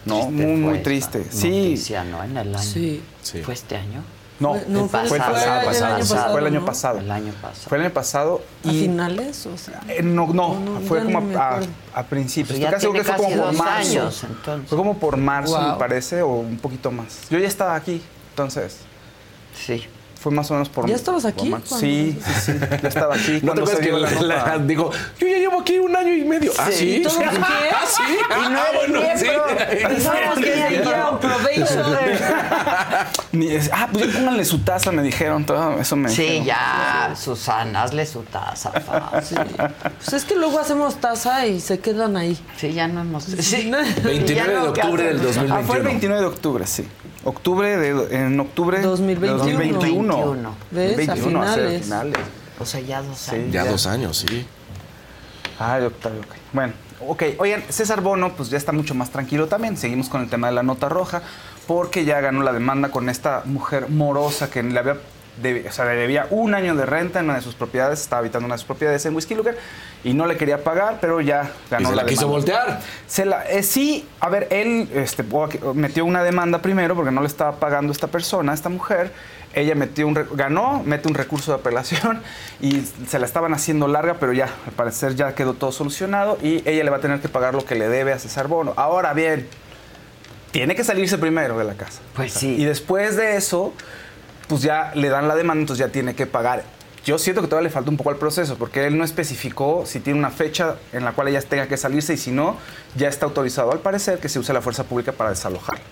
no, 0.04 0.16
triste 0.20 0.30
muy, 0.46 0.56
muy 0.56 0.70
fue 0.74 0.78
triste. 0.82 1.24
Sí. 1.30 1.48
noticia, 1.48 2.04
¿no? 2.04 2.22
En 2.22 2.36
el 2.36 2.54
año. 2.54 2.58
Sí. 2.62 3.02
¿Fue 3.44 3.54
este 3.54 3.76
año? 3.76 4.02
No, 4.40 4.54
Fue- 4.54 4.64
no, 4.68 4.88
fue- 4.88 5.00
el 5.00 5.06
el 5.06 5.18
pasado, 5.18 5.34
año 5.34 5.64
pasado, 5.66 5.98
pasado, 5.98 6.30
fue 6.30 6.40
el 6.40 6.46
año 6.46 6.60
¿no? 6.60 6.66
pasado. 6.66 6.98
El 7.00 7.10
año 7.10 7.32
pasado. 7.42 7.68
Fue 7.68 7.78
el 7.78 7.84
año 7.84 7.92
pasado. 7.94 8.42
¿A 8.64 8.68
y- 8.72 8.80
finales? 8.82 9.46
O 9.46 9.58
sea, 9.58 9.80
Eh, 9.88 10.00
no, 10.04 10.28
no, 10.28 10.54
No, 10.54 10.60
no, 10.74 10.80
fue 10.82 11.02
como 11.02 11.36
a, 11.36 11.58
a 11.92 12.02
principios. 12.04 12.56
Pues 12.56 12.70
casi 12.70 12.82
seguro 12.82 13.02
tiene 13.02 13.16
que 13.16 13.22
fue 13.24 13.32
como 13.32 13.44
por 13.46 13.54
marzo. 13.56 13.90
años, 13.90 14.24
entonces. 14.24 14.68
Fue 14.68 14.78
como 14.78 14.98
por 14.98 15.16
marzo, 15.16 15.58
Wow. 15.58 15.72
me 15.72 15.78
parece, 15.78 16.22
o 16.22 16.28
un 16.28 16.58
poquito 16.58 16.92
más. 16.92 17.28
Yo 17.30 17.38
ya 17.40 17.48
estaba 17.48 17.74
aquí, 17.74 18.00
entonces. 18.30 18.76
Sí. 19.66 19.84
Fue 20.28 20.36
más 20.36 20.50
o 20.50 20.54
menos 20.54 20.68
por 20.68 20.86
¿Ya 20.86 20.94
estabas 20.94 21.24
aquí 21.24 21.50
Sí, 21.64 22.18
sí, 22.22 22.32
sí. 22.44 22.52
Ya 22.82 22.88
estaba 22.88 23.14
aquí. 23.14 23.40
¿No 23.42 23.54
te 23.54 23.60
acuerdas 23.62 23.80
que 23.80 23.92
la 23.92 24.10
la- 24.10 24.46
la- 24.46 24.58
digo, 24.58 24.90
yo 25.18 25.26
ya 25.26 25.38
llevo 25.38 25.60
aquí 25.62 25.78
un 25.78 25.96
año 25.96 26.12
y 26.12 26.22
medio? 26.22 26.52
Ah, 26.58 26.68
¿Y 26.70 26.74
sí. 26.74 27.02
qué? 27.02 27.08
Ah, 27.70 27.84
sí. 27.86 28.02
Y 28.12 28.52
no 28.52 28.58
Ah, 28.58 28.66
bueno, 28.74 29.00
sí. 29.16 29.24
miembro. 29.24 29.46
Y 29.72 30.04
no 30.04 30.12
eres 30.12 30.36
miembro. 30.70 31.20
Ni 33.32 33.48
es- 33.52 33.70
ah, 33.72 33.88
pues 33.92 34.06
ya 34.06 34.12
pónganle 34.18 34.44
su 34.44 34.58
taza, 34.60 34.92
me 34.92 35.02
dijeron. 35.02 35.44
Todo 35.46 35.78
eso 35.80 35.96
me 35.96 36.08
Sí, 36.10 36.22
dijeron. 36.22 36.44
ya, 36.46 37.14
Susana, 37.16 37.84
hazle 37.84 38.04
su 38.06 38.22
taza, 38.22 38.70
fácil. 38.72 39.38
Pues 39.98 40.12
es 40.12 40.24
que 40.24 40.34
luego 40.36 40.58
hacemos 40.58 40.96
taza 41.00 41.46
y 41.46 41.60
se 41.60 41.78
quedan 41.78 42.16
ahí. 42.16 42.38
Sí, 42.58 42.72
ya 42.72 42.88
no 42.88 43.00
hemos... 43.00 43.24
Sí. 43.24 43.70
29 44.02 44.34
Ya 44.34 44.46
de 44.46 44.54
no, 44.54 44.72
¿qué 44.72 44.80
octubre 44.82 45.04
del 45.04 45.28
hacemos? 45.28 45.50
Ah, 45.50 45.62
fue 45.66 45.76
el 45.78 45.84
2021. 45.84 45.88
29 45.88 46.20
de 46.20 46.26
octubre, 46.26 46.66
sí. 46.66 46.86
Octubre 47.28 47.76
de, 47.76 48.16
en 48.24 48.40
octubre 48.40 48.80
2021. 48.80 49.44
de 49.44 49.52
2021. 49.52 50.16
21. 50.16 50.54
¿Ves? 50.70 50.92
A 50.92 50.96
21, 51.14 51.42
hacia 51.42 51.54
finales. 51.54 51.84
finales. 51.84 52.16
O 52.58 52.64
sea, 52.66 52.80
ya 52.80 53.02
dos 53.02 53.18
Sí. 53.18 53.30
años. 53.36 53.52
Ya 53.52 53.64
Ya. 53.64 53.70
dos 53.70 53.86
años, 53.86 54.16
sí. 54.16 54.46
Ay, 55.58 55.84
Octavio, 55.84 56.20
ok. 56.20 56.34
Bueno, 56.52 56.72
ok. 57.06 57.22
Oigan, 57.38 57.62
César 57.68 58.00
Bono, 58.00 58.32
pues 58.32 58.48
ya 58.50 58.56
está 58.56 58.72
mucho 58.72 58.94
más 58.94 59.10
tranquilo 59.10 59.46
también. 59.46 59.76
Seguimos 59.76 60.08
con 60.08 60.22
el 60.22 60.28
tema 60.30 60.48
de 60.48 60.54
la 60.54 60.62
nota 60.62 60.88
roja, 60.88 61.22
porque 61.66 62.04
ya 62.04 62.20
ganó 62.20 62.42
la 62.42 62.52
demanda 62.52 62.90
con 62.90 63.08
esta 63.08 63.42
mujer 63.44 63.88
morosa 63.88 64.50
que 64.50 64.62
le 64.62 64.78
había. 64.78 64.96
O 65.68 65.72
sea, 65.72 65.84
le 65.86 65.94
debía 65.94 66.26
un 66.30 66.54
año 66.54 66.74
de 66.74 66.86
renta 66.86 67.20
en 67.20 67.26
una 67.26 67.36
de 67.36 67.40
sus 67.42 67.54
propiedades, 67.54 68.00
estaba 68.00 68.20
habitando 68.20 68.44
en 68.44 68.46
una 68.46 68.54
de 68.54 68.58
sus 68.58 68.66
propiedades 68.66 69.04
en 69.06 69.14
Whisky 69.14 69.34
Lugar 69.34 69.56
y 70.04 70.14
no 70.14 70.26
le 70.26 70.36
quería 70.36 70.62
pagar, 70.62 70.98
pero 71.00 71.20
ya 71.20 71.50
ganó 71.70 71.88
Y 71.88 71.90
se 71.90 71.96
la 71.96 72.06
quiso 72.06 72.20
demanda. 72.22 72.36
voltear. 72.36 72.80
Se 73.06 73.24
la, 73.24 73.44
eh, 73.48 73.62
sí, 73.62 74.06
a 74.20 74.28
ver, 74.28 74.48
él 74.50 74.88
este, 74.94 75.24
metió 75.74 76.04
una 76.04 76.22
demanda 76.22 76.60
primero 76.60 76.94
porque 76.94 77.10
no 77.10 77.20
le 77.20 77.26
estaba 77.26 77.56
pagando 77.56 77.92
esta 77.92 78.06
persona, 78.08 78.52
esta 78.54 78.68
mujer. 78.68 79.12
Ella 79.54 79.74
metió 79.74 80.06
un 80.06 80.14
ganó, 80.34 80.82
mete 80.84 81.08
un 81.08 81.14
recurso 81.14 81.52
de 81.52 81.58
apelación 81.58 82.20
y 82.60 82.82
se 83.08 83.18
la 83.18 83.26
estaban 83.26 83.54
haciendo 83.54 83.88
larga, 83.88 84.14
pero 84.14 84.32
ya, 84.32 84.48
al 84.66 84.72
parecer 84.72 85.14
ya 85.14 85.34
quedó 85.34 85.54
todo 85.54 85.72
solucionado 85.72 86.38
y 86.42 86.62
ella 86.68 86.84
le 86.84 86.90
va 86.90 86.98
a 86.98 87.00
tener 87.00 87.20
que 87.20 87.28
pagar 87.28 87.54
lo 87.54 87.64
que 87.64 87.74
le 87.74 87.88
debe 87.88 88.12
a 88.12 88.18
César 88.18 88.46
Bono. 88.46 88.74
Ahora 88.76 89.14
bien, 89.14 89.48
tiene 90.50 90.74
que 90.74 90.84
salirse 90.84 91.18
primero 91.18 91.58
de 91.58 91.64
la 91.64 91.74
casa. 91.74 92.00
Pues 92.14 92.32
sí. 92.32 92.56
Y 92.58 92.64
después 92.64 93.16
de 93.16 93.36
eso, 93.36 93.72
pues 94.48 94.62
ya 94.62 94.92
le 94.94 95.08
dan 95.08 95.28
la 95.28 95.36
demanda, 95.36 95.60
entonces 95.60 95.86
ya 95.86 95.92
tiene 95.92 96.14
que 96.14 96.26
pagar. 96.26 96.64
Yo 97.04 97.18
siento 97.18 97.40
que 97.40 97.48
todavía 97.48 97.68
le 97.68 97.72
falta 97.72 97.90
un 97.90 97.96
poco 97.96 98.10
al 98.10 98.16
proceso, 98.16 98.56
porque 98.58 98.86
él 98.86 98.98
no 98.98 99.04
especificó 99.04 99.84
si 99.86 100.00
tiene 100.00 100.18
una 100.18 100.30
fecha 100.30 100.76
en 100.92 101.04
la 101.04 101.12
cual 101.12 101.28
ella 101.28 101.40
tenga 101.40 101.66
que 101.66 101.76
salirse 101.76 102.14
y 102.14 102.16
si 102.16 102.32
no, 102.32 102.56
ya 102.96 103.08
está 103.08 103.26
autorizado 103.26 103.72
al 103.72 103.78
parecer 103.78 104.18
que 104.18 104.28
se 104.28 104.38
use 104.38 104.52
la 104.52 104.60
fuerza 104.60 104.84
pública 104.84 105.12
para 105.12 105.30
desalojarla. 105.30 105.82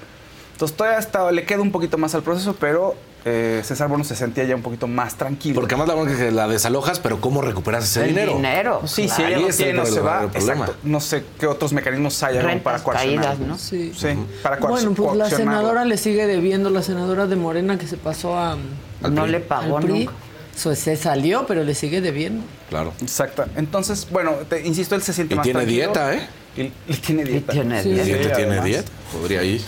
Entonces 0.56 0.76
todavía 0.76 0.98
está, 0.98 1.30
le 1.32 1.44
queda 1.44 1.60
un 1.60 1.70
poquito 1.70 1.98
más 1.98 2.14
al 2.14 2.22
proceso, 2.22 2.56
pero 2.58 2.94
eh, 3.26 3.60
César 3.62 3.88
Bono 3.88 4.04
se 4.04 4.16
sentía 4.16 4.44
ya 4.44 4.54
un 4.56 4.62
poquito 4.62 4.86
más 4.86 5.16
tranquilo. 5.16 5.54
Porque 5.54 5.74
además 5.74 5.88
la 5.88 5.94
bronca 5.94 6.12
es 6.12 6.18
que 6.18 6.30
la 6.30 6.48
desalojas, 6.48 6.98
pero 6.98 7.20
¿cómo 7.20 7.42
recuperas 7.42 7.84
ese 7.84 8.02
El 8.04 8.08
dinero? 8.08 8.36
dinero. 8.36 8.80
Sí, 8.86 9.02
si 9.02 9.08
claro. 9.08 9.26
ella 9.26 9.36
Ahí 9.36 9.42
no 9.42 9.48
tiene, 9.54 9.72
no 9.74 9.84
se 9.86 10.00
va. 10.00 10.24
Exacto. 10.32 10.74
No 10.82 11.00
sé 11.00 11.24
qué 11.38 11.46
otros 11.46 11.74
mecanismos 11.74 12.22
hay 12.22 12.36
como 12.38 12.42
para 12.62 12.76
Rentas 12.78 12.82
coaccionar. 12.82 13.24
caídas, 13.26 13.38
¿no? 13.40 13.58
Sí. 13.58 13.92
Sí, 13.94 14.08
para 14.42 14.58
coac- 14.58 14.68
Bueno, 14.70 14.92
pues 14.94 15.16
la 15.16 15.28
senadora 15.28 15.84
le 15.84 15.98
sigue 15.98 16.26
debiendo, 16.26 16.70
la 16.70 16.82
senadora 16.82 17.26
de 17.26 17.36
Morena 17.36 17.76
que 17.78 17.86
se 17.86 17.98
pasó 17.98 18.38
a, 18.38 18.52
Al 19.02 19.14
No 19.14 19.22
PRI. 19.24 19.32
le 19.32 19.40
pagó 19.40 19.76
al 19.76 19.84
PRI. 19.84 19.98
nunca. 20.06 20.12
So, 20.56 20.74
se 20.74 20.96
salió, 20.96 21.44
pero 21.46 21.64
le 21.64 21.74
sigue 21.74 22.00
debiendo. 22.00 22.42
Claro. 22.70 22.94
Exacto. 23.02 23.44
Entonces, 23.56 24.06
bueno, 24.10 24.32
te- 24.48 24.66
insisto, 24.66 24.94
él 24.94 25.02
se 25.02 25.12
siente 25.12 25.34
Y 25.34 25.36
más 25.36 25.44
tiene 25.44 25.58
tranquilo. 25.60 25.84
dieta, 25.92 26.14
¿eh? 26.14 26.26
Y, 26.56 26.72
y 26.90 26.96
tiene 26.96 27.24
dieta. 27.24 27.52
tiene 27.52 27.82
Sí. 27.82 27.90
¿Y 27.90 27.92
dieta. 27.92 28.10
este 28.20 28.28
tiene 28.36 28.50
además. 28.52 28.64
dieta? 28.64 28.90
Podría 29.12 29.42
ir. 29.42 29.60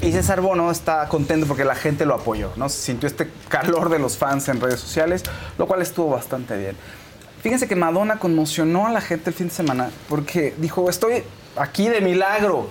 Y 0.00 0.12
César 0.12 0.40
Bono 0.40 0.70
está 0.70 1.08
contento 1.08 1.46
porque 1.46 1.64
la 1.64 1.74
gente 1.74 2.06
lo 2.06 2.14
apoyó, 2.14 2.52
¿no? 2.56 2.68
Se 2.68 2.78
sintió 2.78 3.08
este 3.08 3.28
calor 3.48 3.88
de 3.90 3.98
los 3.98 4.16
fans 4.16 4.48
en 4.48 4.60
redes 4.60 4.78
sociales, 4.78 5.24
lo 5.58 5.66
cual 5.66 5.82
estuvo 5.82 6.10
bastante 6.10 6.56
bien. 6.56 6.76
Fíjense 7.42 7.66
que 7.66 7.74
Madonna 7.74 8.18
conmocionó 8.18 8.86
a 8.86 8.92
la 8.92 9.00
gente 9.00 9.30
el 9.30 9.34
fin 9.34 9.48
de 9.48 9.54
semana 9.54 9.90
porque 10.08 10.54
dijo, 10.58 10.88
estoy 10.88 11.24
aquí 11.56 11.88
de 11.88 12.00
milagro. 12.00 12.68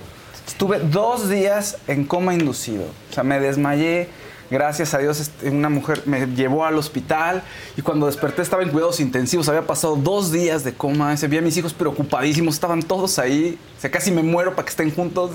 Estuve 0.47 0.79
dos 0.79 1.29
días 1.29 1.77
en 1.87 2.05
coma 2.05 2.33
inducido. 2.33 2.85
O 3.09 3.13
sea, 3.13 3.23
me 3.23 3.39
desmayé. 3.39 4.09
Gracias 4.49 4.93
a 4.93 4.99
Dios, 4.99 5.19
este, 5.19 5.49
una 5.49 5.67
mujer 5.69 6.03
me 6.05 6.25
llevó 6.27 6.63
al 6.65 6.77
hospital 6.77 7.43
y 7.75 7.81
cuando 7.81 8.05
desperté 8.05 8.41
estaba 8.41 8.63
en 8.63 8.69
cuidados 8.69 8.99
intensivos. 8.99 9.49
Había 9.49 9.63
pasado 9.67 9.95
dos 9.97 10.31
días 10.31 10.63
de 10.63 10.73
coma. 10.73 11.15
Se 11.17 11.27
vi 11.27 11.37
a 11.37 11.41
mis 11.41 11.57
hijos 11.57 11.73
preocupadísimos, 11.73 12.53
estaban 12.53 12.81
todos 12.81 13.19
ahí. 13.19 13.59
O 13.77 13.81
sea, 13.81 13.91
casi 13.91 14.09
me 14.11 14.23
muero 14.23 14.51
para 14.55 14.63
que 14.65 14.69
estén 14.69 14.89
juntos. 14.93 15.31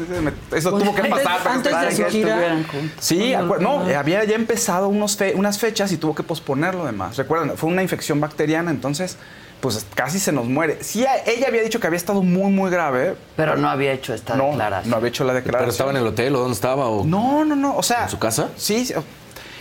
Eso 0.55 0.71
tuvo 0.71 0.95
que 0.95 1.03
antes- 1.03 1.11
pasar. 1.25 1.43
para 1.43 1.63
que 1.63 1.69
antes 1.69 1.73
de 1.73 1.89
estén 1.89 2.07
su 2.07 2.11
gira. 2.11 2.65
Sí, 2.99 3.33
no, 3.61 3.89
eh, 3.89 3.97
había 3.97 4.25
ya 4.25 4.35
empezado 4.35 4.89
unos 4.89 5.17
fe- 5.17 5.35
unas 5.37 5.59
fechas 5.59 5.93
y 5.93 5.97
tuvo 5.99 6.15
que 6.15 6.23
posponer 6.23 6.75
lo 6.75 6.87
demás. 6.87 7.17
Recuerden, 7.17 7.57
fue 7.57 7.69
una 7.71 7.83
infección 7.83 8.19
bacteriana, 8.21 8.71
entonces, 8.71 9.17
pues 9.63 9.87
casi 9.95 10.19
se 10.19 10.33
nos 10.33 10.45
muere. 10.47 10.83
Sí, 10.83 11.07
ella 11.25 11.47
había 11.49 11.63
dicho 11.63 11.81
que 11.81 11.87
había 11.87 11.97
estado 11.97 12.23
muy, 12.23 12.51
muy 12.53 12.69
grave. 12.71 13.15
Pero 13.37 13.57
no 13.57 13.71
había 13.71 13.93
hecho 13.93 14.13
esta 14.13 14.35
No, 14.37 14.49
declaración. 14.49 14.91
no 14.91 14.97
había 14.97 15.09
hecho 15.09 15.25
la 15.25 15.33
declaración. 15.33 15.61
¿Pero 15.63 15.71
estaba 15.71 15.91
en 15.93 15.97
el 15.99 16.07
hotel 16.07 16.35
o 16.37 16.41
dónde 16.41 16.53
estaba? 16.55 16.89
O... 16.89 17.05
No, 17.05 17.45
no, 17.45 17.57
no. 17.57 17.77
O 17.77 17.83
sea. 17.83 18.03
¿En 18.05 18.11
su 18.11 18.19
casa? 18.19 18.49
Sí. 18.57 18.85
sí, 18.85 18.93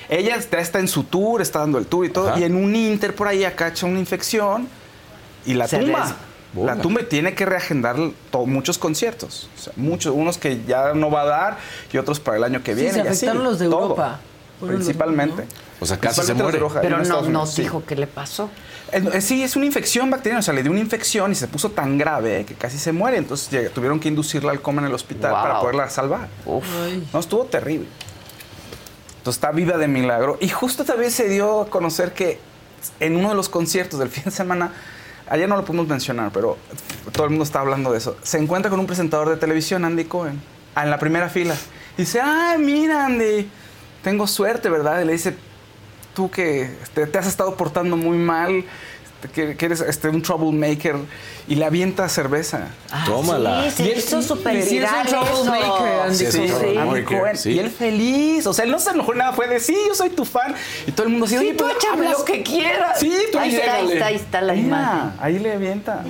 Ella 0.10 0.36
está, 0.36 0.60
está 0.60 0.80
en 0.80 0.88
su 0.90 1.04
tour, 1.04 1.42
está 1.42 1.60
dando 1.60 1.78
el 1.78 1.86
tour 1.86 2.06
y 2.06 2.10
todo. 2.10 2.30
Ajá. 2.32 2.40
Y 2.40 2.44
en 2.44 2.56
un 2.56 2.76
inter 2.76 3.16
por 3.16 3.28
ahí 3.28 3.46
acá 3.46 3.68
echa 3.70 3.86
una 3.86 4.00
infección 4.00 4.68
y 5.46 5.54
la 5.54 5.68
Se 5.68 5.78
tumba. 5.78 6.16
La 6.56 6.76
tumba 6.78 7.02
y 7.02 7.06
tiene 7.06 7.34
que 7.34 7.46
reagendar 7.46 7.96
muchos 8.46 8.78
conciertos. 8.78 9.50
O 9.58 9.62
sea, 9.62 9.74
muchos, 9.78 10.14
unos 10.14 10.38
que 10.38 10.62
ya 10.68 10.94
no 10.96 11.10
va 11.12 11.22
a 11.22 11.26
dar 11.26 11.58
y 11.94 11.98
otros 11.98 12.20
para 12.20 12.36
el 12.38 12.44
año 12.44 12.62
que 12.62 12.74
Sí, 12.76 12.82
viene. 12.82 12.92
se 12.94 12.98
y 12.98 13.02
así, 13.04 13.10
afectaron 13.28 13.44
los 13.44 13.60
de 13.60 13.70
todo. 13.70 13.82
Europa. 13.84 14.20
principalmente. 14.60 15.46
O 15.80 15.86
sea, 15.86 15.98
casi 15.98 16.22
se 16.24 16.34
muere. 16.34 16.60
Pero 16.82 17.04
no, 17.04 17.22
no 17.24 17.46
sí. 17.46 17.62
dijo 17.62 17.84
qué 17.88 17.96
le 17.96 18.08
pasó. 18.08 18.50
Eh, 18.92 19.22
Sí, 19.22 19.42
es 19.44 19.56
una 19.56 19.66
infección 19.66 20.10
bacteriana, 20.10 20.40
o 20.40 20.44
sea, 20.44 20.54
le 20.54 20.64
dio 20.64 20.72
una 20.72 20.82
infección 20.82 21.32
y 21.32 21.36
se 21.36 21.48
puso 21.48 21.72
tan 21.72 21.98
grave 21.98 22.46
que 22.46 22.56
casi 22.56 22.78
se 22.78 22.92
muere. 22.92 23.18
Entonces 23.18 23.72
tuvieron 23.74 24.00
que 24.00 24.08
inducirla 24.10 24.52
al 24.52 24.62
coma 24.62 24.82
en 24.82 24.88
el 24.88 24.94
hospital 24.94 25.32
Wow. 25.32 25.42
para 25.42 25.60
poderla 25.60 25.90
salvar. 25.90 26.28
No, 27.14 27.20
estuvo 27.20 27.46
terrible. 27.46 27.88
Entonces 29.18 29.38
está 29.38 29.52
viva 29.52 29.78
de 29.78 29.88
milagro. 29.88 30.38
Y 30.42 30.50
justo 30.50 30.84
también 30.84 31.12
se 31.12 31.30
dio 31.30 31.62
a 31.62 31.70
conocer 31.70 32.14
que 32.14 32.40
en 33.00 33.16
uno 33.16 33.30
de 33.30 33.36
los 33.36 33.50
conciertos 33.50 34.00
del 34.00 34.10
fin 34.10 34.24
de 34.26 34.32
semana, 34.32 34.74
ayer 35.30 35.48
no 35.48 35.56
lo 35.56 35.64
pudimos 35.64 35.88
mencionar, 35.88 36.32
pero 36.34 36.58
todo 37.12 37.26
el 37.26 37.30
mundo 37.30 37.44
está 37.46 37.60
hablando 37.60 37.92
de 37.92 38.00
eso, 38.00 38.18
se 38.24 38.40
encuentra 38.40 38.72
con 38.72 38.80
un 38.80 38.88
presentador 38.88 39.30
de 39.30 39.38
televisión, 39.38 39.86
Andy 39.86 40.06
Cohen, 40.06 40.42
en 40.76 40.90
la 40.90 40.98
primera 40.98 41.30
fila. 41.30 41.56
Dice, 41.96 42.20
ay, 42.20 42.58
mira, 42.58 43.06
Andy, 43.06 43.48
tengo 44.04 44.26
suerte, 44.26 44.70
¿verdad? 44.70 45.02
Y 45.02 45.06
le 45.06 45.14
dice, 45.14 45.36
tú 46.22 46.30
que 46.30 46.64
este, 46.84 47.08
te 47.08 47.18
has 47.18 47.26
estado 47.28 47.56
portando 47.56 47.98
muy 47.98 48.18
mal, 48.18 48.64
este, 49.16 49.28
que, 49.34 49.58
que 49.58 49.66
eres 49.66 49.82
este, 49.82 50.08
un 50.10 50.22
troublemaker, 50.22 50.96
y 51.48 51.56
le 51.56 51.66
avienta 51.66 52.08
cerveza. 52.10 52.68
Tómala. 53.08 53.64
Sí, 53.72 53.78
se 53.78 53.84
Y 53.84 53.92
él- 53.92 53.98
hizo 53.98 54.22
súper 54.22 54.56
es 54.58 54.72
un 54.72 54.80
troublemaker. 55.08 56.02
Andy 56.02 56.16
Sí, 56.16 56.26
es 56.26 56.36
un 56.36 56.48
troublemaker, 56.48 57.38
sí. 57.38 57.52
Y 57.54 57.60
él 57.60 57.72
feliz. 57.72 58.46
O 58.46 58.54
sea, 58.54 58.66
él 58.66 58.72
no 58.72 58.80
se 58.80 58.92
enojó 58.92 59.14
nada, 59.16 59.34
fue 59.34 59.48
de 59.48 59.60
sí, 59.60 59.76
yo 59.88 59.96
soy 59.96 60.12
tu 60.12 60.24
fan. 60.26 60.54
Y 60.86 60.92
todo 60.92 61.08
el 61.08 61.12
mundo 61.12 61.26
así, 61.26 61.36
Sí, 61.38 61.42
oye, 61.46 61.54
tú 61.56 61.66
pero 61.66 61.78
échame 61.80 62.06
hablas- 62.08 62.20
lo 62.20 62.26
que 62.26 62.44
quieras. 62.44 63.00
Sí, 63.00 63.12
tú 63.32 63.40
Ahí 63.40 63.56
está, 63.56 63.76
ahí 63.76 63.92
está, 63.92 64.06
ahí 64.06 64.16
está 64.16 64.42
la 64.42 64.54
Mira, 64.54 64.68
imagen. 64.68 65.12
Ahí 65.20 65.40
le 65.40 65.54
avienta. 65.54 66.04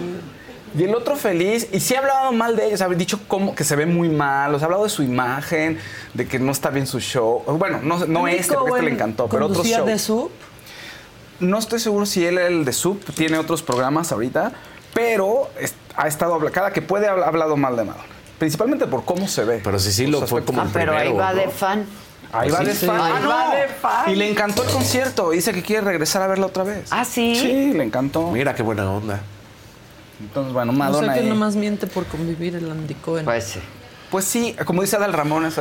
Y 0.77 0.83
el 0.83 0.95
otro 0.95 1.15
feliz, 1.17 1.67
y 1.73 1.79
sí 1.81 1.95
ha 1.95 1.99
hablado 1.99 2.31
mal 2.31 2.55
de 2.55 2.67
ellos, 2.67 2.81
ha 2.81 2.87
dicho 2.89 3.19
cómo 3.27 3.53
que 3.55 3.63
se 3.65 3.75
ve 3.75 3.85
muy 3.85 4.07
mal, 4.09 4.55
o 4.55 4.57
sea, 4.57 4.65
ha 4.65 4.67
hablado 4.67 4.83
de 4.85 4.89
su 4.89 5.03
imagen, 5.03 5.77
de 6.13 6.27
que 6.27 6.39
no 6.39 6.51
está 6.51 6.69
bien 6.69 6.87
su 6.87 6.99
show. 6.99 7.43
Bueno, 7.45 7.79
no, 7.83 8.05
no 8.05 8.27
este, 8.27 8.53
porque 8.55 8.69
este 8.71 8.83
le 8.83 8.91
encantó, 8.91 9.27
pero 9.27 9.45
otros 9.45 9.57
conducía 9.57 9.77
shows. 9.79 9.89
de 9.89 9.99
Soup. 9.99 10.31
No 11.41 11.57
estoy 11.59 11.79
seguro 11.79 12.05
si 12.05 12.25
él, 12.25 12.37
el 12.37 12.63
de 12.65 12.71
Sub, 12.73 13.03
tiene 13.15 13.37
otros 13.37 13.63
programas 13.63 14.11
ahorita, 14.11 14.53
pero 14.93 15.49
ha 15.97 16.07
estado, 16.07 16.39
cada 16.51 16.71
que 16.71 16.81
puede, 16.81 17.07
ha 17.07 17.11
hablado 17.13 17.57
mal 17.57 17.75
de 17.75 17.83
Madonna. 17.83 18.05
Principalmente 18.39 18.87
por 18.87 19.03
cómo 19.05 19.27
se 19.27 19.43
ve. 19.43 19.59
Pero 19.63 19.77
sí, 19.77 19.91
sí, 19.91 20.07
lo 20.07 20.25
fue 20.25 20.43
como 20.45 20.61
Ah, 20.61 20.65
el 20.65 20.71
pero 20.71 20.95
ahí 20.97 21.11
va 21.13 21.33
¿no? 21.33 21.39
de 21.41 21.47
fan. 21.49 21.85
Ahí 22.31 22.49
Pues 22.49 22.53
va 22.53 22.59
sí, 22.59 22.65
de 22.65 22.75
sí. 22.75 22.85
fan. 22.87 23.01
Ahí 23.01 23.13
Ah, 23.15 23.19
no. 23.21 23.29
va 23.29 23.55
de 23.55 23.67
fan. 23.67 24.09
Y 24.11 24.15
le 24.15 24.29
encantó 24.31 24.63
el 24.63 24.69
concierto. 24.69 25.29
Dice 25.31 25.51
que 25.53 25.61
quiere 25.61 25.81
regresar 25.85 26.21
a 26.23 26.27
verla 26.27 26.45
otra 26.47 26.63
vez. 26.63 26.87
¿Ah, 26.91 27.05
sí? 27.05 27.35
Sí, 27.35 27.73
le 27.73 27.83
encantó. 27.83 28.31
Mira 28.31 28.55
qué 28.55 28.63
buena 28.63 28.89
onda. 28.89 29.19
Entonces, 30.21 30.53
bueno, 30.53 30.71
No 30.71 30.77
sé 30.77 30.79
Madonna. 30.79 31.13
que 31.13 31.19
ahí. 31.21 31.29
nomás 31.29 31.55
miente 31.55 31.87
por 31.87 32.05
convivir 32.05 32.55
el 32.55 32.69
Andy 32.69 32.93
Cohen. 32.95 33.25
Pues 33.25 33.43
sí. 33.45 33.59
Pues 34.09 34.25
sí, 34.25 34.55
como 34.65 34.81
dice 34.81 34.95
Adal 34.97 35.13
Ramón, 35.13 35.45
es- 35.45 35.59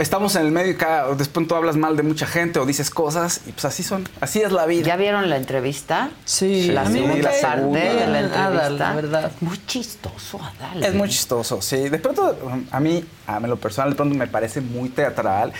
estamos 0.00 0.34
en 0.36 0.46
el 0.46 0.50
medio 0.50 0.72
y 0.72 0.76
cada, 0.76 1.14
después 1.14 1.46
tú 1.46 1.54
hablas 1.54 1.76
mal 1.76 1.94
de 1.96 2.02
mucha 2.02 2.26
gente 2.26 2.58
o 2.58 2.64
dices 2.66 2.88
cosas 2.90 3.42
y 3.46 3.52
pues 3.52 3.64
así 3.66 3.82
son, 3.82 4.08
así 4.20 4.40
es 4.40 4.50
la 4.52 4.64
vida. 4.66 4.86
¿Ya 4.86 4.96
vieron 4.96 5.28
la 5.28 5.36
entrevista? 5.36 6.10
Sí, 6.24 6.68
La 6.70 6.86
segunda 6.90 7.30
cae 7.30 7.42
parte 7.42 7.60
de 7.78 8.06
la 8.06 8.18
Adal, 8.18 8.24
entrevista. 8.24 8.70
la 8.88 8.94
verdad. 8.94 9.32
Muy 9.40 9.60
chistoso, 9.66 10.40
Adal. 10.42 10.82
Es 10.84 10.94
muy 10.94 11.08
chistoso, 11.08 11.60
sí. 11.60 11.88
De 11.90 11.98
pronto, 11.98 12.36
a 12.70 12.80
mí, 12.80 13.04
a 13.26 13.40
mí 13.40 13.48
lo 13.48 13.56
personal, 13.56 13.90
de 13.90 13.96
pronto 13.96 14.14
me 14.16 14.26
parece 14.26 14.60
muy 14.62 14.88
teatral 14.88 15.52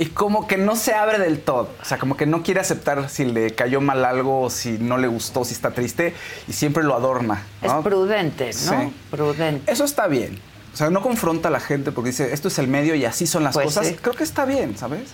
y 0.00 0.06
como 0.06 0.46
que 0.48 0.56
no 0.56 0.76
se 0.76 0.94
abre 0.94 1.18
del 1.18 1.40
todo. 1.40 1.68
O 1.80 1.84
sea, 1.84 1.98
como 1.98 2.16
que 2.16 2.24
no 2.24 2.42
quiere 2.42 2.58
aceptar 2.60 3.08
si 3.10 3.26
le 3.26 3.54
cayó 3.54 3.80
mal 3.82 4.04
algo, 4.04 4.40
o 4.40 4.50
si 4.50 4.78
no 4.78 4.96
le 4.96 5.06
gustó, 5.08 5.44
si 5.44 5.52
está 5.52 5.72
triste 5.72 6.14
y 6.48 6.52
siempre 6.54 6.82
lo 6.82 6.94
adorna. 6.96 7.42
Es 7.60 7.70
¿no? 7.70 7.82
prudente, 7.82 8.46
¿no? 8.46 8.80
Sí. 8.80 8.92
Prudente. 9.10 9.70
Eso 9.70 9.84
está 9.84 10.06
bien. 10.08 10.40
O 10.72 10.76
sea, 10.76 10.88
no 10.88 11.02
confronta 11.02 11.48
a 11.48 11.50
la 11.50 11.60
gente 11.60 11.92
porque 11.92 12.10
dice, 12.10 12.32
esto 12.32 12.48
es 12.48 12.58
el 12.58 12.66
medio 12.68 12.94
y 12.94 13.04
así 13.04 13.26
son 13.26 13.44
las 13.44 13.52
Pues 13.54 13.66
cosas. 13.66 13.88
sí. 13.88 13.96
Creo 14.00 14.14
que 14.14 14.24
está 14.24 14.44
bien, 14.46 14.78
¿sabes? 14.78 15.10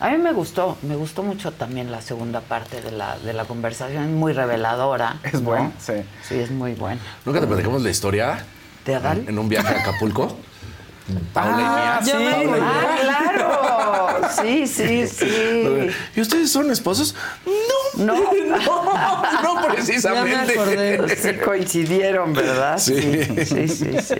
A 0.00 0.10
mí 0.10 0.18
me 0.18 0.32
gustó, 0.34 0.76
me 0.82 0.96
gustó 0.96 1.22
mucho 1.22 1.52
también 1.52 1.90
la 1.90 2.02
segunda 2.02 2.42
parte 2.42 2.82
de 2.82 2.90
la, 2.90 3.18
de 3.18 3.32
la 3.32 3.46
conversación, 3.46 4.04
es 4.04 4.10
muy 4.10 4.34
reveladora. 4.34 5.16
Es 5.22 5.34
¿no? 5.34 5.40
bueno, 5.40 5.72
sí. 5.78 5.94
Sí, 6.28 6.34
es 6.38 6.50
muy 6.50 6.74
buena. 6.74 7.00
¿Nunca 7.24 7.40
te 7.40 7.46
platicamos 7.46 7.80
la 7.82 7.88
historia? 7.88 8.44
¿De 8.84 8.94
Adal? 8.96 9.24
En 9.26 9.38
un 9.38 9.48
viaje 9.48 9.68
a 9.74 9.80
Acapulco. 9.80 10.36
Paula 11.32 11.56
y 11.60 11.64
Ah, 11.64 12.00
mía. 12.02 12.04
sí. 12.04 12.10
Paula 12.12 12.42
y 12.42 12.60
mía. 12.60 12.62
Ah, 12.62 12.96
claro. 13.00 13.35
Sí, 14.30 14.66
sí, 14.66 15.06
sí. 15.18 15.90
¿Y 16.14 16.20
ustedes 16.20 16.50
son 16.50 16.70
esposos? 16.70 17.14
No. 17.44 17.54
No. 18.06 18.14
No, 19.42 19.68
precisamente. 19.72 20.30
Ya 20.30 20.44
me 20.44 20.52
acordé. 20.52 21.16
Sí 21.16 21.32
coincidieron, 21.42 22.34
¿verdad? 22.34 22.76
Sí. 22.78 22.94
sí, 23.46 23.68
sí, 23.68 23.96
sí. 24.06 24.14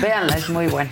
Véanla, 0.00 0.36
es 0.36 0.48
muy 0.48 0.66
buena. 0.66 0.90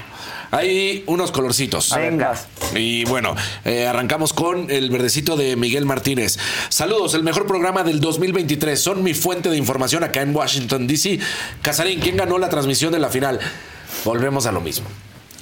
Hay 0.53 1.05
unos 1.07 1.31
colorcitos. 1.31 1.95
Venga. 1.95 2.35
Y 2.75 3.05
bueno, 3.05 3.35
eh, 3.65 3.87
arrancamos 3.87 4.33
con 4.33 4.71
el 4.71 4.91
verdecito 4.91 5.37
de 5.37 5.57
Miguel 5.57 5.87
Martínez. 5.87 6.39
Saludos, 6.69 7.15
el 7.15 7.23
mejor 7.23 7.47
programa 7.47 7.85
del 7.85 8.01
2023. 8.01 8.81
Son 8.81 9.03
mi 9.03 9.15
fuente 9.15 9.49
de 9.49 9.57
información 9.57 10.03
acá 10.03 10.23
en 10.23 10.35
Washington, 10.35 10.87
D.C. 10.87 11.21
Casarín, 11.63 12.01
¿quién 12.01 12.17
ganó 12.17 12.39
la 12.39 12.49
transmisión 12.49 12.93
de 12.93 12.99
la 12.99 13.09
final? 13.09 13.39
Volvemos 14.05 14.47
a 14.47 14.53
lo 14.53 14.61
mismo. 14.61 14.87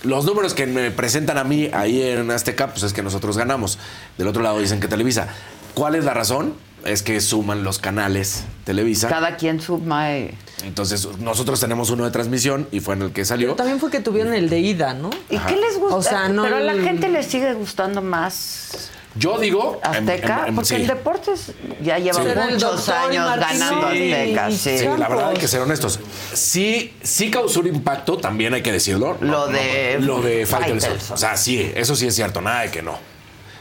Los 0.04 0.24
números 0.24 0.54
que 0.54 0.66
me 0.66 0.90
presentan 0.90 1.38
a 1.38 1.44
mí 1.44 1.70
ahí 1.72 2.02
en 2.02 2.30
Azteca, 2.30 2.68
pues 2.68 2.82
es 2.84 2.92
que 2.92 3.02
nosotros 3.02 3.36
ganamos. 3.36 3.78
Del 4.16 4.28
otro 4.28 4.42
lado 4.42 4.58
dicen 4.60 4.80
que 4.80 4.88
Televisa. 4.88 5.28
¿Cuál 5.74 5.94
es 5.96 6.04
la 6.04 6.14
razón? 6.14 6.54
Es 6.84 7.02
que 7.02 7.20
suman 7.20 7.64
los 7.64 7.78
canales 7.78 8.44
Televisa. 8.64 9.08
Cada 9.08 9.36
quien 9.36 9.60
suma. 9.60 10.12
eh. 10.16 10.34
Entonces, 10.64 11.08
nosotros 11.18 11.60
tenemos 11.60 11.90
uno 11.90 12.04
de 12.04 12.10
transmisión 12.10 12.68
y 12.70 12.80
fue 12.80 12.94
en 12.94 13.02
el 13.02 13.12
que 13.12 13.24
salió. 13.24 13.54
También 13.54 13.80
fue 13.80 13.90
que 13.90 14.00
tuvieron 14.00 14.34
el 14.34 14.48
de 14.48 14.60
ida, 14.60 14.94
¿no? 14.94 15.10
¿Y 15.28 15.38
qué 15.38 15.56
les 15.56 15.78
gusta? 15.78 15.96
O 15.96 16.02
sea, 16.02 16.28
no 16.28 16.42
Pero 16.42 16.56
a 16.56 16.60
la 16.60 16.74
gente 16.74 17.08
le 17.08 17.22
sigue 17.22 17.52
gustando 17.54 18.00
más 18.02 18.90
Yo 19.18 19.38
digo. 19.38 19.80
Azteca, 19.82 20.40
em- 20.42 20.48
em- 20.48 20.54
porque 20.54 20.68
sí. 20.68 20.74
el 20.76 20.86
deportes 20.86 21.52
ya 21.82 21.98
lleva 21.98 22.22
Sí. 22.22 22.28
Muchos 22.52 22.88
años 22.88 23.26
Martín. 23.26 23.58
ganando 23.58 23.90
Sí, 23.90 24.12
Azteca. 24.12 24.50
Sí. 24.50 24.78
Sí, 24.78 24.84
la 24.98 25.08
verdad 25.08 25.28
hay 25.30 25.36
que 25.36 25.48
ser 25.48 25.60
honestos. 25.60 25.98
Sí, 26.32 26.94
sí 27.02 27.30
causó 27.30 27.60
un 27.60 27.66
impacto, 27.68 28.16
también 28.18 28.54
hay 28.54 28.62
que 28.62 28.72
decirlo. 28.72 29.16
Lo 29.20 29.46
de 29.48 29.98
lo 30.00 30.20
de 30.20 30.46
Faitelson. 30.46 30.90
Faitelson. 30.90 31.14
O 31.14 31.18
sea, 31.18 31.36
sí, 31.36 31.72
eso 31.74 31.96
sí 31.96 32.06
es 32.06 32.14
cierto, 32.14 32.40
nada 32.40 32.60
de 32.62 32.70
que 32.70 32.82
no. 32.82 32.98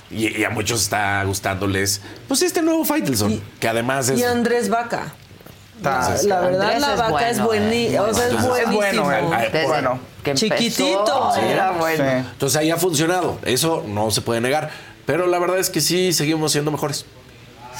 Y, 0.09 0.38
y 0.39 0.43
a 0.45 0.49
muchos 0.49 0.81
está 0.84 1.23
gustándoles, 1.25 2.01
pues 2.27 2.41
este 2.41 2.61
nuevo 2.61 2.85
Faitelson, 2.85 3.31
Y- 3.31 3.43
que 3.59 3.67
además 3.67 4.07
es. 4.09 4.19
Y 4.19 4.23
Andrés 4.23 4.69
Vaca. 4.69 5.13
La, 5.81 5.99
Entonces, 5.99 6.25
la 6.25 6.39
verdad, 6.39 6.61
Andrés 6.61 6.81
la 6.81 6.95
vaca 6.95 7.09
bueno, 7.11 7.27
es 7.27 7.39
buenísima. 7.41 7.95
eh. 7.97 7.99
O 8.09 8.13
sea, 8.13 8.27
es 8.27 8.47
buenísimo. 8.47 9.03
bueno, 9.05 9.11
eh. 9.39 9.63
Bueno. 9.67 9.99
empezó, 10.25 10.45
Chiquitito. 10.47 11.35
Era 11.38 11.71
bueno. 11.71 12.03
Sí. 12.03 12.27
Entonces 12.31 12.57
ahí 12.59 12.71
ha 12.71 12.77
funcionado. 12.77 13.38
Eso 13.43 13.84
no 13.88 14.09
se 14.09 14.21
puede 14.21 14.41
negar. 14.41 14.71
Pero 15.07 15.25
la 15.25 15.39
verdad 15.39 15.57
es 15.57 15.71
que 15.71 15.81
sí 15.81 16.13
seguimos 16.13 16.51
siendo 16.51 16.69
mejores. 16.69 17.05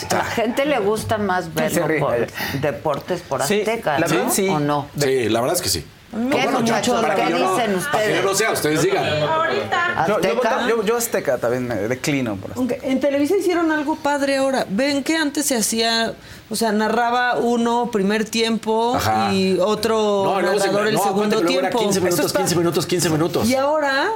A 0.10 0.16
la 0.16 0.24
gente 0.24 0.66
le 0.66 0.80
gusta 0.80 1.18
más 1.20 1.54
verlo 1.54 1.88
por 2.00 2.28
deportes 2.62 3.22
por 3.22 3.44
Sí, 3.44 3.60
Azteca, 3.62 4.00
la 4.00 4.08
¿no? 4.08 4.16
verdad, 4.16 4.32
sí. 4.32 4.48
¿O 4.48 4.60
no? 4.60 4.88
Sí, 4.98 5.28
la 5.30 5.42
verdad 5.42 5.56
es 5.58 5.62
que 5.62 5.70
sí. 5.70 5.86
¿Qué, 6.32 6.44
yo- 6.44 6.52
muchachos? 6.52 7.02
para 7.02 7.16
¿Qué 7.16 7.24
que 7.24 7.30
yo 7.32 7.38
no- 7.40 7.56
dicen 7.58 7.76
Para 7.92 8.04
que 8.06 8.16
yo 8.16 8.22
no 8.24 8.32
ustedes? 8.32 8.38
sea, 8.38 8.52
ustedes 8.54 8.82
digan. 8.84 9.04
Yo, 9.06 9.20
yo, 9.20 10.30
¿Azteca? 10.40 10.68
yo- 10.70 10.84
yo 10.86 10.96
Azteca 10.98 11.38
también 11.38 11.68
me 11.68 11.76
declino 11.76 12.36
por 12.38 12.52
Azteca. 12.52 12.60
Aunque 12.60 12.80
en 12.84 13.00
Televisa 13.02 13.36
hicieron 13.38 13.72
algo 13.74 13.98
padre 13.98 14.38
ahora. 14.38 14.66
Ven 14.70 15.04
que 15.04 15.18
antes 15.18 15.48
se 15.48 15.58
hacía, 15.58 16.14
o 16.50 16.56
sea, 16.56 16.72
narraba 16.72 17.36
uno 17.38 17.90
primer 17.92 18.24
tiempo 18.24 18.96
Ajá. 18.96 19.34
y 19.34 19.58
otro 19.60 20.24
No, 20.26 20.36
se- 20.60 20.60
narrador 20.68 20.88
el 20.88 20.98
segundo 20.98 21.42
tiempo. 21.42 21.78
15 21.80 22.00
minutos, 22.00 22.20
Eso 22.20 22.28
está- 22.28 22.40
15 22.40 22.56
minutos, 22.56 22.86
15 22.86 23.10
minutos. 23.10 23.50
Y 23.50 23.56
ahora, 23.56 24.10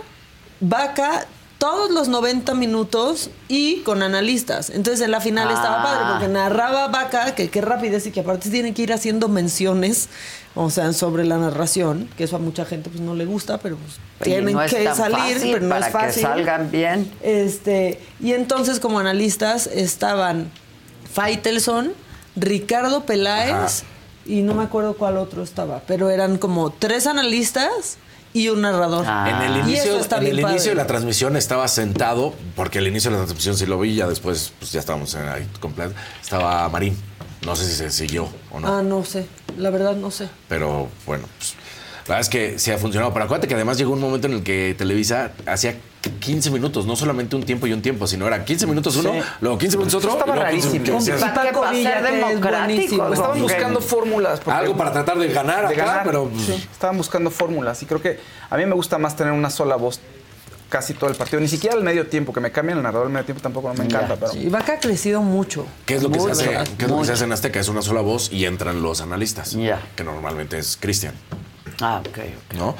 Vaca, 0.61 1.25
todos 1.61 1.91
los 1.91 2.07
90 2.07 2.55
minutos 2.55 3.29
y 3.47 3.81
con 3.81 4.01
analistas. 4.01 4.71
Entonces 4.71 5.05
en 5.05 5.11
la 5.11 5.21
final 5.21 5.47
Ah. 5.47 5.53
estaba 5.53 5.83
padre 5.83 6.05
porque 6.09 6.27
narraba 6.27 6.87
Vaca, 6.87 7.35
que 7.35 7.51
qué 7.51 7.61
rapidez 7.61 8.07
y 8.07 8.11
que 8.11 8.21
aparte 8.21 8.49
tiene 8.49 8.73
que 8.73 8.81
ir 8.81 8.91
haciendo 8.91 9.27
menciones, 9.27 10.09
o 10.55 10.71
sea, 10.71 10.91
sobre 10.91 11.23
la 11.23 11.37
narración, 11.37 12.09
que 12.17 12.23
eso 12.23 12.35
a 12.35 12.39
mucha 12.39 12.65
gente 12.65 12.89
pues 12.89 12.99
no 12.99 13.13
le 13.13 13.25
gusta, 13.25 13.59
pero 13.59 13.77
pues, 13.77 13.97
tienen 14.23 14.55
no 14.55 14.61
que 14.61 14.91
salir, 14.95 15.17
fácil 15.35 15.51
pero 15.53 15.63
no 15.65 15.69
para 15.69 15.85
es 15.85 15.93
fácil. 15.93 16.21
que 16.23 16.27
salgan 16.29 16.71
bien. 16.71 17.11
Este, 17.21 17.99
y 18.19 18.33
entonces 18.33 18.79
como 18.79 18.97
analistas 18.97 19.67
estaban 19.67 20.49
Faitelson, 21.13 21.93
Ricardo 22.35 23.05
Peláez 23.05 23.51
Ajá. 23.51 23.69
y 24.25 24.41
no 24.41 24.55
me 24.55 24.63
acuerdo 24.63 24.95
cuál 24.95 25.17
otro 25.17 25.43
estaba, 25.43 25.83
pero 25.85 26.09
eran 26.09 26.39
como 26.39 26.71
tres 26.71 27.05
analistas 27.05 27.97
y 28.33 28.49
un 28.49 28.61
narrador. 28.61 29.05
Ah. 29.07 29.29
En 29.29 29.51
el 29.51 29.67
inicio, 29.67 29.97
está 29.97 30.17
en 30.17 30.27
el 30.27 30.41
padre. 30.41 30.55
inicio 30.55 30.71
de 30.71 30.75
la 30.75 30.87
transmisión 30.87 31.35
estaba 31.35 31.67
sentado, 31.67 32.33
porque 32.55 32.79
el 32.79 32.87
inicio 32.87 33.11
de 33.11 33.17
la 33.17 33.23
transmisión 33.23 33.57
sí 33.57 33.65
lo 33.65 33.79
vi, 33.79 33.95
ya 33.95 34.07
después 34.07 34.53
pues 34.59 34.71
ya 34.71 34.79
estábamos 34.79 35.13
en 35.15 35.27
ahí 35.27 35.47
completo. 35.59 35.93
Estaba 36.21 36.67
Marín. 36.69 36.97
No 37.45 37.55
sé 37.55 37.65
si 37.65 37.73
se 37.73 37.89
siguió 37.89 38.29
o 38.51 38.59
no. 38.59 38.67
Ah, 38.67 38.81
no 38.83 39.03
sé, 39.03 39.25
la 39.57 39.71
verdad 39.71 39.95
no 39.95 40.11
sé. 40.11 40.29
Pero 40.47 40.89
bueno, 41.07 41.25
pues, 41.39 41.55
la 42.07 42.15
verdad 42.15 42.19
es 42.21 42.29
que 42.29 42.59
sí 42.59 42.71
ha 42.71 42.77
funcionado. 42.77 43.13
Pero 43.13 43.25
acuérdate 43.25 43.47
que 43.47 43.55
además 43.55 43.77
llegó 43.77 43.93
un 43.93 44.01
momento 44.01 44.27
en 44.27 44.33
el 44.33 44.43
que 44.43 44.75
Televisa 44.77 45.31
hacía 45.45 45.75
15 46.19 46.49
minutos, 46.49 46.85
no 46.85 46.95
solamente 46.95 47.35
un 47.35 47.43
tiempo 47.43 47.67
y 47.67 47.73
un 47.73 47.81
tiempo, 47.81 48.07
sino 48.07 48.25
era 48.27 48.43
15 48.43 48.65
minutos 48.67 48.95
uno, 48.95 49.13
Sí. 49.13 49.19
luego 49.39 49.57
15 49.57 49.77
minutos 49.77 49.95
otro. 50.03 50.11
Estaba 50.11 50.33
y 50.35 50.39
luego 50.39 51.69
15 51.69 52.39
rarísimo. 52.41 53.13
Estaban 53.13 53.41
buscando 53.41 53.81
fórmulas. 53.81 54.41
Algo 54.47 54.75
para 54.75 54.91
tratar 54.91 55.17
de 55.19 55.27
ganar 55.27 55.67
de 55.67 55.75
acá, 55.75 55.85
ganar. 55.85 56.03
pero 56.03 56.29
pues, 56.29 56.43
Sí, 56.45 56.67
estaban 56.71 56.97
buscando 56.97 57.29
fórmulas 57.29 57.81
y 57.83 57.85
creo 57.85 58.01
que 58.01 58.19
a 58.49 58.57
mí 58.57 58.65
me 58.65 58.73
gusta 58.73 58.97
más 58.97 59.15
tener 59.15 59.33
una 59.33 59.49
sola 59.49 59.75
voz 59.75 59.99
casi 60.69 60.93
todo 60.93 61.09
el 61.09 61.15
partido. 61.15 61.39
Ni 61.41 61.47
siquiera 61.47 61.75
al 61.75 61.83
medio 61.83 62.07
tiempo, 62.07 62.31
que 62.33 62.39
me 62.39 62.51
cambien 62.51 62.77
el 62.77 62.83
narrador 62.83 63.07
al 63.07 63.13
medio 63.13 63.25
tiempo 63.25 63.41
tampoco 63.43 63.67
no 63.67 63.73
me 63.75 63.83
encanta. 63.85 64.15
Pero... 64.15 64.33
Y 64.35 64.47
Vaca 64.49 64.73
ha 64.73 64.79
crecido 64.79 65.21
mucho. 65.21 65.67
¿Qué 65.85 65.95
es 65.95 66.03
lo 66.03 66.09
que 66.09 66.19
se 66.19 66.31
hace? 66.31 66.45
¿Qué 66.77 66.85
es 66.85 66.91
lo 66.91 66.99
que 66.99 67.05
se 67.05 67.11
hace 67.13 67.25
en 67.25 67.31
Azteca? 67.33 67.59
Es 67.59 67.67
una 67.67 67.81
sola 67.81 68.01
voz 68.01 68.31
y 68.31 68.45
entran 68.45 68.81
los 68.81 69.01
analistas. 69.01 69.55
Que 69.95 70.03
normalmente 70.03 70.57
es 70.57 70.77
Cristian. 70.79 71.13
Ah, 71.81 72.01
ok. 72.07 72.19
¿No? 72.57 72.75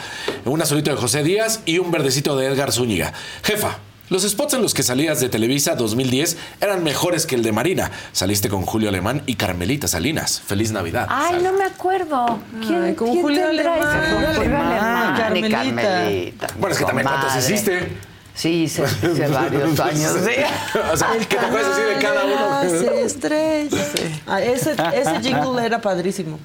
Un 0.45 0.61
azulito 0.61 0.91
de 0.91 0.97
José 0.97 1.23
Díaz 1.23 1.61
y 1.65 1.79
un 1.79 1.91
verdecito 1.91 2.35
de 2.37 2.47
Edgar 2.47 2.71
Zúñiga. 2.71 3.13
Jefa. 3.43 3.77
Los 4.09 4.23
spots 4.23 4.55
en 4.55 4.61
los 4.61 4.73
que 4.73 4.83
salías 4.83 5.21
de 5.21 5.29
Televisa 5.29 5.75
2010 5.75 6.35
eran 6.59 6.83
mejores 6.83 7.25
que 7.25 7.35
el 7.35 7.43
de 7.43 7.53
Marina. 7.53 7.91
Saliste 8.11 8.49
con 8.49 8.63
Julio 8.63 8.89
Alemán 8.89 9.23
y 9.25 9.35
Carmelita 9.35 9.87
Salinas. 9.87 10.41
Feliz 10.45 10.73
Navidad. 10.73 11.07
Ay, 11.09 11.41
no 11.41 11.53
me 11.53 11.63
acuerdo. 11.63 12.39
¿Quién, 12.59 12.83
Ay, 12.83 12.95
quién 12.95 13.21
Julio 13.21 13.47
tendrá 13.47 13.73
Alemán. 13.75 14.03
Julio 14.13 14.27
Julio 14.35 14.57
Alemán. 14.57 15.15
Carmelita. 15.17 15.81
Carmelita. 15.81 16.47
Bueno, 16.59 16.73
es 16.73 16.79
que 16.79 16.85
también 16.85 17.07
cuántos 17.07 17.35
hiciste. 17.37 17.87
Sí, 18.35 18.63
hice, 18.63 18.83
hice 18.83 19.27
varios 19.29 19.79
años. 19.79 20.13
sí. 20.25 20.41
o 20.91 20.97
sea, 20.97 21.07
¿qué 21.17 21.35
te 21.37 21.47
puedes 21.47 21.67
decir 21.69 21.85
de 21.95 22.01
cada 22.01 22.25
uno? 22.25 22.53
Hace 22.53 23.01
estrellas. 23.05 23.91
Ah, 24.27 24.41
ese, 24.41 24.75
ese 24.93 25.21
jingle 25.21 25.65
era 25.65 25.79
padrísimo. 25.79 26.37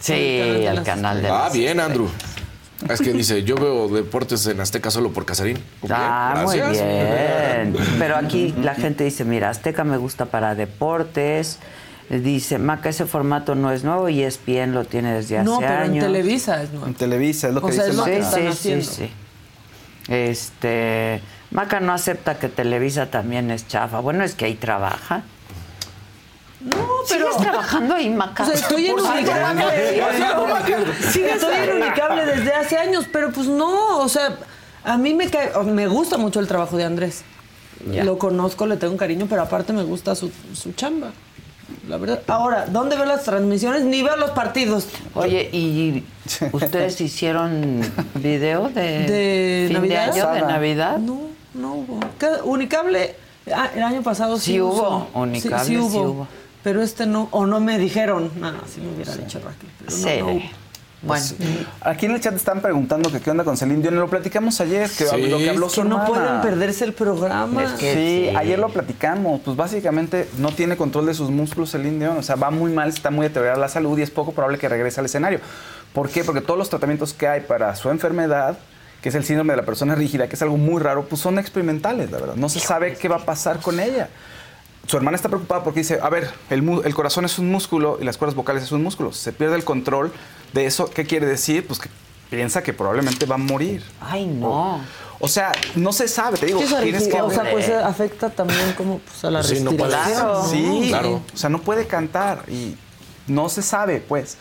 Sí, 0.00 0.12
El 0.12 0.82
canal 0.82 1.22
de 1.22 1.28
Ah, 1.28 1.44
las 1.44 1.52
bien, 1.52 1.80
Andrew. 1.80 2.08
Es 2.90 3.00
que 3.00 3.12
dice, 3.12 3.42
yo 3.42 3.54
veo 3.56 3.88
deportes 3.88 4.46
en 4.46 4.60
Azteca 4.60 4.90
solo 4.90 5.10
por 5.10 5.24
Casarín. 5.24 5.58
Ah, 5.88 6.42
muy 6.44 6.56
bien. 6.60 7.74
Pero 7.98 8.16
aquí 8.16 8.54
la 8.62 8.74
gente 8.74 9.04
dice, 9.04 9.24
mira, 9.24 9.48
Azteca 9.48 9.82
me 9.84 9.96
gusta 9.96 10.26
para 10.26 10.54
deportes. 10.54 11.58
Dice, 12.10 12.58
Maca, 12.58 12.90
ese 12.90 13.06
formato 13.06 13.54
no 13.56 13.72
es 13.72 13.82
nuevo 13.82 14.08
y 14.08 14.22
ESPN 14.22 14.72
lo 14.74 14.84
tiene 14.84 15.12
desde 15.14 15.38
hace 15.38 15.44
No, 15.44 15.58
pero 15.58 15.72
en 15.74 15.80
años. 15.90 16.04
Televisa 16.04 16.62
es 16.62 16.70
nuevo. 16.70 16.86
En 16.86 16.94
Televisa, 16.94 17.48
es 17.48 17.54
lo 17.54 17.60
que 17.62 17.66
O 17.66 17.72
sea, 17.72 17.84
dice 17.86 17.90
es 17.90 17.96
lo 17.96 18.04
que 18.04 18.10
Maca. 18.18 18.24
están 18.26 18.42
sí, 18.42 18.48
haciendo. 18.48 18.84
sí, 18.84 18.94
sí. 20.06 20.12
Este, 20.12 21.20
Maca 21.50 21.80
no 21.80 21.92
acepta 21.92 22.38
que 22.38 22.48
Televisa 22.48 23.06
también 23.10 23.50
es 23.50 23.66
chafa. 23.66 23.98
Bueno, 24.00 24.22
es 24.22 24.34
que 24.34 24.44
ahí 24.44 24.54
trabaja. 24.54 25.22
No, 26.66 26.76
pero 27.08 27.32
¿Sigues 27.32 27.36
trabajando 27.42 27.94
ahí, 27.94 28.10
Maca? 28.10 28.42
O 28.42 28.46
sea, 28.46 28.54
estoy 28.54 28.86
en 28.88 28.98
Unicable. 28.98 30.00
estoy 31.06 31.54
en 31.54 31.82
Unicable 31.82 32.26
desde 32.26 32.52
hace 32.54 32.76
años, 32.78 33.06
pero 33.12 33.30
pues 33.30 33.46
no, 33.46 33.98
o 33.98 34.08
sea, 34.08 34.36
a 34.84 34.98
mí 34.98 35.14
me 35.14 35.30
cae, 35.30 35.52
me 35.64 35.86
gusta 35.86 36.16
mucho 36.18 36.40
el 36.40 36.48
trabajo 36.48 36.76
de 36.76 36.84
Andrés. 36.84 37.24
Lo 37.86 38.18
conozco, 38.18 38.66
le 38.66 38.76
tengo 38.76 38.92
un 38.92 38.98
cariño, 38.98 39.26
pero 39.28 39.42
aparte 39.42 39.72
me 39.72 39.84
gusta 39.84 40.14
su, 40.14 40.30
su 40.54 40.72
chamba. 40.72 41.12
La 41.88 41.96
verdad. 41.98 42.22
Ahora, 42.28 42.66
¿dónde 42.66 42.96
veo 42.96 43.04
las 43.04 43.24
transmisiones? 43.24 43.82
Ni 43.84 44.02
veo 44.02 44.16
los 44.16 44.30
partidos. 44.30 44.88
Oye, 45.14 45.48
¿y 45.52 46.04
ustedes 46.52 47.00
hicieron 47.00 47.80
video 48.14 48.68
de, 48.68 48.82
¿De 48.82 49.64
fin 49.68 49.74
Navidad? 49.74 50.12
de 50.12 50.20
año, 50.20 50.32
de 50.32 50.40
Navidad? 50.52 50.98
No, 50.98 51.20
no 51.54 51.74
hubo. 51.74 52.00
Unicable, 52.44 53.16
ah, 53.54 53.70
el 53.74 53.82
año 53.82 54.02
pasado 54.02 54.36
sí, 54.38 54.52
Sí 54.52 54.60
hubo. 54.60 55.08
Unicable 55.14 55.64
sí, 55.64 55.72
sí 55.72 55.76
hubo. 55.78 56.02
hubo. 56.02 56.28
Pero 56.66 56.82
este 56.82 57.06
no, 57.06 57.28
o 57.30 57.46
no 57.46 57.60
me 57.60 57.78
dijeron. 57.78 58.28
No, 58.40 58.50
si 58.66 58.80
me 58.80 58.92
hubiera 58.92 59.14
dicho 59.14 59.38
Raquel. 59.38 59.70
Pero 59.78 59.90
no, 59.92 59.96
Sí. 59.96 60.18
no 60.18 60.26
hubo. 60.32 60.42
Bueno, 61.02 61.24
Aquí 61.82 62.06
en 62.06 62.12
el 62.12 62.20
chat 62.20 62.34
están 62.34 62.60
preguntando 62.60 63.12
que 63.12 63.20
qué 63.20 63.30
onda 63.30 63.44
con 63.44 63.56
Celine 63.56 63.82
Dion. 63.82 63.94
Lo 63.94 64.08
platicamos 64.08 64.60
ayer, 64.60 64.90
que 64.90 65.06
Sí. 65.06 65.26
lo 65.28 65.38
que 65.38 65.48
habló 65.50 65.66
Es 65.68 65.72
su 65.74 65.82
que 65.82 65.88
no 65.88 66.02
hermana. 66.02 66.08
pueden 66.08 66.40
perderse 66.40 66.84
el 66.84 66.92
programa. 66.92 67.62
Es 67.62 67.70
que 67.74 67.94
sí, 67.94 68.28
sí. 68.30 68.36
ayer 68.36 68.58
lo 68.58 68.68
platicamos. 68.70 69.42
Pues 69.44 69.56
básicamente 69.56 70.28
no 70.38 70.50
tiene 70.50 70.76
control 70.76 71.06
de 71.06 71.14
sus 71.14 71.30
músculos 71.30 71.70
Celine 71.70 72.00
Dion. 72.00 72.18
O 72.18 72.22
sea, 72.24 72.34
va 72.34 72.50
muy 72.50 72.72
mal, 72.72 72.88
está 72.88 73.12
muy 73.12 73.22
deteriorada 73.28 73.60
la 73.60 73.68
salud 73.68 73.96
y 73.96 74.02
es 74.02 74.10
poco 74.10 74.32
probable 74.32 74.58
que 74.58 74.68
regrese 74.68 74.98
al 74.98 75.06
escenario. 75.06 75.38
¿Por 75.92 76.10
qué? 76.10 76.24
Porque 76.24 76.40
todos 76.40 76.58
los 76.58 76.68
tratamientos 76.68 77.14
que 77.14 77.28
hay 77.28 77.42
para 77.42 77.76
su 77.76 77.90
enfermedad, 77.90 78.58
que 79.02 79.10
es 79.10 79.14
el 79.14 79.22
síndrome 79.22 79.52
de 79.52 79.58
la 79.58 79.64
persona 79.66 79.94
rígida, 79.94 80.26
que 80.26 80.34
es 80.34 80.42
algo 80.42 80.56
muy 80.56 80.82
raro, 80.82 81.04
pues 81.04 81.20
son 81.22 81.38
experimentales, 81.38 82.10
la 82.10 82.18
verdad. 82.18 82.34
No 82.34 82.48
se 82.48 82.58
sabe 82.58 82.94
qué 82.94 83.06
va 83.06 83.16
a 83.18 83.24
pasar 83.24 83.60
con 83.60 83.78
ella. 83.78 84.08
Su 84.86 84.96
hermana 84.96 85.16
está 85.16 85.28
preocupada 85.28 85.64
porque 85.64 85.80
dice, 85.80 85.98
a 86.00 86.08
ver, 86.08 86.30
el, 86.50 86.68
el 86.84 86.94
corazón 86.94 87.24
es 87.24 87.38
un 87.38 87.50
músculo 87.50 87.98
y 88.00 88.04
las 88.04 88.16
cuerdas 88.18 88.34
vocales 88.36 88.62
es 88.62 88.72
un 88.72 88.82
músculo. 88.82 89.12
Se 89.12 89.32
pierde 89.32 89.56
el 89.56 89.64
control 89.64 90.12
de 90.52 90.66
eso. 90.66 90.88
¿Qué 90.90 91.04
quiere 91.04 91.26
decir? 91.26 91.66
Pues 91.66 91.78
que 91.80 91.88
piensa 92.30 92.62
que 92.62 92.72
probablemente 92.72 93.26
va 93.26 93.34
a 93.36 93.38
morir. 93.38 93.82
ay, 94.00 94.26
no. 94.26 94.80
O 95.18 95.28
sea, 95.28 95.50
no 95.76 95.94
se 95.94 96.08
sabe, 96.08 96.36
te 96.36 96.44
digo, 96.44 96.60
Sí, 96.60 96.74
tienes 96.82 97.08
que 97.08 97.18
o 97.22 97.30
sea, 97.30 97.50
pues 97.50 97.68
eh, 97.70 97.74
afecta 97.74 98.28
también 98.28 98.74
como 98.76 98.98
pues, 98.98 99.24
a 99.24 99.30
la 99.30 99.42
Sí, 99.42 99.54
respiración. 99.54 99.88
Claro. 99.88 100.44
Sí, 100.44 100.86
Claro. 100.88 101.22
O 101.32 101.36
sea, 101.36 101.48
no 101.48 101.62
puede 101.62 101.86
cantar 101.86 102.44
y 102.48 102.76
no 103.26 103.48
se 103.48 103.62
sabe, 103.62 104.00
pues. 104.06 104.36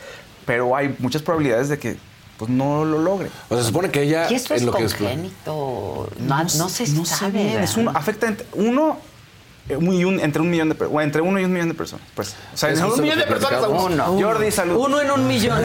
Pero 0.45 0.76
hay 0.76 0.93
muchas 0.99 1.22
probabilidades 1.22 1.69
de 1.69 1.80
que 1.80 1.95
pues, 2.38 2.51
no 2.51 2.84
lo 2.84 2.99
logre. 2.99 3.30
O 3.49 3.55
sea, 3.55 3.59
se 3.63 3.67
supone 3.69 3.89
que 3.89 4.01
ella 4.03 4.30
¿Y 4.30 4.35
eso 4.35 4.53
es 4.53 4.63
lo 4.63 4.73
que 4.73 4.84
congénito? 4.84 6.09
No, 6.19 6.43
no 6.43 6.69
se 6.69 6.88
no 6.89 7.05
sabe. 7.05 7.63
Es 7.63 7.77
uno, 7.77 7.91
afecta 7.95 8.35
uno, 8.53 8.97
un 9.69 9.93
y 9.93 10.05
un- 10.05 10.19
entre 10.19 10.41
un 10.41 10.49
millón 10.49 10.69
de 10.69 10.75
per- 10.75 10.89
o 10.91 11.01
entre 11.01 11.21
uno 11.21 11.39
y 11.39 11.43
un 11.45 11.51
millón 11.53 11.69
de 11.69 11.73
personas. 11.73 12.05
Pues, 12.13 12.35
o 12.53 12.57
sea, 12.57 12.69
un 12.87 13.01
millón 13.01 13.17
de 13.19 13.25
personas. 13.25 13.63
Uno. 13.67 14.05
Jordi, 14.21 14.51
salud. 14.51 14.75
Uno 14.77 15.01
en 15.01 15.11
un 15.11 15.27
millón. 15.27 15.61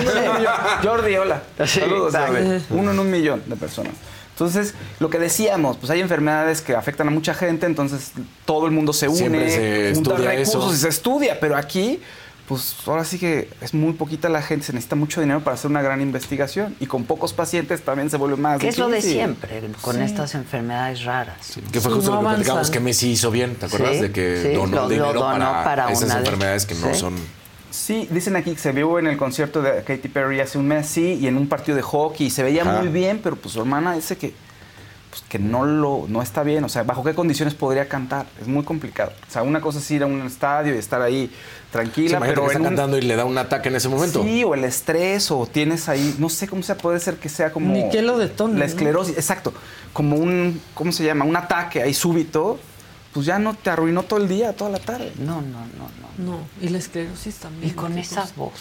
Jordi, 0.82 1.16
hola. 1.16 1.42
Sí, 1.66 1.80
Saludos. 1.80 2.14
Jordi. 2.16 2.62
Uno 2.70 2.90
en 2.92 2.98
un 2.98 3.10
millón 3.10 3.42
de 3.46 3.56
personas. 3.56 3.92
Entonces, 4.32 4.74
lo 5.00 5.10
que 5.10 5.18
decíamos, 5.18 5.76
pues 5.76 5.90
hay 5.90 6.00
enfermedades 6.00 6.62
que 6.62 6.74
afectan 6.74 7.08
a 7.08 7.10
mucha 7.10 7.34
gente, 7.34 7.66
entonces 7.66 8.12
todo 8.46 8.64
el 8.64 8.72
mundo 8.72 8.94
se 8.94 9.06
une, 9.06 9.50
se 9.50 9.92
junta 9.94 10.16
recursos 10.16 10.64
eso. 10.64 10.72
y 10.74 10.76
se 10.78 10.88
estudia, 10.88 11.38
pero 11.38 11.56
aquí, 11.56 12.00
pues 12.50 12.74
ahora 12.84 13.04
sí 13.04 13.16
que 13.16 13.48
es 13.60 13.74
muy 13.74 13.92
poquita 13.92 14.28
la 14.28 14.42
gente, 14.42 14.66
se 14.66 14.72
necesita 14.72 14.96
mucho 14.96 15.20
dinero 15.20 15.38
para 15.44 15.54
hacer 15.54 15.70
una 15.70 15.82
gran 15.82 16.00
investigación 16.00 16.74
y 16.80 16.86
con 16.86 17.04
pocos 17.04 17.32
pacientes 17.32 17.82
también 17.82 18.10
se 18.10 18.16
vuelve 18.16 18.36
más 18.36 18.58
Que 18.58 18.66
es 18.66 18.76
lo 18.76 18.88
de 18.88 18.96
difícil. 18.96 19.18
siempre 19.18 19.60
con 19.80 20.02
estas 20.02 20.34
enfermedades 20.34 21.04
raras. 21.04 21.36
Que 21.70 21.80
fue 21.80 21.92
Sí, 21.92 21.96
justo 21.98 22.10
no 22.10 22.16
lo 22.16 22.20
que 22.22 22.26
avanzan. 22.26 22.34
platicamos 22.34 22.70
que 22.72 22.80
Messi 22.80 23.10
hizo 23.12 23.30
bien, 23.30 23.54
¿te 23.54 23.66
acuerdas? 23.66 23.92
Sí, 23.94 24.02
de 24.02 24.10
que 24.10 24.42
sí, 24.42 24.48
donó 24.54 24.74
lo- 24.74 24.82
lo 24.82 24.88
dinero 24.88 25.12
donó 25.12 25.38
para, 25.38 25.62
para 25.62 25.92
esas 25.92 26.08
de- 26.12 26.18
enfermedades 26.18 26.66
que 26.66 26.74
no 26.74 26.92
sí. 26.92 26.98
son. 26.98 27.14
Sí, 27.70 28.08
dicen 28.10 28.34
aquí 28.34 28.50
que 28.50 28.58
se 28.58 28.72
vio 28.72 28.98
en 28.98 29.06
el 29.06 29.16
concierto 29.16 29.62
de 29.62 29.84
Katy 29.84 30.08
Perry 30.08 30.40
hace 30.40 30.58
un 30.58 30.66
mes, 30.66 30.88
sí, 30.88 31.18
y 31.22 31.28
en 31.28 31.36
un 31.36 31.48
partido 31.48 31.76
de 31.76 31.82
hockey, 31.82 32.26
y 32.26 32.30
se 32.30 32.42
veía 32.42 32.62
Ajá. 32.62 32.80
muy 32.80 32.88
bien, 32.88 33.20
pero 33.22 33.36
pues 33.36 33.54
su 33.54 33.60
hermana 33.60 33.94
dice 33.94 34.16
que, 34.18 34.34
pues, 35.10 35.22
que 35.28 35.38
no, 35.38 35.66
lo, 35.66 36.06
no 36.08 36.22
está 36.22 36.42
bien, 36.42 36.62
o 36.64 36.68
sea, 36.68 36.84
¿bajo 36.84 37.02
qué 37.04 37.14
condiciones 37.14 37.54
podría 37.54 37.88
cantar? 37.88 38.26
Es 38.40 38.46
muy 38.48 38.62
complicado. 38.64 39.12
O 39.28 39.30
sea, 39.32 39.42
una 39.42 39.60
cosa 39.60 39.78
es 39.80 39.90
ir 39.90 40.02
a 40.02 40.06
un 40.06 40.22
estadio 40.22 40.74
y 40.74 40.78
estar 40.78 41.02
ahí 41.02 41.26
Sí, 41.26 41.72
tranquila, 41.72 42.16
imagínate 42.18 42.30
pero 42.30 42.40
que 42.42 42.46
está 42.48 42.58
en 42.58 42.62
un- 42.62 42.68
cantando 42.68 42.98
y 42.98 43.02
le 43.02 43.16
da 43.16 43.24
un 43.24 43.38
ataque 43.38 43.68
en 43.68 43.76
ese 43.76 43.88
momento. 43.88 44.22
Sí, 44.24 44.42
o 44.44 44.54
el 44.54 44.64
estrés, 44.64 45.30
o 45.30 45.46
tienes 45.46 45.88
ahí, 45.88 46.16
no 46.18 46.28
sé 46.28 46.48
cómo 46.48 46.62
sea, 46.62 46.76
puede 46.76 46.98
ser 47.00 47.16
que 47.16 47.28
sea 47.28 47.52
como... 47.52 47.72
Ni 47.72 47.88
que 47.90 48.02
lo 48.02 48.18
detone, 48.18 48.54
La 48.54 48.60
¿no? 48.60 48.64
esclerosis, 48.66 49.16
exacto, 49.16 49.52
como 49.92 50.16
un, 50.16 50.60
¿cómo 50.74 50.90
se 50.92 51.04
llama? 51.04 51.24
Un 51.24 51.36
ataque 51.36 51.82
ahí 51.82 51.94
súbito, 51.94 52.58
pues 53.12 53.26
ya 53.26 53.38
no 53.38 53.54
te 53.54 53.70
arruinó 53.70 54.02
todo 54.04 54.20
el 54.20 54.28
día, 54.28 54.52
toda 54.52 54.70
la 54.70 54.78
tarde. 54.78 55.12
No, 55.18 55.40
no, 55.42 55.58
no, 55.60 55.88
no. 56.18 56.32
No, 56.32 56.38
y 56.60 56.68
la 56.68 56.78
esclerosis 56.78 57.36
también. 57.36 57.70
Y 57.70 57.72
con 57.74 57.96
esa 57.98 58.26
voz. 58.36 58.52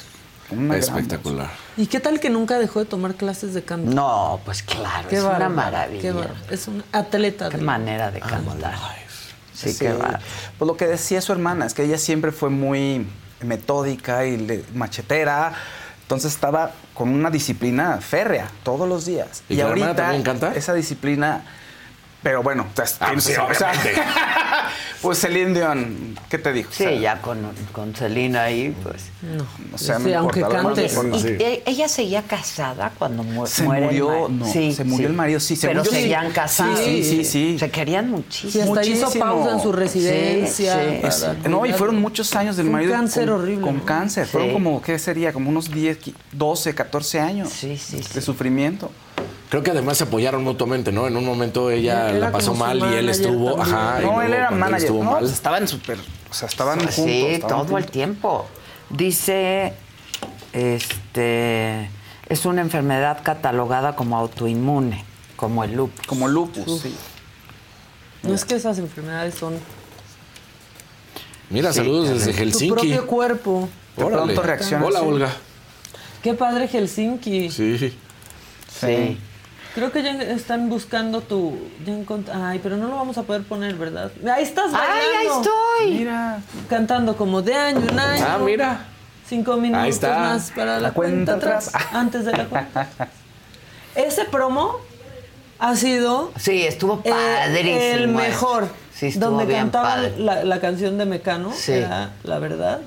Una 0.52 0.78
Espectacular. 0.78 1.50
¿Y 1.78 1.88
qué 1.88 2.00
tal 2.00 2.20
que 2.20 2.30
nunca 2.30 2.58
dejó 2.60 2.80
de 2.80 2.86
tomar 2.86 3.16
clases 3.16 3.54
de 3.54 3.64
canto? 3.64 3.92
No, 3.92 4.40
pues 4.46 4.64
claro, 4.64 5.08
Qué 5.08 5.18
es 5.18 5.24
una 5.24 5.50
maravilla. 5.50 6.28
Es 6.50 6.68
un 6.68 6.84
atleta. 6.92 7.50
Qué 7.50 7.58
de- 7.58 7.64
manera 7.64 8.12
de 8.12 8.20
cantar. 8.20 8.76
Sí, 9.54 9.74
Sí, 9.74 9.80
qué 9.80 9.94
bárbaro. 9.94 10.20
Pues 10.58 10.68
lo 10.68 10.78
que 10.78 10.88
decía 10.88 11.22
su 11.22 11.32
hermana 11.32 11.66
es 11.66 11.74
que 11.74 11.84
ella 11.84 11.98
siempre 11.98 12.32
fue 12.32 12.50
muy 12.50 13.06
metódica 13.42 14.26
y 14.26 14.64
machetera. 14.74 15.54
Entonces 16.04 16.34
estaba 16.34 16.72
con 16.94 17.10
una 17.10 17.30
disciplina 17.30 17.98
férrea 17.98 18.48
todos 18.64 18.88
los 18.90 19.06
días. 19.06 19.44
¿Y 19.50 19.60
hermana 19.60 19.96
también 19.96 20.24
canta? 20.24 20.56
esa 20.56 20.74
disciplina. 20.74 21.44
Pero 22.22 22.44
bueno, 22.44 22.68
pues, 22.76 22.98
Ah, 23.00 23.12
pues 23.14 23.24
sí, 23.24 23.34
o 23.34 23.54
sea, 23.54 23.72
pues 25.02 25.20
Celine 25.20 25.54
Dion, 25.54 26.20
¿qué 26.30 26.38
te 26.38 26.52
dijo? 26.52 26.70
Sí, 26.74 26.84
O 26.84 26.90
sea, 26.90 27.00
ya 27.00 27.22
con, 27.22 27.40
con 27.72 27.94
Celina 27.96 28.44
ahí, 28.44 28.76
pues. 28.84 29.04
No. 29.22 29.46
O 29.74 29.78
sea, 29.78 29.98
Sí, 30.00 30.10
no 30.12 30.20
aunque 30.20 30.40
importa, 30.42 30.58
la 30.58 30.64
cante. 30.76 30.96
mano 30.98 31.18
¿Y 31.18 31.22
con- 31.22 31.30
e- 31.42 31.64
ella 31.66 31.88
seguía 31.88 32.24
casada 32.24 32.92
cuando 33.00 33.24
mu- 33.24 33.48
Se 33.48 33.64
muere 33.64 33.84
el 33.86 33.86
murió, 34.04 34.28
ma- 34.30 34.36
no, 34.46 34.52
Sí, 34.52 34.74
se 34.74 34.84
murió 34.84 35.08
sí. 35.08 35.12
el 35.12 35.14
marido, 35.14 35.40
sí, 35.40 35.58
Pero 35.62 35.72
según 35.72 35.86
yo 35.86 35.92
sí. 35.92 36.02
seguían 36.02 36.32
casados. 36.32 36.80
Sí, 36.80 37.04
sí, 37.06 37.24
sí. 37.24 37.58
Se 37.58 37.72
querían 37.72 38.06
Sí, 38.08 38.12
muchísimo. 38.12 38.64
hasta 38.76 38.86
hizo 38.86 39.00
Muchísimo. 39.06 39.24
pausa 39.26 39.52
en 39.52 39.60
su 39.62 39.72
residencia. 39.72 40.74
Sí, 40.76 41.00
sí. 41.02 41.08
Es- 41.08 41.28
no, 41.50 41.66
y 41.66 41.72
fueron 41.72 42.02
muchos 42.02 42.36
años 42.36 42.58
del 42.58 42.66
Fue 42.66 42.70
un 42.70 42.74
marido 42.74 42.92
cáncer 42.94 43.30
con, 43.30 43.40
horrible, 43.42 43.62
con 43.66 43.80
cáncer. 43.80 44.28
Fueron 44.28 44.50
Sí. 44.50 44.54
como, 44.54 44.82
¿qué 44.82 45.00
sería? 45.00 45.32
Como 45.32 45.50
unos 45.50 45.72
10, 45.72 45.98
qui- 46.02 46.14
12, 46.34 46.76
14 46.76 47.22
años 47.22 47.50
Sí, 47.50 47.78
sí, 47.78 47.96
de 47.98 48.04
sí. 48.04 48.22
sufrimiento. 48.22 48.92
Creo 49.50 49.64
que 49.64 49.72
además 49.72 49.98
se 49.98 50.04
apoyaron 50.04 50.44
mutuamente, 50.44 50.92
¿no? 50.92 51.08
En 51.08 51.18
un 51.18 51.26
momento 51.26 51.72
ella 51.72 52.12
la 52.12 52.32
pasó 52.32 52.54
mal 52.54 52.78
y 52.80 52.84
él 52.96 53.10
estuvo, 53.10 53.56
también. 53.56 53.76
ajá. 53.76 54.02
y 54.02 54.06
No, 54.06 54.22
él 54.22 54.34
era 54.34 54.52
manager. 54.52 54.78
estuvo 54.86 55.04
No, 55.04 55.12
mal. 55.14 55.26
estaban 55.26 55.68
súper. 55.68 55.98
O 56.30 56.34
sea, 56.34 56.48
estaban 56.48 56.78
juntos. 56.78 56.96
Sí, 56.96 57.26
estaban 57.26 57.66
todo 57.66 57.78
el 57.80 57.86
tiempo. 57.88 58.46
Dice, 58.92 59.74
este, 60.54 61.90
es 62.28 62.46
una 62.46 62.62
enfermedad 62.62 63.20
catalogada 63.24 63.96
como 63.96 64.18
autoinmune, 64.18 65.04
como 65.36 65.64
el 65.64 65.74
lupus. 65.74 66.06
Como 66.06 66.28
lupus, 66.28 66.82
sí. 66.82 66.96
No 68.24 68.34
es 68.36 68.46
que 68.46 68.56
esas 68.56 68.78
enfermedades 68.78 69.34
son 69.36 69.56
Mira, 71.50 71.72
Sí, 71.74 71.80
saludos 71.80 72.10
desde 72.10 72.34
tu 72.34 72.38
Helsinki. 72.38 72.70
propio 72.74 73.08
cuerpo. 73.08 73.70
De 73.98 74.04
Órale. 74.04 74.24
pronto 74.26 74.44
reacciona 74.44 74.86
Hola. 74.86 75.02
Olga. 75.02 75.30
Qué 76.22 76.36
padre 76.36 76.68
Helsinki. 76.68 77.50
Sí. 77.50 77.78
Sí. 78.80 79.18
Creo 79.76 79.92
que 79.92 80.02
ya 80.02 80.12
están 80.12 80.68
buscando 80.70 81.22
tu. 81.22 81.58
Ya 81.86 81.94
encont- 81.94 82.30
Ay, 82.34 82.60
pero 82.62 82.76
no 82.78 82.88
lo 82.88 82.96
vamos 82.96 83.18
a 83.18 83.24
poder 83.24 83.44
poner, 83.44 83.76
¿verdad? 83.76 84.12
Ahí 84.34 84.44
estás 84.44 84.74
¡Ay, 84.74 84.80
ahí 84.82 85.16
bailando. 85.28 85.42
estoy! 85.42 85.92
Mira. 86.00 86.40
Cantando 86.70 87.16
como 87.16 87.42
de 87.42 87.54
año 87.56 87.88
en 87.88 88.00
año. 88.00 88.26
Ah, 88.28 88.38
mira. 88.40 88.86
Cinco 89.28 89.58
minutos 89.58 89.88
está. 89.88 90.18
más 90.18 90.52
para 90.56 90.76
la, 90.76 90.80
La 90.80 90.92
cuenta, 90.92 91.34
cuenta 91.34 91.34
atrás. 91.34 91.68
atrás. 91.68 91.88
Antes 91.94 92.26
de 92.26 92.32
la 92.36 92.46
cuenta. 92.46 92.88
Ese 93.96 94.26
promo 94.26 94.78
ha 95.60 95.76
sido 95.76 96.32
Sí, 96.38 96.64
estuvo 96.66 97.02
eh, 97.04 97.12
padrísimo. 97.12 97.80
el 97.80 98.08
mejor. 98.08 98.68
Sí, 98.94 99.08
estuvo 99.08 99.26
donde 99.30 99.46
bien 99.46 99.60
cantaban 99.62 99.96
padre. 100.02 100.14
la, 100.18 100.44
la 100.46 100.60
canción 100.60 100.98
de 100.98 101.06
Mecano. 101.06 101.52
Sí. 101.54 101.74
Era, 101.74 102.12
la 102.24 102.40
verdad, 102.40 102.80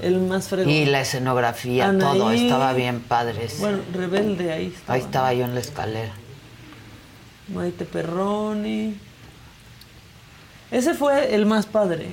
el 0.00 0.20
más 0.20 0.48
fregón. 0.48 0.70
Y 0.70 0.84
la 0.86 1.00
escenografía, 1.00 1.88
Anaí. 1.88 2.18
todo, 2.18 2.30
estaba 2.30 2.72
bien 2.72 3.00
padre. 3.00 3.48
Bueno, 3.58 3.78
Rebelde 3.92 4.52
ahí 4.52 4.72
estaba. 4.74 4.94
Ahí 4.94 5.00
estaba 5.00 5.34
yo 5.34 5.44
en 5.44 5.54
la 5.54 5.60
escalera. 5.60 6.12
Maite 7.48 7.84
Perroni. 7.84 8.98
Ese 10.70 10.94
fue 10.94 11.34
el 11.34 11.46
más 11.46 11.66
padre 11.66 12.08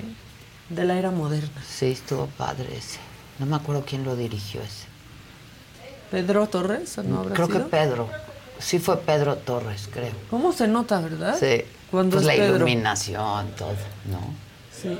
de 0.69 0.85
la 0.85 0.97
era 0.97 1.11
moderna. 1.11 1.61
Sí, 1.67 1.87
estuvo 1.87 2.27
padre 2.27 2.67
ese. 2.77 2.99
No 3.39 3.45
me 3.45 3.55
acuerdo 3.55 3.83
quién 3.85 4.03
lo 4.03 4.15
dirigió 4.15 4.61
ese. 4.61 4.85
Pedro 6.11 6.47
Torres, 6.47 6.97
¿no 6.99 7.21
habrá 7.21 7.33
Creo 7.33 7.47
que? 7.47 7.59
Pedro. 7.59 8.07
Sí 8.59 8.77
fue 8.77 8.97
Pedro 8.97 9.35
Torres, 9.37 9.89
creo. 9.91 10.11
¿Cómo 10.29 10.53
se 10.53 10.67
nota, 10.67 10.99
verdad? 11.01 11.35
Sí. 11.39 11.63
Cuando 11.89 12.17
pues 12.17 12.27
es 12.29 12.37
la 12.37 12.43
Pedro. 12.43 12.55
iluminación, 12.57 13.47
todo, 13.57 13.73
¿no? 14.05 14.19
Sí. 14.71 14.97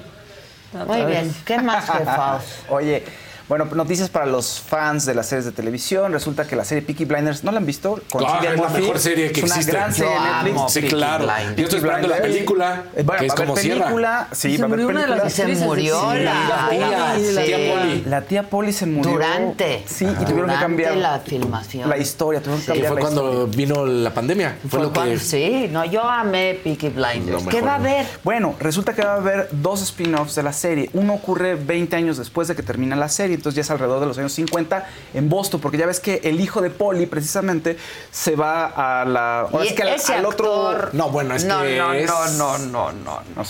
Muy 0.88 1.06
bien. 1.06 1.34
¿Qué 1.46 1.60
más, 1.60 1.90
jefaos? 1.90 2.44
Oye, 2.70 3.04
bueno, 3.50 3.66
noticias 3.74 4.10
para 4.10 4.26
los 4.26 4.60
fans 4.60 5.06
de 5.06 5.14
las 5.16 5.28
series 5.28 5.46
de 5.46 5.52
televisión. 5.52 6.12
Resulta 6.14 6.46
que 6.46 6.56
la 6.56 6.64
serie 6.66 6.82
Peaky 6.82 7.06
Blinders, 7.06 7.44
¿no 7.44 7.52
la 7.52 7.58
han 7.58 7.66
visto? 7.66 8.00
Con 8.10 8.24
Ah, 8.26 8.40
es 8.44 8.60
la 8.60 8.70
mejor 8.70 9.00
serie 9.00 9.32
que 9.32 9.40
es 9.42 9.46
una 9.46 9.56
existe. 9.56 9.72
gran 9.72 9.94
serie 9.94 10.12
Yo 10.16 10.22
de 10.24 10.30
amo 10.30 10.44
Netflix. 10.44 10.72
Sí, 10.74 10.80
Peaky 10.82 10.96
claro. 10.96 11.24
Blinders. 11.26 11.56
Yo 11.58 11.64
estoy 11.64 11.78
esperando 11.80 12.08
la 12.08 12.16
Blinders. 12.16 12.34
película, 12.36 12.84
Eh, 12.96 13.04
bueno, 13.04 13.20
que 13.20 13.26
es 13.28 13.34
como 13.34 13.58
cierra. 13.58 13.82
película, 13.86 14.28
Sí, 14.32 14.48
Y 14.50 14.56
se 14.56 14.58
va 14.58 14.64
a 14.64 14.68
haber 14.68 14.80
murió 14.86 14.90
una 14.90 15.02
de 15.02 15.08
las 15.08 15.34
película. 15.34 15.56
Se 15.56 15.66
murió 15.66 16.00
sí, 16.00 16.18
la, 16.20 16.24
la 16.24 16.34
la- 16.44 17.14
Poli, 17.14 17.34
la 17.34 17.42
sí. 17.42 17.48
tía 17.48 17.74
Poli. 17.74 18.04
La 18.06 18.22
tía 18.22 18.50
Poli 18.50 18.74
se 18.74 18.86
murió. 18.86 19.12
Durante. 19.14 19.84
Sí, 19.88 20.06
y 20.06 20.08
tuvieron 20.08 20.28
que 20.28 20.34
Durante 20.34 20.60
cambiar 20.60 20.96
la 20.98 21.20
filmación. 21.20 21.90
la 21.90 21.98
historia. 21.98 22.42
Tuvieron 22.42 22.60
que 22.62 22.66
Sí. 22.66 22.72
Que 22.74 22.82
cambiar 22.86 22.94
fue 22.94 23.02
la 23.02 23.08
cuando 23.08 23.46
historia. 23.46 23.58
vino 23.58 23.86
la 23.86 24.14
pandemia. 24.14 24.58
Fue, 24.62 24.70
Fue 24.70 24.80
lo 24.82 24.94
que. 24.94 25.20
Sí, 25.20 25.68
no, 25.72 25.84
yo 25.86 26.02
amé 26.04 26.60
Peaky 26.64 26.90
Blinders. 26.90 27.44
¿Qué 27.48 27.62
va 27.62 27.74
a 27.74 27.76
haber? 27.76 28.06
Bueno, 28.24 28.56
resulta 28.60 28.94
que 28.94 29.04
va 29.04 29.14
a 29.14 29.18
haber 29.18 29.50
dos 29.52 29.82
spin-offs 29.82 30.36
de 30.36 30.44
la 30.44 30.54
serie. 30.54 30.90
Uno 30.94 31.14
ocurre 31.16 31.56
20 31.56 31.96
años 31.96 32.18
después 32.18 32.48
de 32.48 32.56
que 32.56 32.64
termina 32.64 32.96
la 32.96 33.10
serie, 33.10 33.33
entonces 33.34 33.56
ya 33.56 33.62
es 33.62 33.72
alrededor 33.72 34.00
de 34.00 34.06
los 34.08 34.18
años 34.18 34.34
50 34.34 34.88
en 35.14 35.30
Boston, 35.30 35.60
porque 35.62 35.78
ya 35.78 35.86
ves 35.86 36.00
que 36.00 36.22
el 36.24 36.40
hijo 36.40 36.62
de 36.62 36.70
Polly 36.70 37.06
precisamente 37.06 37.78
se 38.12 38.36
va 38.36 39.02
a 39.02 39.06
la... 39.06 39.42
ahora 39.42 39.66
Y 39.66 39.70
sí 39.70 39.76
que 39.76 39.84
al, 39.84 39.90
ese 39.90 40.14
al 40.16 40.26
otro... 40.26 40.70
actor- 40.70 40.90
No, 40.94 41.10
bueno, 41.10 41.36
es 41.36 41.46
no, 41.46 41.62
que 41.62 41.78
no, 41.78 41.94
es- 41.94 42.08
no, 42.10 42.28
no, 42.30 42.58
no, 42.58 42.92
no. 42.92 43.20
No, 43.36 43.46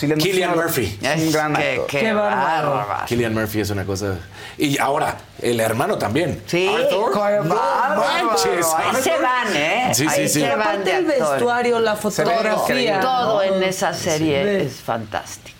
es 0.49 0.55
un- 0.55 0.63
Murphy. 0.63 0.99
Es 1.01 1.21
un 1.21 1.31
gran 1.31 1.55
Qué- 1.55 1.69
actor. 1.71 1.87
Qué, 1.87 1.99
Qué 1.99 2.13
bárbaro. 2.13 2.71
bárbaro. 2.71 3.05
Killian 3.07 3.33
Murphy 3.33 3.59
es 3.61 3.69
una 3.69 3.85
cosa. 3.85 4.17
Y 4.57 4.77
ahora, 4.79 5.17
el 5.41 5.59
hermano 5.59 5.97
también. 5.97 6.41
Sí, 6.45 6.67
Arthur. 6.67 7.11
qué 7.13 7.19
bárbaro. 7.19 8.01
manches, 8.01 8.65
Ahí 8.77 9.01
se 9.01 9.17
van, 9.19 9.55
¿eh? 9.55 9.91
Sí, 9.93 10.03
sí, 10.03 10.21
Ahí 10.21 10.29
sí. 10.29 10.39
se 10.41 10.49
van 10.49 10.61
Aparte 10.61 10.83
de 10.91 10.97
el 10.97 11.05
vestuario, 11.05 11.79
la 11.79 11.95
fotografía. 11.95 12.99
Todo 12.99 13.41
en 13.43 13.63
esa 13.63 13.93
Sí. 13.93 14.03
serie 14.03 14.63
es 14.63 14.73
fantástica. 14.75 15.52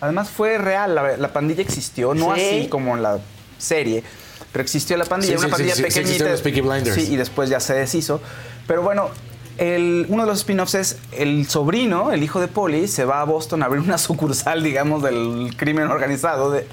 Además 0.00 0.30
fue 0.30 0.58
real, 0.58 0.94
la, 0.94 1.16
la 1.16 1.32
pandilla 1.32 1.62
existió, 1.62 2.14
no 2.14 2.34
Sí. 2.34 2.40
así 2.40 2.68
como 2.68 2.96
en 2.96 3.02
la 3.02 3.18
serie, 3.58 4.02
pero 4.52 4.62
existió 4.62 4.96
la 4.96 5.04
pandilla, 5.04 5.32
Sí, 5.34 5.38
una 5.38 5.46
sí, 5.46 5.50
pandilla 5.50 5.74
sí, 5.74 5.82
sí, 5.82 5.82
sí 5.82 5.88
pequeñita. 5.88 6.00
existieron 6.00 6.32
los 6.32 6.42
Peaky 6.42 6.60
Blinders. 6.62 6.94
Sí, 6.96 7.12
y 7.12 7.16
después 7.16 7.50
ya 7.50 7.60
se 7.60 7.74
deshizo. 7.74 8.20
Pero 8.66 8.82
bueno, 8.82 9.10
el- 9.58 10.06
uno 10.08 10.22
de 10.22 10.28
los 10.28 10.38
spin-offs 10.38 10.74
es 10.74 10.96
el 11.12 11.46
sobrino, 11.48 12.12
el 12.12 12.22
hijo 12.22 12.40
de 12.40 12.48
Polly, 12.48 12.88
se 12.88 13.04
va 13.04 13.20
a 13.20 13.24
Boston 13.24 13.62
a 13.62 13.66
abrir 13.66 13.82
una 13.82 13.98
sucursal, 13.98 14.62
digamos, 14.62 15.02
del 15.02 15.54
crimen 15.56 15.88
organizado 15.88 16.50
de- 16.50 16.66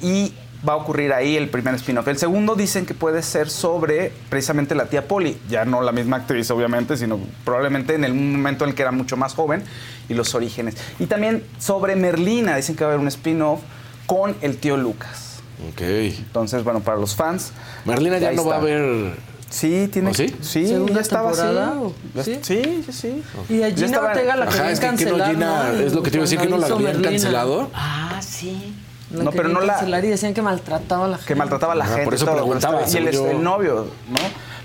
y 0.00 0.32
va 0.66 0.72
a 0.72 0.76
ocurrir 0.76 1.12
ahí 1.12 1.36
el 1.36 1.48
primer 1.50 1.74
spin-off. 1.76 2.08
El 2.08 2.18
segundo 2.18 2.54
dicen 2.54 2.86
que 2.86 2.94
puede 2.94 3.22
ser 3.22 3.48
sobre 3.50 4.12
precisamente 4.28 4.74
la 4.74 4.86
tía 4.86 5.06
Polly, 5.06 5.38
ya 5.48 5.64
no 5.64 5.82
la 5.82 5.92
misma 5.92 6.16
actriz 6.18 6.50
obviamente, 6.50 6.96
sino 6.96 7.20
probablemente 7.44 7.94
en 7.94 8.04
el 8.04 8.14
momento 8.14 8.64
en 8.64 8.70
el 8.70 8.74
que 8.76 8.82
era 8.82 8.90
mucho 8.90 9.16
más 9.16 9.34
joven 9.34 9.62
y 10.08 10.14
los 10.14 10.34
orígenes. 10.34 10.76
Y 10.98 11.06
también 11.06 11.44
sobre 11.58 11.94
Merlina, 11.96 12.56
dicen 12.56 12.74
que 12.76 12.84
va 12.84 12.90
a 12.90 12.92
haber 12.94 13.02
un 13.02 13.08
spin-off 13.08 13.60
con 14.06 14.36
el 14.40 14.56
tío 14.56 14.76
Lucas. 14.76 15.40
Ok. 15.72 15.80
Entonces, 15.82 16.64
bueno, 16.64 16.80
para 16.80 16.96
los 16.98 17.14
fans. 17.14 17.52
Merlina 17.84 18.18
ya 18.18 18.32
no 18.32 18.44
va 18.44 18.56
a 18.56 18.58
haber. 18.58 19.12
Sí, 19.50 19.88
tiene. 19.92 20.10
¿Oh, 20.10 20.14
sí? 20.14 20.34
Sí, 20.40 20.66
¿Segunda 20.66 20.94
ya 20.96 21.00
estaba 21.00 21.30
así. 21.30 21.40
temporada 21.40 21.74
sí? 22.22 22.38
Sí, 22.42 22.82
sí, 22.86 22.92
sí. 22.92 23.22
Y 23.48 23.62
a 23.62 23.70
Gina 23.70 23.86
estaba- 23.86 24.08
Ortega 24.08 24.36
la 24.36 24.44
Ajá, 24.44 24.70
es 24.70 24.78
que, 24.78 24.86
que 24.86 24.92
no, 24.92 24.98
cancelar, 25.16 25.30
Gina, 25.30 25.72
¿no? 25.72 25.78
es 25.80 25.92
lo 25.94 26.02
que 26.02 26.10
te 26.10 26.16
iba 26.18 26.22
a 26.24 26.26
decir, 26.26 26.38
que 26.38 26.48
no 26.48 26.58
la 26.58 26.66
habían 26.66 26.82
Merlina. 26.82 27.08
cancelado. 27.10 27.70
Ah, 27.74 28.20
sí. 28.22 28.74
La 29.10 29.24
No, 29.24 29.30
pero 29.30 29.48
no 29.48 29.60
la- 29.60 29.74
cancelar 29.74 30.04
y 30.04 30.08
decían 30.08 30.34
que 30.34 30.42
maltrataba 30.42 31.06
a 31.06 31.08
la 31.08 31.16
gente. 31.16 31.28
que 31.28 31.34
maltrataba 31.34 31.72
a 31.72 31.76
la 31.76 31.84
Ajá, 31.84 31.92
gente. 31.94 32.04
por 32.04 32.14
eso 32.14 32.24
todo, 32.26 32.34
preguntaba, 32.36 32.82
Y 32.86 32.96
el, 32.96 33.10
yo. 33.10 33.26
el 33.30 33.42
novio, 33.42 33.86
¿no? 34.10 34.16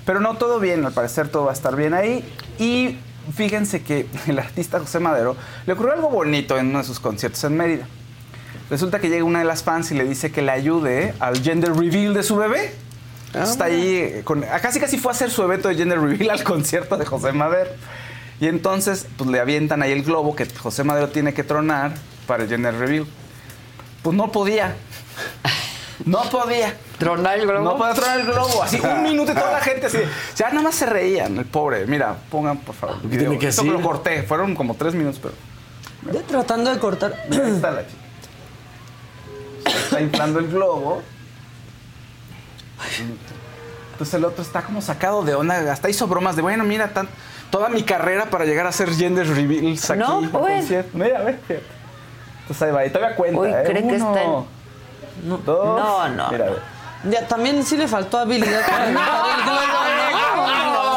Pero 0.04 0.20
no 0.20 0.34
todo 0.36 0.60
bien, 0.60 0.84
al 0.84 0.92
parecer 0.92 1.28
todo 1.28 1.44
va 1.46 1.50
a 1.52 1.54
estar 1.54 1.74
bien 1.76 1.94
ahí. 1.94 2.22
Y 2.58 2.98
fíjense 3.34 3.82
que 3.82 4.06
el 4.26 4.38
artista 4.38 4.78
José 4.80 5.00
Madero 5.00 5.34
le 5.66 5.72
ocurrió 5.72 5.94
algo 5.94 6.10
bonito 6.10 6.58
en 6.58 6.68
uno 6.68 6.78
de 6.78 6.84
sus 6.84 7.00
conciertos 7.00 7.42
en 7.44 7.56
Mérida. 7.56 7.86
Resulta 8.70 8.98
que 8.98 9.08
llega 9.08 9.24
una 9.24 9.38
de 9.40 9.44
las 9.44 9.62
fans 9.62 9.90
y 9.92 9.94
le 9.94 10.04
dice 10.04 10.30
que 10.30 10.42
le 10.42 10.50
ayude 10.52 11.14
al 11.20 11.42
gender 11.42 11.72
reveal 11.74 12.12
de 12.14 12.22
su 12.22 12.36
bebé. 12.36 12.74
Ah, 13.34 13.42
Está 13.44 13.64
ahí, 13.64 14.20
con, 14.24 14.44
ah, 14.44 14.60
casi 14.60 14.78
casi 14.78 14.96
fue 14.98 15.10
a 15.12 15.14
hacer 15.14 15.30
su 15.30 15.42
evento 15.42 15.68
de 15.68 15.74
gender 15.74 16.00
reveal 16.00 16.30
al 16.30 16.44
concierto 16.44 16.96
de 16.96 17.04
José 17.06 17.32
Madero. 17.32 17.70
Y 18.40 18.46
entonces, 18.48 19.06
pues 19.16 19.30
le 19.30 19.40
avientan 19.40 19.82
ahí 19.82 19.92
el 19.92 20.02
globo 20.02 20.34
que 20.36 20.46
José 20.46 20.84
Madero 20.84 21.08
tiene 21.08 21.32
que 21.34 21.44
tronar 21.44 21.94
para 22.26 22.42
el 22.44 22.48
gender 22.48 22.74
reveal. 22.76 23.06
Pues 24.04 24.14
no 24.14 24.30
podía. 24.30 24.76
No 26.04 26.22
podía. 26.24 26.76
¿Tronar 26.98 27.38
el 27.38 27.46
globo? 27.46 27.64
No 27.64 27.76
podía 27.78 27.94
tronar 27.94 28.20
el 28.20 28.26
globo. 28.26 28.62
Así 28.62 28.78
un 28.78 29.02
minuto 29.02 29.32
y 29.32 29.34
toda 29.34 29.50
la 29.52 29.60
gente 29.60 29.86
así. 29.86 29.98
Ya 30.36 30.50
nada 30.50 30.60
más 30.60 30.74
se 30.74 30.84
reían, 30.84 31.38
el 31.38 31.46
pobre. 31.46 31.86
Mira, 31.86 32.14
pongan 32.30 32.58
por 32.58 32.74
favor. 32.74 32.96
el 32.96 33.02
¿Qué 33.02 33.08
video. 33.08 33.20
tiene 33.30 33.38
que 33.38 33.48
Esto 33.48 33.62
decir? 33.62 33.78
lo 33.80 33.82
corté. 33.84 34.22
Fueron 34.24 34.54
como 34.54 34.74
tres 34.74 34.94
minutos, 34.94 35.18
pero. 35.22 35.34
Yo 36.12 36.22
tratando 36.24 36.70
de 36.70 36.78
cortar. 36.78 37.14
Ahí 37.30 37.38
está 37.54 37.70
la 37.70 37.86
chica. 37.86 38.02
Está 39.84 40.00
inflando 40.02 40.38
el 40.40 40.48
globo. 40.48 41.02
Entonces 43.92 44.14
el 44.14 44.24
otro 44.26 44.42
está 44.42 44.60
como 44.62 44.82
sacado 44.82 45.22
de 45.24 45.34
onda. 45.34 45.72
Hasta 45.72 45.88
hizo 45.88 46.06
bromas 46.06 46.36
de, 46.36 46.42
bueno, 46.42 46.64
mira, 46.64 46.92
tan, 46.92 47.08
toda 47.50 47.70
mi 47.70 47.82
carrera 47.84 48.26
para 48.26 48.44
llegar 48.44 48.66
a 48.66 48.68
hacer 48.68 48.90
gender 48.94 49.26
reveals 49.28 49.88
aquí. 49.88 50.00
No, 50.00 50.20
pues. 50.30 50.68
Mira, 50.92 51.20
a 51.20 51.22
ver. 51.22 51.40
fíjate. 51.48 51.73
Entonces 52.44 52.62
ahí 52.62 52.72
va. 52.72 52.86
Y 52.86 52.90
todavía 52.90 53.16
cuenta. 53.16 53.40
Uy, 53.40 53.48
¿eh? 53.50 53.62
¿cree 53.64 53.82
que 53.82 53.94
Uno, 53.94 54.08
está 54.14 54.22
en- 54.22 55.44
Dos. 55.44 55.46
No, 55.46 56.08
no, 56.10 56.30
Mira, 56.30 56.46
no. 56.46 57.10
Ya, 57.10 57.26
también 57.26 57.64
sí 57.64 57.76
le 57.76 57.88
faltó 57.88 58.18
habilidad 58.18 58.62
¿no? 58.92 59.00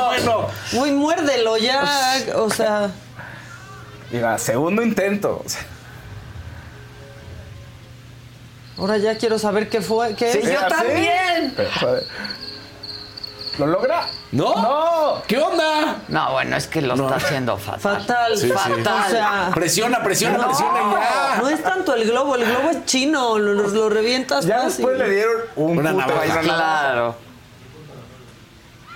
bueno. 0.07 0.48
Uy, 0.74 0.91
muérdelo 0.91 1.57
ya. 1.57 1.84
O 2.36 2.49
sea, 2.49 2.90
Mira, 4.11 4.38
segundo 4.38 4.82
intento. 4.82 5.41
O 5.45 5.49
sea, 5.49 5.61
ahora 8.78 8.98
ya 8.98 9.18
quiero 9.18 9.38
saber 9.40 9.69
qué 9.69 9.82
fue. 9.82 10.15
¿Qué 10.15 10.32
Sí, 10.32 10.40
es? 10.44 10.52
yo 10.53 10.68
también. 10.68 11.53
Pero. 11.56 11.72
¿Lo 13.57 13.65
logra? 13.67 14.05
¿No? 14.31 14.55
¡No! 14.55 15.21
¿Qué 15.27 15.38
onda? 15.39 15.97
No, 16.09 16.31
bueno, 16.34 16.55
es 16.57 16.67
que 16.67 16.81
lo 16.81 16.93
está 16.93 17.15
haciendo 17.15 17.57
fatal. 17.57 17.79
Fatal, 18.01 18.38
Sí, 18.38 18.47
sí. 18.47 18.53
fatal. 18.53 19.03
O 19.07 19.09
sea, 19.09 19.51
Presiona, 19.53 20.03
presiona, 20.03 20.38
no, 20.38 20.45
presiona 20.47 20.79
y 20.79 20.91
ya. 20.93 21.38
no 21.41 21.49
es 21.49 21.63
tanto 21.63 21.95
el 21.95 22.05
globo, 22.09 22.35
el 22.35 22.45
globo 22.45 22.69
es 22.69 22.85
chino, 22.85 23.39
lo, 23.39 23.53
lo- 23.53 23.67
lo 23.69 23.89
revientas 23.89 24.45
Ya 24.45 24.57
fácil. 24.59 24.85
después 24.85 24.97
le 24.99 25.09
dieron 25.09 25.34
un 25.55 25.77
Una 25.79 25.91
puto 25.91 26.05
navaja. 26.07 26.39
Claro. 26.41 27.15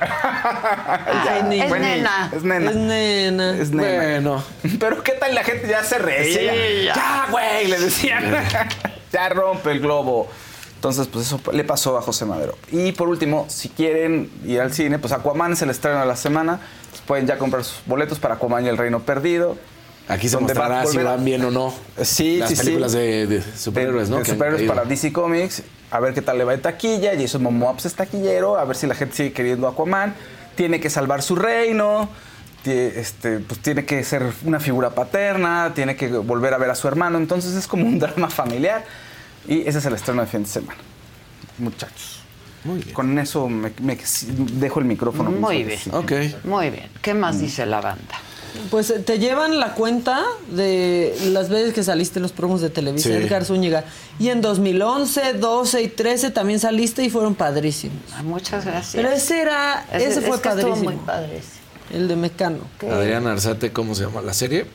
Ni- 1.48 1.62
Es 1.62 1.70
Bueno, 1.70 1.86
nena. 1.86 2.32
Es 2.36 2.44
nena. 2.44 2.70
Es 2.72 2.76
nena. 2.76 3.58
Es 3.58 3.70
nena. 3.72 4.04
Bueno. 4.04 4.44
Pero 4.80 5.04
qué 5.04 5.12
tal 5.14 5.36
la 5.36 5.44
gente 5.44 5.68
ya 5.68 5.84
se 5.84 5.98
reía. 6.00 6.40
Sí, 6.54 6.86
ya. 6.86 6.94
ya, 6.96 7.26
güey, 7.30 7.68
le 7.68 7.80
decían. 7.80 8.36
ya 9.12 9.30
rompe 9.30 9.72
el 9.72 9.80
globo. 9.80 10.30
Entonces, 10.82 11.06
pues 11.06 11.28
eso 11.28 11.40
le 11.54 11.64
pasó 11.64 11.96
a 11.96 12.02
José 12.02 12.26
Madero. 12.26 12.58
Y 12.72 12.92
por 12.94 13.08
último, 13.08 13.46
si 13.50 13.70
quieren 13.70 14.32
ir 14.44 14.60
al 14.62 14.74
cine, 14.74 14.98
pues 14.98 15.14
Aquaman 15.14 15.54
es 15.54 15.62
el 15.62 15.70
estreno 15.70 16.00
de 16.00 16.08
la 16.08 16.16
semana. 16.16 16.60
Pues 16.90 17.04
pueden 17.06 17.28
ya 17.28 17.38
comprar 17.38 17.64
sus 17.64 17.86
boletos 17.86 18.18
para 18.18 18.34
Aquaman 18.34 18.66
y 18.66 18.68
el 18.70 18.80
Reino 18.80 19.00
Perdido. 19.02 19.58
Aquí 20.08 20.28
se 20.28 20.38
va 20.38 20.42
mostrará 20.42 20.84
si 20.88 20.98
van 20.98 21.24
bien 21.24 21.46
o 21.46 21.52
no. 21.52 21.72
Sí, 22.02 22.38
Las 22.40 22.50
sí, 22.50 22.56
sí. 22.56 22.64
películas 22.64 22.94
de, 22.94 23.28
de 23.28 23.44
superhéroes, 23.44 24.08
de- 24.10 24.16
¿no? 24.16 24.24
de 24.24 24.26
superhéroes 24.26 24.64
para 24.64 24.84
DC 24.86 25.14
Comics. 25.14 25.62
A 25.92 26.00
ver 26.00 26.16
qué 26.16 26.24
tal 26.24 26.40
le 26.40 26.46
va 26.46 26.54
de 26.54 26.58
taquilla. 26.58 27.12
Jason 27.16 27.44
Momoa 27.44 27.74
pues, 27.74 27.86
es 27.86 27.94
taquillero. 27.94 28.58
A 28.58 28.66
ver 28.66 28.76
si 28.76 28.88
la 28.88 28.96
gente 28.96 29.16
sigue 29.16 29.34
queriendo 29.34 29.68
Aquaman. 29.68 30.16
Tiene 30.56 30.80
que 30.80 30.90
salvar 30.90 31.22
su 31.22 31.36
reino. 31.36 32.10
Este, 32.66 33.38
pues 33.40 33.60
tiene 33.60 33.86
que 33.86 34.04
ser 34.04 34.24
una 34.46 34.60
figura 34.60 34.90
paterna. 34.90 35.74
Tiene 35.76 35.96
que 35.96 36.08
volver 36.08 36.56
a 36.56 36.58
ver 36.58 36.72
a 36.72 36.76
su 36.76 36.88
hermano. 36.88 37.20
Entonces 37.20 37.54
es 37.54 37.68
como 37.68 37.86
un 37.86 38.00
drama 38.00 38.32
familiar. 38.32 38.84
Y 39.48 39.68
ese 39.68 39.80
es 39.80 39.86
el 39.86 39.94
estreno 39.94 40.22
de 40.22 40.28
fin 40.28 40.44
de 40.44 40.50
semana. 40.50 40.80
Muchachos. 41.58 42.20
Con 42.94 43.18
eso 43.18 43.50
me, 43.50 43.72
me- 43.82 43.98
dejo 44.54 44.80
el 44.80 44.86
micrófono. 44.86 45.32
Muy 45.32 45.64
bien. 45.64 45.80
Ok. 45.94 46.12
Muy 46.44 46.70
bien. 46.70 46.90
¿Qué 47.02 47.14
más 47.16 47.40
dice 47.40 47.66
la 47.66 47.82
banda? 47.82 48.16
Pues 48.70 48.90
eh, 48.92 49.00
te 49.00 49.18
llevan 49.18 49.60
la 49.60 49.74
cuenta 49.74 50.22
de 50.52 51.16
las 51.32 51.50
veces 51.50 51.74
que 51.74 51.84
saliste 51.84 52.20
en 52.20 52.24
los 52.24 52.34
promos 52.34 52.62
de 52.62 52.70
Televisa, 52.70 53.08
Sí. 53.10 53.16
Edgar 53.16 53.46
Zúñiga. 53.46 53.86
Y 54.20 54.28
en 54.30 54.42
2011, 54.42 55.34
12 55.34 55.82
y 55.82 55.88
13 55.88 56.30
también 56.32 56.60
saliste 56.60 57.04
y 57.04 57.10
fueron 57.10 57.34
padrísimos. 57.34 57.98
muchas 58.24 58.66
gracias. 58.66 58.94
Pero 58.94 59.10
ese 59.10 59.42
era, 59.42 59.86
Ese- 59.92 60.08
ese, 60.10 60.20
es 60.20 60.26
fue 60.28 60.38
que 60.42 60.50
padrísimo. 60.50 60.76
muy 60.92 60.96
ese. 61.34 61.62
El 61.98 62.08
de 62.08 62.16
Mecano. 62.16 62.60
Adrián 62.92 63.26
Arzate, 63.26 63.72
¿cómo 63.74 63.96
se 63.96 64.04
llama 64.04 64.22
la 64.22 64.34
serie? 64.34 64.66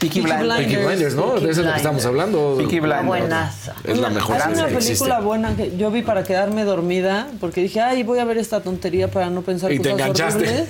Peaky 0.00 0.20
Blinders. 0.20 0.56
Peaky 0.58 0.76
Blinders, 0.76 1.14
¿no? 1.14 1.32
Peaky 1.34 1.46
de 1.46 1.50
eso 1.52 1.60
es 1.60 1.66
lo 1.66 1.72
que 1.72 1.76
estamos 1.78 2.04
hablando. 2.06 2.54
Peaky 2.58 2.80
Blinders. 2.80 3.06
buenaza. 3.06 3.74
Es 3.84 3.98
la 3.98 4.10
mejor 4.10 4.36
Es 4.36 4.42
una 4.46 4.52
película 4.66 4.78
existe. 4.78 5.20
buena 5.22 5.56
que 5.56 5.76
yo 5.76 5.90
vi 5.90 6.02
para 6.02 6.22
quedarme 6.24 6.64
dormida 6.64 7.26
porque 7.40 7.60
dije, 7.62 7.80
ay, 7.80 8.02
voy 8.02 8.18
a 8.18 8.24
ver 8.24 8.38
esta 8.38 8.60
tontería 8.60 9.10
para 9.10 9.30
no 9.30 9.42
pensar 9.42 9.72
Y 9.72 9.78
te 9.78 9.90
cosas 9.90 10.00
enganchaste. 10.06 10.38
horribles. 10.44 10.68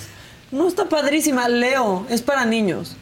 No 0.50 0.66
está 0.68 0.88
padrísima. 0.88 1.48
Leo, 1.48 2.06
es 2.09 2.22
para 2.22 2.44
niños. 2.44 2.96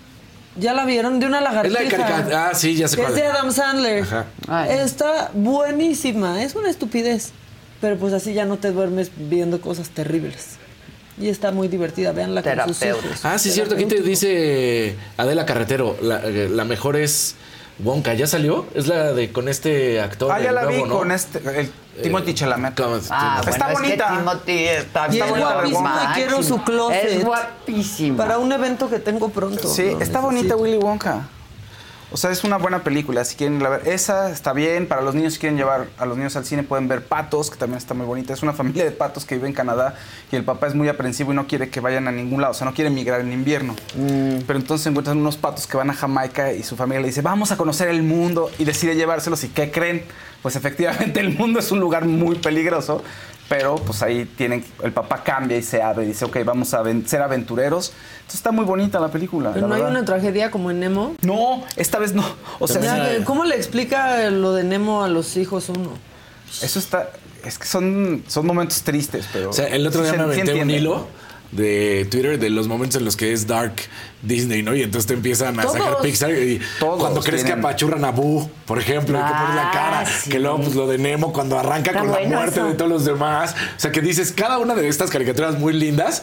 ¿Ya 0.58 0.72
la 0.72 0.84
vieron? 0.86 1.20
De 1.20 1.26
una 1.26 1.38
Es 1.38 1.44
lagartija. 1.44 1.98
la 2.08 2.22
de. 2.22 2.34
Ah, 2.34 2.50
sí, 2.54 2.74
ya 2.76 2.88
sé 2.88 2.96
cuál. 2.96 3.10
es 3.10 3.14
de 3.16 3.26
Adam 3.26 3.52
Sandler. 3.52 4.02
Ajá. 4.48 4.68
Está 4.72 5.30
buenísima. 5.34 6.42
Es 6.42 6.54
una 6.54 6.70
estupidez. 6.70 7.32
Pero 7.80 7.96
pues 7.98 8.14
así 8.14 8.32
ya 8.32 8.46
no 8.46 8.56
te 8.56 8.72
duermes 8.72 9.10
viendo 9.16 9.60
cosas 9.60 9.90
terribles. 9.90 10.56
Y 11.18 11.28
está 11.28 11.50
muy 11.50 11.68
divertida. 11.68 12.12
Veanla 12.12 12.42
con 12.42 12.74
sus 12.74 12.82
hijos. 12.82 13.24
Ah, 13.24 13.38
sí, 13.38 13.50
cierto. 13.50 13.74
Aquí 13.74 13.86
te 13.86 14.02
dice 14.02 14.96
Adela 15.16 15.46
Carretero, 15.46 15.96
la, 16.02 16.20
eh, 16.24 16.48
la 16.50 16.64
mejor 16.64 16.96
es 16.96 17.36
Wonka. 17.78 18.14
¿Ya 18.14 18.26
salió? 18.26 18.66
Es 18.74 18.86
la 18.86 19.12
de 19.12 19.32
con 19.32 19.48
este 19.48 20.00
actor. 20.00 20.30
Ah, 20.32 20.40
ya 20.40 20.52
la 20.52 20.66
vi 20.66 20.82
con 20.82 21.10
este, 21.12 21.38
el 21.58 21.70
Timothy 22.02 22.34
Chalamet. 22.34 22.78
Ah, 23.10 23.40
está 23.46 23.72
bonita. 23.72 23.94
Es 23.94 24.10
que 24.10 24.16
Timothy 24.18 24.64
está, 24.68 25.08
Y 25.14 25.20
es 25.20 25.28
guapísimo 25.30 25.88
y 25.88 26.14
quiero 26.14 26.42
su 26.42 26.62
closet. 26.62 27.04
Es 27.04 27.24
guapísimo. 27.24 28.16
Para 28.16 28.38
un 28.38 28.52
evento 28.52 28.88
que 28.88 28.98
tengo 28.98 29.28
pronto. 29.30 29.68
Sí, 29.68 29.82
está 29.82 29.98
necesito. 29.98 30.22
bonita 30.22 30.56
Willy 30.56 30.76
Wonka. 30.78 31.28
O 32.16 32.18
sea, 32.18 32.30
es 32.30 32.44
una 32.44 32.56
buena 32.56 32.82
película, 32.82 33.26
si 33.26 33.36
quieren 33.36 33.62
la 33.62 33.68
ver. 33.68 33.86
Esa 33.86 34.30
está 34.30 34.54
bien, 34.54 34.88
para 34.88 35.02
los 35.02 35.14
niños 35.14 35.34
si 35.34 35.38
quieren 35.38 35.58
llevar 35.58 35.88
a 35.98 36.06
los 36.06 36.16
niños 36.16 36.34
al 36.34 36.46
cine 36.46 36.62
pueden 36.62 36.88
ver 36.88 37.04
Patos, 37.04 37.50
que 37.50 37.58
también 37.58 37.76
está 37.76 37.92
muy 37.92 38.06
bonita. 38.06 38.32
Es 38.32 38.42
una 38.42 38.54
familia 38.54 38.84
de 38.84 38.90
patos 38.90 39.26
que 39.26 39.34
vive 39.34 39.48
en 39.48 39.52
Canadá 39.52 39.96
y 40.32 40.36
el 40.36 40.42
papá 40.42 40.66
es 40.66 40.74
muy 40.74 40.88
aprensivo 40.88 41.32
y 41.32 41.36
no 41.36 41.46
quiere 41.46 41.68
que 41.68 41.78
vayan 41.80 42.08
a 42.08 42.12
ningún 42.12 42.40
lado, 42.40 42.52
o 42.52 42.54
sea, 42.54 42.64
no 42.64 42.72
quiere 42.72 42.88
migrar 42.88 43.20
en 43.20 43.34
invierno. 43.34 43.76
Pero 44.46 44.58
entonces 44.58 44.86
encuentran 44.86 45.18
unos 45.18 45.36
patos 45.36 45.66
que 45.66 45.76
van 45.76 45.90
a 45.90 45.92
Jamaica 45.92 46.54
y 46.54 46.62
su 46.62 46.74
familia 46.74 47.02
le 47.02 47.08
dice, 47.08 47.20
vamos 47.20 47.52
a 47.52 47.58
conocer 47.58 47.88
el 47.88 48.02
mundo 48.02 48.50
y 48.58 48.64
decide 48.64 48.96
llevárselos 48.96 49.44
y 49.44 49.48
¿qué 49.48 49.70
creen? 49.70 50.02
Pues 50.40 50.56
efectivamente 50.56 51.20
el 51.20 51.36
mundo 51.36 51.58
es 51.58 51.70
un 51.70 51.80
lugar 51.80 52.06
muy 52.06 52.38
peligroso, 52.38 53.04
pero 53.48 53.76
pues 53.76 54.02
ahí 54.02 54.24
tienen, 54.24 54.64
el 54.82 54.92
papá 54.92 55.22
cambia 55.22 55.56
y 55.56 55.62
se 55.62 55.80
abre 55.80 56.04
y 56.04 56.08
dice, 56.08 56.24
ok, 56.24 56.38
vamos 56.44 56.74
a 56.74 56.82
ser 57.06 57.22
aventureros. 57.22 57.92
Entonces 58.16 58.36
está 58.36 58.50
muy 58.50 58.64
bonita 58.64 58.98
la 58.98 59.08
película. 59.08 59.52
Pero 59.52 59.68
la 59.68 59.76
no 59.76 59.84
hay 59.84 59.90
una 59.90 60.04
tragedia 60.04 60.50
como 60.50 60.70
en 60.70 60.80
Nemo. 60.80 61.14
No, 61.22 61.62
esta 61.76 61.98
vez 61.98 62.12
no. 62.12 62.24
O 62.58 62.66
sea, 62.66 62.82
Ya, 62.82 63.16
sí. 63.18 63.24
¿Cómo 63.24 63.44
le 63.44 63.54
explica 63.56 64.30
lo 64.30 64.52
de 64.52 64.64
Nemo 64.64 65.04
a 65.04 65.08
los 65.08 65.36
hijos 65.36 65.68
uno? 65.68 65.90
eso 66.62 66.78
está. 66.78 67.10
Es 67.44 67.58
que 67.58 67.66
son, 67.66 68.24
son 68.26 68.46
momentos 68.46 68.82
tristes, 68.82 69.26
pero. 69.32 69.50
O 69.50 69.52
sea, 69.52 69.68
el 69.68 69.86
otro 69.86 70.02
día 70.02 70.14
me 70.14 70.22
aventé 70.22 70.60
un 70.60 70.70
hilo 70.70 71.06
de 71.56 72.06
Twitter 72.10 72.38
de 72.38 72.50
los 72.50 72.68
momentos 72.68 72.96
en 73.00 73.04
los 73.04 73.16
que 73.16 73.32
es 73.32 73.46
dark 73.46 73.74
Disney, 74.22 74.62
¿no? 74.62 74.74
Y 74.74 74.82
entonces 74.82 75.06
te 75.06 75.14
empiezan 75.14 75.58
a 75.58 75.62
Todos. 75.62 75.76
sacar 75.78 75.96
Pixar 76.02 76.30
y 76.32 76.60
Todos 76.78 77.00
cuando 77.00 77.20
crees 77.22 77.42
tienen. 77.44 77.60
que 77.62 77.66
apachurran 77.68 78.04
a 78.04 78.10
Boo, 78.10 78.48
por 78.66 78.78
ejemplo, 78.78 79.18
y 79.18 79.22
que 79.22 79.28
pones 79.32 79.54
la 79.54 79.68
Ah, 79.68 79.72
cara, 79.72 80.06
sí. 80.06 80.30
que 80.30 80.38
luego 80.38 80.58
pues 80.58 80.74
lo 80.74 80.86
de 80.86 80.98
Nemo 80.98 81.32
cuando 81.32 81.58
arranca 81.58 81.90
Está 81.90 82.00
con 82.00 82.12
la 82.12 82.20
muerte 82.28 82.60
eso. 82.60 82.66
de 82.68 82.74
todos 82.74 82.90
los 82.90 83.04
demás. 83.04 83.54
O 83.76 83.80
sea, 83.80 83.90
que 83.92 84.00
dices, 84.00 84.32
cada 84.32 84.58
una 84.58 84.74
de 84.74 84.86
estas 84.88 85.10
caricaturas 85.10 85.58
muy 85.58 85.72
lindas 85.72 86.22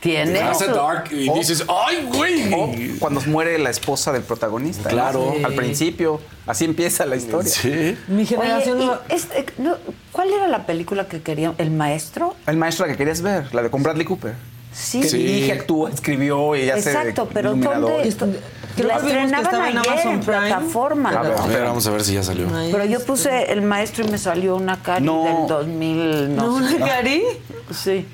Tiene 0.00 0.38
hace 0.40 0.66
dark 0.66 1.04
y 1.12 1.30
O- 1.30 1.34
dices, 1.34 1.64
¡ay, 1.66 2.06
güey! 2.12 2.52
O 2.52 2.70
cuando 2.98 3.22
muere 3.22 3.58
la 3.58 3.70
esposa 3.70 4.12
del 4.12 4.20
protagonista. 4.22 4.82
¿no? 4.84 4.88
Claro. 4.90 5.34
Al 5.42 5.54
principio. 5.54 6.20
Así 6.46 6.66
empieza 6.66 7.06
la 7.06 7.16
historia. 7.16 7.50
Sí. 7.50 7.96
Mi 8.08 8.26
generación 8.26 8.76
Oye, 8.76 8.86
no- 8.86 8.98
este, 9.08 9.46
no, 9.56 9.76
¿cuál 10.12 10.30
era 10.30 10.46
la 10.46 10.66
película 10.66 11.08
que 11.08 11.22
querían? 11.22 11.54
¿El 11.56 11.70
maestro? 11.70 12.36
El 12.46 12.58
maestro 12.58 12.84
la 12.84 12.92
que 12.92 12.98
querías 12.98 13.22
ver, 13.22 13.54
la 13.54 13.62
de 13.62 13.70
con 13.70 13.82
Bradley 13.82 14.04
Cooper. 14.04 14.34
Sí. 14.74 15.00
Que 15.00 15.08
Sí. 15.08 15.18
dirige, 15.18 15.52
actúa, 15.52 15.90
escribió 15.90 16.56
y 16.56 16.68
hace. 16.68 16.90
Exacto, 16.90 17.28
pero 17.32 17.50
iluminador. 17.50 18.02
¿dónde? 18.18 18.40
Creo 18.74 18.88
la 18.88 18.98
vimos 18.98 19.12
que 19.12 19.22
estrenaban 19.22 19.44
estaba 19.44 19.68
en 19.70 19.78
ayer 19.78 19.92
Amazon 19.92 20.12
en 20.14 20.20
Prime. 20.20 20.38
plataforma. 20.48 21.10
A 21.10 21.22
ver, 21.22 21.38
A 21.38 21.46
ver, 21.46 21.62
vamos 21.62 21.86
a 21.86 21.90
ver 21.92 22.02
si 22.02 22.14
ya 22.14 22.22
salió. 22.24 22.48
Pero 22.72 22.84
yo 22.84 23.00
puse 23.04 23.52
el 23.52 23.62
maestro 23.62 24.04
y 24.04 24.08
me 24.10 24.18
salió 24.18 24.56
una 24.56 24.82
cari 24.82 25.04
No. 25.04 25.22
del 25.22 25.46
2000, 25.46 26.34
no, 26.34 26.58
¿No, 26.58 26.68
sé. 26.68 26.74
una 26.74 26.86
Cari? 26.86 27.22
Sí. 27.72 28.04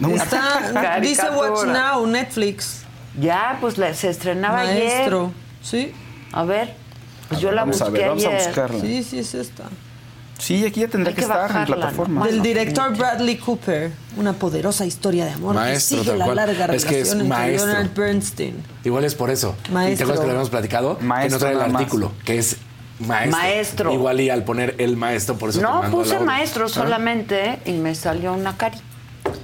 No, 0.00 0.08
Está, 0.08 0.98
dice. 1.02 1.28
Watch 1.30 1.66
Now, 1.66 2.06
Netflix. 2.06 2.84
Ya, 3.20 3.58
pues 3.60 3.76
la- 3.76 3.92
se 3.92 4.08
estrenaba 4.08 4.58
Maestro. 4.64 5.24
ayer. 5.24 5.34
Sí. 5.62 5.92
A 6.32 6.44
ver, 6.44 6.74
pues 7.28 7.40
yo 7.40 7.50
la 7.52 7.62
Vamos 7.62 7.82
a 7.82 7.86
busqué 7.86 7.98
ver, 8.00 8.08
vamos 8.08 8.24
a 8.24 8.28
ayer. 8.28 8.46
buscarla. 8.46 8.80
Sí, 8.80 9.02
sí 9.02 9.18
es 9.18 9.34
esta. 9.34 9.64
Sí, 10.38 10.64
aquí 10.64 10.80
ya 10.80 10.88
tendría 10.88 11.12
que, 11.14 11.16
que 11.16 11.22
estar 11.22 11.40
en 11.40 11.46
bajarla, 11.48 11.76
plataforma. 11.76 12.20
¿no? 12.20 12.26
Del 12.26 12.42
director 12.42 12.96
Bradley 12.96 13.36
Cooper. 13.38 13.90
Una 14.16 14.32
poderosa 14.32 14.86
historia 14.86 15.24
de 15.24 15.32
amor 15.32 15.54
Maestro, 15.56 15.98
que 15.98 16.04
sigue 16.04 16.16
la 16.16 16.24
cual. 16.26 16.36
larga 16.36 16.66
Es 16.66 16.84
que 16.84 17.00
es 17.00 17.08
relación 17.10 17.20
entre 17.22 17.28
maestro. 17.28 17.66
Leonard 17.66 17.94
Bernstein. 17.94 18.54
Igual 18.84 19.04
es 19.04 19.14
por 19.16 19.30
eso. 19.30 19.56
Maestro. 19.72 19.92
¿Y 19.92 19.96
te 19.96 20.02
acuerdas 20.04 20.20
que 20.20 20.26
lo 20.26 20.30
habíamos 20.32 20.50
platicado? 20.50 20.96
que 20.98 21.02
no 21.02 21.08
Maestro 21.08 21.38
trae 21.40 21.52
el 21.52 21.58
nada 21.58 21.70
más. 21.70 21.82
artículo, 21.82 22.12
que 22.24 22.38
es 22.38 22.56
maestro. 23.00 23.38
Maestro. 23.38 23.92
Igual 23.92 24.20
y 24.20 24.30
al 24.30 24.44
poner 24.44 24.74
el 24.78 24.96
maestro, 24.96 25.36
por 25.36 25.50
eso 25.50 25.58
te 25.58 25.64
No, 25.64 25.82
mando 25.82 25.96
puse 25.98 26.18
maestro 26.20 26.66
¿Ah? 26.66 26.68
solamente 26.68 27.58
y 27.64 27.72
me 27.72 27.94
salió 27.96 28.32
una 28.32 28.56
cari. 28.56 28.78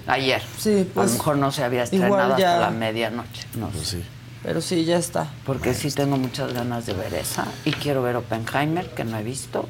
Ayer. 0.07 0.43
Sí, 0.59 0.87
a 0.91 0.95
pues, 0.95 1.11
lo 1.11 1.19
mejor 1.19 1.37
no 1.39 1.51
se 1.51 1.65
había 1.65 1.83
estrenado 1.83 2.39
ya- 2.39 2.55
hasta 2.55 2.61
la 2.61 2.71
medianoche. 2.71 3.47
No 3.57 3.69
Pues 3.71 3.89
sé. 3.89 3.97
sí. 3.99 4.05
Pero 4.45 4.61
sí, 4.61 4.85
ya 4.85 4.97
está. 4.99 5.27
Porque 5.45 5.75
sí 5.75 5.91
tengo 5.91 6.17
muchas 6.19 6.53
ganas 6.53 6.87
de 6.87 6.93
ver 6.93 7.15
esa. 7.15 7.47
Y 7.65 7.73
quiero 7.73 8.03
ver 8.03 8.15
Oppenheimer, 8.17 8.91
que 8.91 9.03
no 9.05 9.19
he 9.19 9.23
visto. 9.23 9.67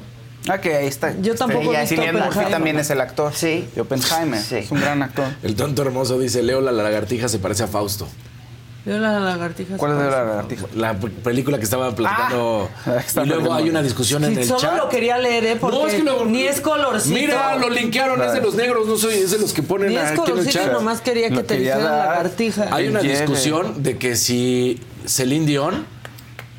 Ah, 0.47 0.59
que 0.59 0.75
ahí 0.75 0.87
está. 0.87 1.13
Yo 1.21 1.35
tampoco 1.35 1.73
he 1.73 1.79
visto 1.81 1.95
Cillian 1.95 2.13
Murphy 2.15 2.27
Oppenheimer. 2.29 2.51
también 2.51 2.79
es 2.79 2.89
el 2.89 3.01
actor. 3.01 3.33
Sí. 3.33 3.67
De 3.73 3.81
Oppenheimer. 3.81 4.39
Sí. 4.41 4.55
Es 4.57 4.71
un 4.71 4.79
gran 4.79 5.01
actor. 5.01 5.25
El 5.43 5.55
tonto 5.55 5.81
hermoso 5.81 6.19
dice, 6.19 6.43
Leo 6.43 6.61
la 6.61 6.71
lagartija 6.71 7.27
se 7.29 7.39
parece 7.39 7.63
a 7.63 7.67
Fausto. 7.67 8.07
Veo 8.85 8.99
la 8.99 9.19
lagartija. 9.19 9.77
¿Cuál 9.77 9.93
es 9.93 9.97
de 9.97 10.03
la 10.03 10.23
lagartija? 10.25 10.67
La 10.75 10.93
película 10.93 11.57
que 11.57 11.63
estaba 11.63 11.95
platicando. 11.95 12.69
Ah, 12.85 13.01
y 13.23 13.27
luego 13.27 13.51
hay 13.55 13.67
una 13.67 13.81
discusión 13.81 14.23
en 14.25 14.37
el 14.37 14.45
solo 14.45 14.59
chat. 14.59 14.77
lo 14.77 14.89
quería 14.89 15.17
leer, 15.17 15.43
¿eh? 15.45 15.57
Porque 15.59 15.75
No, 15.75 15.87
es 15.87 15.93
que 15.95 16.03
lo- 16.03 16.25
ni 16.25 16.43
es 16.43 16.61
colorcito. 16.61 17.15
Mira, 17.15 17.55
lo 17.55 17.71
linkearon, 17.71 18.21
es 18.21 18.33
de 18.33 18.41
los 18.41 18.53
negros, 18.53 18.85
no 18.87 18.95
soy, 18.97 19.15
es 19.15 19.31
de 19.31 19.39
los 19.39 19.53
que 19.53 19.63
ponen 19.63 19.89
Ni 19.89 19.95
es 19.95 20.01
aquí 20.03 20.11
en 20.13 20.19
el 20.19 20.25
colorcito, 20.29 20.59
chat. 20.59 20.71
nomás 20.71 21.01
quería 21.01 21.29
que 21.29 21.35
Lo 21.35 21.43
te 21.45 21.57
dijeran 21.57 21.81
dar. 21.81 22.07
lagartija. 22.09 22.67
Hay 22.71 22.87
una 22.89 22.99
discusión 22.99 23.81
de 23.81 23.97
que 23.97 24.15
si 24.15 24.79
Celine 25.07 25.47
Dion 25.47 25.83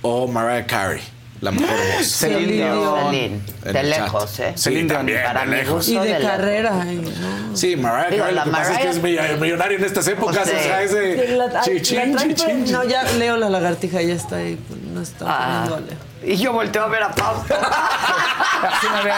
o 0.02 0.26
Mariah 0.26 0.66
Carey, 0.66 1.02
la 1.40 1.50
mejor 1.50 1.68
voz. 1.96 2.06
Celine 2.06 2.52
Dion. 2.52 3.10
Celine, 3.10 3.40
de 3.64 3.82
lejos, 3.82 4.40
¿eh? 4.40 4.52
Sí, 4.56 4.62
Celine 4.64 4.82
Dion. 4.88 4.96
también, 4.98 5.22
Para 5.24 5.40
de 5.42 5.46
mi 5.46 5.56
lejos. 5.56 5.74
gusto. 5.86 5.92
Y 6.04 6.08
de, 6.08 6.14
de 6.14 6.20
carrera. 6.20 6.84
no. 6.84 7.56
Sí, 7.56 7.76
Mariah 7.76 8.16
Carey, 8.18 8.34
la 8.34 8.44
lo 8.44 8.50
que 8.50 8.56
pasa 8.56 8.72
es 8.72 8.78
que 8.78 8.88
es 8.90 9.02
Mariah- 9.02 9.28
mill- 9.32 9.40
millonario 9.40 9.78
en 9.78 9.84
estas 9.84 10.08
épocas, 10.08 10.48
Sí. 10.48 10.54
o 10.56 10.62
sea, 10.62 10.82
ese... 10.82 11.28
La- 11.36 11.46
la- 11.46 11.60
chi, 11.62 11.74
la 11.74 11.80
chin, 11.82 11.94
traen, 11.96 12.16
chi, 12.16 12.24
pero- 12.44 12.64
chin, 12.64 12.72
No, 12.72 12.84
ya 12.84 13.02
leo 13.18 13.36
la 13.36 13.48
lagartija, 13.50 14.02
ya 14.02 14.14
está 14.14 14.36
ahí. 14.36 14.58
pues, 14.68 14.80
No 14.82 15.02
está 15.02 15.24
Ah, 15.28 15.64
poniendo 15.66 15.74
a 15.76 15.80
leer. 15.80 16.05
Y 16.26 16.36
yo 16.36 16.52
volteo 16.52 16.82
a 16.82 16.88
ver 16.88 17.02
a 17.02 17.10
Fausto. 17.12 17.54
Así 17.54 18.86
me 18.92 19.02
veo. 19.04 19.14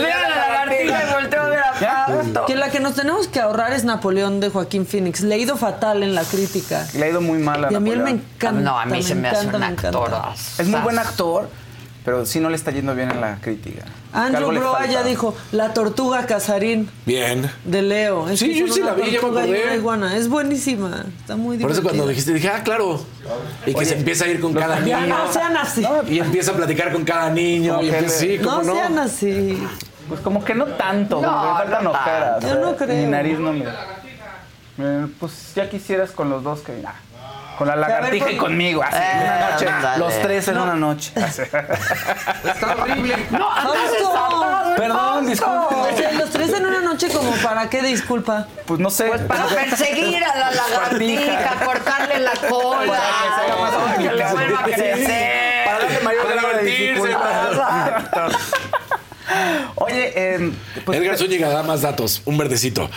La 0.00 0.36
lagartija 0.36 1.04
y 1.08 1.12
volteo 1.12 1.42
a 1.42 1.48
ver 1.48 1.58
a 1.58 1.74
Fausto. 2.06 2.46
Que 2.46 2.54
la 2.54 2.70
que 2.70 2.80
nos 2.80 2.94
tenemos 2.94 3.28
que 3.28 3.40
ahorrar 3.40 3.72
es 3.72 3.84
Napoleón 3.84 4.40
de 4.40 4.50
Joaquín 4.50 4.86
Phoenix. 4.86 5.20
Le 5.20 5.34
ha 5.34 5.38
ido 5.38 5.56
fatal 5.56 6.02
en 6.02 6.14
la 6.14 6.22
crítica. 6.22 6.86
Le 6.94 7.06
ha 7.06 7.08
ido 7.08 7.20
muy 7.20 7.38
mal 7.38 7.64
a 7.64 7.72
Y 7.72 7.74
a 7.74 7.80
mí 7.80 7.90
él 7.90 8.00
me 8.00 8.10
encanta. 8.10 8.60
No, 8.60 8.78
a 8.78 8.84
mí 8.86 8.92
me 8.92 9.02
se 9.02 9.14
me 9.14 9.28
hace 9.28 9.46
un 9.46 9.52
me 9.58 9.66
encanta. 9.66 9.88
actor. 9.88 10.12
Es 10.58 10.68
muy 10.68 10.80
buen 10.80 10.98
actor, 10.98 11.48
pero 12.04 12.24
sí 12.26 12.40
no 12.40 12.48
le 12.50 12.56
está 12.56 12.70
yendo 12.70 12.94
bien 12.94 13.10
en 13.10 13.20
la 13.20 13.36
crítica. 13.40 13.84
Andrew 14.12 14.48
Broa 14.50 14.86
ya 14.86 15.02
dijo, 15.02 15.36
la 15.52 15.74
tortuga 15.74 16.24
casarín 16.26 16.88
Bien. 17.04 17.50
de 17.64 17.82
Leo. 17.82 18.28
Es 18.30 18.40
Sí, 18.40 18.54
yo 18.54 18.72
sí 18.72 18.80
la 18.80 18.94
vi, 18.94 19.10
ya 19.10 19.20
me 19.22 19.76
iguana. 19.76 20.16
Es 20.16 20.28
buenísima. 20.28 21.04
Está 21.20 21.36
muy 21.36 21.58
Por 21.58 21.70
eso 21.70 21.80
divertida. 21.80 21.82
cuando 22.02 22.08
dijiste, 22.08 22.32
dije, 22.32 22.48
ah, 22.48 22.62
claro. 22.62 23.00
Y 23.66 23.74
que 23.74 23.84
se 23.84 23.96
empieza 23.98 24.24
a 24.24 24.28
ir 24.28 24.40
con 24.40 24.54
cada 24.54 24.82
Ya 24.84 25.00
niño. 25.00 25.18
no 25.18 25.32
sean 25.32 25.56
así. 25.56 25.84
Y 26.08 26.18
empieza 26.20 26.52
a 26.52 26.54
platicar 26.54 26.92
con 26.92 27.04
cada 27.04 27.28
niño. 27.30 27.74
Como 27.76 27.84
Y 27.84 27.90
empieza, 27.90 28.24
le- 28.24 28.36
sí, 28.36 28.42
¿cómo 28.42 28.56
no, 28.58 28.62
no? 28.64 28.74
sean 28.74 28.98
así. 28.98 29.62
Pues 30.08 30.20
como 30.20 30.42
que 30.42 30.54
no 30.54 30.64
tanto, 30.64 31.20
No, 31.20 31.42
me 31.42 31.58
faltan 31.58 31.84
no 31.84 31.90
ojeras. 31.90 32.42
Yo 32.42 32.54
no 32.60 32.76
creo. 32.76 32.96
Mi 32.96 33.10
nariz 33.10 33.38
no 33.38 33.52
me... 33.52 33.64
Eh, 34.80 35.06
Pues 35.20 35.52
ya 35.54 35.68
quisieras 35.68 36.12
con 36.12 36.30
los 36.30 36.42
dos 36.42 36.60
que... 36.60 36.82
ah, 36.86 36.94
con 37.58 37.68
la 37.68 37.76
lagartija 37.76 38.24
pues- 38.26 38.36
y 38.36 38.38
conmigo, 38.38 38.82
así, 38.82 38.96
Eh, 38.96 39.20
una 39.22 39.50
noche. 39.50 39.98
Los 39.98 40.22
tres 40.22 40.48
en 40.48 40.58
una 40.58 40.74
noche. 40.74 41.12
así. 41.22 41.42
Está 41.42 42.76
horrible. 42.78 43.26
No, 43.30 43.50
Fausto. 43.50 44.74
Perdón, 44.76 45.26
disculpe. 45.26 45.74
O 45.74 45.96
sea, 45.96 46.12
los 46.12 46.30
tres 46.30 46.52
en 46.52 46.64
una 46.66 46.80
noche, 46.80 47.08
como 47.10 47.32
para 47.42 47.68
qué 47.68 47.82
disculpa. 47.82 48.46
Pues 48.66 48.78
no 48.78 48.90
sé. 48.90 49.06
Pues 49.06 49.22
para 49.22 49.46
perseguir 49.46 50.22
a 50.24 50.36
la 50.36 50.50
lagartija, 50.52 51.54
cortarle 51.64 52.20
la 52.20 52.32
cola, 52.48 52.86
Para 52.86 53.00
que 53.00 53.28
se 53.34 53.52
haga 53.52 53.56
más 53.60 53.98
que 53.98 54.12
le 54.12 54.26
vuelva 54.32 54.58
a 54.60 54.62
crecer. 54.62 55.64
Para 55.64 55.78
darle 55.80 56.00
mayor 56.00 56.28
grado 56.32 56.48
de 56.58 56.62
dificultad. 56.62 57.52
Oye, 59.76 60.12
eh, 60.14 60.52
pues, 60.84 60.98
Edgar 60.98 61.16
Zúñiga 61.18 61.48
da 61.48 61.62
más 61.62 61.82
datos, 61.82 62.22
un 62.24 62.38
verdecito. 62.38 62.88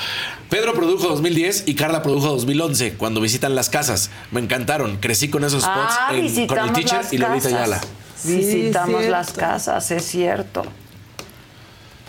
Pedro 0.50 0.74
produjo 0.74 1.08
2010 1.08 1.64
y 1.68 1.76
Carla 1.76 2.02
produjo 2.04 2.28
2011, 2.30 2.94
cuando 2.94 3.22
visitan 3.22 3.56
las 3.56 3.70
casas. 3.70 4.10
Me 4.32 4.40
encantaron, 4.42 4.98
crecí 4.98 5.30
con 5.30 5.44
esos 5.44 5.64
spots 5.64 5.96
Ah, 6.00 6.10
en- 6.14 6.18
con 6.18 6.18
el 6.20 6.24
visitamos 6.32 6.74
teacher 6.74 6.98
las 6.98 7.14
y 7.14 7.18
Lolita 7.18 7.44
casas. 7.50 7.54
Ayala. 7.54 7.82
Visitamos 8.24 8.90
cierto. 9.02 9.12
las 9.12 9.32
casas, 9.32 9.92
es 9.92 10.06
cierto. 10.06 10.64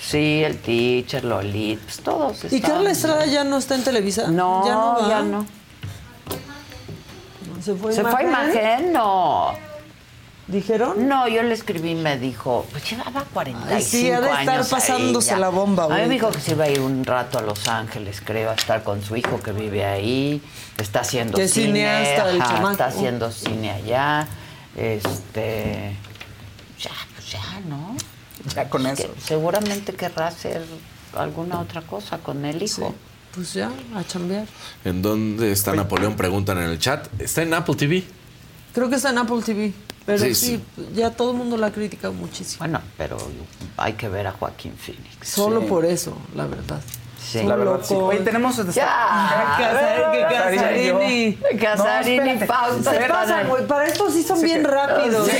Sí, 0.00 0.42
el 0.44 0.59
teacher, 0.59 1.24
Lolit, 1.24 1.78
pues 1.78 1.98
todos 2.00 2.44
¿Y. 2.52 2.60
Carla 2.60 2.90
Estrada 2.90 3.24
ya 3.26 3.44
no 3.44 3.56
está 3.59 3.76
en 3.76 3.84
Televisa? 3.84 4.26
No, 4.28 4.64
ya 4.66 4.72
no. 4.74 4.96
va? 5.00 5.09
ya 5.09 5.22
no. 5.22 5.46
¿Se 7.62 7.74
fue 7.76 7.92
¿Se 7.92 8.02
fue 8.02 8.20
a 8.20 8.22
Imagen? 8.24 8.92
No. 8.92 9.52
¿Dijeron? 10.48 11.09
No, 11.09 11.28
yo 11.28 11.43
le 11.44 11.55
escribí 11.55 11.90
y 11.90 11.94
me 11.94 12.19
dijo, 12.19 12.66
pues 12.73 12.90
llevaba 12.90 13.24
45 13.32 13.74
Ay, 13.74 13.82
sí, 13.82 14.10
ha 14.10 14.20
de 14.20 14.28
estar 14.28 14.48
años 14.48 14.69
pasándose 14.69 15.36
la 15.36 15.51
bomba 15.51 15.85
A 15.85 15.89
mí 15.89 15.94
me 15.94 16.09
dijo 16.09 16.31
que 16.31 16.40
se 16.40 16.52
iba 16.52 16.64
a 16.64 16.69
ir 16.69 16.81
un 16.81 17.05
rato 17.05 17.39
a 17.39 17.43
Los 17.43 17.69
Ángeles, 17.69 18.20
creo, 18.24 18.51
a 18.51 18.55
estar 18.55 18.82
con 18.82 19.02
su 19.02 19.14
hijo 19.14 19.40
que 19.40 19.52
vive 19.52 19.85
ahí. 19.85 20.43
Está 20.78 21.01
haciendo 21.01 21.39
es 21.39 21.52
cine. 21.52 21.66
cineasta 21.66 22.31
el 22.31 22.40
ajá, 22.43 22.55
chamaco. 22.55 22.73
Está 22.73 22.86
haciendo 22.86 23.31
cine 23.31 23.70
allá. 23.70 24.27
Este... 24.77 25.97
Ya, 26.81 26.90
pues 27.14 27.31
ya, 27.31 27.60
¿no? 27.69 27.97
Ya 28.52 28.69
con 28.69 28.82
Que 28.82 28.90
eso. 28.90 29.14
seguramente 29.24 29.94
querrá 29.94 30.27
hacer 30.27 30.64
alguna 31.16 31.60
otra 31.60 31.82
cosa 31.82 32.19
con 32.19 32.44
el 32.44 32.60
hijo. 32.60 32.93
Pues 33.32 33.55
ya, 33.55 33.70
a 33.94 34.05
chambear. 34.05 34.47
¿En 34.85 35.01
dónde 35.02 35.52
está 35.52 35.73
Napoleón? 35.73 36.16
Preguntan 36.16 36.59
en 36.59 36.64
el 36.64 36.78
chat. 36.81 37.09
Está 37.20 37.43
en 37.43 37.55
Apple 37.55 37.77
TV. 37.77 38.05
Creo 38.74 38.90
que 38.90 38.97
está 38.97 39.10
en 39.10 39.19
Apple 39.19 39.40
TV. 39.44 39.73
Pero 40.06 40.18
Sí, 40.18 40.34
sí, 40.34 40.62
ya 40.94 41.10
todo 41.10 41.30
el 41.32 41.36
mundo 41.36 41.56
la 41.56 41.68
ha 41.68 41.72
criticado 41.72 42.12
muchísimo. 42.12 42.58
Bueno, 42.58 42.80
pero 42.98 43.16
hay 43.76 43.92
que 43.94 44.08
ver 44.08 44.26
a 44.26 44.32
Joaquín 44.32 44.74
Phoenix. 44.76 45.28
Solo 45.28 45.60
Sí. 45.60 45.66
por 45.66 45.84
eso, 45.84 46.16
la 46.34 46.46
verdad. 46.46 46.80
Sí. 47.24 47.42
La 47.44 47.54
verdad, 47.56 47.80
sí. 47.82 47.94
Oye, 47.94 48.18
tenemos... 48.18 48.56
Ya. 48.74 49.54
Casarini. 49.58 50.22
Casarini. 50.28 51.38
Casarini, 51.60 52.34
No, 52.34 52.46
pausa. 52.46 52.90
Se 52.92 53.00
pasa, 53.08 53.42
güey. 53.44 53.66
Para 53.66 53.86
esto 53.86 54.10
sí 54.10 54.22
son 54.24 54.42
bien 54.42 54.64
rápidos. 54.64 55.28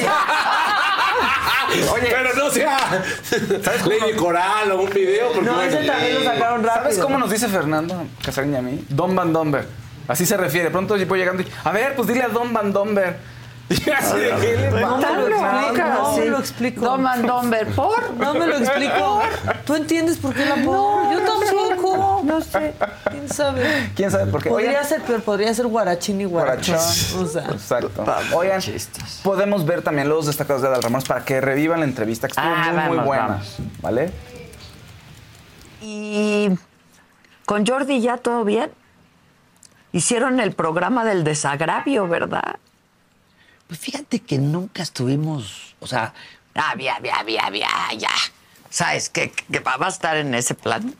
Oye, 1.93 2.09
pero 2.10 2.34
no 2.34 2.51
sea 2.51 2.78
Lady 3.86 4.12
Coral 4.16 4.70
o 4.72 4.82
un 4.82 4.90
video. 4.90 5.32
Porque 5.32 5.51
No, 5.51 5.62
ese 5.62 5.84
también 5.84 6.14
lo 6.14 6.24
sacaron 6.24 6.62
rápido. 6.62 6.82
¿Sabes 6.84 6.98
cómo 6.98 7.18
nos 7.18 7.30
dice 7.30 7.48
Fernando 7.48 8.05
Casarín 8.24 8.52
y 8.52 8.56
a 8.56 8.62
mí? 8.62 8.84
Don 8.89 9.14
Van 9.14 9.32
Domber. 9.32 9.66
Así 10.09 10.26
se 10.26 10.36
refiere. 10.36 10.70
Pronto 10.70 10.97
yo 10.97 11.06
voy 11.06 11.18
llegando 11.18 11.43
y, 11.43 11.47
a 11.64 11.70
ver, 11.72 11.94
pues 11.97 12.09
dile 12.09 12.22
a 12.22 12.28
Don 12.28 12.52
Van 12.52 12.72
Domber. 12.72 13.18
Y 13.73 13.90
así 13.90 14.19
de, 14.19 14.31
¿qué 14.40 14.57
le 14.70 14.81
No 14.81 14.97
me 14.99 15.07
lo 15.16 15.28
explica, 15.28 15.94
no 15.94 16.16
me 16.16 16.24
lo 16.27 16.39
explico. 16.39 16.85
Don 16.85 17.03
Mandomber, 17.03 17.66
¿por? 17.74 18.12
No 18.15 18.35
me 18.35 18.47
lo 18.47 18.57
explico. 18.59 19.23
¿Tú 19.65 19.74
entiendes 19.74 20.19
por 20.19 20.35
qué 20.35 20.44
la 20.44 20.57
pongo? 20.57 21.11
Yo 21.12 21.20
tampoco. 21.20 22.20
No 22.24 22.40
sé. 22.40 22.74
¿Quién 23.11 23.28
sabe? 23.28 23.90
¿Quién 23.97 24.11
sabe 24.11 24.31
por 24.31 24.43
qué? 24.43 24.51
Podría 24.51 24.70
Oigan, 24.70 24.85
ser, 24.86 25.03
pero 25.07 25.20
podría 25.20 25.55
ser 25.55 25.66
guarachín 25.66 26.20
y 26.20 26.24
guarachón. 26.24 26.77
Guarachón. 26.77 27.24
O 27.24 27.27
sea, 27.28 27.44
Exacto. 27.51 28.05
Oigan, 28.35 28.61
podemos 29.23 29.65
ver 29.65 29.82
también 29.82 30.09
los 30.09 30.27
destacados 30.27 30.62
de 30.62 30.69
Adal 30.69 30.82
Ramos 30.82 31.05
para 31.05 31.24
que 31.24 31.40
revivan 31.40 31.81
la 31.81 31.86
entrevista, 31.86 32.28
que 32.28 32.32
estuvo 32.32 32.47
Ah, 32.47 32.73
muy, 32.89 32.97
muy 32.99 33.07
buena. 33.07 33.27
vamos. 33.28 33.57
¿Vale? 33.81 34.12
Y 35.81 36.51
con 37.47 37.66
Jordi 37.66 38.01
ya 38.01 38.16
todo 38.19 38.44
bien. 38.44 38.70
Hicieron 39.93 40.40
el 40.40 40.53
programa 40.53 41.05
del 41.05 41.23
desagravio, 41.24 42.09
¿verdad? 42.09 42.57
Pues 43.73 43.81
fíjate 43.81 44.19
que 44.20 44.36
nunca 44.36 44.82
estuvimos, 44.82 45.74
o 45.81 45.86
sea, 45.86 46.12
Ah, 46.55 46.74
ya, 46.78 47.01
ya, 47.03 47.24
ya, 47.27 47.89
ya. 47.97 48.11
¿Sabes 48.69 49.09
qué? 49.09 49.31
Que 49.51 49.61
va 49.61 49.77
a 49.81 49.89
estar 49.89 50.15
en 50.19 50.35
ese 50.35 50.55
plan. 50.55 50.94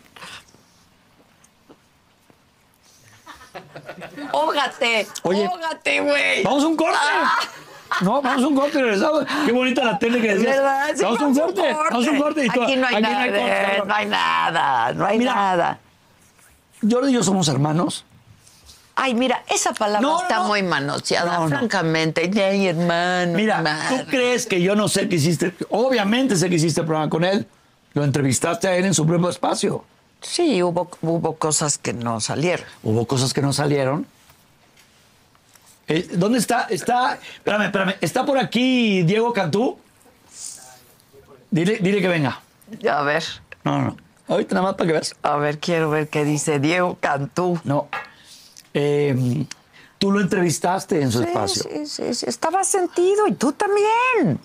Ógate. 4.33 5.07
Oye, 5.23 5.47
Ógate, 5.47 6.01
güey. 6.01 6.43
vamos 6.45 6.65
a 6.65 6.67
un 6.69 6.77
corte. 6.77 6.97
Ah. 6.99 7.39
No, 8.01 8.23
vamos 8.23 8.43
a 8.43 8.47
un 8.47 8.55
corte 8.57 8.79
y 8.79 8.83
regresamos. 8.85 9.27
Qué 9.45 9.53
bonita 9.53 9.85
la 9.85 9.99
tele 9.99 10.23
que 10.23 10.35
decías. 10.35 10.63
Vamos 11.03 11.21
a 11.21 11.27
un 11.27 11.35
corte. 11.35 11.77
Vamos 11.91 12.07
a 12.07 12.11
un 12.11 12.19
corte. 12.19 12.47
y 12.47 12.49
Aquí 12.49 12.77
no 12.77 12.87
hay 12.87 13.03
nada. 13.03 13.27
corte. 13.27 13.83
no 13.87 13.95
hay 13.95 14.07
nada. 14.07 14.93
No 14.95 15.05
hay 15.07 15.19
Mira. 15.19 15.35
nada. 15.35 15.79
Jordi 16.91 17.11
y 17.11 17.13
yo 17.17 17.23
somos 17.23 17.49
hermanos. 17.49 18.07
Ay, 18.95 19.15
mira, 19.15 19.43
esa 19.49 19.73
palabra 19.73 20.01
No, 20.07 20.21
está 20.21 20.39
no. 20.39 20.49
muy 20.49 20.63
manoseada, 20.63 21.39
No, 21.39 21.49
no. 21.49 21.57
francamente. 21.59 22.31
Ay, 22.43 22.67
hermano. 22.69 23.33
Mira, 23.35 23.63
madre. 23.63 23.99
¿tú 24.05 24.11
crees 24.11 24.47
que 24.47 24.61
yo 24.61 24.77
no 24.77 24.87
sé 24.89 25.09
que 25.09 25.17
hiciste? 25.17 25.55
Obviamente 25.71 26.37
sé 26.37 26.49
que 26.51 26.57
hiciste 26.57 26.81
el 26.83 26.87
programa 26.87 27.09
con 27.11 27.25
él. 27.25 27.47
Lo 27.95 28.05
entrevistaste 28.05 28.69
a 28.69 28.77
él 28.77 28.85
en 28.85 28.95
su 28.95 29.07
propio 29.07 29.29
espacio. 29.31 29.85
Sí, 30.21 30.63
hubo, 30.63 30.89
hubo 31.01 31.37
cosas 31.37 31.79
que 31.79 31.93
no 31.93 32.21
salieron. 32.21 32.65
Hubo 32.83 33.07
cosas 33.07 33.33
que 33.35 33.43
no 33.43 33.53
salieron. 33.53 34.07
Eh, 35.89 36.09
¿Dónde 36.13 36.39
está? 36.39 36.67
Está. 36.71 37.19
Espérame, 37.37 37.65
espérame. 37.65 37.95
¿Está 38.01 38.25
por 38.25 38.39
aquí 38.39 39.03
Diego 39.03 39.33
Cantú? 39.33 39.79
Dile, 41.51 41.79
dile 41.81 42.01
que 42.01 42.09
venga. 42.09 42.41
A 42.91 43.03
ver, 43.03 43.25
No, 43.65 43.81
no. 43.83 43.97
Ahorita 44.29 44.55
nada 44.55 44.69
más 44.69 44.77
para 44.77 44.87
que 44.87 44.93
veas. 44.95 45.15
a 45.23 45.37
ver, 45.37 45.59
quiero 45.59 45.91
ver 45.91 46.09
qué 46.09 46.25
dice 46.25 46.59
Diego 46.61 46.97
Cantú. 47.01 47.61
No. 47.65 47.89
Eh, 48.75 49.47
tú 49.99 50.11
lo 50.13 50.21
entrevistaste 50.21 51.01
en 51.01 51.13
su 51.13 51.19
Sí, 51.21 51.25
espacio. 51.29 51.63
sí, 51.71 51.87
sí, 51.87 52.15
sí, 52.15 52.27
estaba 52.29 52.65
sentido 52.65 53.27
y 53.29 53.33
tú 53.35 53.53
también. 53.53 54.41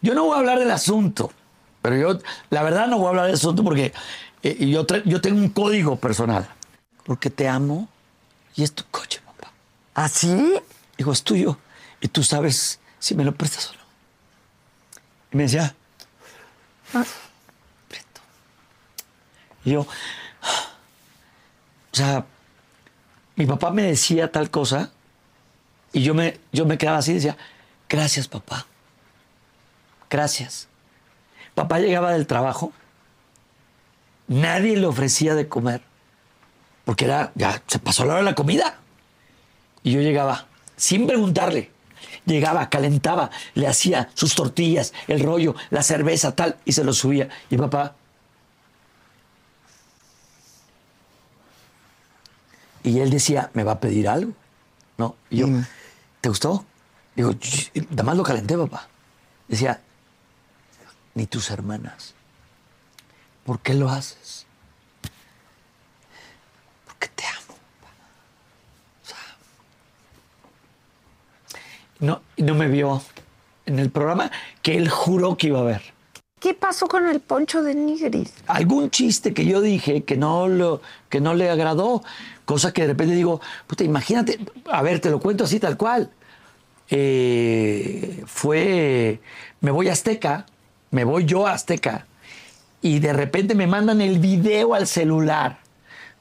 Yo 0.00 0.14
no 0.14 0.24
voy 0.24 0.36
a 0.36 0.38
hablar 0.40 0.58
del 0.58 0.70
asunto, 0.70 1.32
pero 1.80 1.96
yo, 1.96 2.18
la 2.50 2.62
verdad, 2.62 2.86
no 2.88 2.98
voy 2.98 3.06
a 3.06 3.10
hablar 3.10 3.26
del 3.26 3.34
asunto 3.34 3.62
porque 3.64 3.92
eh, 4.42 4.68
yo, 4.68 4.86
tengo 4.86 5.38
un 5.38 5.48
código 5.50 5.96
personal. 5.96 6.48
Porque 7.04 7.30
te 7.30 7.48
amo 7.48 7.88
y 8.54 8.62
es 8.62 8.72
tu 8.72 8.84
coche, 8.90 9.20
papá. 9.24 9.52
¿Así? 9.94 10.54
Digo, 10.96 11.12
es 11.12 11.22
tuyo 11.22 11.58
y 12.00 12.08
tú 12.08 12.22
sabes 12.22 12.78
si 12.98 13.14
me 13.14 13.24
lo 13.24 13.32
prestas 13.34 13.70
o 13.70 13.74
no. 13.74 13.80
Y 15.32 15.36
me 15.36 15.42
decía, 15.44 15.74
"Ah, 16.94 17.04
presto". 17.88 18.20
Y 19.64 19.70
yo, 19.72 19.86
"Ah". 20.42 20.68
o 21.92 21.96
sea, 21.96 22.26
mi 23.36 23.46
papá 23.46 23.70
me 23.70 23.82
decía 23.82 24.30
tal 24.30 24.50
cosa 24.50 24.90
y 25.92 26.02
yo 26.02 26.14
me, 26.14 26.38
yo 26.52 26.66
me 26.66 26.78
quedaba 26.78 26.98
así 26.98 27.12
y 27.12 27.14
decía, 27.14 27.36
gracias 27.88 28.28
papá, 28.28 28.66
gracias. 30.10 30.68
Papá 31.54 31.78
llegaba 31.78 32.12
del 32.12 32.26
trabajo, 32.26 32.72
nadie 34.26 34.76
le 34.76 34.86
ofrecía 34.86 35.34
de 35.34 35.48
comer, 35.48 35.82
porque 36.84 37.04
era, 37.04 37.32
ya 37.34 37.62
se 37.66 37.78
pasó 37.78 38.04
la 38.04 38.14
hora 38.14 38.22
de 38.22 38.30
la 38.30 38.34
comida. 38.34 38.78
Y 39.82 39.92
yo 39.92 40.00
llegaba, 40.00 40.46
sin 40.76 41.06
preguntarle, 41.06 41.70
llegaba, 42.24 42.70
calentaba, 42.70 43.30
le 43.54 43.66
hacía 43.66 44.10
sus 44.14 44.34
tortillas, 44.34 44.94
el 45.08 45.20
rollo, 45.20 45.54
la 45.70 45.82
cerveza, 45.82 46.34
tal, 46.34 46.56
y 46.64 46.72
se 46.72 46.84
lo 46.84 46.92
subía. 46.92 47.28
Y 47.50 47.56
papá, 47.58 47.96
Y 52.82 53.00
él 53.00 53.10
decía, 53.10 53.50
¿me 53.54 53.64
va 53.64 53.72
a 53.72 53.80
pedir 53.80 54.08
algo? 54.08 54.32
¿No? 54.98 55.16
Y 55.30 55.38
yo, 55.38 55.46
¿te 56.20 56.28
gustó? 56.28 56.64
Digo, 57.14 57.30
"Ch- 57.32 57.70
nada 57.90 58.02
más 58.02 58.16
lo 58.16 58.22
calenté, 58.22 58.56
papá. 58.56 58.88
Decía, 59.48 59.80
ni 61.14 61.26
tus 61.26 61.50
hermanas. 61.50 62.14
¿Por 63.44 63.60
qué 63.60 63.74
lo 63.74 63.88
haces? 63.88 64.46
Porque 66.86 67.08
te 67.08 67.24
amo, 67.26 67.56
papá. 67.80 67.94
O 69.02 69.06
sea, 69.06 69.18
no, 72.00 72.22
y 72.36 72.42
no 72.42 72.54
me 72.54 72.68
vio 72.68 73.02
en 73.66 73.78
el 73.78 73.90
programa 73.90 74.30
que 74.62 74.76
él 74.76 74.88
juró 74.88 75.36
que 75.36 75.48
iba 75.48 75.60
a 75.60 75.64
ver 75.64 75.82
¿Qué 76.42 76.54
pasó 76.54 76.88
con 76.88 77.06
el 77.06 77.20
poncho 77.20 77.62
de 77.62 77.72
Nigris? 77.72 78.32
algún 78.48 78.90
chiste 78.90 79.32
que 79.32 79.44
yo 79.44 79.60
dije 79.60 80.02
que 80.02 80.16
no, 80.16 80.48
lo, 80.48 80.82
que 81.08 81.20
no 81.20 81.34
le 81.34 81.48
agradó, 81.48 82.02
cosa 82.44 82.72
que 82.72 82.82
de 82.82 82.88
repente 82.88 83.14
digo, 83.14 83.40
puta, 83.68 83.84
imagínate, 83.84 84.40
a 84.68 84.82
ver, 84.82 84.98
te 84.98 85.08
lo 85.08 85.20
cuento 85.20 85.44
así 85.44 85.60
tal 85.60 85.76
cual. 85.76 86.10
Eh, 86.90 88.24
fue, 88.26 89.20
me 89.60 89.70
voy 89.70 89.88
a 89.88 89.92
Azteca, 89.92 90.46
me 90.90 91.04
voy 91.04 91.26
yo 91.26 91.46
a 91.46 91.52
Azteca, 91.52 92.08
y 92.80 92.98
de 92.98 93.12
repente 93.12 93.54
me 93.54 93.68
mandan 93.68 94.00
el 94.00 94.18
video 94.18 94.74
al 94.74 94.88
celular 94.88 95.60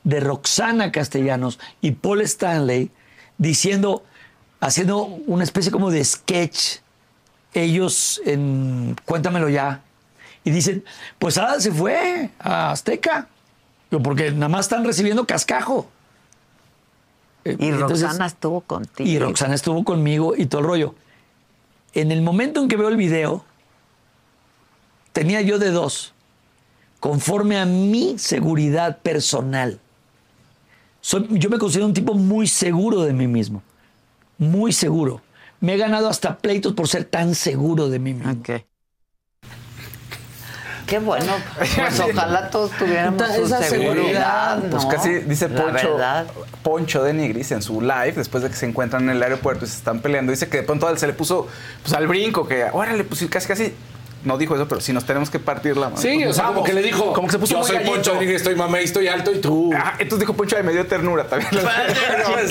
de 0.04 0.20
Roxana 0.20 0.92
Castellanos 0.92 1.60
y 1.82 1.94
Paul 1.94 2.22
Stanley 2.22 2.92
diciendo, 3.40 4.04
haciendo 4.60 5.04
una 5.26 5.44
especie 5.44 5.72
como 5.72 5.90
de 5.90 6.06
sketch, 6.06 6.78
ellos 7.56 8.22
en 8.24 8.96
Cuéntamelo 9.04 9.50
ya, 9.50 9.82
y 10.44 10.52
dicen, 10.52 10.84
pues 11.20 11.38
Ada 11.38 11.60
se 11.60 11.72
fue 11.72 12.30
a 12.40 12.72
Azteca. 12.72 13.28
Porque 14.04 14.32
nada 14.32 14.48
más 14.48 14.66
están 14.68 14.86
recibiendo 14.86 15.26
cascajo. 15.28 15.90
Eh, 17.44 17.58
Y 17.60 17.66
entonces- 17.68 18.02
Roxana 18.04 18.26
estuvo 18.28 18.62
contigo. 18.62 19.10
y 19.10 19.20
Roxana 19.20 19.56
estuvo 19.56 19.84
conmigo 19.84 20.34
y 20.38 20.46
todo 20.46 20.62
el 20.62 20.68
rollo. 20.68 20.96
En 21.94 22.12
el 22.12 22.22
momento 22.22 22.62
en 22.62 22.70
que 22.70 22.78
veo 22.78 22.88
el 22.88 22.96
video, 22.96 23.44
tenía 25.14 25.42
yo 25.42 25.60
de 25.60 25.72
dos. 25.72 26.14
conforme 27.02 27.60
a 27.60 27.66
mi 27.66 28.20
seguridad 28.20 29.00
personal. 29.00 29.80
Soy- 31.02 31.28
yo 31.32 31.50
me 31.50 31.58
considero 31.58 31.88
un 31.88 31.96
tipo 31.96 32.14
muy 32.14 32.46
seguro 32.46 33.02
de 33.02 33.12
mí 33.12 33.26
mismo. 33.26 33.64
Muy 34.38 34.72
seguro. 34.72 35.20
Me 35.62 35.74
he 35.74 35.78
ganado 35.78 36.08
hasta 36.10 36.38
pleitos 36.38 36.74
por 36.74 36.88
ser 36.88 37.06
tan 37.06 37.34
seguro 37.34 37.90
de 37.90 37.98
mí 37.98 38.14
mismo. 38.14 38.44
Qué 40.92 41.00
bueno. 41.00 41.34
Pues 41.58 42.00
ojalá 42.02 42.50
todos 42.50 42.70
tuviéramos 42.72 43.24
su 43.34 43.46
Esa 43.46 43.64
seguridad. 43.64 44.60
Pues 44.70 44.86
casi 44.88 45.20
dice 45.20 45.48
Poncho. 45.48 45.98
Poncho 46.64 47.04
de 47.04 47.14
Nigris 47.14 47.54
en 47.54 47.62
su 47.62 47.80
live, 47.80 48.12
después 48.12 48.44
de 48.44 48.50
que 48.50 48.58
se 48.58 48.66
encuentran 48.66 49.04
en 49.04 49.12
el 49.12 49.24
aeropuerto 49.24 49.64
y 49.64 49.70
se 49.70 49.78
están 49.78 50.02
peleando, 50.02 50.34
dice 50.34 50.50
que 50.50 50.58
de 50.58 50.64
pronto 50.64 50.90
a 50.90 50.92
él 50.92 50.98
se 50.98 51.08
le 51.08 51.14
puso 51.14 51.48
pues, 51.82 51.94
al 51.94 52.10
brinco, 52.10 52.46
que 52.46 52.66
órale, 52.74 53.06
pues 53.06 53.26
casi 53.30 53.48
casi. 53.48 53.74
No 54.24 54.38
dijo 54.38 54.54
eso, 54.56 54.68
pero 54.68 54.80
sí 54.82 54.94
nos 54.94 55.04
tenemos 55.06 55.30
que 55.32 55.40
partir 55.40 55.76
la 55.78 55.90
mano. 55.90 56.02
Sí, 56.02 56.24
o 56.26 56.32
sea, 56.34 56.46
como 56.46 56.64
que 56.64 56.74
le 56.74 56.84
dijo, 56.84 57.12
Como 57.14 57.28
que 57.28 57.32
se 57.34 57.40
puso 57.40 57.54
yo 57.54 57.58
muy 57.60 57.68
soy 57.68 57.76
gallito. 57.78 57.92
Poncho, 57.96 58.20
dije, 58.20 58.36
estoy 58.36 58.56
mamey, 58.56 58.84
estoy 58.84 59.08
alto 59.08 59.32
y 59.32 59.40
tú. 59.42 59.72
Ah, 59.76 59.94
entonces 59.98 60.20
dijo 60.20 60.34
Poncho 60.34 60.56
de 60.58 60.64
medio 60.64 60.86
ternura 60.86 61.24
también. 61.28 61.50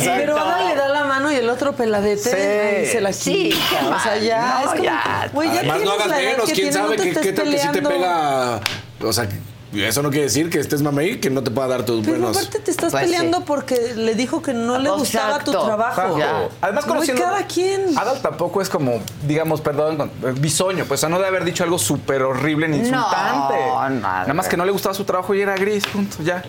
Pero 0.05 0.37
ahora 0.39 0.65
le 0.69 0.75
da 0.75 0.89
la 0.89 1.05
mano 1.05 1.31
y 1.31 1.37
el 1.37 1.49
otro 1.49 1.73
peladete 1.75 2.19
Sí. 2.31 2.83
y 2.89 2.93
se 2.93 3.01
la 3.01 3.13
Sí, 3.13 3.51
quita. 3.51 3.81
qué 3.81 3.87
o 3.87 4.01
sea, 4.01 4.17
ya 4.19 4.41
mal. 4.41 4.59
es 4.61 4.65
No, 4.65 4.71
como, 4.73 4.85
ya. 4.85 5.31
güey, 5.33 5.49
ya 5.53 5.59
Además, 5.61 5.81
no 5.83 5.91
hagas 5.93 6.09
menos, 6.09 6.45
que 6.47 6.53
quién 6.55 6.67
no 6.67 6.73
sabe 6.73 6.97
qué, 6.97 7.33
tal 7.33 7.51
que 7.51 7.59
si 7.59 7.69
te 7.69 7.83
pega. 7.83 8.61
O 9.03 9.13
sea, 9.13 9.29
eso 9.73 10.03
no 10.03 10.11
quiere 10.11 10.25
decir 10.25 10.51
que 10.51 10.59
estés 10.59 10.83
mamey, 10.83 11.21
que 11.21 11.31
no 11.31 11.43
te 11.45 11.51
pueda 11.51 11.69
dar 11.69 11.85
tus 11.85 12.01
Pero 12.05 12.19
buenos. 12.19 12.37
aparte 12.37 12.59
te 12.59 12.71
estás 12.73 12.91
Pues 12.91 13.05
peleando 13.05 13.39
sí. 13.39 13.45
porque 13.47 13.95
le 13.95 14.15
dijo 14.17 14.43
que 14.43 14.53
no 14.53 14.79
le 14.79 14.91
gustaba 14.91 15.39
tu 15.45 15.53
Exacto. 15.53 15.65
trabajo. 15.67 16.19
Ya. 16.19 16.49
Además, 16.61 16.85
Güey, 16.85 16.95
conociendo. 16.97 17.23
cada 17.23 17.47
quien. 17.47 17.97
Adal 17.99 18.21
tampoco 18.21 18.61
es 18.61 18.69
como, 18.69 19.01
digamos, 19.27 19.61
perdón, 19.61 19.97
con- 19.97 20.09
eh, 20.09 20.35
bisoño, 20.39 20.85
pues, 20.87 20.99
o 20.99 21.03
sea, 21.03 21.09
no 21.09 21.19
de 21.21 21.27
haber 21.27 21.45
dicho 21.45 21.63
algo 21.63 21.79
súper 21.79 22.23
horrible 22.23 22.67
ni 22.69 22.79
No, 22.79 22.85
insultante. 22.89 23.55
nada. 24.01 24.21
Nada 24.23 24.35
más 24.35 24.49
que 24.49 24.57
no 24.57 24.65
le 24.65 24.73
gustaba 24.73 24.95
su 24.95 25.05
trabajo 25.05 25.35
y 25.35 25.41
era 25.43 25.55
gris, 25.55 25.87
punto, 25.87 26.17
ya. 26.23 26.43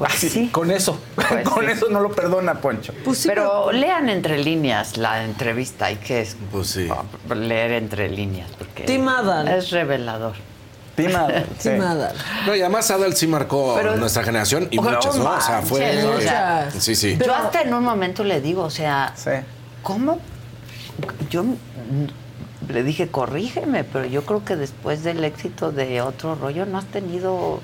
Así, 0.00 0.28
sí. 0.28 0.48
Con 0.48 0.72
eso. 0.72 0.98
Pues 1.14 1.28
con 1.48 1.64
sí. 1.64 1.70
eso 1.70 1.86
no 1.88 2.00
lo 2.00 2.10
perdona, 2.10 2.54
Poncho. 2.60 2.92
Pues 3.04 3.18
sí, 3.18 3.28
pero 3.28 3.70
lean 3.70 4.08
entre 4.08 4.38
líneas 4.38 4.96
la 4.96 5.24
entrevista. 5.24 5.86
Hay 5.86 5.96
que 5.96 6.22
es- 6.22 6.36
Pues 6.50 6.66
sí. 6.66 6.88
leer 7.32 7.70
entre 7.72 8.08
líneas 8.08 8.50
porque 8.58 8.82
Tim 8.82 9.06
Adal. 9.06 9.46
es 9.46 9.70
revelador. 9.70 10.34
Tima, 10.96 11.26
Sí, 11.58 11.70
nada. 11.70 12.12
No, 12.46 12.54
y 12.54 12.60
además 12.60 12.90
Adal 12.90 13.14
sí 13.16 13.26
marcó 13.26 13.74
Pero- 13.76 13.96
nuestra 13.96 14.22
generación 14.22 14.68
y 14.70 14.78
muchas, 14.78 15.16
¿no? 15.16 15.30
O 15.30 15.40
sea, 15.40 15.62
fue. 15.62 15.80
sea, 16.22 16.70
sí, 16.78 16.94
sí. 16.94 17.18
Yo 17.24 17.34
hasta 17.34 17.62
en 17.62 17.74
un 17.74 17.82
momento 17.82 18.22
le 18.24 18.40
digo, 18.40 18.62
o 18.62 18.70
sea, 18.70 19.12
Sí. 19.16 19.30
¿cómo? 19.82 20.18
Yo 21.30 21.44
le 22.68 22.82
dije, 22.82 23.08
corrígeme, 23.08 23.84
pero 23.84 24.04
yo 24.04 24.24
creo 24.24 24.44
que 24.44 24.56
después 24.56 25.02
del 25.02 25.24
éxito 25.24 25.72
de 25.72 26.00
otro 26.00 26.34
rollo 26.36 26.64
no 26.66 26.78
has 26.78 26.86
tenido 26.86 27.60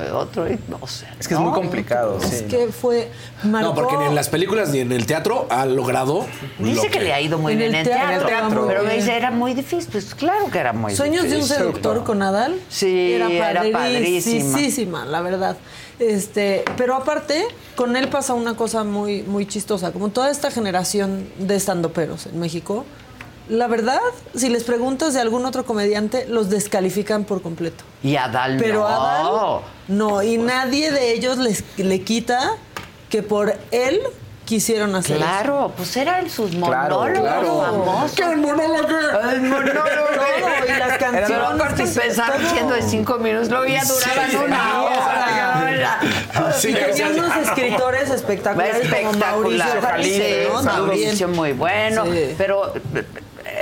eh, 0.00 0.10
otro, 0.12 0.46
no 0.68 0.86
sé. 0.86 1.06
Es 1.18 1.26
que 1.28 1.34
es 1.34 1.40
muy 1.40 1.52
complicado, 1.52 2.18
Es 2.22 2.38
sí. 2.40 2.44
que 2.44 2.68
fue. 2.68 3.10
Marcó, 3.44 3.68
No, 3.68 3.74
porque 3.74 3.96
ni 3.96 4.04
en 4.06 4.14
las 4.14 4.28
películas 4.28 4.68
ni 4.70 4.80
en 4.80 4.92
el 4.92 5.06
teatro 5.06 5.46
ha 5.50 5.66
logrado. 5.66 6.26
Dice 6.58 6.86
lo 6.86 6.90
que 6.90 7.00
le 7.00 7.12
ha 7.12 7.20
ido 7.20 7.38
muy 7.38 7.52
En 7.54 7.58
bien 7.58 7.70
el 7.74 7.76
en 7.80 7.84
teatro, 7.86 8.08
en 8.08 8.20
el 8.20 8.26
teatro. 8.26 8.64
pero 8.68 8.82
me 8.84 8.94
dice, 8.94 9.16
era 9.16 9.30
muy 9.30 9.54
difícil. 9.54 9.88
Pues 9.90 10.14
claro 10.14 10.50
que 10.50 10.58
era 10.58 10.72
muy 10.72 10.94
Sueños 10.94 11.22
de 11.24 11.28
un 11.30 11.34
difícil. 11.36 11.56
seductor 11.56 12.04
con 12.04 12.22
Adal. 12.22 12.56
Sí, 12.68 13.12
era 13.12 13.28
padrísima. 13.72 14.52
padrísima, 14.52 15.04
la 15.04 15.20
verdad. 15.20 15.56
Este, 15.98 16.64
pero 16.76 16.94
aparte, 16.94 17.44
con 17.74 17.96
él 17.96 18.08
pasa 18.08 18.34
una 18.34 18.54
cosa 18.54 18.84
muy, 18.84 19.22
muy 19.22 19.46
chistosa. 19.46 19.90
Como 19.92 20.10
toda 20.10 20.30
esta 20.30 20.50
generación 20.50 21.28
de 21.38 21.56
estandoperos 21.56 22.26
en 22.26 22.38
México, 22.38 22.84
la 23.48 23.66
verdad, 23.66 24.00
si 24.34 24.48
les 24.48 24.64
preguntas 24.64 25.14
de 25.14 25.20
algún 25.20 25.44
otro 25.46 25.64
comediante, 25.64 26.26
los 26.28 26.50
descalifican 26.50 27.24
por 27.24 27.42
completo. 27.42 27.84
Y 28.02 28.16
Adal 28.16 28.56
Pero 28.58 28.80
no. 28.80 28.86
Adal, 28.86 29.60
no. 29.88 30.22
Y 30.22 30.36
nadie 30.38 30.90
de 30.92 31.12
ellos 31.12 31.38
les, 31.38 31.64
le 31.76 32.02
quita 32.02 32.52
que 33.10 33.22
por 33.22 33.54
él 33.70 34.00
quisieron 34.44 34.94
hacer 34.94 35.16
eso. 35.16 35.26
Claro, 35.26 35.72
pues 35.76 35.94
eran 35.96 36.30
sus 36.30 36.54
monólogos 36.54 37.10
claro. 37.20 37.60
famosos. 37.62 38.12
¿Qué 38.16 38.24
monólogo? 38.36 38.88
El 39.30 39.40
monólogo. 39.42 39.76
Y 40.66 40.78
las 40.78 40.98
Pero 40.98 41.12
canciones 41.12 41.90
se- 41.90 42.02
empezaron 42.02 42.46
siendo 42.50 42.74
de 42.74 42.82
cinco 42.82 43.18
minutos, 43.18 43.48
luego 43.50 43.66
ya 43.66 43.82
duraban 43.84 44.30
Sí, 44.30 44.36
una 44.36 44.56
sí, 44.58 44.76
hora. 44.78 46.00
Sí, 46.58 46.68
y 46.70 46.74
o 46.74 46.76
sea, 46.78 46.86
tenía 46.94 47.24
unos 47.24 47.36
escritores 47.36 48.10
espectaculares 48.10 48.88
como 48.90 49.12
Mauricio. 49.18 49.64
También. 49.80 50.48
Mauricio 50.64 51.28
muy 51.28 51.52
bueno, 51.52 52.04
Sí. 52.06 52.34
pero 52.38 52.72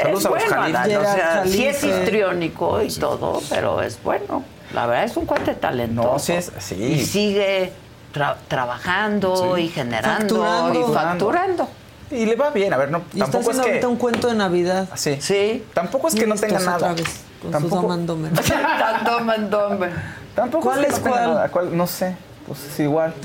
Saludos 0.03 0.21
es 0.21 0.27
a 0.27 0.31
los 0.31 0.49
bueno, 0.49 0.79
Jalil. 0.79 0.97
O 0.97 1.01
sea, 1.03 1.45
sí 1.47 1.67
es 1.67 1.85
histriónico 1.85 2.83
y 2.83 2.93
todo, 2.95 3.41
pero 3.49 3.83
es 3.83 4.03
bueno. 4.03 4.45
La 4.75 4.87
verdad 4.87 5.05
es 5.05 5.17
un 5.17 5.27
cuate 5.27 5.55
talentoso. 5.55 6.13
No, 6.13 6.19
sí 6.19 6.33
es- 6.33 6.53
sí. 6.59 6.75
Y 6.75 7.05
sigue 7.05 7.73
tra- 8.15 8.37
trabajando 8.49 9.57
y 9.59 9.69
generando 9.69 10.43
Facturando. 10.45 10.91
y 10.91 10.95
facturando. 10.95 11.69
Y 12.11 12.25
le 12.27 12.37
va 12.37 12.51
bien, 12.51 12.73
a 12.73 12.77
ver, 12.77 12.91
no, 12.91 12.99
Y 13.13 13.21
está 13.21 13.33
tampoco 13.33 13.41
es 13.41 13.47
haciendo 13.49 13.63
que. 13.65 13.71
ahorita 13.71 13.89
un 13.89 13.97
cuento 13.97 14.29
de 14.29 14.35
Navidad. 14.35 14.89
Sí. 14.95 15.19
Sí. 15.21 15.65
Tampoco 15.75 16.09
es 16.09 16.15
que 16.15 16.27
no 16.27 16.37
tenga 16.37 16.59
nada. 16.61 16.77
otra 16.77 16.93
vez, 16.95 17.21
con 17.43 17.51
Tampoco, 17.51 17.89
tampoco 20.35 20.65
¿Cuál 20.65 20.85
es 20.85 20.87
que 20.87 20.93
es 20.93 20.99
no 20.99 21.05
tenga 21.05 21.17
cuál? 21.17 21.35
nada. 21.35 21.49
¿Cuál? 21.49 21.77
No 21.77 21.87
sé. 21.87 22.17
Pues 22.47 22.63
es 22.65 22.81
igual. 22.81 23.13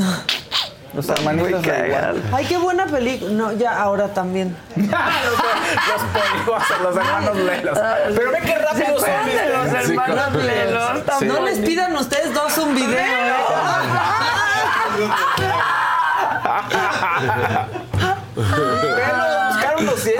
Los 0.93 1.07
hermanitos 1.07 1.61
de 1.61 1.87
igual. 1.87 2.21
Ay, 2.33 2.45
qué 2.45 2.57
buena 2.57 2.85
película. 2.85 3.31
No, 3.31 3.51
ya 3.53 3.81
ahora 3.81 4.09
también. 4.13 4.55
los, 4.75 4.89
poligosos, 6.13 6.81
los 6.81 6.97
hermanos 6.97 7.37
Lelos. 7.37 7.79
Pero 8.15 8.31
ve 8.31 8.39
qué 8.43 8.55
rápido 8.55 8.99
son. 8.99 9.09
los 9.53 9.73
hermanos 9.89 10.25
Sí, 10.33 10.37
Lelos? 10.47 11.03
sí. 11.19 11.25
No 11.25 11.41
les 11.41 11.59
pidan 11.59 11.95
ustedes 11.95 12.33
dos 12.33 12.57
un 12.57 12.75
video. 12.75 12.97
¿eh? 12.97 13.31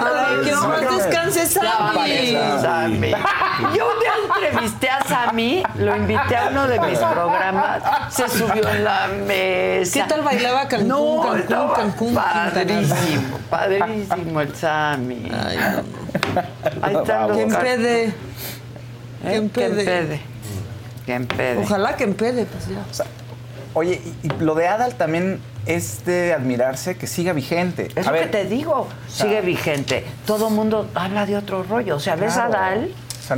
Pero 0.03 0.15
buscaron 0.21 0.37
200. 0.37 0.37
Ay, 0.37 0.45
que 0.45 0.51
no 0.51 0.67
más 0.67 0.97
descanse 0.97 1.45
Sammy. 1.45 2.61
Sammy. 2.61 3.11
Yo 3.75 3.91
un 3.91 3.99
día 3.99 4.11
entrevisté 4.47 4.89
a 4.89 5.03
Sammy, 5.03 5.63
lo 5.75 5.95
invité 5.95 6.35
a 6.37 6.47
uno 6.49 6.67
de 6.67 6.79
mis 6.79 6.99
programas, 6.99 7.83
se 8.13 8.27
subió 8.29 8.67
en 8.69 8.83
la 8.83 9.07
mesa. 9.27 9.93
¿Qué 9.93 10.09
tal 10.09 10.21
bailaba 10.21 10.67
Cancún, 10.67 10.87
No, 10.87 11.21
Cancún, 11.21 11.73
Cancún, 11.75 12.13
Padrísimo, 12.15 13.37
padrísimo 13.49 14.41
el 14.41 14.55
Sammy. 14.55 15.31
Ay, 15.45 15.57
no. 15.57 16.81
Ahí 16.81 16.95
están 16.95 17.27
los 17.27 17.37
Que 17.37 17.43
empede. 17.43 18.03
¿Eh? 18.05 18.13
Que 19.23 19.29
Que 19.29 19.35
empede. 19.35 19.81
empede. 19.99 20.21
Que 21.05 21.13
empede. 21.13 21.57
Ojalá 21.63 21.95
que 21.95 22.03
empede, 22.03 22.45
pues 22.45 22.67
ya. 22.67 22.79
O 22.89 22.93
sea, 22.93 23.05
Oye, 23.73 24.01
y, 24.23 24.27
y 24.27 24.29
lo 24.39 24.53
de 24.55 24.67
Adal 24.67 24.95
también 24.95 25.39
es 25.65 26.05
de 26.05 26.33
admirarse 26.33 26.97
que 26.97 27.07
siga 27.07 27.33
vigente. 27.33 27.89
Es 27.95 28.07
A 28.07 28.11
lo 28.11 28.17
ver, 28.17 28.29
que 28.31 28.37
te 28.37 28.45
digo, 28.45 28.87
sigue 29.07 29.41
vigente. 29.41 30.05
Todo 30.25 30.47
el 30.49 30.53
mundo 30.53 30.89
habla 30.95 31.25
de 31.25 31.37
otro 31.37 31.63
rollo. 31.63 31.95
O 31.95 31.99
sea, 31.99 32.15
ves 32.15 32.37
a 32.37 32.47
Claro. 32.47 32.51
Dal 32.53 32.91
O 32.91 33.27
sea, 33.27 33.37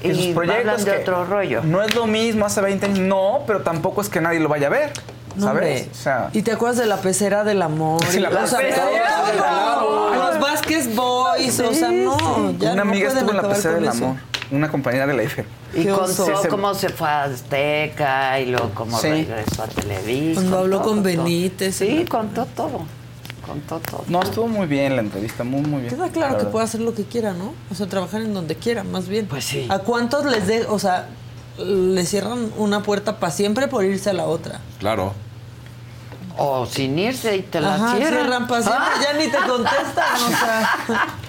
que 0.00 0.08
y 0.08 0.14
sus 0.14 0.26
proyectos 0.34 0.60
hablan 0.72 0.84
de 0.84 0.90
que 0.92 0.98
otro 0.98 1.24
rollo. 1.26 1.62
No 1.64 1.82
es 1.82 1.94
lo 1.94 2.06
mismo 2.06 2.46
hace 2.46 2.60
20 2.60 2.86
años, 2.86 2.98
no, 3.00 3.40
pero 3.46 3.62
tampoco 3.62 4.00
es 4.00 4.08
que 4.08 4.20
nadie 4.20 4.40
lo 4.40 4.48
vaya 4.48 4.68
a 4.68 4.70
ver. 4.70 4.92
No, 5.36 5.46
¿Sabes? 5.46 5.82
hombre. 5.82 5.88
O 5.92 5.94
sea, 5.94 6.30
¿Y 6.32 6.42
te 6.42 6.52
acuerdas 6.52 6.78
de 6.78 6.86
la 6.86 6.96
pecera 6.96 7.44
del 7.44 7.62
amor? 7.62 8.02
Sí, 8.06 8.18
la 8.18 8.30
pecera 8.30 8.86
del 8.86 9.38
amor. 9.44 10.16
Los 10.16 10.40
Vázquez 10.40 10.94
Boys, 10.96 11.60
o 11.60 11.72
sea, 11.74 11.90
no. 11.92 12.52
Ya 12.58 12.72
una 12.72 12.84
no 12.84 12.90
amiga 12.90 13.08
estuvo 13.08 13.30
en 13.30 13.36
la 13.36 13.48
pecera 13.48 13.74
del 13.74 13.84
eso. 13.84 14.04
amor, 14.06 14.16
una 14.50 14.70
compañera 14.70 15.06
de 15.06 15.14
la 15.14 15.22
IFE. 15.24 15.44
Y 15.74 15.86
contó 15.86 16.26
cómo 16.48 16.74
se 16.74 16.88
fue 16.88 17.08
a 17.08 17.24
Azteca 17.24 18.40
y 18.40 18.46
luego 18.46 18.70
cómo 18.74 18.98
Sí. 18.98 19.08
regresó 19.08 19.62
a 19.64 19.66
Televisa. 19.68 20.40
Cuando 20.40 20.58
habló 20.58 20.82
con. 20.82 21.02
Benítez. 21.02 21.76
Sí, 21.76 22.04
contó 22.08 22.46
todo. 22.46 22.80
Contó 23.46 23.80
todo. 23.80 24.04
No, 24.08 24.22
estuvo 24.22 24.46
muy 24.48 24.66
bien 24.66 24.94
la 24.96 25.02
entrevista, 25.02 25.42
muy, 25.44 25.62
muy 25.62 25.82
bien. 25.82 25.94
Queda 25.94 26.08
claro 26.10 26.34
la 26.34 26.38
que 26.38 26.44
puede 26.46 26.64
hacer 26.66 26.80
lo 26.82 26.94
que 26.94 27.04
quiera, 27.04 27.32
¿no? 27.32 27.54
O 27.70 27.74
sea, 27.74 27.86
trabajar 27.86 28.20
en 28.22 28.34
donde 28.34 28.56
quiera, 28.56 28.84
más 28.84 29.08
bien. 29.08 29.26
Pues 29.26 29.44
sí. 29.44 29.66
¿A 29.70 29.78
cuántos 29.78 30.24
les 30.26 30.46
de, 30.46 30.66
o 30.66 30.78
sea, 30.78 31.08
le 31.58 32.04
cierran 32.04 32.50
una 32.58 32.82
puerta 32.82 33.18
para 33.18 33.32
siempre 33.32 33.68
por 33.68 33.84
irse 33.84 34.10
a 34.10 34.12
la 34.12 34.24
otra? 34.26 34.60
Claro. 34.78 35.14
O 36.36 36.66
sin 36.66 36.98
irse 36.98 37.36
y 37.36 37.42
te 37.42 37.60
la 37.60 37.74
Ajá, 37.74 37.96
cierran. 37.96 38.12
cierran 38.20 38.46
para 38.46 38.62
siempre, 38.62 38.84
Ah. 38.86 39.00
ya 39.02 39.12
ni 39.18 39.28
te 39.28 39.38
contestan, 39.38 40.22
o 40.24 40.28
sea. 40.28 40.70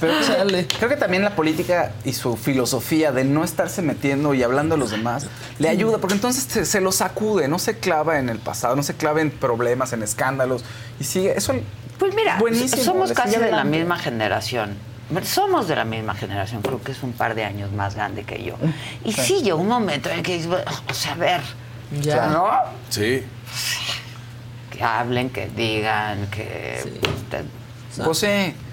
Pero 0.00 0.12
Chale. 0.22 0.66
creo 0.68 0.88
que 0.88 0.96
también 0.96 1.22
la 1.24 1.34
política 1.34 1.92
y 2.04 2.12
su 2.12 2.36
filosofía 2.36 3.10
de 3.12 3.24
no 3.24 3.42
estarse 3.44 3.82
metiendo 3.82 4.32
y 4.34 4.42
hablando 4.42 4.76
de 4.76 4.78
los 4.80 4.90
demás 4.90 5.26
le 5.58 5.68
ayuda, 5.68 5.98
porque 5.98 6.14
entonces 6.14 6.44
se, 6.44 6.64
se 6.64 6.80
lo 6.80 6.92
sacude, 6.92 7.48
no 7.48 7.58
se 7.58 7.78
clava 7.78 8.18
en 8.18 8.28
el 8.28 8.38
pasado, 8.38 8.76
no 8.76 8.82
se 8.82 8.94
clava 8.94 9.20
en 9.20 9.30
problemas, 9.30 9.92
en 9.92 10.02
escándalos 10.02 10.64
y 11.00 11.04
sigue. 11.04 11.36
Eso 11.36 11.52
Pues 11.98 12.14
mira, 12.14 12.38
buenísimo. 12.38 12.82
somos 12.82 13.12
casi 13.12 13.36
de 13.36 13.50
la 13.50 13.64
misma 13.64 13.98
generación. 13.98 14.76
Somos 15.24 15.66
de 15.68 15.74
la 15.74 15.84
misma 15.86 16.14
generación, 16.14 16.60
creo 16.60 16.82
que 16.82 16.92
es 16.92 17.02
un 17.02 17.12
par 17.14 17.34
de 17.34 17.42
años 17.42 17.72
más 17.72 17.94
grande 17.94 18.24
que 18.24 18.42
yo. 18.44 18.56
Y 19.04 19.12
sí, 19.12 19.40
llegó 19.42 19.58
un 19.58 19.68
momento 19.68 20.10
en 20.10 20.22
que, 20.22 20.34
dices, 20.36 20.50
o 20.88 20.94
sea, 20.94 21.12
a 21.12 21.16
ver, 21.16 21.40
Ya. 22.02 22.26
¿no? 22.26 22.46
Sí. 22.90 23.24
Que 24.70 24.84
hablen, 24.84 25.30
que 25.30 25.48
digan, 25.48 26.26
que... 26.30 26.82
Pues. 27.96 28.24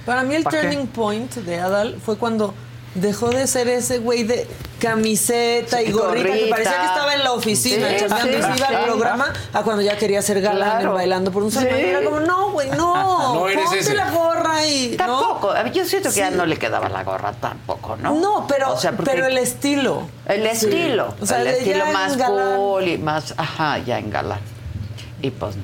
Para 0.06 0.24
mí 0.24 0.36
el 0.36 0.44
¿Pa' 0.44 0.52
qué? 0.52 0.58
turning 0.62 0.88
point 0.88 1.34
de 1.34 1.60
Adal 1.60 1.98
fue 2.04 2.18
cuando 2.18 2.54
Dejó 2.96 3.30
de 3.30 3.46
ser 3.46 3.68
ese 3.68 3.98
güey 3.98 4.24
de 4.24 4.48
camiseta 4.80 5.82
y 5.82 5.92
gorrita, 5.92 6.32
que 6.34 6.48
parecía 6.50 6.80
que 6.80 6.86
estaba 6.86 7.14
en 7.14 7.26
la 7.26 7.34
oficina 7.34 7.90
Sí, 7.90 7.96
sí, 7.96 8.00
se 8.00 8.06
iba 8.58 8.68
al 8.70 8.86
programa 8.86 9.34
a 9.52 9.64
cuando 9.64 9.82
ya 9.82 9.98
quería 9.98 10.22
ser 10.22 10.40
galán 10.40 10.80
Claro. 10.80 10.94
bailando 10.94 11.30
por 11.30 11.44
un. 11.44 11.52
Y 11.52 11.58
era 11.68 12.02
como, 12.06 12.22
no, 12.22 12.52
güey, 12.52 12.70
no, 12.70 13.34
No 13.36 13.50
eres 13.50 13.66
ponte 13.66 13.80
ese. 13.80 13.96
la 13.96 14.12
gorra 14.12 14.66
y... 14.66 14.96
Tampoco. 14.96 15.54
Yo 15.74 15.84
siento 15.84 16.08
que 16.08 16.14
Sí. 16.16 16.20
ya 16.22 16.32
no 16.32 16.46
le 16.46 16.56
quedaba 16.58 16.88
la 16.88 17.04
gorra 17.04 17.34
tampoco, 17.34 17.98
¿no? 17.98 18.16
No, 18.16 18.48
pero, 18.48 18.72
O 18.72 18.78
sea, 18.78 18.94
porque- 18.94 19.12
pero 19.12 19.26
el 19.28 19.40
estilo. 19.40 20.08
El 20.26 20.44
Sí. 20.44 20.48
estilo. 20.68 21.14
O 21.22 21.26
sea, 21.26 21.42
el 21.42 21.48
estilo 21.48 21.86
más 21.88 22.16
cool 22.16 22.88
y 22.88 22.98
más. 22.98 23.34
Ajá, 23.36 23.78
ya 23.80 24.00
en 24.00 24.10
galán. 24.10 24.40
Y 25.22 25.32
pues 25.32 25.58
no. 25.58 25.64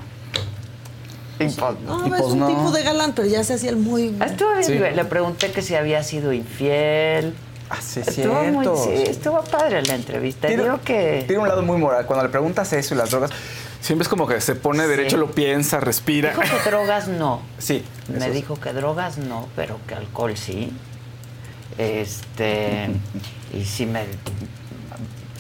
Y 1.46 1.50
pues 1.50 1.80
no. 1.82 2.16
Es 2.16 2.22
un 2.26 2.48
tipo 2.48 2.72
de 2.72 2.84
galán, 2.84 3.14
pero 3.16 3.28
ya 3.28 3.44
se 3.44 3.54
hacía 3.56 3.70
el 3.70 3.78
muy... 3.78 4.16
Estuvo 4.24 4.52
bien, 4.52 4.64
Sí. 4.64 4.74
Le 4.74 5.06
pregunté 5.06 5.52
que 5.52 5.62
si 5.62 5.76
había 5.76 6.04
sido 6.04 6.34
infiel. 6.34 7.34
Ah, 7.70 7.78
sí, 7.82 8.02
estuvo 8.02 8.44
muy, 8.44 8.66
sí, 8.84 9.04
estuvo 9.08 9.42
padre 9.46 9.82
la 9.84 9.96
entrevista. 9.96 10.48
Tiene- 10.50 10.64
Digo 10.64 10.82
que. 10.84 11.24
Tiene 11.26 11.42
un 11.42 11.48
lado 11.48 11.62
muy 11.64 11.78
moral. 11.78 12.06
Cuando 12.06 12.24
le 12.26 12.30
preguntas 12.30 12.74
eso 12.74 12.94
y 12.96 12.98
las 12.98 13.12
drogas, 13.12 13.32
siempre 13.80 14.04
es 14.04 14.10
como 14.10 14.28
que 14.28 14.42
se 14.42 14.56
pone 14.56 14.86
derecho, 14.88 15.16
lo 15.16 15.32
piensa, 15.32 15.80
respira. 15.80 16.32
Dijo 16.32 16.42
que 16.42 16.70
drogas 16.70 17.08
no. 17.08 17.42
Sí. 17.60 17.86
Me 18.10 18.30
dijo 18.30 18.60
que 18.60 18.74
drogas 18.74 19.18
no, 19.20 19.48
pero 19.56 19.78
que 19.88 19.96
alcohol 19.96 20.36
sí. 20.36 20.70
Este. 21.78 22.90
y 23.54 23.64
sí 23.64 23.86
me. 23.86 24.04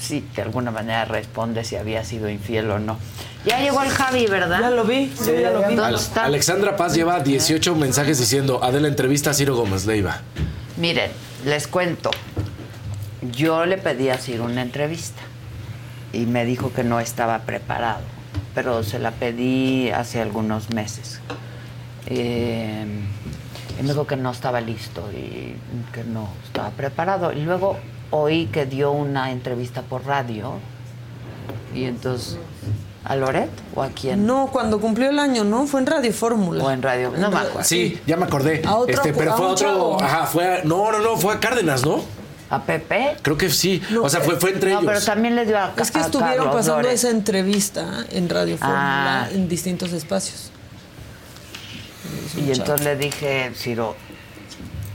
Sí, 0.01 0.25
de 0.35 0.41
alguna 0.41 0.71
manera 0.71 1.05
responde 1.05 1.63
si 1.63 1.75
había 1.75 2.03
sido 2.03 2.27
infiel 2.27 2.71
o 2.71 2.79
no. 2.79 2.97
Ya 3.45 3.59
llegó 3.59 3.81
el 3.83 3.89
Javi, 3.89 4.25
¿verdad? 4.25 4.59
Ya 4.61 4.69
lo 4.71 4.83
vi, 4.83 5.13
yo 5.25 5.33
ya 5.39 5.51
lo 5.51 5.59
vi. 5.59 5.75
¿Dónde 5.75 5.83
Al- 5.83 5.95
está? 5.95 6.25
Alexandra 6.25 6.75
Paz 6.75 6.95
lleva 6.95 7.19
18 7.19 7.75
mensajes 7.75 8.17
diciendo, 8.17 8.63
Adela 8.63 8.87
entrevista 8.87 9.29
a 9.29 9.33
Ciro 9.35 9.55
Gómez 9.55 9.85
Leiva. 9.85 10.21
Miren, 10.77 11.11
les 11.45 11.67
cuento. 11.67 12.09
Yo 13.31 13.65
le 13.67 13.77
pedí 13.77 14.09
a 14.09 14.17
Ciro 14.17 14.45
una 14.45 14.63
entrevista 14.63 15.21
y 16.13 16.25
me 16.25 16.45
dijo 16.45 16.73
que 16.73 16.83
no 16.83 16.99
estaba 16.99 17.39
preparado, 17.41 18.01
pero 18.55 18.83
se 18.83 18.97
la 18.97 19.11
pedí 19.11 19.91
hace 19.91 20.19
algunos 20.19 20.71
meses. 20.71 21.19
Eh, 22.07 22.85
y 23.79 23.83
me 23.83 23.89
dijo 23.89 24.07
que 24.07 24.15
no 24.15 24.31
estaba 24.31 24.61
listo 24.61 25.07
y 25.11 25.55
que 25.93 26.03
no 26.03 26.27
estaba 26.45 26.71
preparado. 26.71 27.31
Y 27.31 27.41
luego 27.41 27.77
oí 28.11 28.45
que 28.47 28.65
dio 28.65 28.91
una 28.91 29.31
entrevista 29.31 29.81
por 29.81 30.05
radio 30.05 30.53
y 31.73 31.85
entonces... 31.85 32.37
¿A 33.03 33.15
Loret 33.15 33.49
o 33.73 33.81
a 33.81 33.87
quién? 33.89 34.27
No, 34.27 34.49
cuando 34.51 34.79
cumplió 34.79 35.09
el 35.09 35.17
año, 35.17 35.43
¿no? 35.43 35.65
Fue 35.65 35.79
en 35.79 35.87
Radio 35.87 36.13
Fórmula. 36.13 36.63
O 36.63 36.69
en 36.69 36.83
Radio... 36.83 37.11
No 37.17 37.31
me 37.31 37.37
acuerdo. 37.39 37.63
Sí, 37.63 37.99
ya 38.05 38.15
me 38.15 38.25
acordé. 38.25 38.61
A 38.63 38.75
otro- 38.75 38.93
este, 38.93 39.11
pero 39.11 39.33
a 39.33 39.37
fue 39.37 39.45
un 39.47 39.51
otro. 39.53 39.67
chavo. 39.67 40.01
Ajá, 40.03 40.27
fue 40.27 40.59
a- 40.59 40.63
No, 40.65 40.91
no, 40.91 40.99
no, 40.99 41.17
fue 41.17 41.33
a 41.33 41.39
Cárdenas, 41.39 41.83
¿no? 41.83 42.03
¿A 42.51 42.61
Pepe? 42.61 43.15
Creo 43.23 43.37
que 43.39 43.49
sí. 43.49 43.81
o 43.99 44.07
sea, 44.07 44.21
fue, 44.21 44.35
fue 44.39 44.51
entre 44.51 44.71
No, 44.73 44.81
ellos. 44.81 44.91
pero 44.93 45.03
también 45.03 45.35
le 45.35 45.47
dio 45.47 45.57
a 45.57 45.73
Es 45.77 45.89
que 45.89 45.97
a 45.97 46.01
estuvieron 46.01 46.35
Carlos 46.35 46.53
pasando 46.55 46.81
Loret. 46.83 46.93
esa 46.93 47.09
entrevista 47.09 48.05
en 48.11 48.29
Radio 48.29 48.55
Fórmula 48.59 49.23
Ah. 49.23 49.29
en 49.31 49.49
distintos 49.49 49.93
espacios. 49.93 50.51
Y 52.37 52.51
entonces 52.51 52.85
le 52.85 52.95
dije, 52.97 53.51
Ciro, 53.55 53.95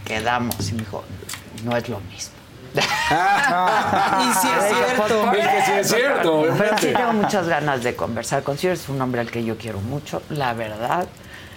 quedamos. 0.04 0.54
Y 0.68 0.74
me 0.74 0.78
dijo, 0.82 1.02
no 1.64 1.76
es 1.76 1.88
lo 1.88 1.98
mismo. 2.00 2.35
y 4.20 4.34
sí 4.34 4.48
es 4.48 4.74
cierto. 4.74 5.32
Es 5.32 5.48
que 5.48 5.62
sí 5.62 5.72
es 5.72 5.88
cierto, 5.88 6.44
sí 6.78 6.86
tengo 6.94 7.12
muchas 7.12 7.48
ganas 7.48 7.82
de 7.82 7.96
conversar 7.96 8.42
con 8.42 8.58
Ciro. 8.58 8.72
Es 8.72 8.88
un 8.88 9.00
hombre 9.00 9.20
al 9.20 9.30
que 9.30 9.44
yo 9.44 9.56
quiero 9.56 9.80
mucho, 9.80 10.22
la 10.30 10.54
verdad. 10.54 11.06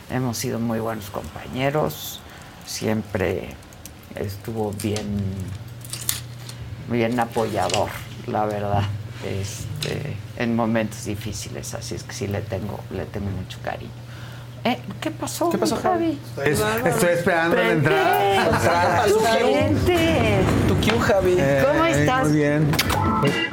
Hemos 0.09 0.37
sido 0.37 0.59
muy 0.59 0.79
buenos 0.79 1.09
compañeros. 1.09 2.19
Siempre 2.65 3.55
estuvo 4.15 4.71
bien, 4.73 5.19
bien 6.89 7.19
apoyador, 7.19 7.89
la 8.27 8.45
verdad. 8.45 8.83
Este, 9.25 10.15
en 10.37 10.55
momentos 10.55 11.05
difíciles, 11.05 11.73
así 11.73 11.95
es 11.95 12.03
que 12.03 12.13
sí 12.13 12.27
le 12.27 12.41
tengo, 12.41 12.79
le 12.91 13.05
tengo 13.05 13.29
mucho 13.29 13.59
cariño. 13.63 13.91
Eh, 14.63 14.77
¿Qué 14.99 15.11
pasó? 15.11 15.49
¿Qué 15.49 15.57
pasó, 15.57 15.77
Javi? 15.77 16.19
Estoy, 16.43 16.67
estoy 16.89 17.09
esperando 17.09 17.55
la 17.55 17.71
entrada. 17.71 19.05
Tu 19.07 19.19
gente. 19.19 20.39
Tu 20.67 20.75
Q, 20.75 20.99
Javi. 20.99 21.37
¿Cómo 21.65 21.85
Eh, 21.85 22.01
estás? 22.01 22.27
Muy 22.27 22.37
bien. 22.37 22.67
¿eh? 23.29 23.49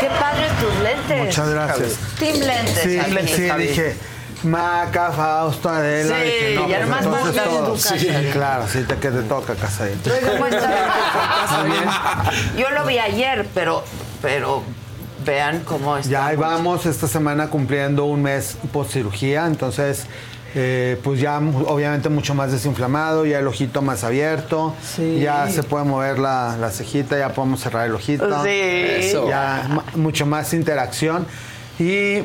Qué 0.00 0.08
padres 0.20 0.50
tus 0.60 0.82
lentes. 0.82 1.24
Muchas 1.26 1.48
gracias. 1.50 1.98
Team 2.18 2.38
Lentes. 2.40 2.78
Sí, 2.82 2.98
aquí. 2.98 3.28
sí, 3.28 3.50
dije. 3.58 3.96
Maca, 4.44 5.10
Fausto, 5.12 5.68
Adela. 5.68 6.16
Sí, 6.18 6.22
dije, 6.24 6.54
no, 6.54 6.60
y 6.62 6.64
pues 6.64 6.76
además 6.76 7.04
entonces 7.04 7.24
Marta 7.36 7.42
es 7.42 7.48
todo. 7.56 7.66
tu 7.66 7.72
casa. 7.74 7.98
Sí, 7.98 8.08
claro, 8.32 8.64
sí, 8.68 8.82
te, 8.86 8.94
que 8.96 9.10
te 9.10 9.22
toca 9.22 9.54
casa 9.54 9.84
ahí. 9.84 10.00
¿Cómo 10.32 10.46
estás? 10.46 10.70
Yo 12.56 12.70
lo 12.70 12.84
vi 12.86 12.98
ayer, 12.98 13.46
pero, 13.54 13.82
pero 14.22 14.62
vean 15.24 15.60
cómo 15.64 15.96
está. 15.96 16.10
Ya 16.10 16.26
ahí 16.26 16.36
vamos 16.36 16.86
esta 16.86 17.08
semana 17.08 17.48
cumpliendo 17.48 18.04
un 18.04 18.22
mes 18.22 18.56
post 18.72 18.92
cirugía, 18.92 19.46
entonces 19.46 20.06
eh, 20.54 21.00
pues 21.02 21.18
ya 21.20 21.38
obviamente 21.38 22.08
mucho 22.10 22.34
más 22.34 22.52
desinflamado, 22.52 23.26
ya 23.26 23.38
el 23.40 23.46
ojito 23.46 23.82
más 23.82 24.04
abierto, 24.04 24.74
Sí. 24.84 25.18
ya 25.20 25.48
se 25.50 25.62
puede 25.62 25.84
mover 25.84 26.18
la, 26.18 26.56
la 26.60 26.70
cejita, 26.70 27.18
ya 27.18 27.30
podemos 27.32 27.60
cerrar 27.60 27.86
el 27.86 27.94
ojito, 27.94 28.26
Sí. 28.44 28.50
Eso. 28.50 29.28
ya 29.28 29.66
mucho 29.96 30.26
más 30.26 30.52
interacción 30.54 31.26
y 31.78 32.18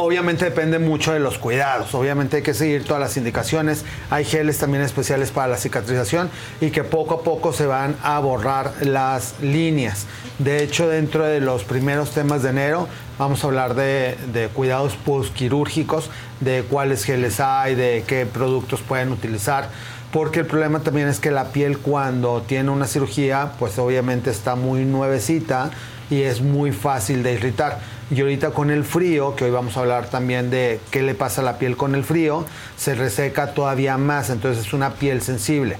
Obviamente 0.00 0.44
depende 0.44 0.78
mucho 0.78 1.12
de 1.12 1.18
los 1.18 1.38
cuidados. 1.38 1.92
Obviamente 1.92 2.36
hay 2.36 2.42
que 2.44 2.54
seguir 2.54 2.84
todas 2.84 3.00
las 3.00 3.16
indicaciones. 3.16 3.84
Hay 4.10 4.24
geles 4.24 4.56
también 4.56 4.84
especiales 4.84 5.32
para 5.32 5.48
la 5.48 5.56
cicatrización 5.56 6.30
y 6.60 6.70
que 6.70 6.84
poco 6.84 7.14
a 7.14 7.22
poco 7.24 7.52
se 7.52 7.66
van 7.66 7.96
a 8.04 8.20
borrar 8.20 8.74
las 8.82 9.34
líneas. 9.42 10.06
De 10.38 10.62
hecho, 10.62 10.88
dentro 10.88 11.24
de 11.24 11.40
los 11.40 11.64
primeros 11.64 12.12
temas 12.12 12.44
de 12.44 12.50
enero 12.50 12.86
vamos 13.18 13.42
a 13.42 13.48
hablar 13.48 13.74
de, 13.74 14.48
cuidados 14.54 14.94
postquirúrgicos, 14.94 16.10
de 16.38 16.62
cuáles 16.62 17.02
geles 17.02 17.40
hay, 17.40 17.74
de 17.74 18.04
qué 18.06 18.24
productos 18.24 18.82
pueden 18.82 19.10
utilizar. 19.10 19.68
Porque 20.12 20.38
el 20.38 20.46
problema 20.46 20.78
también 20.78 21.08
es 21.08 21.18
que 21.18 21.32
la 21.32 21.46
piel 21.46 21.76
cuando 21.76 22.42
tiene 22.42 22.70
una 22.70 22.86
cirugía, 22.86 23.50
pues 23.58 23.76
obviamente 23.80 24.30
está 24.30 24.54
muy 24.54 24.84
nuevecita 24.84 25.72
y 26.10 26.22
es 26.22 26.40
muy 26.40 26.72
fácil 26.72 27.22
de 27.22 27.34
irritar. 27.34 27.80
Y 28.10 28.20
ahorita 28.20 28.50
con 28.50 28.70
el 28.70 28.84
frío, 28.84 29.36
que 29.36 29.44
hoy 29.44 29.50
vamos 29.50 29.76
a 29.76 29.80
hablar 29.80 30.08
también 30.08 30.50
de 30.50 30.80
qué 30.90 31.02
le 31.02 31.14
pasa 31.14 31.42
a 31.42 31.44
la 31.44 31.58
piel 31.58 31.76
con 31.76 31.94
el 31.94 32.04
frío, 32.04 32.46
se 32.76 32.94
reseca 32.94 33.52
todavía 33.52 33.98
más, 33.98 34.30
entonces 34.30 34.66
es 34.66 34.72
una 34.72 34.94
piel 34.94 35.20
sensible. 35.20 35.76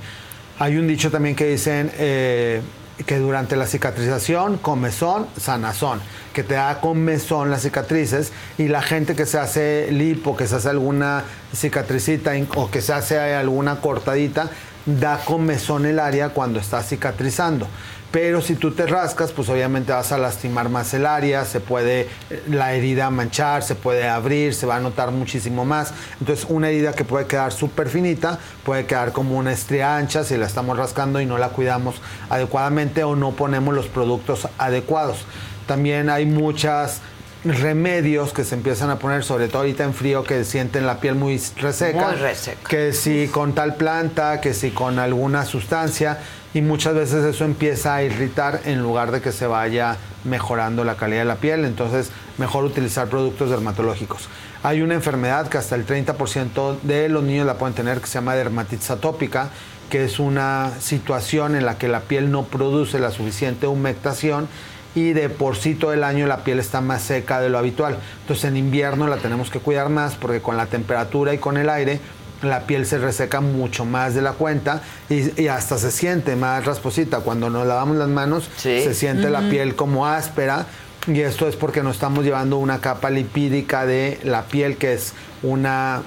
Hay 0.59 0.77
un 0.77 0.87
dicho 0.87 1.11
también 1.11 1.37
que 1.37 1.47
dicen 1.47 1.91
eh, 1.99 2.61
que 3.07 3.19
durante 3.19 3.57
la 3.57 3.67
cicatrización, 3.67 4.59
comezón, 4.59 5.27
sanazón, 5.41 6.01
que 6.33 6.43
te 6.43 6.55
da 6.55 6.81
comezón 6.81 7.51
las 7.51 7.63
cicatrices 7.63 8.33
y 8.59 8.69
la 8.69 8.83
gente 8.83 9.15
que 9.15 9.25
se 9.25 9.39
hace 9.39 9.89
lipo, 9.91 10.37
que 10.37 10.47
se 10.47 10.57
hace 10.57 10.69
alguna 10.69 11.25
cicatricita 11.55 12.33
o 12.57 12.71
que 12.71 12.83
se 12.83 12.93
hace 12.93 13.19
alguna 13.19 13.81
cortadita, 13.81 14.51
da 14.85 15.21
comezón 15.25 15.87
el 15.87 15.99
área 15.99 16.31
cuando 16.31 16.61
está 16.61 16.83
cicatrizando. 16.83 17.69
Pero 18.11 18.41
si 18.41 18.55
tú 18.55 18.71
te 18.71 18.87
rascas, 18.87 19.33
pues 19.33 19.51
obviamente 19.51 19.93
vas 19.93 20.13
a 20.13 20.19
lastimar 20.19 20.71
más 20.71 20.95
el 20.95 21.05
área, 21.05 21.45
se 21.45 21.61
puede 21.61 22.09
eh, 22.31 22.43
la 22.49 22.73
herida 22.73 23.11
manchar, 23.11 23.63
se 23.63 23.75
puede 23.75 24.09
abrir, 24.09 24.55
se 24.55 24.67
va 24.67 24.77
a 24.77 24.81
notar 24.81 25.11
muchísimo 25.11 25.67
más. 25.67 25.93
Entonces 26.19 26.47
una 26.49 26.71
herida 26.71 26.95
que 26.95 27.05
puede 27.05 27.27
quedar 27.27 27.53
súper 27.53 27.89
finita, 27.89 28.39
puede 28.65 28.87
quedar 28.87 29.13
como 29.13 29.37
una 29.37 29.53
estría 29.53 29.97
ancha 29.97 30.25
si 30.25 30.39
la 30.39 30.47
estamos 30.47 30.79
rascando 30.79 31.21
y 31.21 31.27
no 31.27 31.37
la 31.37 31.51
cuidamos 31.51 31.97
adecuadamente 32.31 33.05
o 33.05 33.15
no 33.15 33.33
ponemos 33.33 33.75
los 33.75 33.89
productos 33.89 34.49
adecuados. 34.57 35.27
También 35.67 36.09
hay 36.09 36.25
muchas 36.25 37.03
remedios 37.45 38.33
que 38.33 38.45
se 38.45 38.55
empiezan 38.55 38.91
a 38.91 38.99
poner, 38.99 39.23
sobre 39.23 39.49
todo 39.49 39.59
ahorita 39.59 39.85
en 39.85 39.95
frío, 39.95 40.25
que 40.25 40.45
sienten 40.45 40.87
la 40.87 40.99
piel 40.99 41.15
muy 41.15 41.41
reseca. 41.57 42.09
Muy 42.09 42.17
reseca. 42.17 42.69
Que 42.69 42.93
si 42.93 43.29
con 43.29 43.55
tal 43.55 43.77
planta, 43.77 44.41
que 44.41 44.55
si 44.55 44.71
con 44.71 44.99
alguna 44.99 45.45
sustancia, 45.45 46.19
y 46.59 46.61
muchas 46.61 46.93
veces 46.93 47.25
eso 47.25 47.45
empieza 47.45 47.95
a 47.95 48.03
irritar 48.03 48.63
en 48.65 48.83
lugar 48.83 49.13
de 49.13 49.21
que 49.21 49.31
se 49.31 49.47
vaya 49.47 49.97
mejorando 50.25 50.83
la 50.83 50.97
calidad 50.97 51.21
de 51.21 51.25
la 51.25 51.37
piel, 51.37 51.65
entonces 51.65 52.11
mejor 52.37 52.65
utilizar 52.65 53.07
productos 53.07 53.49
dermatológicos. 53.49 54.29
Hay 54.65 54.83
una 54.83 54.95
enfermedad 54.95 55.47
que 55.47 55.57
hasta 55.57 55.77
el 55.77 55.87
30% 55.87 56.81
de 56.83 57.09
los 57.09 57.23
niños 57.23 57.47
la 57.47 57.59
pueden 57.59 57.77
tener 57.77 58.01
que 58.01 58.09
se 58.09 58.15
llama 58.15 58.35
dermatitis 58.35 58.91
atópica, 58.91 59.51
que 59.89 60.05
es 60.05 60.19
una 60.19 60.73
situación 60.81 61.55
en 61.55 61.65
la 61.65 61.79
que 61.79 61.87
la 61.87 62.01
piel 62.01 62.33
no 62.33 62.43
produce 62.43 62.99
la 62.99 63.13
suficiente 63.13 63.69
humectación 63.69 64.49
y 64.97 65.13
de 65.13 65.29
por 65.29 65.55
sí 65.55 65.77
todo 65.77 65.93
el 65.93 66.03
año 66.03 66.27
la 66.27 66.39
piel 66.39 66.59
está 66.59 66.81
más 66.81 67.03
seca 67.03 67.41
de 67.41 67.51
lo 67.51 67.59
habitual. 67.59 67.99
Entonces 68.23 68.47
en 68.47 68.57
invierno 68.57 69.07
la 69.07 69.19
tenemos 69.19 69.51
que 69.51 69.61
cuidar 69.61 69.91
más 69.91 70.17
porque 70.17 70.41
con 70.41 70.57
la 70.57 70.67
temperatura 70.67 71.33
y 71.33 71.39
con 71.39 71.57
el 71.57 71.71
aire 71.71 72.01
la 72.43 72.61
piel 72.67 72.87
se 72.87 72.99
reseca 72.99 73.41
mucho 73.41 73.85
más 73.85 74.15
de 74.15 74.23
la 74.23 74.33
cuenta 74.33 74.83
y, 75.09 75.41
y 75.41 75.49
hasta 75.49 75.79
se 75.79 75.91
siente 75.91 76.37
más 76.37 76.65
rasposita. 76.65 77.21
Cuando 77.21 77.51
nos 77.51 77.67
lavamos 77.67 77.97
las 77.97 78.09
manos 78.09 78.49
se 78.57 78.95
siente 78.95 79.31
la 79.31 79.49
piel 79.49 79.75
como 79.75 80.07
áspera 80.07 80.67
Y 81.07 81.21
esto 81.21 81.49
es 81.49 81.57
porque 81.57 81.83
nos 81.83 81.97
estamos 81.97 82.25
llevando 82.25 82.59
una 82.59 82.81
capa 82.81 83.11
lipídica 83.11 83.87
de 83.87 84.21
la 84.25 84.45
piel, 84.45 84.77
que 84.77 84.93
es 84.95 85.15
una 85.43 86.03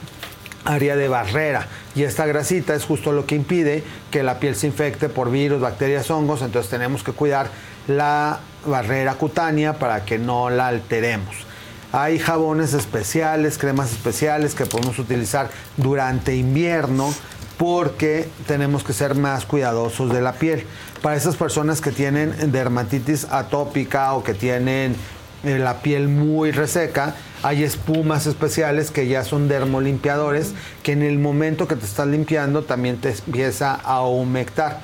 área 0.63 0.95
de 0.95 1.07
barrera. 1.07 1.67
Y 1.95 2.03
esta 2.03 2.25
grasita 2.25 2.75
es 2.75 2.85
justo 2.85 3.11
lo 3.11 3.25
que 3.25 3.35
impide 3.35 3.83
que 4.11 4.23
la 4.23 4.39
piel 4.39 4.55
se 4.55 4.67
infecte 4.67 5.09
por 5.09 5.31
virus, 5.31 5.59
bacterias, 5.59 6.09
hongos. 6.11 6.41
Entonces 6.41 6.69
tenemos 6.69 7.03
que 7.03 7.11
cuidar 7.11 7.49
la 7.87 8.39
barrera 8.65 9.15
cutánea 9.15 9.73
para 9.79 10.05
que 10.05 10.19
no 10.19 10.49
la 10.49 10.67
alteremos. 10.67 11.50
Hay 11.93 12.19
jabones 12.19 12.73
especiales, 12.73 13.57
cremas 13.57 13.91
especiales 13.91 14.55
que 14.55 14.65
podemos 14.65 14.97
utilizar 14.97 15.49
durante 15.75 16.35
invierno 16.35 17.13
porque 17.57 18.27
tenemos 18.47 18.83
que 18.83 18.93
ser 18.93 19.15
más 19.15 19.45
cuidadosos 19.45 20.11
de 20.11 20.21
la 20.21 20.33
piel. 20.33 20.65
Para 21.01 21.15
esas 21.15 21.35
personas 21.35 21.81
que 21.81 21.91
tienen 21.91 22.51
dermatitis 22.51 23.25
atópica 23.29 24.13
o 24.13 24.23
que 24.23 24.33
tienen 24.33 24.95
eh, 25.43 25.59
la 25.59 25.81
piel 25.81 26.07
muy 26.07 26.51
reseca, 26.51 27.15
hay 27.43 27.63
espumas 27.63 28.25
especiales 28.25 28.89
que 28.89 29.07
ya 29.07 29.23
son 29.23 29.47
dermolimpiadores 29.47 30.53
que 30.83 30.93
en 30.93 31.01
el 31.01 31.19
momento 31.19 31.67
que 31.67 31.75
te 31.75 31.85
estás 31.85 32.07
limpiando 32.07 32.63
también 32.63 32.97
te 32.97 33.09
empieza 33.09 33.73
a 33.75 34.01
humectar. 34.01 34.79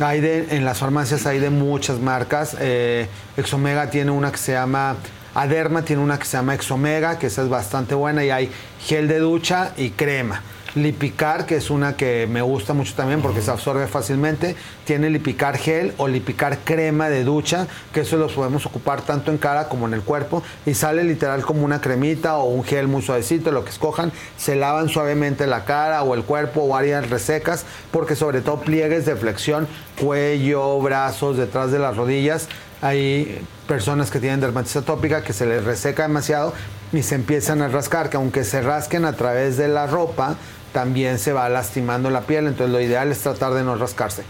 Hay 0.00 0.46
en 0.50 0.64
las 0.64 0.78
farmacias 0.78 1.26
hay 1.26 1.40
de 1.40 1.50
muchas 1.50 1.98
marcas. 1.98 2.56
eh, 2.58 3.06
Exomega 3.36 3.90
tiene 3.90 4.12
una 4.12 4.32
que 4.32 4.38
se 4.38 4.52
llama 4.52 4.96
Aderma, 5.38 5.82
tiene 5.82 6.02
una 6.02 6.18
que 6.18 6.24
se 6.24 6.36
llama 6.36 6.54
Exomega, 6.54 7.16
que 7.16 7.28
esa 7.28 7.42
es 7.44 7.48
bastante 7.48 7.94
buena 7.94 8.24
y 8.24 8.30
hay 8.30 8.50
gel 8.80 9.06
de 9.06 9.20
ducha 9.20 9.72
y 9.76 9.90
crema. 9.90 10.42
Lipicar, 10.74 11.46
que 11.46 11.54
es 11.54 11.70
una 11.70 11.96
que 11.96 12.26
me 12.28 12.42
gusta 12.42 12.74
mucho 12.74 12.92
también 12.96 13.22
porque 13.22 13.40
se 13.40 13.52
absorbe 13.52 13.86
fácilmente, 13.86 14.56
tiene 14.84 15.10
Lipicar 15.10 15.56
gel 15.56 15.94
o 15.96 16.08
Lipicar 16.08 16.58
crema 16.58 17.08
de 17.08 17.22
ducha, 17.22 17.68
que 17.92 18.00
eso 18.00 18.16
los 18.16 18.32
podemos 18.32 18.66
ocupar 18.66 19.02
tanto 19.02 19.30
en 19.30 19.38
cara 19.38 19.68
como 19.68 19.86
en 19.86 19.94
el 19.94 20.02
cuerpo 20.02 20.42
y 20.66 20.74
sale 20.74 21.04
literal 21.04 21.42
como 21.42 21.64
una 21.64 21.80
cremita 21.80 22.38
o 22.38 22.48
un 22.48 22.64
gel 22.64 22.88
muy 22.88 23.02
suavecito, 23.02 23.52
lo 23.52 23.62
que 23.62 23.70
escojan, 23.70 24.10
se 24.36 24.56
lavan 24.56 24.88
suavemente 24.88 25.46
la 25.46 25.64
cara 25.64 26.02
o 26.02 26.16
el 26.16 26.24
cuerpo 26.24 26.62
o 26.62 26.74
áreas 26.74 27.08
resecas, 27.10 27.64
porque 27.92 28.16
sobre 28.16 28.40
todo 28.40 28.60
pliegues 28.62 29.06
de 29.06 29.14
flexión, 29.14 29.68
cuello, 30.00 30.80
brazos, 30.80 31.36
detrás 31.36 31.70
de 31.70 31.78
las 31.78 31.96
rodillas, 31.96 32.48
hay 32.82 33.40
personas 33.68 34.10
que 34.10 34.18
tienen 34.18 34.40
dermatitis 34.40 34.78
atópica 34.78 35.22
que 35.22 35.32
se 35.32 35.46
les 35.46 35.62
reseca 35.62 36.02
demasiado 36.02 36.52
y 36.92 37.02
se 37.02 37.14
empiezan 37.14 37.62
a 37.62 37.68
rascar, 37.68 38.10
que 38.10 38.16
aunque 38.16 38.42
se 38.42 38.62
rasquen 38.62 39.04
a 39.04 39.12
través 39.12 39.56
de 39.56 39.68
la 39.68 39.86
ropa, 39.86 40.36
también 40.72 41.18
se 41.20 41.32
va 41.32 41.48
lastimando 41.48 42.10
la 42.10 42.22
piel, 42.22 42.48
entonces 42.48 42.72
lo 42.72 42.80
ideal 42.80 43.12
es 43.12 43.20
tratar 43.20 43.54
de 43.54 43.62
no 43.62 43.76
rascarse. 43.76 44.24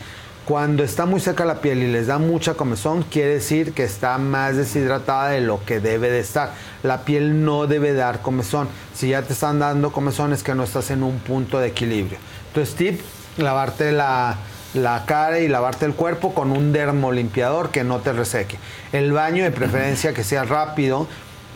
Cuando 0.45 0.83
está 0.83 1.05
muy 1.05 1.21
seca 1.21 1.45
la 1.45 1.61
piel 1.61 1.83
y 1.83 1.93
les 1.93 2.07
da 2.07 2.19
mucha 2.19 2.55
comezón, 2.55 3.03
quiere 3.03 3.35
decir 3.35 3.75
que 3.75 3.85
está 3.85 4.17
más 4.19 4.57
deshidratada 4.57 5.29
de 5.29 5.43
lo 5.43 5.63
que 5.65 5.79
debe 5.79 6.11
de 6.11 6.21
estar. 6.21 6.53
La 6.83 7.05
piel 7.05 7.45
no 7.45 7.67
debe 7.67 7.93
dar 7.93 8.23
comezón. 8.23 8.67
Si 8.95 9.11
ya 9.11 9.21
te 9.21 9.35
están 9.35 9.59
dando 9.59 9.93
comezón 9.93 10.33
es 10.33 10.43
que 10.43 10.55
no 10.55 10.65
estás 10.65 10.91
en 10.91 11.03
un 11.03 11.19
punto 11.19 11.59
de 11.61 11.69
equilibrio. 11.69 12.17
Entonces, 12.49 12.75
tip, 12.77 13.01
lavarte 13.37 13.93
la, 13.93 14.39
la 14.75 15.05
cara 15.07 15.41
y 15.41 15.49
lavarte 15.49 15.87
el 15.87 15.95
cuerpo 15.95 16.35
con 16.35 16.53
un 16.53 16.73
dermolimpiador 16.73 17.71
que 17.71 17.85
no 17.85 17.99
te 17.99 18.13
reseque. 18.13 18.59
El 18.93 19.13
baño 19.13 19.45
de 19.45 19.51
preferencia 19.51 20.13
que 20.13 20.25
sea 20.25 20.45
rápido, 20.45 21.07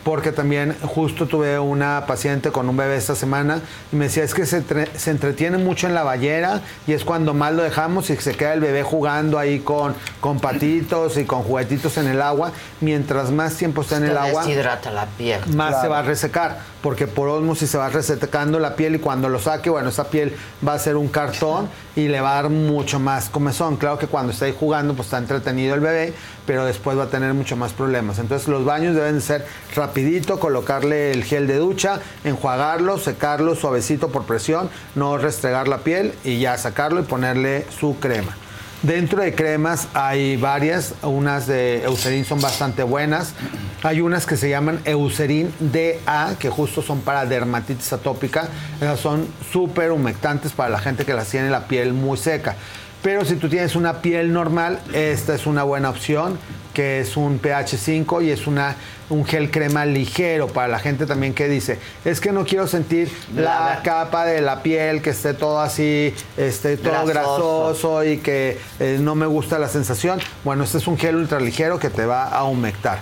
porque 0.03 0.31
también 0.31 0.75
justo 0.81 1.27
tuve 1.27 1.57
una 1.59 2.05
paciente 2.05 2.51
con 2.51 2.67
un 2.67 2.75
bebé 2.75 2.97
esta 2.97 3.15
semana 3.15 3.61
y 3.91 3.95
me 3.95 4.05
decía, 4.05 4.23
es 4.23 4.33
que 4.33 4.45
se, 4.45 4.63
se 4.97 5.11
entretiene 5.11 5.57
mucho 5.57 5.87
en 5.87 5.93
la 5.93 6.03
ballera 6.03 6.61
y 6.87 6.93
es 6.93 7.05
cuando 7.05 7.33
más 7.33 7.53
lo 7.53 7.63
dejamos 7.63 8.09
y 8.09 8.17
se 8.17 8.33
queda 8.33 8.53
el 8.53 8.59
bebé 8.59 8.83
jugando 8.83 9.39
ahí 9.39 9.59
con, 9.59 9.95
con 10.19 10.39
patitos 10.39 11.17
y 11.17 11.25
con 11.25 11.43
juguetitos 11.43 11.97
en 11.97 12.07
el 12.07 12.21
agua. 12.21 12.51
Mientras 12.81 13.31
más 13.31 13.55
tiempo 13.55 13.81
está 13.81 13.97
en 13.97 14.05
el 14.05 14.17
agua, 14.17 14.43
deshidrata 14.43 14.91
la 14.91 15.05
piel. 15.05 15.39
más 15.55 15.81
se 15.81 15.87
va 15.87 15.99
a 15.99 16.03
resecar, 16.03 16.59
porque 16.83 17.07
por 17.07 17.29
osmosis 17.29 17.69
se 17.69 17.77
va 17.77 17.87
resecando 17.87 18.59
la 18.59 18.75
piel 18.75 18.95
y 18.95 18.99
cuando 18.99 19.29
lo 19.29 19.39
saque, 19.39 19.69
bueno, 19.69 19.87
esa 19.87 20.09
piel 20.09 20.35
va 20.67 20.73
a 20.73 20.79
ser 20.79 20.97
un 20.97 21.07
cartón 21.07 21.69
y 21.95 22.09
le 22.09 22.19
va 22.19 22.33
a 22.33 22.43
dar 22.43 22.49
mucho 22.49 22.99
más 22.99 23.29
comezón. 23.29 23.77
Claro 23.77 23.97
que 23.97 24.07
cuando 24.07 24.33
está 24.33 24.45
ahí 24.45 24.55
jugando, 24.59 24.93
pues 24.93 25.07
está 25.07 25.17
entretenido 25.17 25.75
el 25.75 25.79
bebé, 25.79 26.13
pero 26.45 26.65
después 26.65 26.97
va 26.97 27.03
a 27.03 27.09
tener 27.09 27.33
mucho 27.33 27.55
más 27.55 27.71
problemas. 27.71 28.19
Entonces 28.19 28.49
los 28.49 28.65
baños 28.65 28.95
deben 28.95 29.15
de 29.15 29.21
ser 29.21 29.47
rapidito, 29.73 30.41
colocarle 30.41 31.11
el 31.11 31.23
gel 31.23 31.47
de 31.47 31.55
ducha, 31.55 32.01
enjuagarlo, 32.25 32.97
secarlo 32.97 33.55
suavecito 33.55 34.09
por 34.09 34.25
presión, 34.25 34.69
no 34.93 35.17
restregar 35.17 35.69
la 35.69 35.77
piel 35.77 36.13
y 36.25 36.39
ya 36.39 36.57
sacarlo 36.57 36.99
y 36.99 37.03
ponerle 37.03 37.65
su 37.79 37.97
crema. 37.97 38.35
Dentro 38.83 39.21
de 39.21 39.33
cremas 39.33 39.87
hay 39.93 40.35
varias, 40.35 40.93
unas 41.03 41.47
de 41.47 41.83
Eucerin 41.85 42.25
son 42.25 42.41
bastante 42.41 42.83
buenas. 42.83 43.33
Hay 43.81 44.01
unas 44.01 44.25
que 44.25 44.35
se 44.35 44.49
llaman 44.49 44.81
Eucerin 44.83 45.53
DA, 45.61 46.35
que 46.37 46.49
justo 46.49 46.81
son 46.81 46.99
para 46.99 47.25
dermatitis 47.25 47.93
atópica. 47.93 48.49
Esas 48.81 48.99
son 48.99 49.25
súper 49.53 49.93
humectantes 49.93 50.51
para 50.51 50.69
la 50.69 50.79
gente 50.79 51.05
que 51.05 51.13
las 51.13 51.29
tiene 51.29 51.49
la 51.49 51.65
piel 51.69 51.93
muy 51.93 52.17
seca. 52.17 52.57
Pero 53.01 53.23
si 53.23 53.37
tú 53.37 53.47
tienes 53.47 53.77
una 53.77 54.01
piel 54.01 54.33
normal, 54.33 54.81
esta 54.91 55.33
es 55.33 55.45
una 55.45 55.63
buena 55.63 55.89
opción, 55.89 56.37
que 56.73 56.99
es 56.99 57.15
un 57.15 57.39
pH 57.39 57.77
5 57.77 58.21
y 58.21 58.31
es 58.31 58.47
una, 58.47 58.75
un 59.13 59.25
gel 59.25 59.51
crema 59.51 59.85
ligero 59.85 60.47
para 60.47 60.67
la 60.67 60.79
gente 60.79 61.05
también 61.05 61.33
que 61.33 61.47
dice, 61.47 61.79
es 62.03 62.19
que 62.19 62.31
no 62.31 62.45
quiero 62.45 62.67
sentir 62.67 63.11
la 63.35 63.81
capa 63.83 64.25
de 64.25 64.41
la 64.41 64.63
piel 64.63 65.01
que 65.01 65.11
esté 65.11 65.33
todo 65.33 65.59
así, 65.59 66.13
este, 66.35 66.77
todo 66.77 67.05
Grasoso. 67.05 67.67
grasoso 67.67 68.03
y 68.03 68.17
que 68.17 68.57
eh, 68.79 68.97
no 68.99 69.15
me 69.15 69.25
gusta 69.25 69.59
la 69.59 69.69
sensación. 69.69 70.19
Bueno, 70.43 70.63
este 70.63 70.79
es 70.79 70.87
un 70.87 70.97
gel 70.97 71.15
ultra 71.15 71.39
ligero 71.39 71.79
que 71.79 71.89
te 71.89 72.05
va 72.05 72.27
a 72.27 72.43
humectar. 72.43 72.99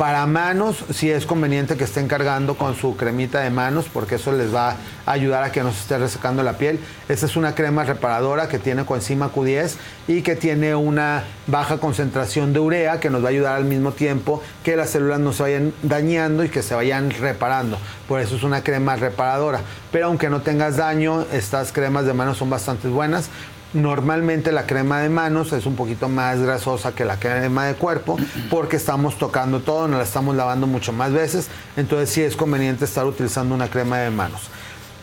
Para 0.00 0.24
manos, 0.24 0.82
sí 0.94 1.10
es 1.10 1.26
conveniente 1.26 1.76
que 1.76 1.84
estén 1.84 2.08
cargando 2.08 2.56
con 2.56 2.74
su 2.74 2.96
cremita 2.96 3.40
de 3.40 3.50
manos 3.50 3.84
porque 3.92 4.14
eso 4.14 4.32
les 4.32 4.54
va 4.54 4.76
a 5.04 5.12
ayudar 5.12 5.44
a 5.44 5.52
que 5.52 5.62
no 5.62 5.72
se 5.72 5.80
esté 5.80 5.98
resecando 5.98 6.42
la 6.42 6.54
piel. 6.54 6.80
Esta 7.10 7.26
es 7.26 7.36
una 7.36 7.54
crema 7.54 7.84
reparadora 7.84 8.48
que 8.48 8.58
tiene 8.58 8.86
coenzima 8.86 9.30
Q10 9.30 9.74
y 10.08 10.22
que 10.22 10.36
tiene 10.36 10.74
una 10.74 11.24
baja 11.48 11.76
concentración 11.76 12.54
de 12.54 12.60
urea 12.60 12.98
que 12.98 13.10
nos 13.10 13.22
va 13.22 13.26
a 13.26 13.30
ayudar 13.32 13.56
al 13.56 13.66
mismo 13.66 13.92
tiempo 13.92 14.42
que 14.64 14.74
las 14.74 14.88
células 14.88 15.20
no 15.20 15.34
se 15.34 15.42
vayan 15.42 15.74
dañando 15.82 16.44
y 16.44 16.48
que 16.48 16.62
se 16.62 16.74
vayan 16.74 17.10
reparando. 17.10 17.76
Por 18.08 18.20
eso 18.20 18.36
es 18.36 18.42
una 18.42 18.64
crema 18.64 18.96
reparadora. 18.96 19.60
Pero 19.92 20.06
aunque 20.06 20.30
no 20.30 20.40
tengas 20.40 20.78
daño, 20.78 21.26
estas 21.30 21.72
cremas 21.72 22.06
de 22.06 22.14
manos 22.14 22.38
son 22.38 22.48
bastante 22.48 22.88
buenas. 22.88 23.28
Normalmente 23.72 24.50
la 24.50 24.66
crema 24.66 25.00
de 25.00 25.08
manos 25.08 25.52
es 25.52 25.64
un 25.64 25.76
poquito 25.76 26.08
más 26.08 26.40
grasosa 26.40 26.92
que 26.92 27.04
la 27.04 27.18
crema 27.20 27.66
de 27.66 27.74
cuerpo 27.74 28.16
porque 28.50 28.76
estamos 28.76 29.16
tocando 29.16 29.60
todo, 29.60 29.86
nos 29.86 29.98
la 29.98 30.04
estamos 30.04 30.34
lavando 30.34 30.66
mucho 30.66 30.92
más 30.92 31.12
veces, 31.12 31.48
entonces 31.76 32.10
sí 32.10 32.20
es 32.20 32.34
conveniente 32.34 32.84
estar 32.84 33.06
utilizando 33.06 33.54
una 33.54 33.68
crema 33.68 33.98
de 33.98 34.10
manos. 34.10 34.42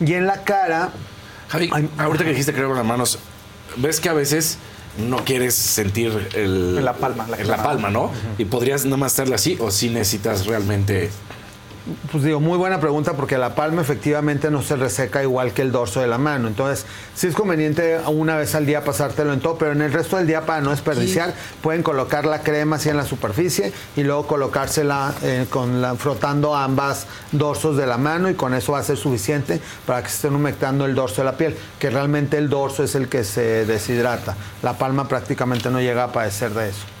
Y 0.00 0.12
en 0.12 0.26
la 0.26 0.44
cara... 0.44 0.90
Javi, 1.48 1.70
ahorita 1.96 2.24
que 2.24 2.30
dijiste 2.30 2.52
crema 2.52 2.70
en 2.70 2.76
las 2.76 2.86
manos, 2.86 3.18
ves 3.76 4.00
que 4.00 4.10
a 4.10 4.12
veces 4.12 4.58
no 4.98 5.24
quieres 5.24 5.54
sentir 5.54 6.28
el, 6.34 6.76
En 6.78 6.84
la 6.84 6.92
palma, 6.92 7.26
la 7.26 7.36
en 7.36 7.48
la 7.48 7.54
crema. 7.54 7.62
palma, 7.62 7.90
¿no? 7.90 8.10
Y 8.36 8.44
podrías 8.44 8.84
nada 8.84 8.98
más 8.98 9.12
hacerle 9.14 9.34
así 9.36 9.56
o 9.60 9.70
si 9.70 9.88
necesitas 9.88 10.46
realmente... 10.46 11.10
Pues 12.12 12.24
digo, 12.24 12.40
muy 12.40 12.58
buena 12.58 12.80
pregunta 12.80 13.14
porque 13.14 13.38
la 13.38 13.54
palma 13.54 13.80
efectivamente 13.80 14.50
no 14.50 14.62
se 14.62 14.76
reseca 14.76 15.22
igual 15.22 15.52
que 15.52 15.62
el 15.62 15.72
dorso 15.72 16.00
de 16.00 16.06
la 16.06 16.18
mano. 16.18 16.48
Entonces, 16.48 16.84
sí 17.14 17.26
es 17.26 17.34
conveniente 17.34 17.98
una 18.06 18.36
vez 18.36 18.54
al 18.54 18.66
día 18.66 18.84
pasártelo 18.84 19.32
en 19.32 19.40
todo, 19.40 19.56
pero 19.56 19.72
en 19.72 19.82
el 19.82 19.92
resto 19.92 20.16
del 20.16 20.26
día 20.26 20.44
para 20.44 20.60
no 20.60 20.70
desperdiciar, 20.70 21.34
pueden 21.62 21.82
colocar 21.82 22.26
la 22.26 22.42
crema 22.42 22.76
así 22.76 22.88
en 22.88 22.96
la 22.96 23.04
superficie 23.04 23.72
y 23.96 24.02
luego 24.02 24.26
colocársela 24.26 25.14
eh, 25.22 25.46
con 25.48 25.80
la, 25.80 25.94
frotando 25.94 26.54
ambas 26.54 27.06
dorsos 27.32 27.76
de 27.76 27.86
la 27.86 27.96
mano 27.96 28.28
y 28.28 28.34
con 28.34 28.54
eso 28.54 28.72
va 28.72 28.80
a 28.80 28.82
ser 28.82 28.96
suficiente 28.96 29.60
para 29.86 30.02
que 30.02 30.08
se 30.08 30.16
estén 30.16 30.34
humectando 30.34 30.84
el 30.84 30.94
dorso 30.94 31.22
de 31.22 31.24
la 31.24 31.36
piel, 31.36 31.56
que 31.78 31.90
realmente 31.90 32.36
el 32.36 32.48
dorso 32.48 32.84
es 32.84 32.94
el 32.94 33.08
que 33.08 33.24
se 33.24 33.64
deshidrata. 33.64 34.36
La 34.62 34.76
palma 34.76 35.08
prácticamente 35.08 35.70
no 35.70 35.80
llega 35.80 36.04
a 36.04 36.12
padecer 36.12 36.50
de 36.50 36.68
eso. 36.68 36.97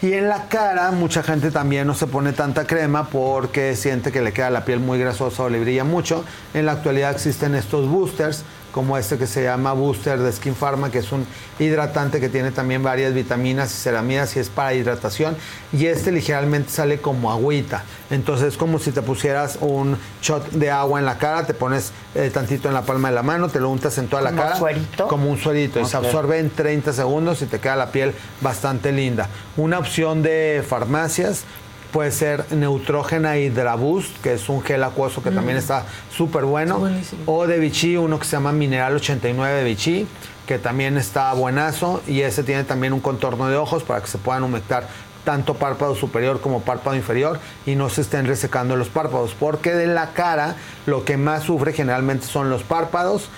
Y 0.00 0.12
en 0.12 0.28
la 0.28 0.46
cara, 0.46 0.92
mucha 0.92 1.24
gente 1.24 1.50
también 1.50 1.88
no 1.88 1.94
se 1.94 2.06
pone 2.06 2.32
tanta 2.32 2.68
crema 2.68 3.08
porque 3.08 3.74
siente 3.74 4.12
que 4.12 4.22
le 4.22 4.32
queda 4.32 4.48
la 4.48 4.64
piel 4.64 4.78
muy 4.78 4.96
grasosa 4.96 5.42
o 5.42 5.48
le 5.48 5.58
brilla 5.58 5.82
mucho. 5.82 6.24
En 6.54 6.66
la 6.66 6.72
actualidad 6.72 7.10
existen 7.10 7.56
estos 7.56 7.88
boosters, 7.88 8.44
como 8.78 8.96
este 8.96 9.18
que 9.18 9.26
se 9.26 9.42
llama 9.42 9.72
Booster 9.72 10.20
de 10.20 10.30
Skin 10.30 10.54
Pharma, 10.54 10.88
que 10.92 10.98
es 10.98 11.10
un 11.10 11.26
hidratante 11.58 12.20
que 12.20 12.28
tiene 12.28 12.52
también 12.52 12.80
varias 12.80 13.12
vitaminas 13.12 13.72
y 13.72 13.74
ceramidas 13.74 14.36
y 14.36 14.38
es 14.38 14.50
para 14.50 14.72
hidratación. 14.72 15.36
Y 15.72 15.86
este 15.86 16.12
ligeramente 16.12 16.70
sale 16.70 17.00
como 17.00 17.32
agüita. 17.32 17.82
Entonces 18.08 18.52
es 18.52 18.56
como 18.56 18.78
si 18.78 18.92
te 18.92 19.02
pusieras 19.02 19.58
un 19.60 19.98
shot 20.22 20.52
de 20.52 20.70
agua 20.70 21.00
en 21.00 21.06
la 21.06 21.18
cara, 21.18 21.44
te 21.44 21.54
pones 21.54 21.90
eh, 22.14 22.30
tantito 22.32 22.68
en 22.68 22.74
la 22.74 22.82
palma 22.82 23.08
de 23.08 23.16
la 23.16 23.24
mano, 23.24 23.48
te 23.48 23.58
lo 23.58 23.68
untas 23.68 23.98
en 23.98 24.06
toda 24.06 24.22
la 24.22 24.30
¿Como 24.30 24.42
cara. 24.44 24.56
suerito? 24.56 25.08
Como 25.08 25.28
un 25.28 25.38
suerito. 25.38 25.80
Y 25.80 25.84
se 25.84 25.96
absorbe 25.96 26.38
en 26.38 26.48
30 26.48 26.92
segundos 26.92 27.42
y 27.42 27.46
te 27.46 27.58
queda 27.58 27.74
la 27.74 27.90
piel 27.90 28.14
bastante 28.40 28.92
linda. 28.92 29.28
Una 29.56 29.80
opción 29.80 30.22
de 30.22 30.64
farmacias 30.64 31.42
puede 31.92 32.10
ser 32.10 32.44
Neutrógena 32.52 33.36
Hydra 33.38 33.74
Boost, 33.74 34.20
que 34.22 34.34
es 34.34 34.48
un 34.48 34.62
gel 34.62 34.84
acuoso 34.84 35.22
que 35.22 35.30
Mm. 35.30 35.34
también 35.34 35.56
está 35.58 35.84
súper 36.14 36.44
bueno. 36.44 36.80
O 37.26 37.46
de 37.46 37.58
Vichy, 37.58 37.96
uno 37.96 38.18
que 38.18 38.24
se 38.24 38.32
llama 38.32 38.52
Mineral 38.52 38.94
89 38.96 39.54
de 39.58 39.64
Vichy, 39.64 40.06
que 40.46 40.58
también 40.58 40.96
está 40.96 41.32
buenazo. 41.34 42.02
Y 42.06 42.20
ese 42.22 42.42
tiene 42.42 42.64
también 42.64 42.92
un 42.92 43.00
contorno 43.00 43.48
de 43.48 43.56
ojos 43.56 43.82
para 43.84 44.00
que 44.00 44.06
se 44.08 44.18
puedan 44.18 44.42
humectar 44.44 44.86
tanto 45.24 45.54
párpado 45.54 45.94
superior 45.94 46.40
como 46.40 46.60
párpado 46.62 46.96
inferior 46.96 47.38
y 47.66 47.74
no 47.74 47.90
se 47.90 48.00
estén 48.00 48.26
resecando 48.26 48.76
los 48.76 48.88
párpados, 48.88 49.34
porque 49.38 49.74
de 49.74 49.86
la 49.86 50.12
cara 50.14 50.56
lo 50.86 51.04
que 51.04 51.18
más 51.18 51.42
sufre 51.42 51.74
generalmente 51.74 52.26
son 52.26 52.48
los 52.48 52.62
párpados, 52.62 53.28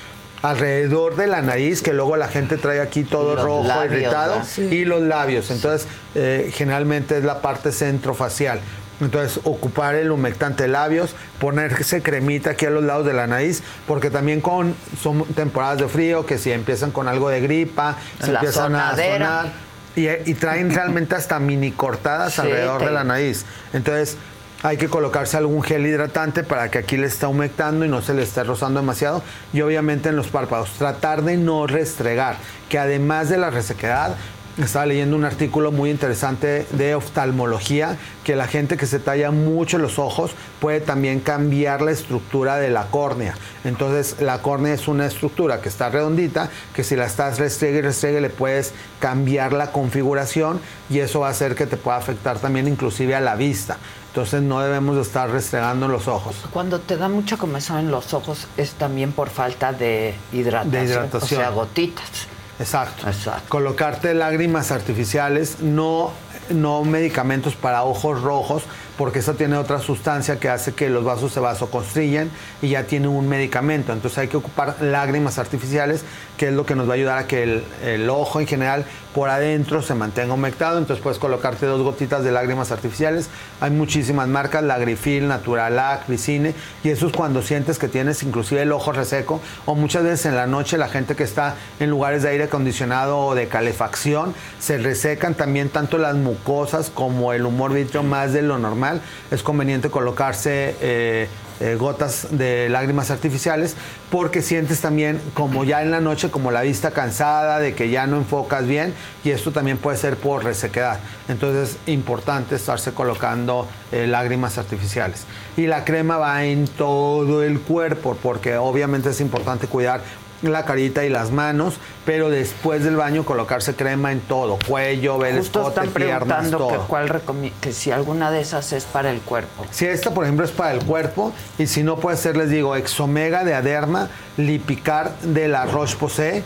alrededor 0.42 1.16
de 1.16 1.26
la 1.26 1.42
nariz, 1.42 1.82
que 1.82 1.92
luego 1.92 2.16
la 2.16 2.28
gente 2.28 2.56
trae 2.56 2.80
aquí 2.80 3.04
todo 3.04 3.34
los 3.34 3.44
rojo, 3.44 3.68
labios, 3.68 3.92
irritado, 3.92 4.40
y 4.70 4.84
los 4.84 5.02
labios. 5.02 5.50
Entonces, 5.50 5.86
eh, 6.14 6.50
generalmente 6.54 7.18
es 7.18 7.24
la 7.24 7.40
parte 7.42 7.72
centrofacial. 7.72 8.60
Entonces, 9.00 9.40
ocupar 9.44 9.94
el 9.94 10.10
humectante 10.10 10.64
de 10.64 10.68
labios, 10.68 11.14
ponerse 11.38 12.02
cremita 12.02 12.50
aquí 12.50 12.66
a 12.66 12.70
los 12.70 12.84
lados 12.84 13.06
de 13.06 13.14
la 13.14 13.26
nariz, 13.26 13.62
porque 13.86 14.10
también 14.10 14.40
con 14.42 14.74
son 15.02 15.24
temporadas 15.34 15.78
de 15.78 15.88
frío, 15.88 16.26
que 16.26 16.36
si 16.36 16.52
empiezan 16.52 16.90
con 16.90 17.08
algo 17.08 17.30
de 17.30 17.40
gripa, 17.40 17.96
se 18.22 18.30
La 18.32 18.40
empiezan 18.40 18.64
sonadera. 18.64 19.40
a 19.40 19.42
sonar. 19.44 19.70
Y, 19.96 20.08
y 20.30 20.34
traen 20.34 20.72
realmente 20.72 21.16
hasta 21.16 21.38
mini 21.40 21.72
cortadas 21.72 22.34
Sí, 22.34 22.42
alrededor 22.42 22.78
te- 22.80 22.84
de 22.86 22.90
la 22.92 23.02
nariz. 23.04 23.44
Entonces, 23.72 24.16
hay 24.62 24.76
que 24.76 24.88
colocarse 24.88 25.36
algún 25.36 25.62
gel 25.62 25.86
hidratante 25.86 26.42
para 26.42 26.70
que 26.70 26.78
aquí 26.78 26.96
le 26.96 27.06
esté 27.06 27.26
humectando 27.26 27.84
y 27.84 27.88
no 27.88 28.02
se 28.02 28.14
le 28.14 28.22
esté 28.22 28.44
rozando 28.44 28.80
demasiado. 28.80 29.22
Y 29.52 29.62
obviamente 29.62 30.10
en 30.10 30.16
los 30.16 30.28
párpados, 30.28 30.70
tratar 30.72 31.22
de 31.22 31.36
no 31.36 31.66
restregar, 31.66 32.36
que 32.68 32.78
además 32.78 33.30
de 33.30 33.38
la 33.38 33.50
resequedad, 33.50 34.16
estaba 34.58 34.84
leyendo 34.84 35.16
un 35.16 35.24
artículo 35.24 35.72
muy 35.72 35.90
interesante 35.90 36.66
de 36.72 36.94
oftalmología, 36.94 37.96
que 38.24 38.36
la 38.36 38.46
gente 38.46 38.76
que 38.76 38.86
se 38.86 38.98
talla 38.98 39.30
mucho 39.30 39.78
los 39.78 39.98
ojos 39.98 40.32
puede 40.60 40.80
también 40.80 41.20
cambiar 41.20 41.80
la 41.80 41.92
estructura 41.92 42.58
de 42.58 42.68
la 42.68 42.86
córnea. 42.88 43.34
Entonces 43.64 44.20
la 44.20 44.42
córnea 44.42 44.74
es 44.74 44.88
una 44.88 45.06
estructura 45.06 45.62
que 45.62 45.68
está 45.68 45.88
redondita, 45.88 46.50
que 46.74 46.84
si 46.84 46.96
la 46.96 47.06
estás 47.06 47.38
restregue 47.38 47.78
y 47.78 47.82
restregue 47.82 48.20
le 48.20 48.28
puedes 48.28 48.74
cambiar 48.98 49.52
la 49.52 49.72
configuración 49.72 50.60
y 50.90 50.98
eso 50.98 51.20
va 51.20 51.28
a 51.28 51.30
hacer 51.30 51.54
que 51.54 51.66
te 51.66 51.76
pueda 51.78 51.96
afectar 51.96 52.38
también 52.38 52.68
inclusive 52.68 53.14
a 53.14 53.20
la 53.20 53.36
vista. 53.36 53.78
Entonces 54.10 54.42
no 54.42 54.60
debemos 54.60 54.96
de 54.96 55.02
estar 55.02 55.30
restregando 55.30 55.86
los 55.86 56.08
ojos. 56.08 56.34
Cuando 56.52 56.80
te 56.80 56.96
da 56.96 57.08
mucha 57.08 57.36
comezón 57.36 57.78
en 57.78 57.90
los 57.92 58.12
ojos 58.12 58.48
es 58.56 58.72
también 58.72 59.12
por 59.12 59.30
falta 59.30 59.72
de 59.72 60.14
hidratación. 60.32 60.72
De 60.72 60.84
hidratación. 60.84 61.40
O 61.40 61.42
sea, 61.42 61.50
gotitas. 61.50 62.26
Exacto. 62.58 63.06
Colocarte 63.48 64.12
lágrimas 64.14 64.72
artificiales, 64.72 65.60
no, 65.60 66.10
no 66.50 66.82
medicamentos 66.84 67.54
para 67.54 67.84
ojos 67.84 68.20
rojos, 68.20 68.64
porque 69.00 69.20
eso 69.20 69.32
tiene 69.32 69.56
otra 69.56 69.78
sustancia 69.78 70.38
que 70.38 70.50
hace 70.50 70.74
que 70.74 70.90
los 70.90 71.04
vasos 71.04 71.32
se 71.32 71.40
vasoconstriyen 71.40 72.30
y 72.60 72.68
ya 72.68 72.84
tiene 72.84 73.08
un 73.08 73.30
medicamento. 73.30 73.94
Entonces 73.94 74.18
hay 74.18 74.28
que 74.28 74.36
ocupar 74.36 74.76
lágrimas 74.82 75.38
artificiales, 75.38 76.04
que 76.36 76.48
es 76.48 76.52
lo 76.52 76.66
que 76.66 76.74
nos 76.74 76.86
va 76.86 76.92
a 76.92 76.96
ayudar 76.96 77.16
a 77.16 77.26
que 77.26 77.62
el, 77.82 78.10
ojo 78.10 78.40
en 78.40 78.46
general 78.46 78.84
por 79.14 79.30
adentro 79.30 79.80
se 79.80 79.94
mantenga 79.94 80.34
humectado. 80.34 80.76
Entonces 80.76 81.02
puedes 81.02 81.18
colocarte 81.18 81.64
dos 81.64 81.80
gotitas 81.80 82.24
de 82.24 82.30
lágrimas 82.30 82.72
artificiales. 82.72 83.30
Hay 83.62 83.70
muchísimas 83.70 84.28
marcas, 84.28 84.62
Lagrifil, 84.62 85.28
Naturalac, 85.28 86.06
Vicine, 86.06 86.54
y 86.84 86.90
eso 86.90 87.06
es 87.06 87.14
cuando 87.14 87.40
sientes 87.40 87.78
que 87.78 87.88
tienes 87.88 88.22
inclusive 88.22 88.60
el 88.60 88.70
ojo 88.70 88.92
reseco 88.92 89.40
o 89.64 89.74
muchas 89.74 90.02
veces 90.02 90.26
en 90.26 90.36
la 90.36 90.46
noche 90.46 90.76
la 90.76 90.88
gente 90.88 91.16
que 91.16 91.24
está 91.24 91.54
en 91.78 91.88
lugares 91.88 92.22
de 92.22 92.28
aire 92.28 92.44
acondicionado 92.44 93.18
o 93.18 93.34
de 93.34 93.48
calefacción 93.48 94.34
se 94.58 94.76
resecan 94.76 95.34
también 95.34 95.70
tanto 95.70 95.96
las 95.96 96.16
mucosas 96.16 96.90
como 96.90 97.32
el 97.32 97.46
humor 97.46 97.72
vítreo 97.72 98.02
más 98.02 98.34
de 98.34 98.42
lo 98.42 98.58
normal. 98.58 98.89
Es 99.30 99.42
conveniente 99.42 99.90
colocarse 99.90 100.74
eh, 100.80 101.28
eh, 101.60 101.76
gotas 101.78 102.28
de 102.30 102.70
lágrimas 102.70 103.10
artificiales 103.10 103.76
porque 104.10 104.40
sientes 104.40 104.80
también 104.80 105.20
como 105.34 105.64
ya 105.64 105.82
en 105.82 105.90
la 105.90 106.00
noche 106.00 106.30
como 106.30 106.50
la 106.50 106.62
vista 106.62 106.90
cansada 106.92 107.58
de 107.58 107.74
que 107.74 107.90
ya 107.90 108.06
no 108.06 108.16
enfocas 108.16 108.66
bien 108.66 108.94
y 109.24 109.30
esto 109.30 109.52
también 109.52 109.76
puede 109.76 109.98
ser 109.98 110.16
por 110.16 110.42
resequedad. 110.42 111.00
Entonces 111.28 111.76
es 111.84 111.92
importante 111.92 112.54
estarse 112.54 112.92
colocando 112.94 113.68
eh, 113.92 114.06
lágrimas 114.06 114.56
artificiales. 114.56 115.26
Y 115.58 115.66
la 115.66 115.84
crema 115.84 116.16
va 116.16 116.44
en 116.44 116.66
todo 116.66 117.42
el 117.42 117.60
cuerpo 117.60 118.16
porque 118.22 118.56
obviamente 118.56 119.10
es 119.10 119.20
importante 119.20 119.66
cuidar 119.66 120.00
la 120.42 120.64
carita 120.64 121.04
y 121.04 121.08
las 121.08 121.30
manos, 121.30 121.74
pero 122.04 122.30
después 122.30 122.82
del 122.84 122.96
baño 122.96 123.24
colocarse 123.24 123.74
crema 123.74 124.12
en 124.12 124.20
todo, 124.20 124.58
cuello, 124.66 125.14
Justo 125.14 125.60
escote, 125.60 125.68
están 125.68 125.88
piernas, 125.88 126.18
preguntando 126.20 126.68
que, 126.68 126.74
todo. 126.74 126.86
cuál 126.86 127.22
que 127.60 127.72
si 127.72 127.90
alguna 127.90 128.30
de 128.30 128.40
esas 128.40 128.72
es 128.72 128.84
para 128.84 129.10
el 129.10 129.20
cuerpo. 129.20 129.66
Si 129.70 129.86
esta, 129.86 130.12
por 130.12 130.24
ejemplo, 130.24 130.44
es 130.44 130.50
para 130.50 130.72
el 130.72 130.84
cuerpo, 130.84 131.32
y 131.58 131.66
si 131.66 131.82
no 131.82 131.96
puede 131.96 132.16
ser, 132.16 132.36
les 132.36 132.50
digo, 132.50 132.76
Exomega 132.76 133.44
de 133.44 133.54
Aderma, 133.54 134.08
Lipicar 134.36 135.18
de 135.20 135.48
la 135.48 135.66
Roche-Posay. 135.66 136.42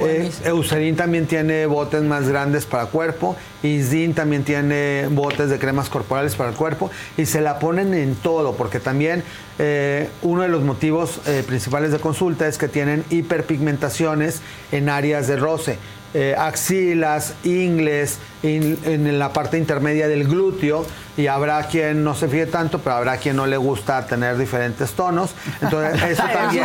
Eh, 0.00 0.30
Eucerin 0.44 0.96
también 0.96 1.26
tiene 1.26 1.66
botes 1.66 2.02
más 2.02 2.28
grandes 2.28 2.66
para 2.66 2.86
cuerpo. 2.86 3.36
Isdin 3.62 4.14
también 4.14 4.44
tiene 4.44 5.06
botes 5.10 5.50
de 5.50 5.58
cremas 5.58 5.88
corporales 5.88 6.34
para 6.34 6.50
el 6.50 6.56
cuerpo. 6.56 6.90
Y 7.16 7.26
se 7.26 7.40
la 7.40 7.58
ponen 7.58 7.94
en 7.94 8.14
todo, 8.16 8.54
porque 8.54 8.80
también 8.80 9.22
eh, 9.58 10.08
uno 10.22 10.42
de 10.42 10.48
los 10.48 10.62
motivos 10.62 11.20
eh, 11.26 11.42
principales 11.46 11.92
de 11.92 11.98
consulta 11.98 12.46
es 12.46 12.58
que 12.58 12.68
tienen 12.68 13.04
hiperpigmentaciones 13.36 14.40
en 14.72 14.88
áreas 14.88 15.26
de 15.28 15.36
roce. 15.36 15.78
eh, 16.14 16.34
axilas, 16.38 17.34
ingles, 17.44 18.18
in- 18.46 18.78
en 18.84 19.18
la 19.18 19.32
parte 19.32 19.58
intermedia 19.58 20.08
del 20.08 20.24
glúteo 20.26 20.86
y 21.16 21.28
habrá 21.28 21.62
quien 21.68 22.04
no 22.04 22.14
se 22.14 22.28
fije 22.28 22.46
tanto, 22.46 22.78
pero 22.80 22.96
habrá 22.96 23.16
quien 23.16 23.36
no 23.36 23.46
le 23.46 23.56
gusta 23.56 24.06
tener 24.06 24.36
diferentes 24.36 24.92
tonos. 24.92 25.30
Entonces, 25.62 26.02
eso 26.10 26.22
también. 26.32 26.64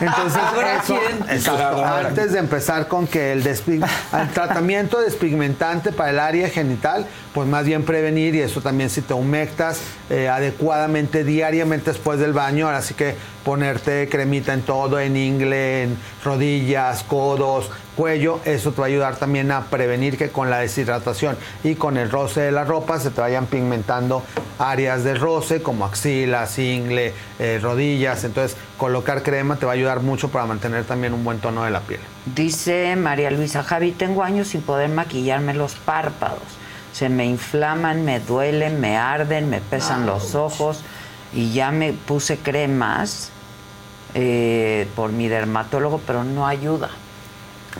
Entonces, 0.00 0.42
Habrá 0.42 0.76
eso- 0.82 0.98
quien. 0.98 1.30
exacto. 1.36 1.84
Antes 1.84 2.32
de 2.32 2.38
empezar 2.38 2.88
con 2.88 3.06
que 3.06 3.32
el, 3.32 3.46
el 3.46 4.28
tratamiento 4.34 5.00
despigmentante 5.00 5.92
para 5.92 6.10
el 6.10 6.18
área 6.18 6.48
genital, 6.48 7.06
pues 7.34 7.48
más 7.48 7.64
bien 7.64 7.84
prevenir 7.84 8.34
y 8.34 8.40
eso 8.40 8.60
también 8.60 8.90
si 8.90 9.00
te 9.00 9.14
humectas 9.14 9.80
eh, 10.10 10.28
adecuadamente 10.28 11.24
diariamente 11.24 11.90
después 11.92 12.18
del 12.18 12.32
baño, 12.32 12.66
ahora 12.66 12.82
sí 12.82 12.94
que 12.94 13.14
ponerte 13.44 14.08
cremita 14.08 14.52
en 14.54 14.62
todo, 14.62 15.00
en 15.00 15.16
ingle, 15.16 15.82
en 15.84 15.96
rodillas, 16.24 17.02
codos, 17.04 17.70
cuello, 17.96 18.40
eso 18.44 18.72
te 18.72 18.80
va 18.80 18.86
a 18.86 18.88
ayudar 18.88 19.16
también 19.16 19.50
a 19.50 19.62
prevenir 19.64 20.16
que 20.16 20.28
con 20.30 20.48
la 20.48 20.58
deshidratación 20.58 20.81
y 21.64 21.74
con 21.74 21.96
el 21.96 22.10
roce 22.10 22.40
de 22.42 22.52
la 22.52 22.64
ropa 22.64 22.98
se 22.98 23.10
te 23.10 23.20
vayan 23.20 23.46
pigmentando 23.46 24.22
áreas 24.58 25.04
de 25.04 25.14
roce 25.14 25.62
como 25.62 25.84
axilas, 25.84 26.58
ingle, 26.58 27.12
eh, 27.38 27.58
rodillas. 27.62 28.24
Entonces, 28.24 28.56
colocar 28.78 29.22
crema 29.22 29.56
te 29.56 29.66
va 29.66 29.72
a 29.72 29.74
ayudar 29.74 30.00
mucho 30.00 30.28
para 30.28 30.46
mantener 30.46 30.84
también 30.84 31.12
un 31.12 31.24
buen 31.24 31.38
tono 31.38 31.64
de 31.64 31.70
la 31.70 31.80
piel. 31.80 32.00
Dice 32.26 32.96
María 32.96 33.30
Luisa, 33.30 33.62
Javi, 33.62 33.92
tengo 33.92 34.22
años 34.22 34.48
sin 34.48 34.62
poder 34.62 34.88
maquillarme 34.90 35.54
los 35.54 35.74
párpados. 35.74 36.40
Se 36.92 37.08
me 37.08 37.24
inflaman, 37.26 38.04
me 38.04 38.20
duelen, 38.20 38.80
me 38.80 38.96
arden, 38.96 39.48
me 39.48 39.60
pesan 39.60 40.06
los 40.06 40.34
ojos 40.34 40.82
y 41.32 41.52
ya 41.52 41.70
me 41.70 41.92
puse 41.92 42.36
cremas 42.36 43.30
eh, 44.14 44.86
por 44.94 45.10
mi 45.10 45.28
dermatólogo, 45.28 46.00
pero 46.06 46.22
no 46.22 46.46
ayuda. 46.46 46.90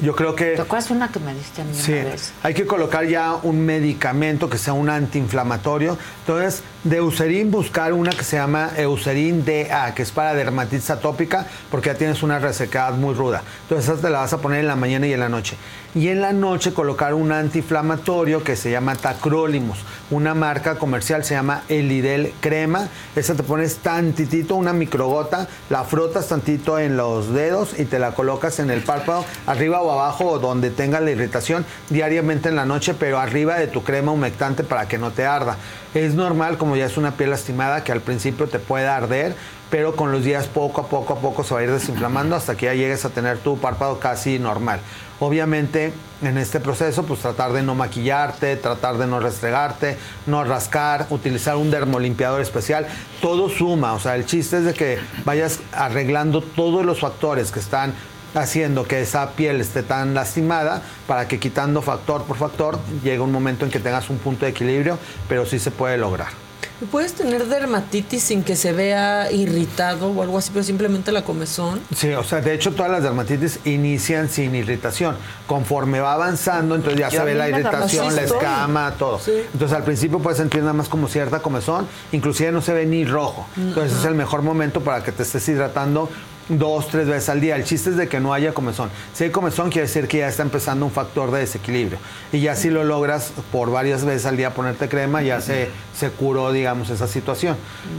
Yo 0.00 0.14
creo 0.16 0.34
que... 0.34 0.54
¿Te 0.56 0.62
acuerdas 0.62 0.90
una 0.90 1.08
que 1.12 1.20
me 1.20 1.34
diste 1.34 1.62
a 1.62 1.64
mí 1.64 1.74
Sí, 1.74 1.92
una 1.92 2.04
vez? 2.04 2.32
hay 2.42 2.54
que 2.54 2.66
colocar 2.66 3.06
ya 3.06 3.34
un 3.42 3.64
medicamento 3.66 4.48
que 4.48 4.58
sea 4.58 4.72
un 4.72 4.88
antiinflamatorio. 4.88 5.98
Entonces, 6.26 6.62
de 6.84 6.96
Eucerin 6.96 7.50
buscar 7.50 7.92
una 7.92 8.10
que 8.10 8.24
se 8.24 8.36
llama 8.36 8.70
Eucerin 8.76 9.44
DA, 9.44 9.94
que 9.94 10.02
es 10.02 10.10
para 10.10 10.34
dermatitis 10.34 10.90
atópica, 10.90 11.46
porque 11.70 11.90
ya 11.90 11.94
tienes 11.94 12.22
una 12.22 12.38
resequedad 12.40 12.94
muy 12.94 13.14
ruda. 13.14 13.42
Entonces, 13.62 13.88
esa 13.88 14.02
te 14.02 14.10
la 14.10 14.20
vas 14.20 14.32
a 14.32 14.38
poner 14.38 14.60
en 14.60 14.66
la 14.66 14.76
mañana 14.76 15.06
y 15.06 15.12
en 15.12 15.20
la 15.20 15.28
noche. 15.28 15.56
Y 15.94 16.08
en 16.08 16.22
la 16.22 16.32
noche 16.32 16.72
colocar 16.72 17.12
un 17.12 17.32
antiinflamatorio 17.32 18.42
que 18.42 18.56
se 18.56 18.70
llama 18.70 18.96
Tacrolimus. 18.96 19.78
Una 20.10 20.34
marca 20.34 20.76
comercial 20.76 21.22
se 21.22 21.34
llama 21.34 21.64
Elidel 21.68 22.32
Crema. 22.40 22.88
Esa 23.14 23.34
te 23.34 23.42
pones 23.42 23.76
tantitito, 23.76 24.54
una 24.54 24.72
microgota, 24.72 25.48
la 25.68 25.84
frotas 25.84 26.28
tantito 26.28 26.78
en 26.78 26.96
los 26.96 27.32
dedos 27.32 27.78
y 27.78 27.84
te 27.84 27.98
la 27.98 28.12
colocas 28.12 28.58
en 28.58 28.70
el 28.70 28.80
párpado, 28.80 29.24
arriba 29.46 29.82
o 29.82 29.92
abajo 29.92 30.30
o 30.30 30.38
donde 30.38 30.70
tengas 30.70 31.02
la 31.02 31.10
irritación 31.10 31.66
diariamente 31.90 32.48
en 32.48 32.56
la 32.56 32.64
noche, 32.64 32.94
pero 32.94 33.18
arriba 33.18 33.56
de 33.56 33.66
tu 33.66 33.84
crema 33.84 34.12
humectante 34.12 34.64
para 34.64 34.88
que 34.88 34.96
no 34.96 35.10
te 35.10 35.26
arda. 35.26 35.58
Es 35.94 36.14
normal, 36.14 36.56
como 36.56 36.71
ya 36.76 36.86
es 36.86 36.96
una 36.96 37.12
piel 37.12 37.30
lastimada, 37.30 37.84
que 37.84 37.92
al 37.92 38.00
principio 38.00 38.48
te 38.48 38.58
pueda 38.58 38.96
arder, 38.96 39.34
pero 39.70 39.96
con 39.96 40.12
los 40.12 40.22
días 40.22 40.48
poco 40.48 40.82
a 40.82 40.88
poco 40.88 41.14
a 41.14 41.20
poco 41.20 41.44
se 41.44 41.54
va 41.54 41.60
a 41.60 41.62
ir 41.62 41.70
desinflamando 41.70 42.36
hasta 42.36 42.56
que 42.56 42.66
ya 42.66 42.74
llegues 42.74 43.06
a 43.06 43.08
tener 43.08 43.38
tu 43.38 43.58
párpado 43.58 43.98
casi 43.98 44.38
normal. 44.38 44.80
Obviamente 45.18 45.94
en 46.20 46.36
este 46.36 46.60
proceso 46.60 47.04
pues 47.04 47.20
tratar 47.20 47.52
de 47.52 47.62
no 47.62 47.74
maquillarte, 47.74 48.56
tratar 48.56 48.98
de 48.98 49.06
no 49.06 49.18
restregarte, 49.18 49.96
no 50.26 50.44
rascar, 50.44 51.06
utilizar 51.08 51.56
un 51.56 51.70
dermolimpiador 51.70 52.42
especial, 52.42 52.86
todo 53.22 53.48
suma, 53.48 53.94
o 53.94 53.98
sea, 53.98 54.14
el 54.16 54.26
chiste 54.26 54.58
es 54.58 54.64
de 54.64 54.74
que 54.74 54.98
vayas 55.24 55.60
arreglando 55.72 56.42
todos 56.42 56.84
los 56.84 57.00
factores 57.00 57.50
que 57.50 57.60
están 57.60 57.94
haciendo 58.34 58.84
que 58.84 59.00
esa 59.00 59.30
piel 59.30 59.60
esté 59.60 59.82
tan 59.82 60.12
lastimada 60.12 60.82
para 61.06 61.28
que 61.28 61.38
quitando 61.38 61.82
factor 61.82 62.24
por 62.24 62.36
factor 62.36 62.78
llegue 63.02 63.20
un 63.20 63.32
momento 63.32 63.64
en 63.64 63.70
que 63.70 63.78
tengas 63.78 64.10
un 64.10 64.18
punto 64.18 64.44
de 64.44 64.50
equilibrio, 64.50 64.98
pero 65.28 65.46
sí 65.46 65.58
se 65.58 65.70
puede 65.70 65.98
lograr. 65.98 66.41
¿Y 66.82 66.86
¿Puedes 66.86 67.12
tener 67.14 67.46
dermatitis 67.46 68.24
sin 68.24 68.42
que 68.42 68.56
se 68.56 68.72
vea 68.72 69.30
irritado 69.30 70.08
o 70.10 70.20
algo 70.20 70.38
así, 70.38 70.50
pero 70.52 70.64
simplemente 70.64 71.12
la 71.12 71.22
comezón? 71.22 71.80
Sí, 71.94 72.12
o 72.12 72.24
sea, 72.24 72.40
de 72.40 72.52
hecho 72.52 72.72
todas 72.72 72.90
las 72.90 73.04
dermatitis 73.04 73.60
inician 73.64 74.28
sin 74.28 74.52
irritación. 74.56 75.16
Conforme 75.46 76.00
va 76.00 76.14
avanzando, 76.14 76.74
entonces 76.74 76.98
ya 76.98 77.08
Yo 77.08 77.20
se 77.20 77.24
ve 77.24 77.34
la 77.36 77.48
irritación, 77.48 78.16
la 78.16 78.22
escama, 78.22 78.94
todo. 78.98 79.20
Entonces 79.52 79.76
al 79.76 79.84
principio 79.84 80.18
puedes 80.18 80.38
sentir 80.38 80.60
nada 80.62 80.72
más 80.72 80.88
como 80.88 81.06
cierta 81.06 81.38
comezón, 81.38 81.86
inclusive 82.10 82.50
no 82.50 82.60
se 82.60 82.72
ve 82.72 82.84
ni 82.84 83.04
rojo. 83.04 83.46
Entonces 83.56 83.96
es 84.00 84.04
el 84.04 84.16
mejor 84.16 84.42
momento 84.42 84.80
para 84.80 85.04
que 85.04 85.12
te 85.12 85.22
estés 85.22 85.48
hidratando 85.48 86.10
dos, 86.48 86.88
tres 86.88 87.06
veces 87.06 87.28
al 87.28 87.40
día. 87.40 87.56
El 87.56 87.64
chiste 87.64 87.90
es 87.90 87.96
de 87.96 88.08
que 88.08 88.20
no 88.20 88.32
haya 88.32 88.52
comezón. 88.52 88.90
Si 89.14 89.24
hay 89.24 89.30
comezón 89.30 89.70
quiere 89.70 89.86
decir 89.86 90.08
que 90.08 90.18
ya 90.18 90.28
está 90.28 90.42
empezando 90.42 90.84
un 90.86 90.92
factor 90.92 91.30
de 91.30 91.40
desequilibrio. 91.40 91.98
Y 92.32 92.40
ya 92.40 92.56
si 92.56 92.70
lo 92.70 92.84
logras 92.84 93.32
por 93.50 93.70
varias 93.70 94.04
veces 94.04 94.26
al 94.26 94.36
día 94.36 94.54
ponerte 94.54 94.88
crema, 94.88 95.22
ya 95.22 95.40
se, 95.40 95.70
se 95.96 96.10
curó, 96.10 96.52
digamos, 96.52 96.90
esa 96.90 97.06
situación. 97.06 97.56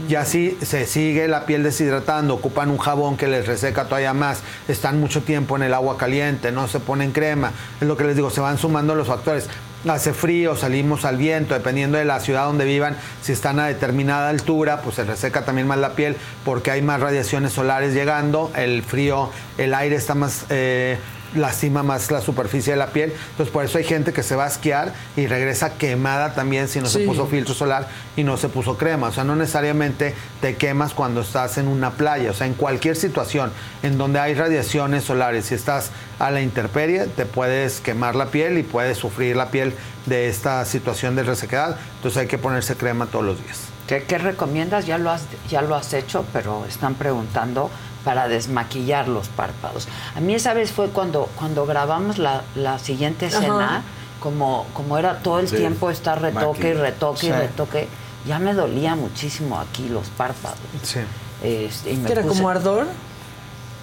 Ya 0.08 0.24
si 0.24 0.56
se 0.62 0.86
sigue 0.86 1.28
la 1.28 1.46
piel 1.46 1.62
deshidratando, 1.62 2.34
ocupan 2.34 2.70
un 2.70 2.78
jabón 2.78 3.16
que 3.16 3.28
les 3.28 3.46
reseca 3.46 3.84
todavía 3.84 4.14
más, 4.14 4.42
están 4.68 5.00
mucho 5.00 5.22
tiempo 5.22 5.56
en 5.56 5.62
el 5.62 5.74
agua 5.74 5.96
caliente, 5.98 6.52
no 6.52 6.68
se 6.68 6.80
ponen 6.80 7.12
crema. 7.12 7.52
Es 7.80 7.88
lo 7.88 7.96
que 7.96 8.04
les 8.04 8.16
digo, 8.16 8.30
se 8.30 8.40
van 8.40 8.58
sumando 8.58 8.94
los 8.94 9.08
factores. 9.08 9.48
Hace 9.88 10.14
frío, 10.14 10.56
salimos 10.56 11.04
al 11.04 11.18
viento, 11.18 11.52
dependiendo 11.52 11.98
de 11.98 12.06
la 12.06 12.18
ciudad 12.18 12.46
donde 12.46 12.64
vivan, 12.64 12.96
si 13.20 13.32
están 13.32 13.58
a 13.60 13.66
determinada 13.66 14.30
altura, 14.30 14.80
pues 14.80 14.96
se 14.96 15.04
reseca 15.04 15.44
también 15.44 15.66
más 15.66 15.76
la 15.78 15.90
piel 15.90 16.16
porque 16.44 16.70
hay 16.70 16.80
más 16.80 17.00
radiaciones 17.00 17.52
solares 17.52 17.92
llegando, 17.92 18.50
el 18.56 18.82
frío, 18.82 19.30
el 19.58 19.74
aire 19.74 19.96
está 19.96 20.14
más... 20.14 20.46
eh, 20.48 20.98
lastima 21.34 21.82
más 21.82 22.10
la 22.10 22.20
superficie 22.20 22.72
de 22.72 22.78
la 22.78 22.88
piel. 22.88 23.12
Entonces, 23.30 23.52
por 23.52 23.64
eso 23.64 23.78
hay 23.78 23.84
gente 23.84 24.12
que 24.12 24.22
se 24.22 24.36
va 24.36 24.44
a 24.44 24.48
esquiar 24.48 24.92
y 25.16 25.26
regresa 25.26 25.74
quemada 25.74 26.34
también 26.34 26.68
si 26.68 26.80
no 26.80 26.86
se 26.86 27.00
puso 27.00 27.26
filtro 27.26 27.54
solar 27.54 27.88
y 28.16 28.24
no 28.24 28.36
se 28.36 28.48
puso 28.48 28.76
crema. 28.76 29.08
O 29.08 29.12
sea, 29.12 29.24
no 29.24 29.36
necesariamente 29.36 30.14
te 30.40 30.56
quemas 30.56 30.94
cuando 30.94 31.20
estás 31.20 31.58
en 31.58 31.68
una 31.68 31.92
playa. 31.92 32.30
O 32.30 32.34
sea, 32.34 32.46
en 32.46 32.54
cualquier 32.54 32.96
situación 32.96 33.52
en 33.82 33.98
donde 33.98 34.20
hay 34.20 34.34
radiaciones 34.34 35.04
solares, 35.04 35.46
si 35.46 35.54
estás 35.54 35.90
a 36.18 36.30
la 36.30 36.40
intemperie, 36.40 37.06
te 37.06 37.26
puedes 37.26 37.80
quemar 37.80 38.14
la 38.14 38.26
piel 38.26 38.58
y 38.58 38.62
puedes 38.62 38.98
sufrir 38.98 39.36
la 39.36 39.50
piel 39.50 39.74
de 40.06 40.28
esta 40.28 40.64
situación 40.64 41.16
de 41.16 41.22
resequedad. 41.22 41.76
Entonces, 41.96 42.22
hay 42.22 42.26
que 42.26 42.38
ponerse 42.38 42.76
crema 42.76 43.06
todos 43.06 43.24
los 43.24 43.42
días. 43.42 43.60
¿Qué, 43.86 44.02
qué 44.04 44.16
recomiendas? 44.16 44.86
Ya 44.86 44.96
lo, 44.96 45.10
has, 45.10 45.24
ya 45.50 45.60
lo 45.60 45.74
has 45.74 45.92
hecho, 45.92 46.24
pero 46.32 46.64
están 46.66 46.94
preguntando 46.94 47.70
para 48.04 48.28
desmaquillar 48.28 49.08
los 49.08 49.28
párpados. 49.28 49.88
A 50.14 50.20
mí 50.20 50.34
esa 50.34 50.54
vez 50.54 50.70
fue 50.72 50.88
cuando, 50.90 51.28
cuando 51.36 51.64
grabamos 51.66 52.18
la, 52.18 52.42
la 52.54 52.78
siguiente 52.78 53.26
Ajá. 53.26 53.36
escena, 53.38 53.82
como, 54.20 54.66
como 54.74 54.98
era 54.98 55.18
todo 55.20 55.40
el 55.40 55.48
Sí. 55.48 55.56
tiempo 55.56 55.90
estar 55.90 56.20
retoque 56.20 56.70
y 56.70 56.74
retoque 56.74 57.26
y 57.26 57.30
Sí. 57.30 57.36
retoque, 57.36 57.88
ya 58.26 58.38
me 58.38 58.54
dolía 58.54 58.94
muchísimo 58.94 59.58
aquí 59.58 59.88
los 59.88 60.08
párpados. 60.08 60.58
Sí. 60.82 61.00
Este, 61.42 61.92
y 61.92 61.96
me 61.96 62.06
¿Que 62.06 62.12
era 62.12 62.22
puse- 62.22 62.28
como 62.28 62.48
ardor? 62.48 62.86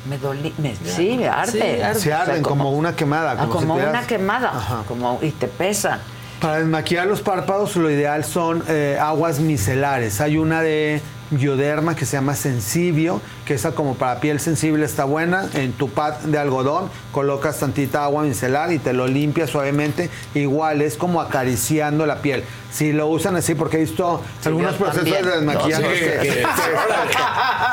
Me 0.10 0.18
dolí, 0.18 0.52
me- 0.58 0.76
sí, 0.76 1.16
me 1.18 1.28
arde. 1.28 1.94
Se 1.96 2.12
arden 2.12 2.42
como, 2.42 2.72
una 2.72 2.96
quemada. 2.96 3.34
Ah, 3.38 3.44
si 3.44 3.50
como 3.52 3.76
tuvieras- 3.76 3.94
una 3.94 4.08
quemada, 4.08 4.84
como, 4.88 5.20
y 5.22 5.30
te 5.32 5.48
pesan. 5.48 6.00
Para 6.40 6.58
desmaquillar 6.58 7.06
los 7.06 7.22
párpados, 7.22 7.76
lo 7.76 7.88
ideal 7.92 8.26
son 8.26 8.64
eh, 8.68 8.98
aguas 9.00 9.40
micelares. 9.40 10.20
Hay 10.22 10.38
una 10.38 10.64
de 10.64 11.04
bioderma 11.30 11.96
que 11.96 12.08
se 12.08 12.18
llama 12.18 12.34
Sensibio, 12.34 13.22
que 13.46 13.54
esa 13.56 13.72
como 13.72 13.96
para 13.96 14.20
piel 14.20 14.40
sensible 14.40 14.86
está 14.86 15.04
buena. 15.06 15.48
En 15.54 15.74
tu 15.74 15.90
pad 15.90 16.14
de 16.20 16.38
algodón 16.38 16.90
colocas 17.12 17.60
tantita 17.60 18.04
agua 18.04 18.24
micelar 18.24 18.72
y 18.72 18.80
te 18.80 18.94
lo 18.94 19.08
limpias 19.08 19.50
suavemente. 19.50 20.10
Igual 20.36 20.82
es 20.82 20.96
como 20.98 21.22
acariciando 21.22 22.06
la 22.06 22.18
piel. 22.22 22.44
Si 22.72 22.94
lo 22.94 23.08
usan 23.08 23.36
así, 23.36 23.54
porque 23.54 23.76
he 23.78 23.80
visto 23.82 24.22
algunos 24.46 24.76
procesos 24.76 25.04
también. 25.04 25.26
de 25.26 25.32
desmaquillaje 25.32 25.82
No, 25.84 25.90
sí, 25.90 26.00
que, 26.00 26.12
que- 26.20 26.30
que- 26.36 26.46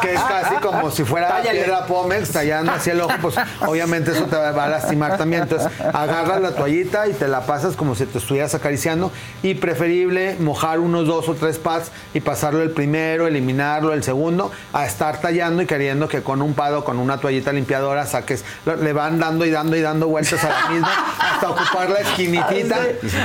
que 0.08 0.14
es 0.14 0.20
casi 0.22 0.54
como 0.56 0.90
si 0.90 1.04
fuera 1.04 1.28
Tállale. 1.28 1.60
piedra 1.62 1.86
Pómex 1.86 2.30
tallando 2.32 2.72
hacia 2.72 2.94
el 2.94 3.00
ojo, 3.02 3.12
pues 3.22 3.36
obviamente 3.66 4.10
eso 4.10 4.24
te 4.24 4.34
va 4.34 4.64
a 4.64 4.68
lastimar 4.68 5.16
también. 5.16 5.42
Entonces 5.42 5.70
agarras 5.94 6.40
la 6.40 6.50
toallita 6.56 7.06
y 7.06 7.12
te 7.12 7.28
la 7.28 7.46
pasas 7.46 7.76
como 7.76 7.94
si 7.94 8.06
te 8.06 8.18
estuvieras 8.18 8.56
acariciando 8.56 9.12
y 9.44 9.54
preferible 9.54 10.34
mojar 10.40 10.80
unos 10.80 11.06
dos 11.06 11.28
o 11.28 11.34
tres 11.34 11.58
pads 11.58 11.92
y 12.12 12.20
pasarlo 12.20 12.62
el 12.62 12.70
primero, 12.70 13.28
eliminarlo 13.28 13.92
el 13.92 14.02
segundo, 14.02 14.50
a 14.72 14.84
estar 14.84 15.20
tallando 15.20 15.62
y 15.62 15.66
queriendo 15.68 16.08
que 16.08 16.22
con 16.24 16.42
un 16.42 16.54
pad 16.54 16.74
o 16.78 16.84
con 16.84 16.98
una 16.98 17.18
toallita 17.18 17.52
limpiadora 17.52 18.04
saques, 18.06 18.44
le 18.80 18.92
van 18.92 19.20
dando 19.20 19.44
y 19.46 19.50
dando 19.52 19.76
y 19.76 19.80
dando 19.80 20.08
vueltas 20.08 20.42
a 20.42 20.48
la 20.48 20.70
misma 20.70 20.90
hasta 21.32 21.48
ocupar 21.50 21.90
la 21.90 22.00
esquinitita. 22.00 22.78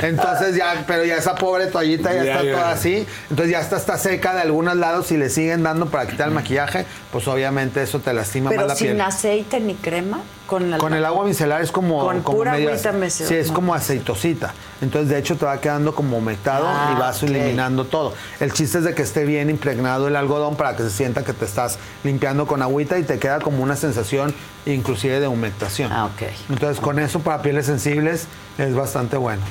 Entonces 0.04 0.56
ya, 0.56 0.84
pero 0.86 1.04
ya 1.06 1.16
esa 1.18 1.34
pobre 1.34 1.66
toallita 1.68 2.14
ya, 2.14 2.24
Ya, 2.24 2.32
está 2.34 2.44
ya. 2.44 2.52
toda 2.54 2.72
así, 2.72 3.08
entonces 3.32 3.52
ya 3.52 3.60
está, 3.62 3.78
está 3.78 3.98
seca 3.98 4.36
de 4.36 4.42
algunos 4.42 4.76
lados 4.76 5.12
y 5.12 5.18
le 5.18 5.30
siguen 5.32 5.64
dando 5.64 5.88
para 5.88 6.06
quitar 6.06 6.28
el 6.28 6.34
maquillaje, 6.36 6.86
pues 7.12 7.28
obviamente 7.28 7.82
eso 7.82 8.00
te 8.00 8.14
lastima 8.14 8.52
Pero 8.52 8.62
más 8.62 8.70
la 8.70 8.76
sin 8.76 8.88
piel. 8.90 9.02
aceite 9.02 9.60
ni 9.60 9.74
crema, 9.76 10.20
con 10.48 10.74
el, 10.74 10.78
Con 10.80 10.94
el 10.94 11.06
agua 11.06 11.26
micelar 11.26 11.62
es 11.62 11.72
como, 11.72 12.00
Con 12.06 12.22
como 12.22 12.38
pura 12.38 12.52
medio- 12.54 12.70
agüita. 12.70 13.10
Sí, 13.10 13.36
es 13.36 13.52
como 13.52 13.74
aceitosita. 13.74 14.54
Entonces, 14.82 15.10
de 15.10 15.18
hecho, 15.18 15.38
te 15.38 15.46
va 15.46 15.60
quedando 15.62 15.96
como 15.96 16.18
humectado 16.18 16.66
Ah, 16.68 16.94
y 16.96 17.00
vas 17.00 17.24
eliminando 17.24 17.86
todo. 17.86 18.14
El 18.40 18.52
chiste 18.54 18.80
es 18.80 18.84
de 18.84 18.94
que 18.94 19.02
esté 19.04 19.26
bien 19.26 19.50
impregnado 19.50 20.08
el 20.08 20.16
algodón 20.16 20.56
para 20.56 20.76
que 20.76 20.84
se 20.84 20.90
sienta 20.90 21.24
que 21.24 21.34
te 21.34 21.46
estás 21.46 21.78
limpiando 22.04 22.46
con 22.48 22.62
agüita 22.62 22.98
y 23.00 23.04
te 23.04 23.20
queda 23.20 23.40
como 23.40 23.64
una 23.64 23.76
sensación 23.76 24.34
inclusive 24.66 25.20
de 25.20 25.28
humectación. 25.28 25.92
Ah, 25.92 26.06
ok. 26.06 26.24
Entonces, 26.50 26.80
con 26.82 27.00
eso 27.00 27.20
para 27.20 27.42
pieles 27.42 27.66
sensibles 27.66 28.28
es 28.58 28.76
bastante 28.76 29.18
bueno. 29.18 29.42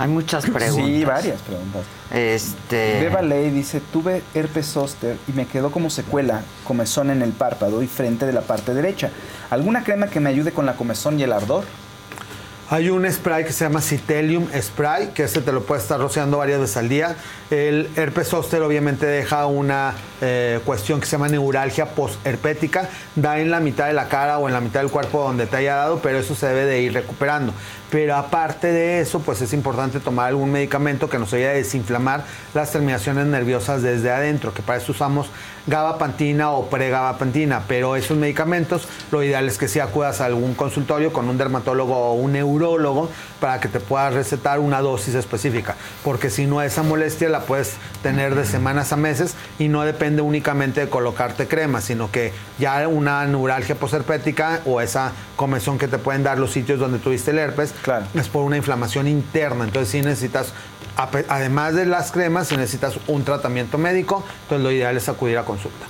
Hay 0.00 0.08
muchas 0.08 0.44
preguntas. 0.50 0.86
Sí, 0.86 1.04
varias 1.04 1.42
preguntas. 1.42 1.82
Este. 2.10 3.00
Beba 3.00 3.20
Ley 3.20 3.50
dice, 3.50 3.80
tuve 3.92 4.22
herpes 4.34 4.66
zóster 4.66 5.18
y 5.28 5.32
me 5.32 5.46
quedó 5.46 5.70
como 5.70 5.90
secuela, 5.90 6.42
comezón 6.64 7.10
en 7.10 7.20
el 7.20 7.32
párpado 7.32 7.82
y 7.82 7.86
frente 7.86 8.24
de 8.24 8.32
la 8.32 8.40
parte 8.40 8.72
derecha. 8.72 9.10
¿Alguna 9.50 9.84
crema 9.84 10.08
que 10.08 10.18
me 10.18 10.30
ayude 10.30 10.52
con 10.52 10.64
la 10.64 10.74
comezón 10.74 11.20
y 11.20 11.22
el 11.22 11.32
ardor? 11.32 11.64
Hay 12.72 12.88
un 12.88 13.04
spray 13.10 13.44
que 13.44 13.52
se 13.52 13.64
llama 13.64 13.80
Citelium 13.80 14.46
Spray, 14.56 15.08
que 15.08 15.24
ese 15.24 15.40
te 15.40 15.50
lo 15.50 15.64
puedes 15.64 15.82
estar 15.82 15.98
rociando 15.98 16.38
varias 16.38 16.60
veces 16.60 16.76
al 16.76 16.88
día. 16.88 17.16
El 17.50 17.90
herpes 17.96 18.28
zóster 18.28 18.62
obviamente 18.62 19.06
deja 19.06 19.46
una 19.46 19.94
eh, 20.20 20.60
cuestión 20.64 21.00
que 21.00 21.06
se 21.06 21.12
llama 21.12 21.26
neuralgia 21.26 21.96
postherpética. 21.96 22.88
Da 23.16 23.40
en 23.40 23.50
la 23.50 23.58
mitad 23.58 23.88
de 23.88 23.92
la 23.92 24.06
cara 24.06 24.38
o 24.38 24.46
en 24.46 24.54
la 24.54 24.60
mitad 24.60 24.82
del 24.82 24.90
cuerpo 24.90 25.20
donde 25.20 25.46
te 25.46 25.56
haya 25.56 25.74
dado, 25.74 25.98
pero 25.98 26.20
eso 26.20 26.36
se 26.36 26.46
debe 26.46 26.64
de 26.64 26.80
ir 26.80 26.92
recuperando. 26.92 27.52
Pero 27.90 28.14
aparte 28.14 28.68
de 28.68 29.00
eso, 29.00 29.18
pues 29.18 29.42
es 29.42 29.52
importante 29.52 29.98
tomar 29.98 30.28
algún 30.28 30.52
medicamento 30.52 31.10
que 31.10 31.18
nos 31.18 31.32
ayude 31.32 31.48
a 31.48 31.54
desinflamar 31.54 32.22
las 32.54 32.70
terminaciones 32.70 33.26
nerviosas 33.26 33.82
desde 33.82 34.12
adentro, 34.12 34.54
que 34.54 34.62
para 34.62 34.78
eso 34.78 34.92
usamos 34.92 35.28
gabapentina 35.66 36.50
o 36.50 36.68
pregabapentina. 36.68 37.62
Pero 37.68 37.96
esos 37.96 38.16
medicamentos, 38.16 38.88
lo 39.10 39.22
ideal 39.22 39.48
es 39.48 39.58
que 39.58 39.68
si 39.68 39.80
acudas 39.80 40.20
a 40.20 40.26
algún 40.26 40.54
consultorio 40.54 41.12
con 41.12 41.28
un 41.28 41.38
dermatólogo 41.38 41.94
o 41.94 42.14
un 42.14 42.32
neurólogo 42.32 43.08
para 43.40 43.60
que 43.60 43.68
te 43.68 43.80
pueda 43.80 44.10
recetar 44.10 44.58
una 44.58 44.80
dosis 44.80 45.14
específica. 45.14 45.76
Porque 46.04 46.30
si 46.30 46.46
no, 46.46 46.62
esa 46.62 46.82
molestia 46.82 47.28
la 47.28 47.40
puedes 47.40 47.74
tener 48.02 48.34
de 48.34 48.44
semanas 48.44 48.92
a 48.92 48.96
meses 48.96 49.34
y 49.58 49.68
no 49.68 49.82
depende 49.82 50.22
únicamente 50.22 50.80
de 50.80 50.88
colocarte 50.88 51.48
crema, 51.48 51.80
sino 51.80 52.10
que 52.10 52.32
ya 52.58 52.86
una 52.88 53.24
neuralgia 53.26 53.74
posherpética 53.74 54.60
o 54.64 54.80
esa 54.80 55.12
comezón 55.36 55.78
que 55.78 55.88
te 55.88 55.98
pueden 55.98 56.22
dar 56.22 56.38
los 56.38 56.52
sitios 56.52 56.78
donde 56.78 56.98
tuviste 56.98 57.30
el 57.30 57.38
herpes 57.38 57.74
es 58.14 58.28
por 58.28 58.44
una 58.44 58.56
inflamación 58.56 59.08
interna. 59.08 59.64
Entonces, 59.64 59.90
sí 59.90 60.02
necesitas, 60.02 60.52
además 60.96 61.74
de 61.74 61.86
las 61.86 62.12
cremas, 62.12 62.48
si 62.48 62.56
necesitas 62.56 62.98
un 63.06 63.24
tratamiento 63.24 63.78
médico, 63.78 64.24
entonces 64.42 64.62
lo 64.62 64.70
ideal 64.70 64.96
es 64.96 65.08
acudir 65.08 65.38
a 65.38 65.44
consulta. 65.44 65.86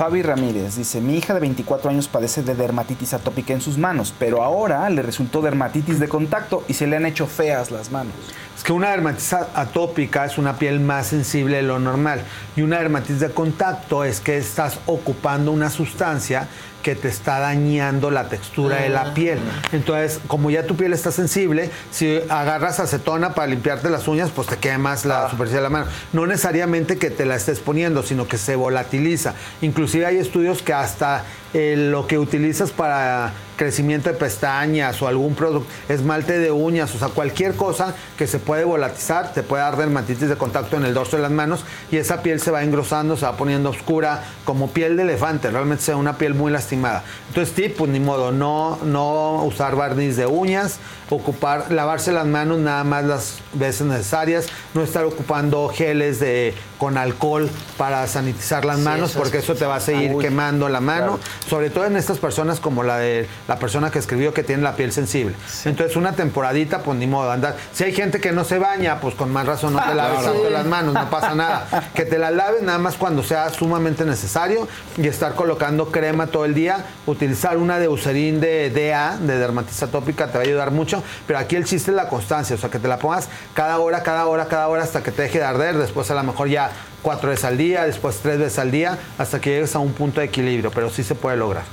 Fabi 0.00 0.22
Ramírez 0.22 0.76
dice, 0.76 1.02
mi 1.02 1.18
hija 1.18 1.34
de 1.34 1.40
24 1.40 1.90
años 1.90 2.08
padece 2.08 2.42
de 2.42 2.54
dermatitis 2.54 3.12
atópica 3.12 3.52
en 3.52 3.60
sus 3.60 3.76
manos, 3.76 4.14
pero 4.18 4.42
ahora 4.42 4.88
le 4.88 5.02
resultó 5.02 5.42
dermatitis 5.42 6.00
de 6.00 6.08
contacto 6.08 6.64
y 6.68 6.72
se 6.72 6.86
le 6.86 6.96
han 6.96 7.04
hecho 7.04 7.26
feas 7.26 7.70
las 7.70 7.90
manos. 7.90 8.14
Es 8.56 8.64
que 8.64 8.72
una 8.72 8.92
dermatitis 8.92 9.34
atópica 9.34 10.24
es 10.24 10.38
una 10.38 10.56
piel 10.56 10.80
más 10.80 11.08
sensible 11.08 11.58
de 11.58 11.64
lo 11.64 11.78
normal 11.78 12.22
y 12.56 12.62
una 12.62 12.78
dermatitis 12.78 13.20
de 13.20 13.30
contacto 13.32 14.02
es 14.02 14.20
que 14.20 14.38
estás 14.38 14.78
ocupando 14.86 15.52
una 15.52 15.68
sustancia 15.68 16.48
que 16.82 16.94
te 16.94 17.08
está 17.08 17.38
dañando 17.38 18.10
la 18.10 18.28
textura 18.28 18.76
de 18.76 18.88
la 18.88 19.14
piel. 19.14 19.38
Entonces, 19.72 20.20
como 20.26 20.50
ya 20.50 20.64
tu 20.64 20.76
piel 20.76 20.92
está 20.92 21.12
sensible, 21.12 21.70
si 21.90 22.20
agarras 22.28 22.80
acetona 22.80 23.34
para 23.34 23.48
limpiarte 23.48 23.90
las 23.90 24.08
uñas, 24.08 24.30
pues 24.34 24.48
te 24.48 24.56
quemas 24.56 25.04
la 25.04 25.30
superficie 25.30 25.58
de 25.58 25.62
la 25.62 25.70
mano. 25.70 25.86
No 26.12 26.26
necesariamente 26.26 26.96
que 26.98 27.10
te 27.10 27.26
la 27.26 27.36
estés 27.36 27.60
poniendo, 27.60 28.02
sino 28.02 28.26
que 28.26 28.38
se 28.38 28.56
volatiliza. 28.56 29.34
Inclusive 29.60 30.06
hay 30.06 30.16
estudios 30.16 30.62
que 30.62 30.72
hasta 30.72 31.24
eh, 31.52 31.74
lo 31.76 32.06
que 32.06 32.18
utilizas 32.18 32.70
para 32.70 33.32
crecimiento 33.60 34.08
de 34.08 34.16
pestañas 34.16 35.02
o 35.02 35.06
algún 35.06 35.34
producto, 35.34 35.70
esmalte 35.90 36.38
de 36.38 36.50
uñas, 36.50 36.94
o 36.94 36.98
sea, 36.98 37.08
cualquier 37.08 37.56
cosa 37.56 37.94
que 38.16 38.26
se 38.26 38.38
puede 38.38 38.64
volatizar, 38.64 39.34
te 39.34 39.42
puede 39.42 39.62
dar 39.62 39.76
dermatitis 39.76 40.30
de 40.30 40.36
contacto 40.36 40.78
en 40.78 40.86
el 40.86 40.94
dorso 40.94 41.16
de 41.16 41.22
las 41.22 41.30
manos 41.30 41.66
y 41.90 41.98
esa 41.98 42.22
piel 42.22 42.40
se 42.40 42.50
va 42.50 42.62
engrosando, 42.62 43.18
se 43.18 43.26
va 43.26 43.36
poniendo 43.36 43.68
oscura, 43.68 44.24
como 44.46 44.70
piel 44.70 44.96
de 44.96 45.02
elefante, 45.02 45.50
realmente 45.50 45.84
se 45.84 45.92
ve 45.92 45.98
una 45.98 46.16
piel 46.16 46.32
muy 46.32 46.50
lastimada. 46.50 47.04
Entonces, 47.28 47.54
tip, 47.54 47.76
pues 47.76 47.90
ni 47.90 48.00
modo, 48.00 48.32
no, 48.32 48.78
no 48.82 49.44
usar 49.44 49.76
barniz 49.76 50.16
de 50.16 50.24
uñas, 50.24 50.78
ocupar, 51.10 51.70
lavarse 51.70 52.12
las 52.12 52.26
manos 52.26 52.58
nada 52.58 52.84
más 52.84 53.04
las 53.04 53.38
veces 53.52 53.86
necesarias, 53.86 54.46
no 54.74 54.82
estar 54.82 55.04
ocupando 55.04 55.68
geles 55.68 56.20
de 56.20 56.54
con 56.78 56.96
alcohol 56.96 57.50
para 57.76 58.06
sanitizar 58.06 58.64
las 58.64 58.78
Sí, 58.78 58.82
manos, 58.82 59.10
eso 59.10 59.18
porque 59.18 59.38
es- 59.38 59.44
eso 59.44 59.54
te 59.54 59.66
va 59.66 59.76
a 59.76 59.80
seguir 59.80 60.14
Uy, 60.14 60.24
quemando 60.24 60.68
la 60.70 60.80
mano, 60.80 61.18
claro. 61.18 61.20
sobre 61.48 61.68
todo 61.68 61.84
en 61.84 61.96
estas 61.96 62.16
personas 62.18 62.58
como 62.58 62.82
la 62.82 62.96
de 62.96 63.28
la 63.48 63.58
persona 63.58 63.90
que 63.90 63.98
escribió 63.98 64.32
que 64.32 64.42
tiene 64.44 64.62
la 64.62 64.76
piel 64.76 64.90
sensible. 64.92 65.34
Entonces, 65.66 65.96
una 65.96 66.12
temporadita, 66.12 66.78
pues 66.82 66.98
ni 66.98 67.06
modo 67.06 67.30
andar. 67.30 67.56
Si 67.74 67.84
hay 67.84 67.92
gente 67.92 68.18
que 68.20 68.32
no 68.32 68.44
se 68.44 68.58
baña, 68.58 68.98
pues 69.00 69.14
con 69.14 69.30
más 69.30 69.44
razón 69.46 69.74
no 69.74 69.82
te 69.84 69.94
laves 69.94 70.20
Claro. 70.20 70.48
las 70.50 70.64
manos, 70.64 70.94
no 70.94 71.10
pasa 71.10 71.34
nada. 71.34 71.66
Que 71.94 72.04
te 72.06 72.18
las 72.18 72.32
laves 72.32 72.62
nada 72.62 72.78
más 72.78 72.94
cuando 72.96 73.22
sea 73.22 73.50
sumamente 73.50 74.04
necesario 74.06 74.66
y 74.96 75.06
estar 75.06 75.34
colocando 75.34 75.90
crema 75.90 76.28
todo 76.28 76.46
el 76.46 76.54
día. 76.54 76.86
Utilizar 77.06 77.58
una 77.58 77.78
de 77.78 77.86
Eucerin 77.86 78.40
de 78.40 78.70
DA, 78.70 79.18
de 79.20 79.36
dermatitis 79.38 79.82
atópica, 79.82 80.28
te 80.28 80.38
va 80.38 80.44
a 80.44 80.46
ayudar 80.46 80.70
mucho. 80.70 80.99
Pero 81.26 81.38
aquí 81.38 81.56
el 81.56 81.64
chiste 81.64 81.90
es 81.90 81.96
la 81.96 82.08
constancia, 82.08 82.56
o 82.56 82.58
sea, 82.58 82.70
que 82.70 82.78
te 82.78 82.88
la 82.88 82.98
pongas 82.98 83.28
cada 83.54 83.78
hora, 83.78 84.02
cada 84.02 84.26
hora, 84.26 84.46
cada 84.46 84.68
hora 84.68 84.82
hasta 84.82 85.02
que 85.02 85.10
te 85.10 85.22
deje 85.22 85.38
de 85.38 85.44
arder. 85.44 85.76
Después 85.78 86.10
a 86.10 86.14
lo 86.14 86.22
mejor 86.22 86.48
ya 86.48 86.70
cuatro 87.02 87.30
veces 87.30 87.44
al 87.44 87.56
día, 87.56 87.84
después 87.84 88.18
tres 88.22 88.38
veces 88.38 88.58
al 88.58 88.70
día, 88.70 88.98
hasta 89.18 89.40
que 89.40 89.50
llegues 89.50 89.74
a 89.74 89.78
un 89.78 89.92
punto 89.92 90.20
de 90.20 90.26
equilibrio. 90.26 90.70
Pero 90.70 90.90
sí 90.90 91.02
se 91.02 91.14
puede 91.14 91.36
lograr. 91.36 91.64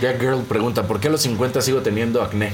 Jack 0.00 0.20
Girl 0.20 0.42
pregunta, 0.42 0.84
¿por 0.84 1.00
qué 1.00 1.08
a 1.08 1.10
los 1.10 1.22
50 1.22 1.60
sigo 1.60 1.80
teniendo 1.82 2.22
acné? 2.22 2.52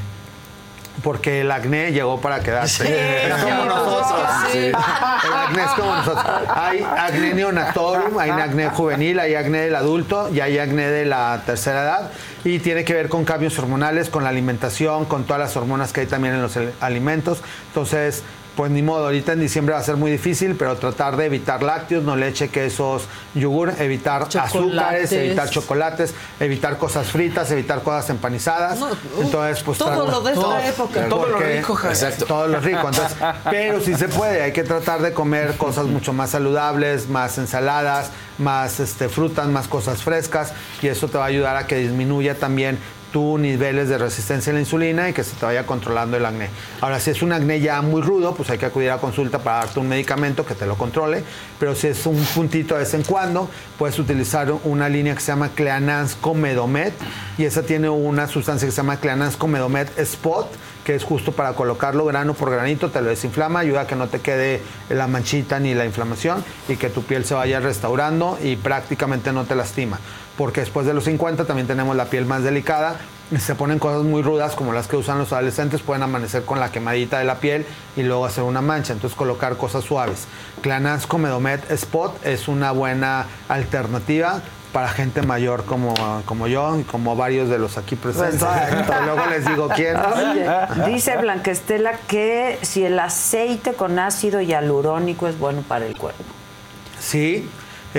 Porque 1.02 1.42
el 1.42 1.50
acné 1.50 1.92
llegó 1.92 2.20
para 2.20 2.40
quedarse. 2.40 2.86
Sí, 2.86 2.92
es 2.92 3.44
como 3.44 3.64
nosotros. 3.64 4.28
sí. 4.52 4.58
El 4.58 4.74
acné 4.74 5.62
es 5.62 5.70
como 5.70 5.94
nosotros. 5.94 6.24
Hay 6.54 6.84
acné 6.96 7.34
neonatorum, 7.34 8.18
hay 8.18 8.30
acné 8.30 8.68
juvenil, 8.70 9.20
hay 9.20 9.34
acné 9.34 9.60
del 9.60 9.76
adulto 9.76 10.28
y 10.32 10.40
hay 10.40 10.58
acné 10.58 10.88
de 10.88 11.04
la 11.04 11.42
tercera 11.46 11.82
edad. 11.82 12.10
Y 12.44 12.58
tiene 12.58 12.84
que 12.84 12.94
ver 12.94 13.08
con 13.08 13.24
cambios 13.24 13.58
hormonales, 13.58 14.10
con 14.10 14.24
la 14.24 14.30
alimentación, 14.30 15.04
con 15.04 15.24
todas 15.24 15.40
las 15.40 15.56
hormonas 15.56 15.92
que 15.92 16.00
hay 16.00 16.06
también 16.06 16.34
en 16.34 16.42
los 16.42 16.58
alimentos. 16.80 17.42
Entonces, 17.68 18.22
pues 18.58 18.72
ni 18.72 18.82
modo, 18.82 19.04
ahorita 19.04 19.34
en 19.34 19.40
diciembre 19.40 19.72
va 19.72 19.78
a 19.78 19.84
ser 19.84 19.94
muy 19.94 20.10
difícil, 20.10 20.56
pero 20.56 20.76
tratar 20.76 21.16
de 21.16 21.26
evitar 21.26 21.62
lácteos, 21.62 22.02
no 22.02 22.16
leche, 22.16 22.48
quesos, 22.48 23.04
yogur, 23.32 23.72
evitar 23.78 24.26
azúcares, 24.36 25.12
evitar 25.12 25.48
chocolates, 25.48 26.12
evitar 26.40 26.76
cosas 26.76 27.06
fritas, 27.06 27.52
evitar 27.52 27.84
cosas 27.84 28.10
empanizadas. 28.10 28.80
No, 28.80 28.86
uh, 28.86 28.96
Entonces, 29.20 29.62
pues 29.62 29.78
todo 29.78 30.10
lo 30.10 30.20
de 30.22 30.32
esta 30.32 30.66
época. 30.66 31.08
Todo 31.08 31.28
lo 31.28 31.38
rico, 31.38 31.76
Javier. 31.76 32.02
Exacto. 32.02 32.26
Todo 32.26 32.48
lo 32.48 32.58
rico. 32.58 32.88
Entonces, 32.88 33.16
pero 33.44 33.80
sí 33.80 33.94
se 33.94 34.08
puede, 34.08 34.42
hay 34.42 34.50
que 34.50 34.64
tratar 34.64 35.02
de 35.02 35.12
comer 35.12 35.56
cosas 35.56 35.86
mucho 35.86 36.12
más 36.12 36.30
saludables, 36.30 37.08
más 37.08 37.38
ensaladas, 37.38 38.10
más 38.38 38.80
este, 38.80 39.08
frutas, 39.08 39.46
más 39.46 39.68
cosas 39.68 40.02
frescas, 40.02 40.52
y 40.82 40.88
eso 40.88 41.06
te 41.06 41.16
va 41.16 41.26
a 41.26 41.28
ayudar 41.28 41.54
a 41.54 41.68
que 41.68 41.76
disminuya 41.76 42.34
también 42.34 42.80
tus 43.12 43.40
niveles 43.40 43.88
de 43.88 43.98
resistencia 43.98 44.50
a 44.50 44.54
la 44.54 44.60
insulina 44.60 45.08
y 45.08 45.12
que 45.12 45.24
se 45.24 45.36
te 45.36 45.44
vaya 45.44 45.66
controlando 45.66 46.16
el 46.16 46.24
acné. 46.24 46.48
Ahora, 46.80 47.00
si 47.00 47.10
es 47.10 47.22
un 47.22 47.32
acné 47.32 47.60
ya 47.60 47.80
muy 47.82 48.02
rudo, 48.02 48.34
pues 48.34 48.50
hay 48.50 48.58
que 48.58 48.66
acudir 48.66 48.90
a 48.90 48.98
consulta 48.98 49.38
para 49.38 49.58
darte 49.58 49.80
un 49.80 49.88
medicamento 49.88 50.44
que 50.44 50.54
te 50.54 50.66
lo 50.66 50.76
controle, 50.76 51.22
pero 51.58 51.74
si 51.74 51.88
es 51.88 52.06
un 52.06 52.22
puntito 52.34 52.74
de 52.74 52.80
vez 52.80 52.94
en 52.94 53.02
cuando, 53.02 53.48
puedes 53.78 53.98
utilizar 53.98 54.52
una 54.64 54.88
línea 54.88 55.14
que 55.14 55.20
se 55.20 55.32
llama 55.32 55.50
Cleanans 55.54 56.16
Comedomet 56.16 56.92
y 57.36 57.44
esa 57.44 57.62
tiene 57.62 57.88
una 57.88 58.26
sustancia 58.26 58.66
que 58.66 58.72
se 58.72 58.78
llama 58.78 58.98
Cleanans 58.98 59.36
Comedomet 59.36 59.98
Spot, 59.98 60.48
que 60.84 60.94
es 60.94 61.04
justo 61.04 61.32
para 61.32 61.52
colocarlo 61.52 62.04
grano 62.06 62.34
por 62.34 62.50
granito, 62.50 62.90
te 62.90 63.02
lo 63.02 63.08
desinflama, 63.08 63.60
ayuda 63.60 63.82
a 63.82 63.86
que 63.86 63.94
no 63.94 64.08
te 64.08 64.20
quede 64.20 64.62
la 64.88 65.06
manchita 65.06 65.60
ni 65.60 65.74
la 65.74 65.84
inflamación 65.84 66.42
y 66.68 66.76
que 66.76 66.88
tu 66.88 67.02
piel 67.02 67.24
se 67.24 67.34
vaya 67.34 67.60
restaurando 67.60 68.38
y 68.42 68.56
prácticamente 68.56 69.32
no 69.32 69.44
te 69.44 69.54
lastima. 69.54 69.98
Porque 70.38 70.60
después 70.60 70.86
de 70.86 70.94
los 70.94 71.04
50 71.04 71.46
también 71.46 71.66
tenemos 71.66 71.96
la 71.96 72.04
piel 72.04 72.24
más 72.24 72.44
delicada. 72.44 72.96
Se 73.38 73.56
ponen 73.56 73.80
cosas 73.80 74.04
muy 74.04 74.22
rudas 74.22 74.54
como 74.54 74.72
las 74.72 74.86
que 74.86 74.96
usan 74.96 75.18
los 75.18 75.32
adolescentes, 75.32 75.82
pueden 75.82 76.04
amanecer 76.04 76.44
con 76.44 76.60
la 76.60 76.70
quemadita 76.70 77.18
de 77.18 77.24
la 77.24 77.40
piel 77.40 77.66
y 77.96 78.04
luego 78.04 78.24
hacer 78.24 78.44
una 78.44 78.62
mancha. 78.62 78.92
Entonces 78.92 79.16
colocar 79.18 79.56
cosas 79.56 79.82
suaves. 79.82 80.28
Clanans 80.62 81.08
Comedomet 81.08 81.68
Spot 81.72 82.24
es 82.24 82.46
una 82.46 82.70
buena 82.70 83.26
alternativa 83.48 84.40
para 84.72 84.88
gente 84.88 85.22
mayor 85.22 85.64
como, 85.64 85.92
como 86.24 86.46
yo 86.46 86.78
y 86.78 86.84
como 86.84 87.16
varios 87.16 87.48
de 87.48 87.58
los 87.58 87.76
aquí 87.76 87.96
presentes. 87.96 88.34
Exacto. 88.34 88.94
Luego 89.04 89.26
les 89.26 89.44
digo 89.44 89.68
quién. 89.74 89.96
Oye, 90.76 90.92
dice 90.92 91.16
Blanquestela 91.16 91.94
que 92.06 92.60
si 92.62 92.84
el 92.84 92.98
aceite 93.00 93.72
con 93.72 93.98
ácido 93.98 94.40
hialurónico 94.40 95.26
es 95.26 95.36
bueno 95.36 95.62
para 95.62 95.84
el 95.84 95.98
cuerpo. 95.98 96.22
Sí. 97.00 97.48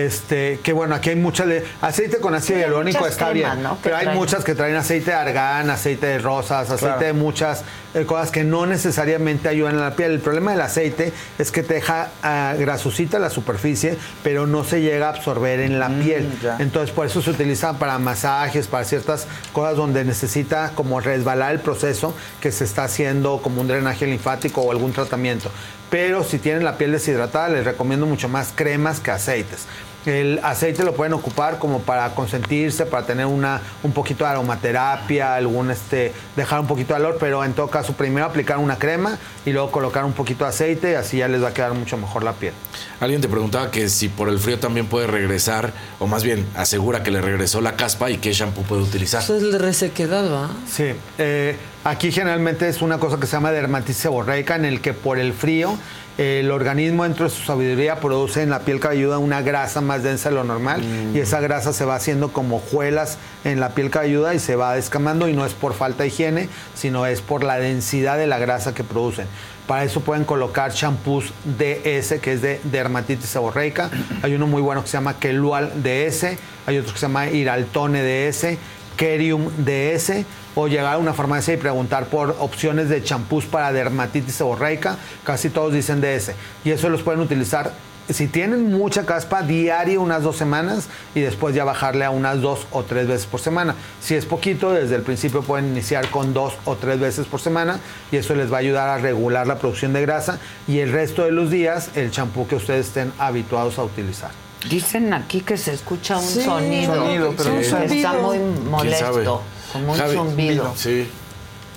Este, 0.06 0.60
que 0.64 0.74
bueno, 0.74 0.96
aquí 0.96 1.10
hay 1.10 1.16
muchas 1.16 1.48
de 1.48 1.66
aceite 1.82 2.18
con 2.20 2.34
ácido 2.34 2.58
Sí, 2.58 2.62
hialurónico 2.62 3.06
está 3.06 3.30
cremas, 3.32 3.58
bien, 3.58 3.70
pero 3.84 3.98
hay 3.98 4.04
traen. 4.06 4.18
muchas 4.18 4.44
que 4.44 4.56
traen 4.56 4.76
aceite 4.76 5.12
de 5.12 5.18
argán, 5.18 5.70
aceite 5.70 6.06
de 6.08 6.20
rosas, 6.20 6.70
aceite 6.70 6.86
Claro. 6.86 7.00
de 7.06 7.14
muchas 7.14 7.64
eh, 7.94 8.06
cosas 8.06 8.32
que 8.32 8.44
no 8.44 8.66
necesariamente 8.66 9.50
ayudan 9.50 9.78
a 9.78 9.82
la 9.82 9.96
piel. 9.96 10.12
El 10.12 10.20
problema 10.20 10.52
del 10.52 10.62
aceite 10.62 11.12
es 11.38 11.52
que 11.52 11.64
te 11.64 11.74
deja 11.76 12.10
ah, 12.24 12.54
grasosita 12.58 13.20
la 13.20 13.30
superficie, 13.30 13.98
pero 14.24 14.48
no 14.48 14.64
se 14.64 14.82
llega 14.82 15.08
a 15.08 15.10
absorber 15.10 15.60
en 15.60 15.80
la 15.80 15.90
piel. 15.90 16.30
ya. 16.42 16.58
Entonces, 16.60 16.92
por 16.96 17.06
eso 17.06 17.22
se 17.22 17.32
utiliza 17.32 17.74
para 17.80 17.98
masajes, 18.00 18.68
para 18.68 18.84
ciertas 18.86 19.28
cosas 19.54 19.76
donde 19.76 20.06
necesita 20.06 20.72
como 20.76 21.00
resbalar 21.00 21.52
el 21.52 21.60
proceso 21.60 22.16
que 22.42 22.52
se 22.52 22.64
está 22.64 22.84
haciendo 22.86 23.42
como 23.42 23.62
un 23.62 23.68
drenaje 23.68 24.06
linfático 24.06 24.62
o 24.62 24.72
algún 24.72 24.94
tratamiento. 24.94 25.50
Pero 25.90 26.24
si 26.24 26.38
tienen 26.38 26.64
la 26.64 26.78
piel 26.78 26.91
deshidratada, 26.91 27.49
les 27.49 27.66
recomiendo 27.66 28.06
mucho 28.06 28.30
más 28.30 28.53
cremas 28.56 28.99
que 28.99 29.11
aceites. 29.11 29.66
El 30.06 30.40
aceite 30.44 30.86
lo 30.86 30.94
pueden 30.94 31.14
ocupar 31.14 31.60
como 31.60 31.82
para 31.82 32.16
consentirse, 32.16 32.86
para 32.86 33.06
tener 33.06 33.26
una, 33.26 33.61
un 33.84 33.91
poquito 33.91 34.24
de 34.24 34.30
aromaterapia, 34.30 35.36
algún 35.36 35.72
este, 35.72 36.14
dejar 36.38 36.61
un 36.61 36.68
poquito 36.68 36.94
de 36.94 37.02
olor, 37.02 37.18
pero 37.20 37.44
en 37.44 37.53
todo 37.53 37.68
caso 37.68 37.94
primero 37.94 38.26
aplicar 38.26 38.60
una 38.60 38.78
crema 38.78 39.18
y 39.45 39.52
luego 39.52 39.72
colocar 39.72 40.06
un 40.06 40.14
poquito 40.14 40.45
de 40.45 40.52
aceite 40.52 40.91
y 40.91 40.94
así 40.94 41.18
ya 41.18 41.28
les 41.28 41.44
va 41.44 41.49
a 41.49 41.53
quedar 41.53 41.74
mucho 41.74 41.98
mejor 41.98 42.24
la 42.24 42.32
piel. 42.32 42.53
Alguien 43.02 43.20
te 43.20 43.28
preguntaba 43.28 43.72
que 43.72 43.90
si 43.90 44.07
por 44.07 44.30
el 44.30 44.40
frío 44.40 44.57
también 44.57 44.88
puede 44.88 45.06
regresar, 45.06 45.74
o 45.99 46.07
más 46.07 46.24
bien 46.24 46.48
asegura 46.56 47.03
que 47.03 47.11
le 47.11 47.20
regresó 47.20 47.60
la 47.60 47.76
caspa 47.76 48.10
y 48.10 48.20
qué 48.20 48.32
shampoo 48.32 48.64
puede 48.64 48.84
utilizar. 48.84 49.22
Eso 49.22 49.36
es 49.36 49.44
el 49.44 49.52
de 49.52 49.57
resequedad, 49.57 50.32
¿va? 50.32 50.49
Sí, 50.66 50.94
eh, 51.18 51.57
aquí 51.84 52.11
generalmente 52.11 52.68
es 52.68 52.81
una 52.81 52.97
cosa 52.97 53.19
que 53.19 53.27
se 53.27 53.34
llama 53.34 53.51
dermatitis 53.51 53.97
seborreica, 53.97 54.56
en 54.56 54.65
el 54.65 54.81
que 54.81 54.93
por 54.93 55.19
el 55.19 55.34
frío 55.34 55.77
el 56.19 56.51
organismo 56.51 57.06
dentro 57.06 57.23
de 57.23 57.31
su 57.31 57.43
sabiduría 57.43 58.01
produce 58.01 58.41
en 58.41 58.49
la 58.49 58.60
piel 58.60 58.81
cabelluda 58.81 59.19
una 59.19 59.41
grasa 59.41 59.80
más 59.80 60.03
densa 60.03 60.27
de 60.27 60.35
lo 60.35 60.43
normal 60.43 60.84
y 61.14 61.19
esa 61.19 61.39
grasa 61.39 61.72
se 61.72 61.85
va 61.85 61.95
haciendo 61.95 62.34
como 62.34 62.57
hojuelas 62.57 63.18
en 63.45 63.61
la 63.61 63.69
piel 63.69 63.89
cabelluda 63.89 64.35
y 64.35 64.39
se 64.39 64.57
va 64.57 64.76
descamando 64.76 65.30
y 65.30 65.34
no 65.34 65.45
es 65.45 65.53
por 65.53 65.73
falta 65.73 66.03
de 66.03 66.10
higiene, 66.10 66.49
sino 66.76 67.06
es 67.06 67.22
por 67.22 67.45
la 67.45 67.57
densidad 67.57 68.18
de 68.18 68.27
la 68.27 68.38
grasa 68.38 68.73
que 68.73 68.84
producen. 68.84 69.27
Para 69.65 69.85
eso 69.85 70.01
pueden 70.01 70.26
colocar 70.26 70.73
champús 70.73 71.31
DS, 71.57 72.19
que 72.19 72.34
es 72.34 72.41
de 72.41 72.60
dermatitis 72.65 73.30
seborreica. 73.30 73.89
Hay 74.22 74.35
uno 74.35 74.45
muy 74.45 74.61
bueno 74.61 74.81
que 74.81 74.89
se 74.89 74.97
llama 74.97 75.19
Kelual 75.19 75.72
DS, 75.81 76.35
hay 76.65 76.77
otro 76.80 76.91
que 76.91 76.99
se 76.99 77.06
llama 77.06 77.30
Iraltone 77.30 78.03
DS, 78.03 78.57
Kerium 78.97 79.49
DS 79.57 80.26
o 80.61 80.68
llegar 80.68 80.95
a 80.95 80.98
una 80.98 81.14
farmacia 81.14 81.53
y 81.53 81.57
preguntar 81.57 82.06
por 82.07 82.36
opciones 82.40 82.90
de 82.90 83.02
champús 83.02 83.45
para 83.45 83.72
dermatitis 83.72 84.36
seborreica. 84.36 84.98
Casi 85.23 85.49
todos 85.49 85.72
dicen 85.73 86.02
DS. 86.02 86.31
Y 86.65 86.72
eso 86.72 86.90
los 86.90 87.02
pueden 87.02 87.22
utilizar 87.22 87.72
si 88.10 88.27
tienen 88.27 88.72
mucha 88.72 89.06
caspa, 89.06 89.44
diario 89.44 90.02
unas 90.02 90.23
dos 90.23 90.36
semanas 90.36 90.88
y 91.14 91.22
después 91.22 91.53
ya 91.53 91.64
bajarle 91.64 92.03
a 92.06 92.10
unas 92.10 92.41
dos 92.41 92.65
o 92.72 92.81
tres 92.84 93.07
veces 93.07 93.27
por 93.27 93.40
semana. 93.40 93.76
Si 94.02 94.15
es 94.15 94.26
poquito, 94.26 94.72
desde 94.72 94.95
el 94.95 95.03
principio 95.03 95.44
pueden 95.44 95.68
iniciar 95.68 96.10
con 96.10 96.34
dos 96.34 96.56
o 96.65 96.76
tres 96.76 96.99
veces 96.99 97.27
por 97.27 97.40
semana 97.40 97.80
y 98.11 98.18
eso 98.18 98.34
les 98.34 98.52
va 98.52 98.57
a 98.57 98.60
ayudar 98.61 98.90
a 98.90 98.98
regular 98.98 99.45
la 99.45 99.60
producción 99.60 99.94
de 99.94 100.02
grasa 100.02 100.40
y 100.68 100.80
el 100.80 100.91
resto 100.91 101.23
de 101.23 101.31
los 101.31 101.52
días 101.52 101.91
el 101.95 102.10
champú 102.10 102.48
que 102.48 102.56
ustedes 102.56 102.88
estén 102.88 103.14
habituados 103.19 103.77
a 103.77 103.84
utilizar. 103.84 104.31
Dicen 104.68 105.14
aquí 105.14 105.41
que 105.41 105.56
se 105.56 105.72
escucha 105.73 106.18
un 106.18 106.23
Sí, 106.27 106.41
sonido. 106.41 106.95
sonido, 106.95 107.34
pero 107.38 107.61
Sí. 107.61 107.95
Está 107.98 108.14
muy 108.14 108.38
¿Quién 108.81 108.95
sabe? 108.95 109.14
molesto, 109.14 109.41
como 109.72 109.91
un 109.94 109.98
Javi, 109.98 110.16
zumbido. 110.16 110.74
Sí. 110.76 111.08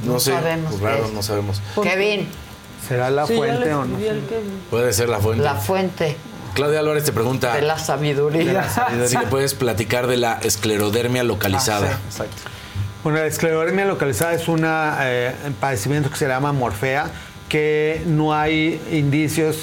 No, 0.05 0.15
No 0.15 0.21
sé. 0.21 0.33
sabemos 0.33 0.71
pues 0.73 0.83
raro, 0.83 1.09
no 1.15 1.23
sabemos. 1.23 1.63
Kevin, 1.83 2.29
¿Será 2.89 3.11
la 3.11 3.27
Sí, 3.27 3.35
fuente 3.37 3.73
o 3.73 3.85
no? 3.85 3.97
Puede 4.71 4.93
ser 4.93 5.09
la 5.09 5.21
fuente. 5.21 5.45
la 5.45 5.55
fuente 5.55 6.17
Claudia 6.55 6.81
Álvarez 6.81 7.05
te 7.05 7.13
pregunta 7.13 7.55
de 7.55 7.63
la 7.63 7.79
sabiduría. 7.79 8.67
si 9.07 9.17
le 9.17 9.27
puedes 9.29 9.55
platicar 9.55 10.07
de 10.07 10.17
la 10.19 10.39
esclerodermia 10.43 11.23
localizada. 11.23 11.87
Ah, 11.93 11.99
sí, 12.11 12.23
exacto. 12.23 12.43
Bueno, 13.05 13.19
la 13.21 13.27
esclerodermia 13.27 13.85
localizada 13.87 14.35
es 14.35 14.47
un 14.49 14.61
padecimiento 15.61 16.11
que 16.11 16.17
se 16.17 16.29
llama 16.29 16.53
morfea, 16.53 17.11
que 17.49 18.03
no 18.07 18.35
hay 18.35 18.81
indicios. 18.93 19.59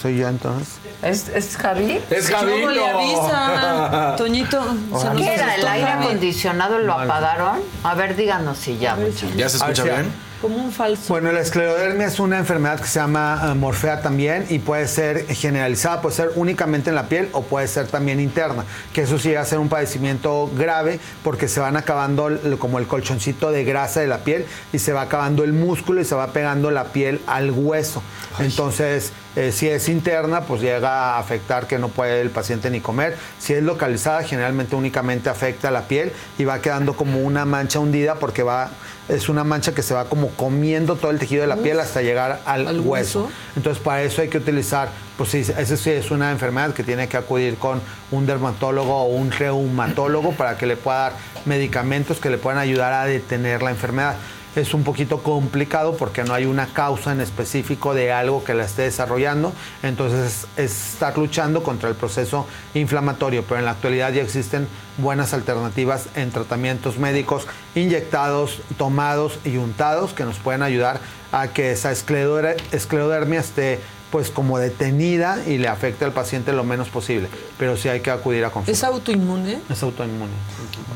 ¿Soy 0.00 0.16
yo 0.16 0.28
entonces? 0.28 0.74
¿Es, 1.02 1.28
es 1.28 1.56
Javi? 1.56 2.00
Es 2.10 2.30
Javi. 2.30 2.50
Luego 2.50 2.70
le 2.70 2.88
avisa. 2.88 4.14
Toñito, 4.16 4.62
se 4.98 5.04
nos 5.06 5.16
¿Qué 5.16 5.34
era? 5.34 5.56
¿El 5.56 5.66
aire 5.66 5.88
acondicionado 5.90 6.78
lo 6.78 6.92
apagaron? 6.92 7.58
A 7.82 7.94
ver, 7.94 8.14
díganos 8.14 8.58
si 8.58 8.78
ya. 8.78 8.96
¿Ya 9.36 9.48
se 9.48 9.56
escucha 9.56 9.82
bien? 9.82 10.12
Como 10.40 10.56
un 10.56 10.70
falso. 10.70 11.02
Bueno, 11.08 11.32
la 11.32 11.40
esclerodermia 11.40 12.06
es 12.06 12.20
una 12.20 12.38
enfermedad 12.38 12.78
que 12.78 12.86
se 12.86 13.00
llama 13.00 13.40
eh, 13.42 13.54
morfea 13.54 14.02
también 14.02 14.46
y 14.48 14.60
puede 14.60 14.86
ser 14.86 15.26
generalizada, 15.26 16.00
puede 16.00 16.14
ser 16.14 16.30
únicamente 16.36 16.90
en 16.90 16.96
la 16.96 17.08
piel 17.08 17.28
o 17.32 17.42
puede 17.42 17.66
ser 17.66 17.88
también 17.88 18.20
interna, 18.20 18.64
que 18.92 19.02
eso 19.02 19.18
sí 19.18 19.32
va 19.32 19.40
a 19.40 19.44
ser 19.44 19.58
un 19.58 19.68
padecimiento 19.68 20.48
grave 20.56 21.00
porque 21.24 21.48
se 21.48 21.58
van 21.58 21.76
acabando 21.76 22.30
como 22.58 22.78
el 22.78 22.86
colchoncito 22.86 23.50
de 23.50 23.64
grasa 23.64 24.00
de 24.00 24.06
la 24.06 24.18
piel 24.18 24.46
y 24.72 24.78
se 24.78 24.92
va 24.92 25.02
acabando 25.02 25.42
el 25.42 25.52
músculo 25.52 26.00
y 26.00 26.04
se 26.04 26.14
va 26.14 26.28
pegando 26.28 26.70
la 26.70 26.84
piel 26.84 27.20
al 27.26 27.50
hueso. 27.50 28.02
Entonces, 28.38 29.12
Eh, 29.36 29.52
si 29.52 29.68
es 29.68 29.88
interna, 29.88 30.40
pues 30.40 30.60
llega 30.60 31.14
a 31.14 31.18
afectar 31.20 31.68
que 31.68 31.78
no 31.78 31.88
puede 31.88 32.20
el 32.20 32.30
paciente 32.30 32.70
ni 32.70 32.80
comer. 32.80 33.16
Si 33.38 33.52
es 33.52 33.62
localizada, 33.62 34.24
generalmente 34.24 34.74
únicamente 34.74 35.30
afecta 35.30 35.70
la 35.70 35.82
piel 35.82 36.10
y 36.38 36.44
va 36.44 36.60
quedando 36.60 36.94
como 36.94 37.20
una 37.20 37.44
mancha 37.44 37.78
hundida 37.78 38.16
porque 38.16 38.42
va 38.42 38.70
es 39.08 39.28
una 39.28 39.42
mancha 39.44 39.74
que 39.74 39.82
se 39.82 39.94
va 39.94 40.04
como 40.04 40.28
comiendo 40.28 40.96
todo 40.96 41.10
el 41.10 41.18
tejido 41.18 41.42
de 41.42 41.48
la 41.48 41.56
piel 41.56 41.80
hasta 41.80 42.02
llegar 42.02 42.40
al, 42.44 42.68
¿Al 42.68 42.80
hueso. 42.80 43.22
hueso? 43.24 43.30
Entonces, 43.56 43.82
para 43.82 44.02
eso 44.02 44.20
hay 44.20 44.28
que 44.28 44.38
utilizar, 44.38 44.90
pues 45.16 45.30
sí, 45.30 45.38
esa 45.38 45.76
sí 45.76 45.90
es 45.90 46.10
una 46.10 46.30
enfermedad 46.30 46.74
que 46.74 46.82
tiene 46.82 47.08
que 47.08 47.16
acudir 47.16 47.56
con 47.56 47.80
un 48.10 48.26
dermatólogo 48.26 48.94
o 48.94 49.06
un 49.06 49.30
reumatólogo 49.30 50.32
para 50.32 50.58
que 50.58 50.66
le 50.66 50.76
pueda 50.76 50.98
dar 50.98 51.12
medicamentos 51.46 52.20
que 52.20 52.30
le 52.30 52.38
puedan 52.38 52.58
ayudar 52.58 52.92
a 52.92 53.06
detener 53.06 53.62
la 53.62 53.70
enfermedad. 53.70 54.16
Es 54.56 54.74
un 54.74 54.82
poquito 54.82 55.22
complicado 55.22 55.96
porque 55.96 56.24
no 56.24 56.34
hay 56.34 56.46
una 56.46 56.66
causa 56.66 57.12
en 57.12 57.20
específico 57.20 57.94
de 57.94 58.12
algo 58.12 58.42
que 58.42 58.54
la 58.54 58.64
esté 58.64 58.82
desarrollando, 58.82 59.52
entonces 59.82 60.46
es, 60.56 60.64
es 60.64 60.92
estar 60.94 61.16
luchando 61.16 61.62
contra 61.62 61.88
el 61.88 61.94
proceso 61.94 62.46
inflamatorio, 62.74 63.44
pero 63.44 63.60
en 63.60 63.66
la 63.66 63.72
actualidad 63.72 64.12
ya 64.12 64.22
existen 64.22 64.66
buenas 64.96 65.32
alternativas 65.32 66.06
en 66.16 66.30
tratamientos 66.30 66.98
médicos 66.98 67.46
inyectados, 67.74 68.60
tomados 68.76 69.38
y 69.44 69.56
untados 69.58 70.12
que 70.12 70.24
nos 70.24 70.38
pueden 70.38 70.62
ayudar 70.62 70.98
a 71.30 71.48
que 71.48 71.72
esa 71.72 71.92
escleroder- 71.92 72.56
esclerodermia 72.72 73.40
esté 73.40 73.80
pues 74.10 74.30
como 74.30 74.58
detenida 74.58 75.44
y 75.46 75.58
le 75.58 75.68
afecte 75.68 76.04
al 76.04 76.12
paciente 76.12 76.52
lo 76.52 76.64
menos 76.64 76.88
posible, 76.88 77.28
pero 77.58 77.76
sí 77.76 77.88
hay 77.88 78.00
que 78.00 78.10
acudir 78.10 78.44
a 78.44 78.50
consulta. 78.50 78.72
¿Es 78.72 78.84
autoinmune? 78.84 79.60
Es 79.68 79.82
autoinmune. 79.82 80.32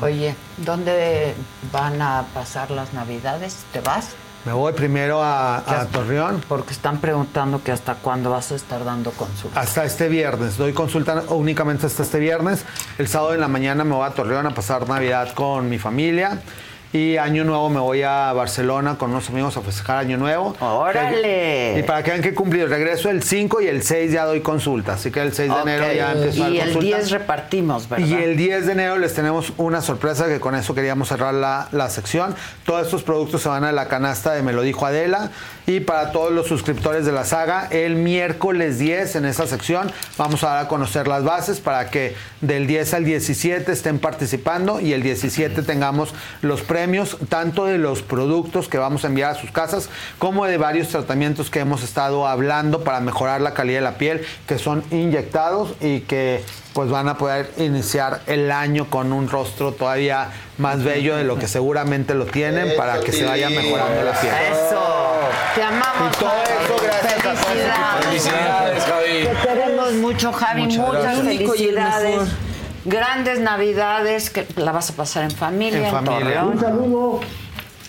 Oye, 0.01 0.35
¿dónde 0.57 1.35
van 1.71 2.01
a 2.01 2.25
pasar 2.33 2.71
las 2.71 2.93
navidades? 2.93 3.57
¿Te 3.71 3.81
vas? 3.81 4.09
Me 4.45 4.51
voy 4.51 4.73
primero 4.73 5.23
a, 5.23 5.57
a 5.57 5.85
Torreón. 5.85 6.43
Porque 6.49 6.73
están 6.73 6.99
preguntando 6.99 7.63
que 7.63 7.71
hasta 7.71 7.95
cuándo 7.95 8.29
vas 8.29 8.51
a 8.51 8.55
estar 8.55 8.83
dando 8.83 9.11
consulta. 9.11 9.57
Hasta 9.57 9.85
este 9.85 10.09
viernes. 10.09 10.57
Doy 10.57 10.73
consulta 10.73 11.23
únicamente 11.29 11.85
hasta 11.85 12.03
este 12.03 12.19
viernes. 12.19 12.65
El 12.97 13.07
sábado 13.07 13.33
en 13.33 13.39
la 13.39 13.47
mañana 13.47 13.85
me 13.85 13.95
voy 13.95 14.05
a 14.05 14.09
Torreón 14.09 14.45
a 14.45 14.53
pasar 14.53 14.89
Navidad 14.89 15.33
con 15.33 15.69
mi 15.69 15.79
familia. 15.79 16.41
Y 16.93 17.17
Año 17.17 17.43
Nuevo 17.43 17.69
me 17.69 17.79
voy 17.79 18.03
a 18.03 18.31
Barcelona 18.33 18.99
con 18.99 19.09
unos 19.09 19.27
amigos 19.29 19.57
a 19.57 19.61
festejar 19.61 19.97
Año 19.97 20.15
Nuevo. 20.17 20.55
¡Órale! 20.59 21.79
Y 21.79 21.81
para 21.81 22.03
que 22.03 22.11
vean 22.11 22.21
que 22.21 22.35
cumplido. 22.35 22.67
Regreso 22.67 23.09
el 23.09 23.23
5 23.23 23.61
y 23.61 23.67
el 23.67 23.81
6 23.81 24.11
ya 24.11 24.25
doy 24.25 24.41
consulta. 24.41 24.93
Así 24.93 25.09
que 25.09 25.19
el 25.19 25.33
6 25.33 25.51
de 25.55 25.61
enero 25.61 25.91
ya 25.91 26.11
empiezo 26.11 26.43
a 26.43 26.45
dar 26.45 26.53
Y 26.53 26.59
el 26.59 26.65
consulta. 26.73 26.97
10 26.97 27.11
repartimos, 27.11 27.89
¿verdad? 27.89 28.05
Y 28.05 28.13
el 28.13 28.37
10 28.37 28.67
de 28.67 28.71
enero 28.73 28.99
les 28.99 29.15
tenemos 29.15 29.53
una 29.57 29.81
sorpresa 29.81 30.27
que 30.27 30.39
con 30.39 30.53
eso 30.53 30.75
queríamos 30.75 31.07
cerrar 31.07 31.33
la, 31.33 31.67
la 31.71 31.89
sección. 31.89 32.35
Todos 32.63 32.85
estos 32.85 33.01
productos 33.01 33.41
se 33.41 33.49
van 33.49 33.63
a 33.63 33.71
la 33.71 33.87
canasta 33.87 34.33
de 34.33 34.43
Me 34.43 34.53
lo 34.53 34.61
dijo 34.61 34.85
Adela. 34.85 35.31
Y 35.65 35.79
para 35.79 36.11
todos 36.11 36.31
los 36.31 36.47
suscriptores 36.47 37.05
de 37.05 37.13
la 37.13 37.23
saga, 37.23 37.67
el 37.71 37.95
miércoles 37.95 38.79
10 38.79 39.15
en 39.15 39.25
esa 39.25 39.47
sección 39.47 39.91
vamos 40.17 40.43
a 40.43 40.49
dar 40.49 40.65
a 40.65 40.67
conocer 40.67 41.07
las 41.07 41.23
bases 41.23 41.61
para 41.61 41.89
que 41.89 42.15
del 42.41 42.67
10 42.67 42.93
al 42.95 43.05
17 43.05 43.71
estén 43.71 43.99
participando 43.99 44.81
y 44.81 44.91
el 44.91 45.01
17 45.01 45.63
tengamos 45.63 46.13
los 46.41 46.61
premios 46.61 47.17
tanto 47.29 47.65
de 47.65 47.77
los 47.77 48.01
productos 48.01 48.67
que 48.67 48.77
vamos 48.77 49.05
a 49.05 49.07
enviar 49.07 49.31
a 49.31 49.35
sus 49.35 49.51
casas 49.51 49.89
como 50.19 50.45
de 50.45 50.57
varios 50.57 50.89
tratamientos 50.89 51.49
que 51.49 51.59
hemos 51.59 51.81
estado 51.81 52.27
hablando 52.27 52.83
para 52.83 52.99
mejorar 52.99 53.39
la 53.39 53.53
calidad 53.53 53.79
de 53.79 53.85
la 53.85 53.97
piel 53.97 54.25
que 54.47 54.57
son 54.57 54.83
inyectados 54.91 55.75
y 55.79 56.01
que 56.01 56.43
pues 56.73 56.89
van 56.89 57.07
a 57.07 57.17
poder 57.17 57.51
iniciar 57.57 58.21
el 58.27 58.51
año 58.51 58.89
con 58.89 59.13
un 59.13 59.29
rostro 59.29 59.71
todavía 59.71 60.29
más 60.57 60.83
bello 60.83 61.15
de 61.15 61.23
lo 61.23 61.37
que 61.37 61.47
seguramente 61.47 62.15
lo 62.15 62.25
tienen 62.25 62.75
para 62.75 62.99
que 62.99 63.11
se 63.11 63.25
vaya 63.25 63.49
mejorando 63.49 64.03
la 64.03 64.19
piel. 64.19 64.33
Eso. 64.51 64.81
Te 65.55 65.63
amamos. 65.63 66.15
Y 66.15 66.19
todo 66.19 66.31
eso 66.43 66.83
gracias 66.83 67.13
a 67.13 67.23
todos. 67.23 67.39
Felicidades. 67.39 68.05
Felicidades, 68.05 68.83
Javi. 68.83 69.37
Te 69.41 69.47
queremos 69.47 69.93
mucho, 69.93 70.33
Javi. 70.33 70.61
Muchas 70.63 70.87
Muchas 70.87 71.19
felicidades. 71.19 72.21
Grandes 72.85 73.39
navidades 73.39 74.29
que 74.29 74.45
la 74.57 74.71
vas 74.71 74.89
a 74.89 74.93
pasar 74.93 75.23
en 75.23 75.31
familia, 75.31 75.79
En 75.79 75.85
en, 75.85 75.91
familia. 75.91 76.19
Torreón. 76.19 76.47
Un 76.49 76.59
saludo. 76.59 77.19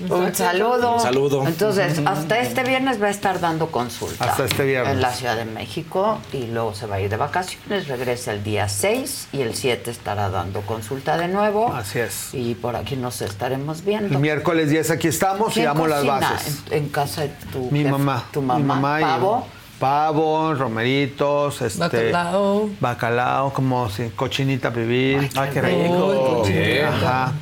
Un 0.09 0.35
saludo. 0.35 0.99
Saludo. 0.99 1.47
Entonces, 1.47 2.01
hasta 2.05 2.39
este 2.41 2.65
viernes 2.65 3.01
va 3.01 3.07
a 3.07 3.11
estar 3.11 3.39
dando 3.41 3.69
consulta. 3.69 4.25
Hasta 4.25 4.45
este 4.45 4.65
viernes. 4.65 4.93
En 4.95 5.01
la 5.01 5.13
Ciudad 5.13 5.37
de 5.37 5.45
México 5.45 6.19
y 6.33 6.47
luego 6.47 6.75
se 6.75 6.87
va 6.87 6.97
a 6.97 7.01
ir 7.01 7.09
de 7.11 7.17
vacaciones. 7.17 7.87
Regresa 7.89 8.33
el 8.33 8.43
día 8.43 8.69
6 8.69 9.29
y 9.33 9.41
el 9.43 9.55
7 9.55 9.91
estará 9.91 10.29
dando 10.31 10.63
consulta 10.63 11.17
de 11.17 11.29
nuevo. 11.29 11.73
Así 11.73 12.01
es. 12.01 12.31
Y 12.33 12.55
por 12.55 12.75
aquí 12.77 12.97
nos 12.97 13.23
estaremos 13.23 13.85
viendo. 13.85 14.15
El 14.15 14.19
miércoles 14.21 14.69
10 14.71 14.91
aquí 14.91 15.09
estamos 15.09 15.51
y 15.53 15.55
¿Quién 15.55 15.67
damos 15.67 15.89
las 15.89 16.05
bases. 16.05 16.63
En, 16.71 16.85
en 16.85 16.89
casa 16.89 17.23
de 17.23 17.29
tu 17.53 17.71
Mi 17.71 17.81
jefe? 17.81 17.91
mamá. 17.93 18.25
Tu 18.33 18.43
mamá. 18.43 18.59
Mi 18.59 18.65
mamá 18.65 19.01
y 19.01 19.05
Pavo. 19.05 19.47
Pavo, 19.79 20.55
romeritos, 20.55 21.61
este, 21.61 21.79
Bacalao. 22.11 22.71
bacalao, 22.81 23.53
como 23.53 23.91
si, 23.91 24.09
cochinita 24.11 24.73
pibil. 24.73 25.29
Ay, 25.37 25.51
qué 25.53 25.61
rico. 25.61 26.43
Bien. 26.47 26.85
Ajá. 26.87 27.33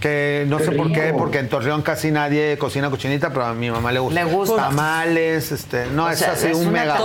Que 0.00 0.44
no 0.46 0.58
sé 0.58 0.72
por 0.72 0.92
qué, 0.92 1.14
porque 1.16 1.38
en 1.38 1.48
Torreón 1.48 1.80
casi 1.82 2.10
nadie 2.10 2.58
cocina 2.58 2.90
cochinita, 2.90 3.30
pero 3.30 3.46
a 3.46 3.54
mi 3.54 3.70
mamá 3.70 3.92
le 3.92 3.98
gusta. 4.00 4.24
Le 4.24 4.30
gusta. 4.30 4.56
Tamales, 4.56 5.52
este, 5.52 5.86
no, 5.86 6.04
O 6.04 6.10
es 6.10 6.18
sea, 6.18 6.32
así 6.32 6.48
es 6.48 6.56
un 6.56 6.70
mega. 6.70 6.96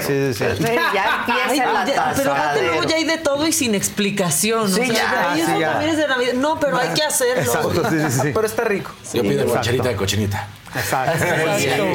Sí, 0.00 0.06
sí, 0.06 0.34
sí. 0.34 0.44
Sí, 0.56 0.64
ya 0.94 1.24
empieza 1.28 1.72
la 1.72 1.84
ya- 1.86 2.12
pero 2.16 2.32
aparte 2.32 2.62
luego 2.66 2.84
ya 2.84 2.96
hay 2.96 3.04
de 3.04 3.18
todo 3.18 3.46
y 3.46 3.52
sin 3.52 3.74
explicación. 3.74 4.70
Sí, 4.72 4.80
o 4.80 4.84
sea, 4.86 4.94
ya, 4.94 5.34
sí, 5.34 5.40
eso 5.42 5.58
ya. 5.60 5.70
también 5.72 5.90
es 5.90 5.96
de 5.98 6.08
Navidad. 6.08 6.32
No, 6.34 6.58
pero 6.58 6.78
hay 6.78 6.88
que 6.94 7.02
hacerlo. 7.02 7.42
Exacto, 7.42 7.90
sí, 7.90 7.96
sí, 8.10 8.20
sí. 8.22 8.30
Pero 8.32 8.46
está 8.46 8.64
rico. 8.64 8.90
Yo 9.12 9.22
pido 9.22 9.46
guacharita 9.46 9.88
de 9.88 9.96
cochinita. 9.96 10.48
Exacto. 10.76 11.24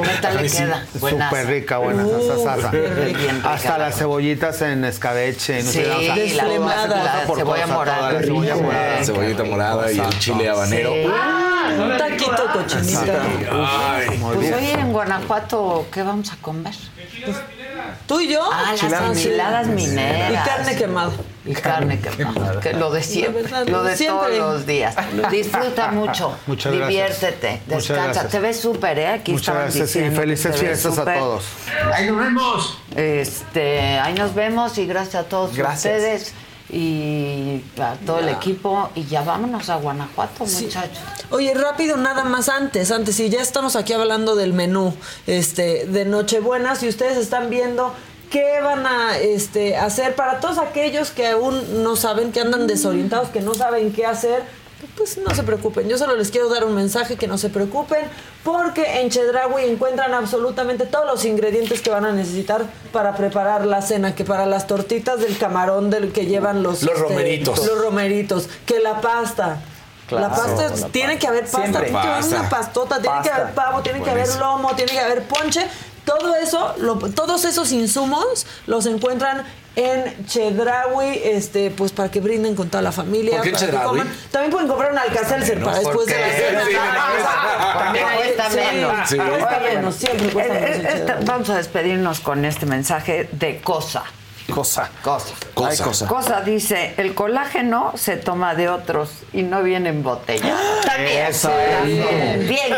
¿Qué 0.03 0.09
tal 0.21 0.41
le 0.41 0.49
queda? 0.49 0.85
Buenaza. 0.95 1.29
Súper 1.29 1.47
rica, 1.47 1.77
buena 1.77 2.03
Uh, 2.05 2.43
salsa, 2.45 2.71
Hasta 3.43 3.77
la 3.77 3.85
las 3.85 3.97
cebollitas 3.97 4.61
en 4.61 4.83
escabeche. 4.85 5.63
No 5.63 5.71
Sí, 5.71 5.83
sé, 5.83 5.91
o 5.91 5.99
sea, 5.99 6.15
la, 6.15 6.21
desflemada. 6.21 7.03
la 7.03 7.23
por 7.27 7.37
cebolla 7.37 7.63
cosa, 7.63 7.73
morada. 7.75 8.11
la 8.13 8.19
cebolla 8.21 8.55
Sí. 8.55 8.61
morada. 8.61 9.03
Cebollita 9.03 9.43
morada 9.43 9.91
y 9.91 9.99
el 9.99 10.19
chile 10.19 10.49
habanero. 10.49 10.91
Sí. 10.93 11.05
Un 11.79 11.97
taquito 11.97 12.45
cochinita. 12.53 13.19
Pues 14.35 14.51
hoy 14.53 14.69
en 14.71 14.91
Guanajuato, 14.91 15.85
¿qué 15.91 16.03
vamos 16.03 16.31
a 16.31 16.37
comer? 16.37 16.73
¿Tú 18.07 18.19
y 18.19 18.27
yo? 18.27 18.47
Ah, 18.51 18.72
las 18.72 18.80
Chiladas. 18.80 19.18
enchiladas 19.18 19.68
mineras. 19.68 20.31
Y 20.31 20.49
carne 20.49 20.76
quemada. 20.76 21.11
Y 21.45 21.53
carne 21.53 21.99
quemada. 21.99 22.59
Que 22.59 22.73
lo 22.73 22.91
de 22.91 23.01
siempre. 23.03 23.41
verdad, 23.43 23.68
lo 23.68 23.84
de 23.84 23.95
siempre. 23.97 24.38
todos 24.38 24.53
los 24.55 24.65
días. 24.65 24.95
Disfruta 25.31 25.91
mucho. 25.91 26.38
Muchas 26.47 26.72
gracias. 26.73 26.88
Diviértete. 26.89 27.61
Muchas 27.68 27.88
Descansa. 27.88 28.03
gracias. 28.03 28.31
Te 28.31 28.39
ves 28.39 28.59
súper, 28.59 28.99
¿eh? 28.99 29.07
Aquí 29.07 29.31
Muchas 29.34 29.55
gracias 29.55 29.95
y 29.95 30.09
felices 30.11 30.55
fiestas 30.57 30.97
a 30.97 31.05
todos. 31.13 31.43
Ahí 31.93 32.07
nos 32.07 32.18
vemos. 32.18 32.77
Este, 32.95 33.99
ahí 33.99 34.13
nos 34.13 34.34
vemos 34.35 34.77
y 34.77 34.85
gracias 34.85 35.15
a 35.15 35.30
todos 35.30 35.55
Gracias. 35.55 35.93
ustedes 35.95 36.34
y 36.72 37.61
a 37.80 37.95
todo 38.06 38.19
el 38.19 38.30
equipo. 38.30 38.89
Y 38.95 39.06
ya 39.06 39.23
vámonos 39.23 39.69
a 39.69 39.76
Guanajuato, 39.76 40.45
muchachos. 40.45 40.99
Oye, 41.30 41.53
rápido, 41.53 41.98
nada 41.98 42.23
más 42.23 42.49
antes, 42.49 42.91
antes, 42.91 43.19
y 43.19 43.30
ya 43.30 43.41
estamos 43.41 43.76
aquí 43.76 43.93
hablando 43.93 44.35
del 44.35 44.53
menú 44.53 44.93
este, 45.27 45.85
de 45.85 46.06
Nochebuena, 46.06 46.76
si 46.76 46.88
ustedes 46.88 47.18
están 47.18 47.49
viendo 47.49 47.93
qué 48.30 48.61
van 48.61 48.85
a 48.88 49.18
este, 49.18 49.76
hacer 49.76 50.15
para 50.15 50.39
todos 50.39 50.57
aquellos 50.57 51.11
que 51.11 51.27
aún 51.27 51.84
no 51.84 51.98
saben, 51.98 52.31
que 52.31 52.39
andan 52.39 52.65
desorientados, 52.65 53.30
que 53.30 53.41
no 53.41 53.53
saben 53.53 53.91
qué 53.91 54.06
hacer, 54.06 54.43
pues 54.97 55.17
no 55.17 55.33
se 55.35 55.43
preocupen. 55.43 55.87
Yo 55.89 55.97
solo 55.97 56.15
les 56.15 56.31
quiero 56.31 56.49
dar 56.49 56.65
un 56.65 56.73
mensaje 56.75 57.15
que 57.15 57.27
no 57.27 57.37
se 57.37 57.49
preocupen, 57.49 58.05
porque 58.43 59.01
en 59.01 59.09
Chedraui 59.09 59.65
encuentran 59.65 60.13
absolutamente 60.13 60.85
todos 60.85 61.05
los 61.05 61.25
ingredientes 61.25 61.81
que 61.81 61.89
van 61.89 62.05
a 62.05 62.11
necesitar 62.11 62.65
para 62.91 63.15
preparar 63.15 63.65
la 63.65 63.81
cena, 63.81 64.15
que 64.15 64.23
para 64.25 64.45
las 64.45 64.67
tortitas 64.67 65.19
del 65.19 65.37
camarón 65.37 65.89
del 65.89 66.11
que 66.11 66.25
llevan 66.25 66.63
los 66.63 66.83
Los 66.83 66.99
romeritos. 66.99 67.65
los 67.65 67.81
romeritos, 67.81 68.49
que 68.65 68.79
la 68.79 69.01
pasta. 69.01 69.61
Claro, 70.07 70.27
la 70.27 70.35
pasta 70.35 70.75
la 70.75 70.87
tiene 70.89 71.17
que 71.17 71.27
haber 71.27 71.43
pasta, 71.43 71.59
Siempre. 71.61 71.83
tiene 71.85 72.01
que 72.01 72.07
haber 72.07 72.21
Pasta. 72.21 72.39
una 72.39 72.49
pastota, 72.49 73.01
tiene 73.01 73.17
que 73.21 73.29
Pasta. 73.29 73.35
haber 73.43 73.53
pavo, 73.53 73.81
tiene 73.81 74.03
que 74.03 74.09
haber 74.09 74.35
lomo, 74.37 74.75
tiene 74.75 74.91
que 74.91 74.99
haber 74.99 75.23
ponche. 75.23 75.65
Todo 76.03 76.35
eso, 76.35 76.73
lo- 76.79 76.95
todos 76.97 77.45
esos 77.45 77.71
insumos 77.71 78.45
los 78.67 78.87
encuentran 78.87 79.45
en 79.76 80.26
Chedraui, 80.26 81.22
este, 81.23 81.72
pues 81.72 81.91
para 81.93 82.11
que 82.11 82.19
brinden 82.19 82.56
con 82.56 82.69
toda 82.69 82.81
la 82.81 82.91
familia. 82.91 83.38
¿Por 83.38 83.43
qué 83.43 83.52
para 83.52 83.60
que 83.65 83.72
Chedraui? 83.72 83.88
coman. 83.89 84.15
También 84.31 84.52
pueden 84.52 84.68
comprar 84.68 84.91
un 84.91 84.98
alcacelser 84.98 85.64
para 85.64 85.80
después 85.80 86.07
de 86.07 86.19
la 86.19 86.27
cena. 86.30 86.61
sí, 86.65 86.73
También 87.80 88.06
cuesta 88.18 88.49
Sí, 88.49 88.56
menos. 88.57 89.10
Sí. 89.10 89.18
cuesta 89.18 89.57
Oye, 89.64 89.76
menos, 89.76 89.95
siempre 89.95 90.27
cuesta 90.30 90.56
eh, 90.57 90.77
menos 90.84 91.10
eh, 91.10 91.15
vamos 91.26 91.49
a 91.49 91.56
despedirnos 91.57 92.19
con 92.19 92.43
este 92.45 92.65
mensaje 92.65 93.30
de 93.31 93.61
cosa. 93.61 94.03
Cosa. 94.53 94.89
Cosa. 95.02 95.34
Cosa. 95.53 95.84
Cosa. 95.85 96.07
Cosa 96.07 96.41
dice, 96.41 96.93
el 96.98 97.14
colágeno 97.15 97.93
se 97.95 98.18
toma 98.18 98.53
de 98.56 98.68
otros 98.68 99.11
y 99.31 99.43
no 99.43 99.64
viene 99.64 99.89
en 99.89 100.03
botella. 100.03 100.53
También. 100.85 101.27
Eso 101.27 101.49
Bien, 101.85 102.06
bien 102.39 102.48
bien 102.49 102.76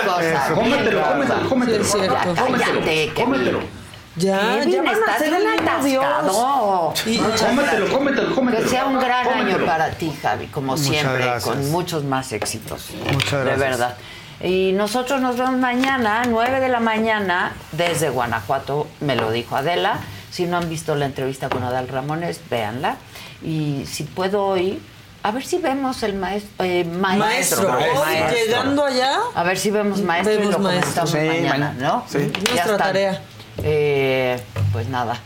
Cómetelo, 0.53 1.02
cosa. 1.02 1.41
cómetelo, 1.49 1.49
cómetelo. 1.49 1.84
Sí, 1.86 1.98
Kevin. 1.99 3.14
Cómetelo. 3.15 3.82
Ya, 4.15 4.60
Kevin, 4.60 4.72
ya 4.72 4.81
van 4.84 4.88
a 4.94 4.98
estás 4.99 5.15
hacer 5.15 5.34
el 5.34 5.48
atascado. 5.48 6.94
Y- 7.06 7.18
Cómetelo, 7.18 7.91
cómetelo, 7.91 8.35
cómetelo. 8.35 8.64
Que 8.64 8.69
sea 8.69 8.85
un 8.85 8.99
gran 8.99 9.26
Cómetelo. 9.26 9.56
año 9.57 9.65
para 9.65 9.90
ti, 9.91 10.14
Javi, 10.22 10.48
como 10.48 10.73
Muchas 10.73 10.85
siempre, 10.88 11.18
gracias. 11.26 11.44
con 11.44 11.72
muchos 11.72 12.03
más 12.03 12.31
éxitos. 12.31 12.90
Muchas 13.11 13.31
De 13.31 13.38
gracias. 13.45 13.60
verdad. 13.60 13.98
Y 14.41 14.73
nosotros 14.73 15.22
nos 15.22 15.38
vemos 15.38 15.56
mañana, 15.57 16.23
9 16.27 16.60
de 16.60 16.68
la 16.69 16.80
mañana, 16.80 17.53
desde 17.72 18.10
Guanajuato, 18.10 18.88
me 18.99 19.15
lo 19.15 19.31
dijo 19.31 19.56
Adela. 19.56 19.99
Si 20.31 20.45
no 20.45 20.57
han 20.57 20.69
visto 20.69 20.95
la 20.95 21.06
entrevista 21.06 21.49
con 21.49 21.64
Adal 21.64 21.88
Ramones, 21.88 22.40
véanla. 22.49 22.98
Y 23.44 23.85
si 23.88 24.03
puedo 24.03 24.44
hoy, 24.45 24.81
a 25.22 25.31
ver 25.31 25.45
si 25.45 25.60
vemos 25.60 26.03
el 26.03 26.15
maestro. 26.15 26.65
eh, 26.65 26.84
maestro. 26.84 27.69
Maestro. 27.69 28.02
Hoy, 28.02 28.35
llegando 28.35 28.85
allá, 28.85 29.18
A 29.35 29.44
ver 29.44 29.57
si 29.57 29.72
vemos 29.72 30.02
maestro 30.02 30.34
vemos 30.35 30.49
y 30.49 30.52
lo 30.52 30.60
maestro. 30.60 31.03
comentamos 31.03 31.11
Sí, 31.11 31.18
mañana, 31.18 31.49
mañana. 31.49 31.76
¿no? 31.80 32.03
Sí. 32.07 32.18
Ya 32.19 32.40
Nuestra 32.40 32.53
están. 32.64 32.77
tarea. 32.77 33.22
Eh, 33.57 34.41
pues 34.71 34.89
nada, 34.89 35.19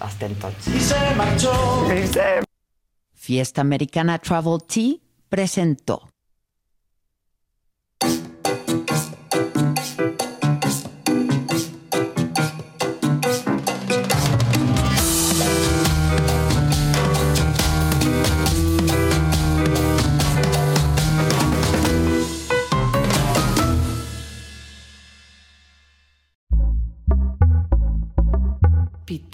hasta 0.00 0.26
entonces. 0.26 0.74
Y 0.74 0.80
se 0.80 1.14
marchó. 1.16 1.86
Fiesta 3.12 3.60
Americana 3.60 4.18
Travel 4.18 4.62
Tea 4.66 4.96
presentó. 5.28 6.08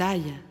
Pitaya. 0.01 0.50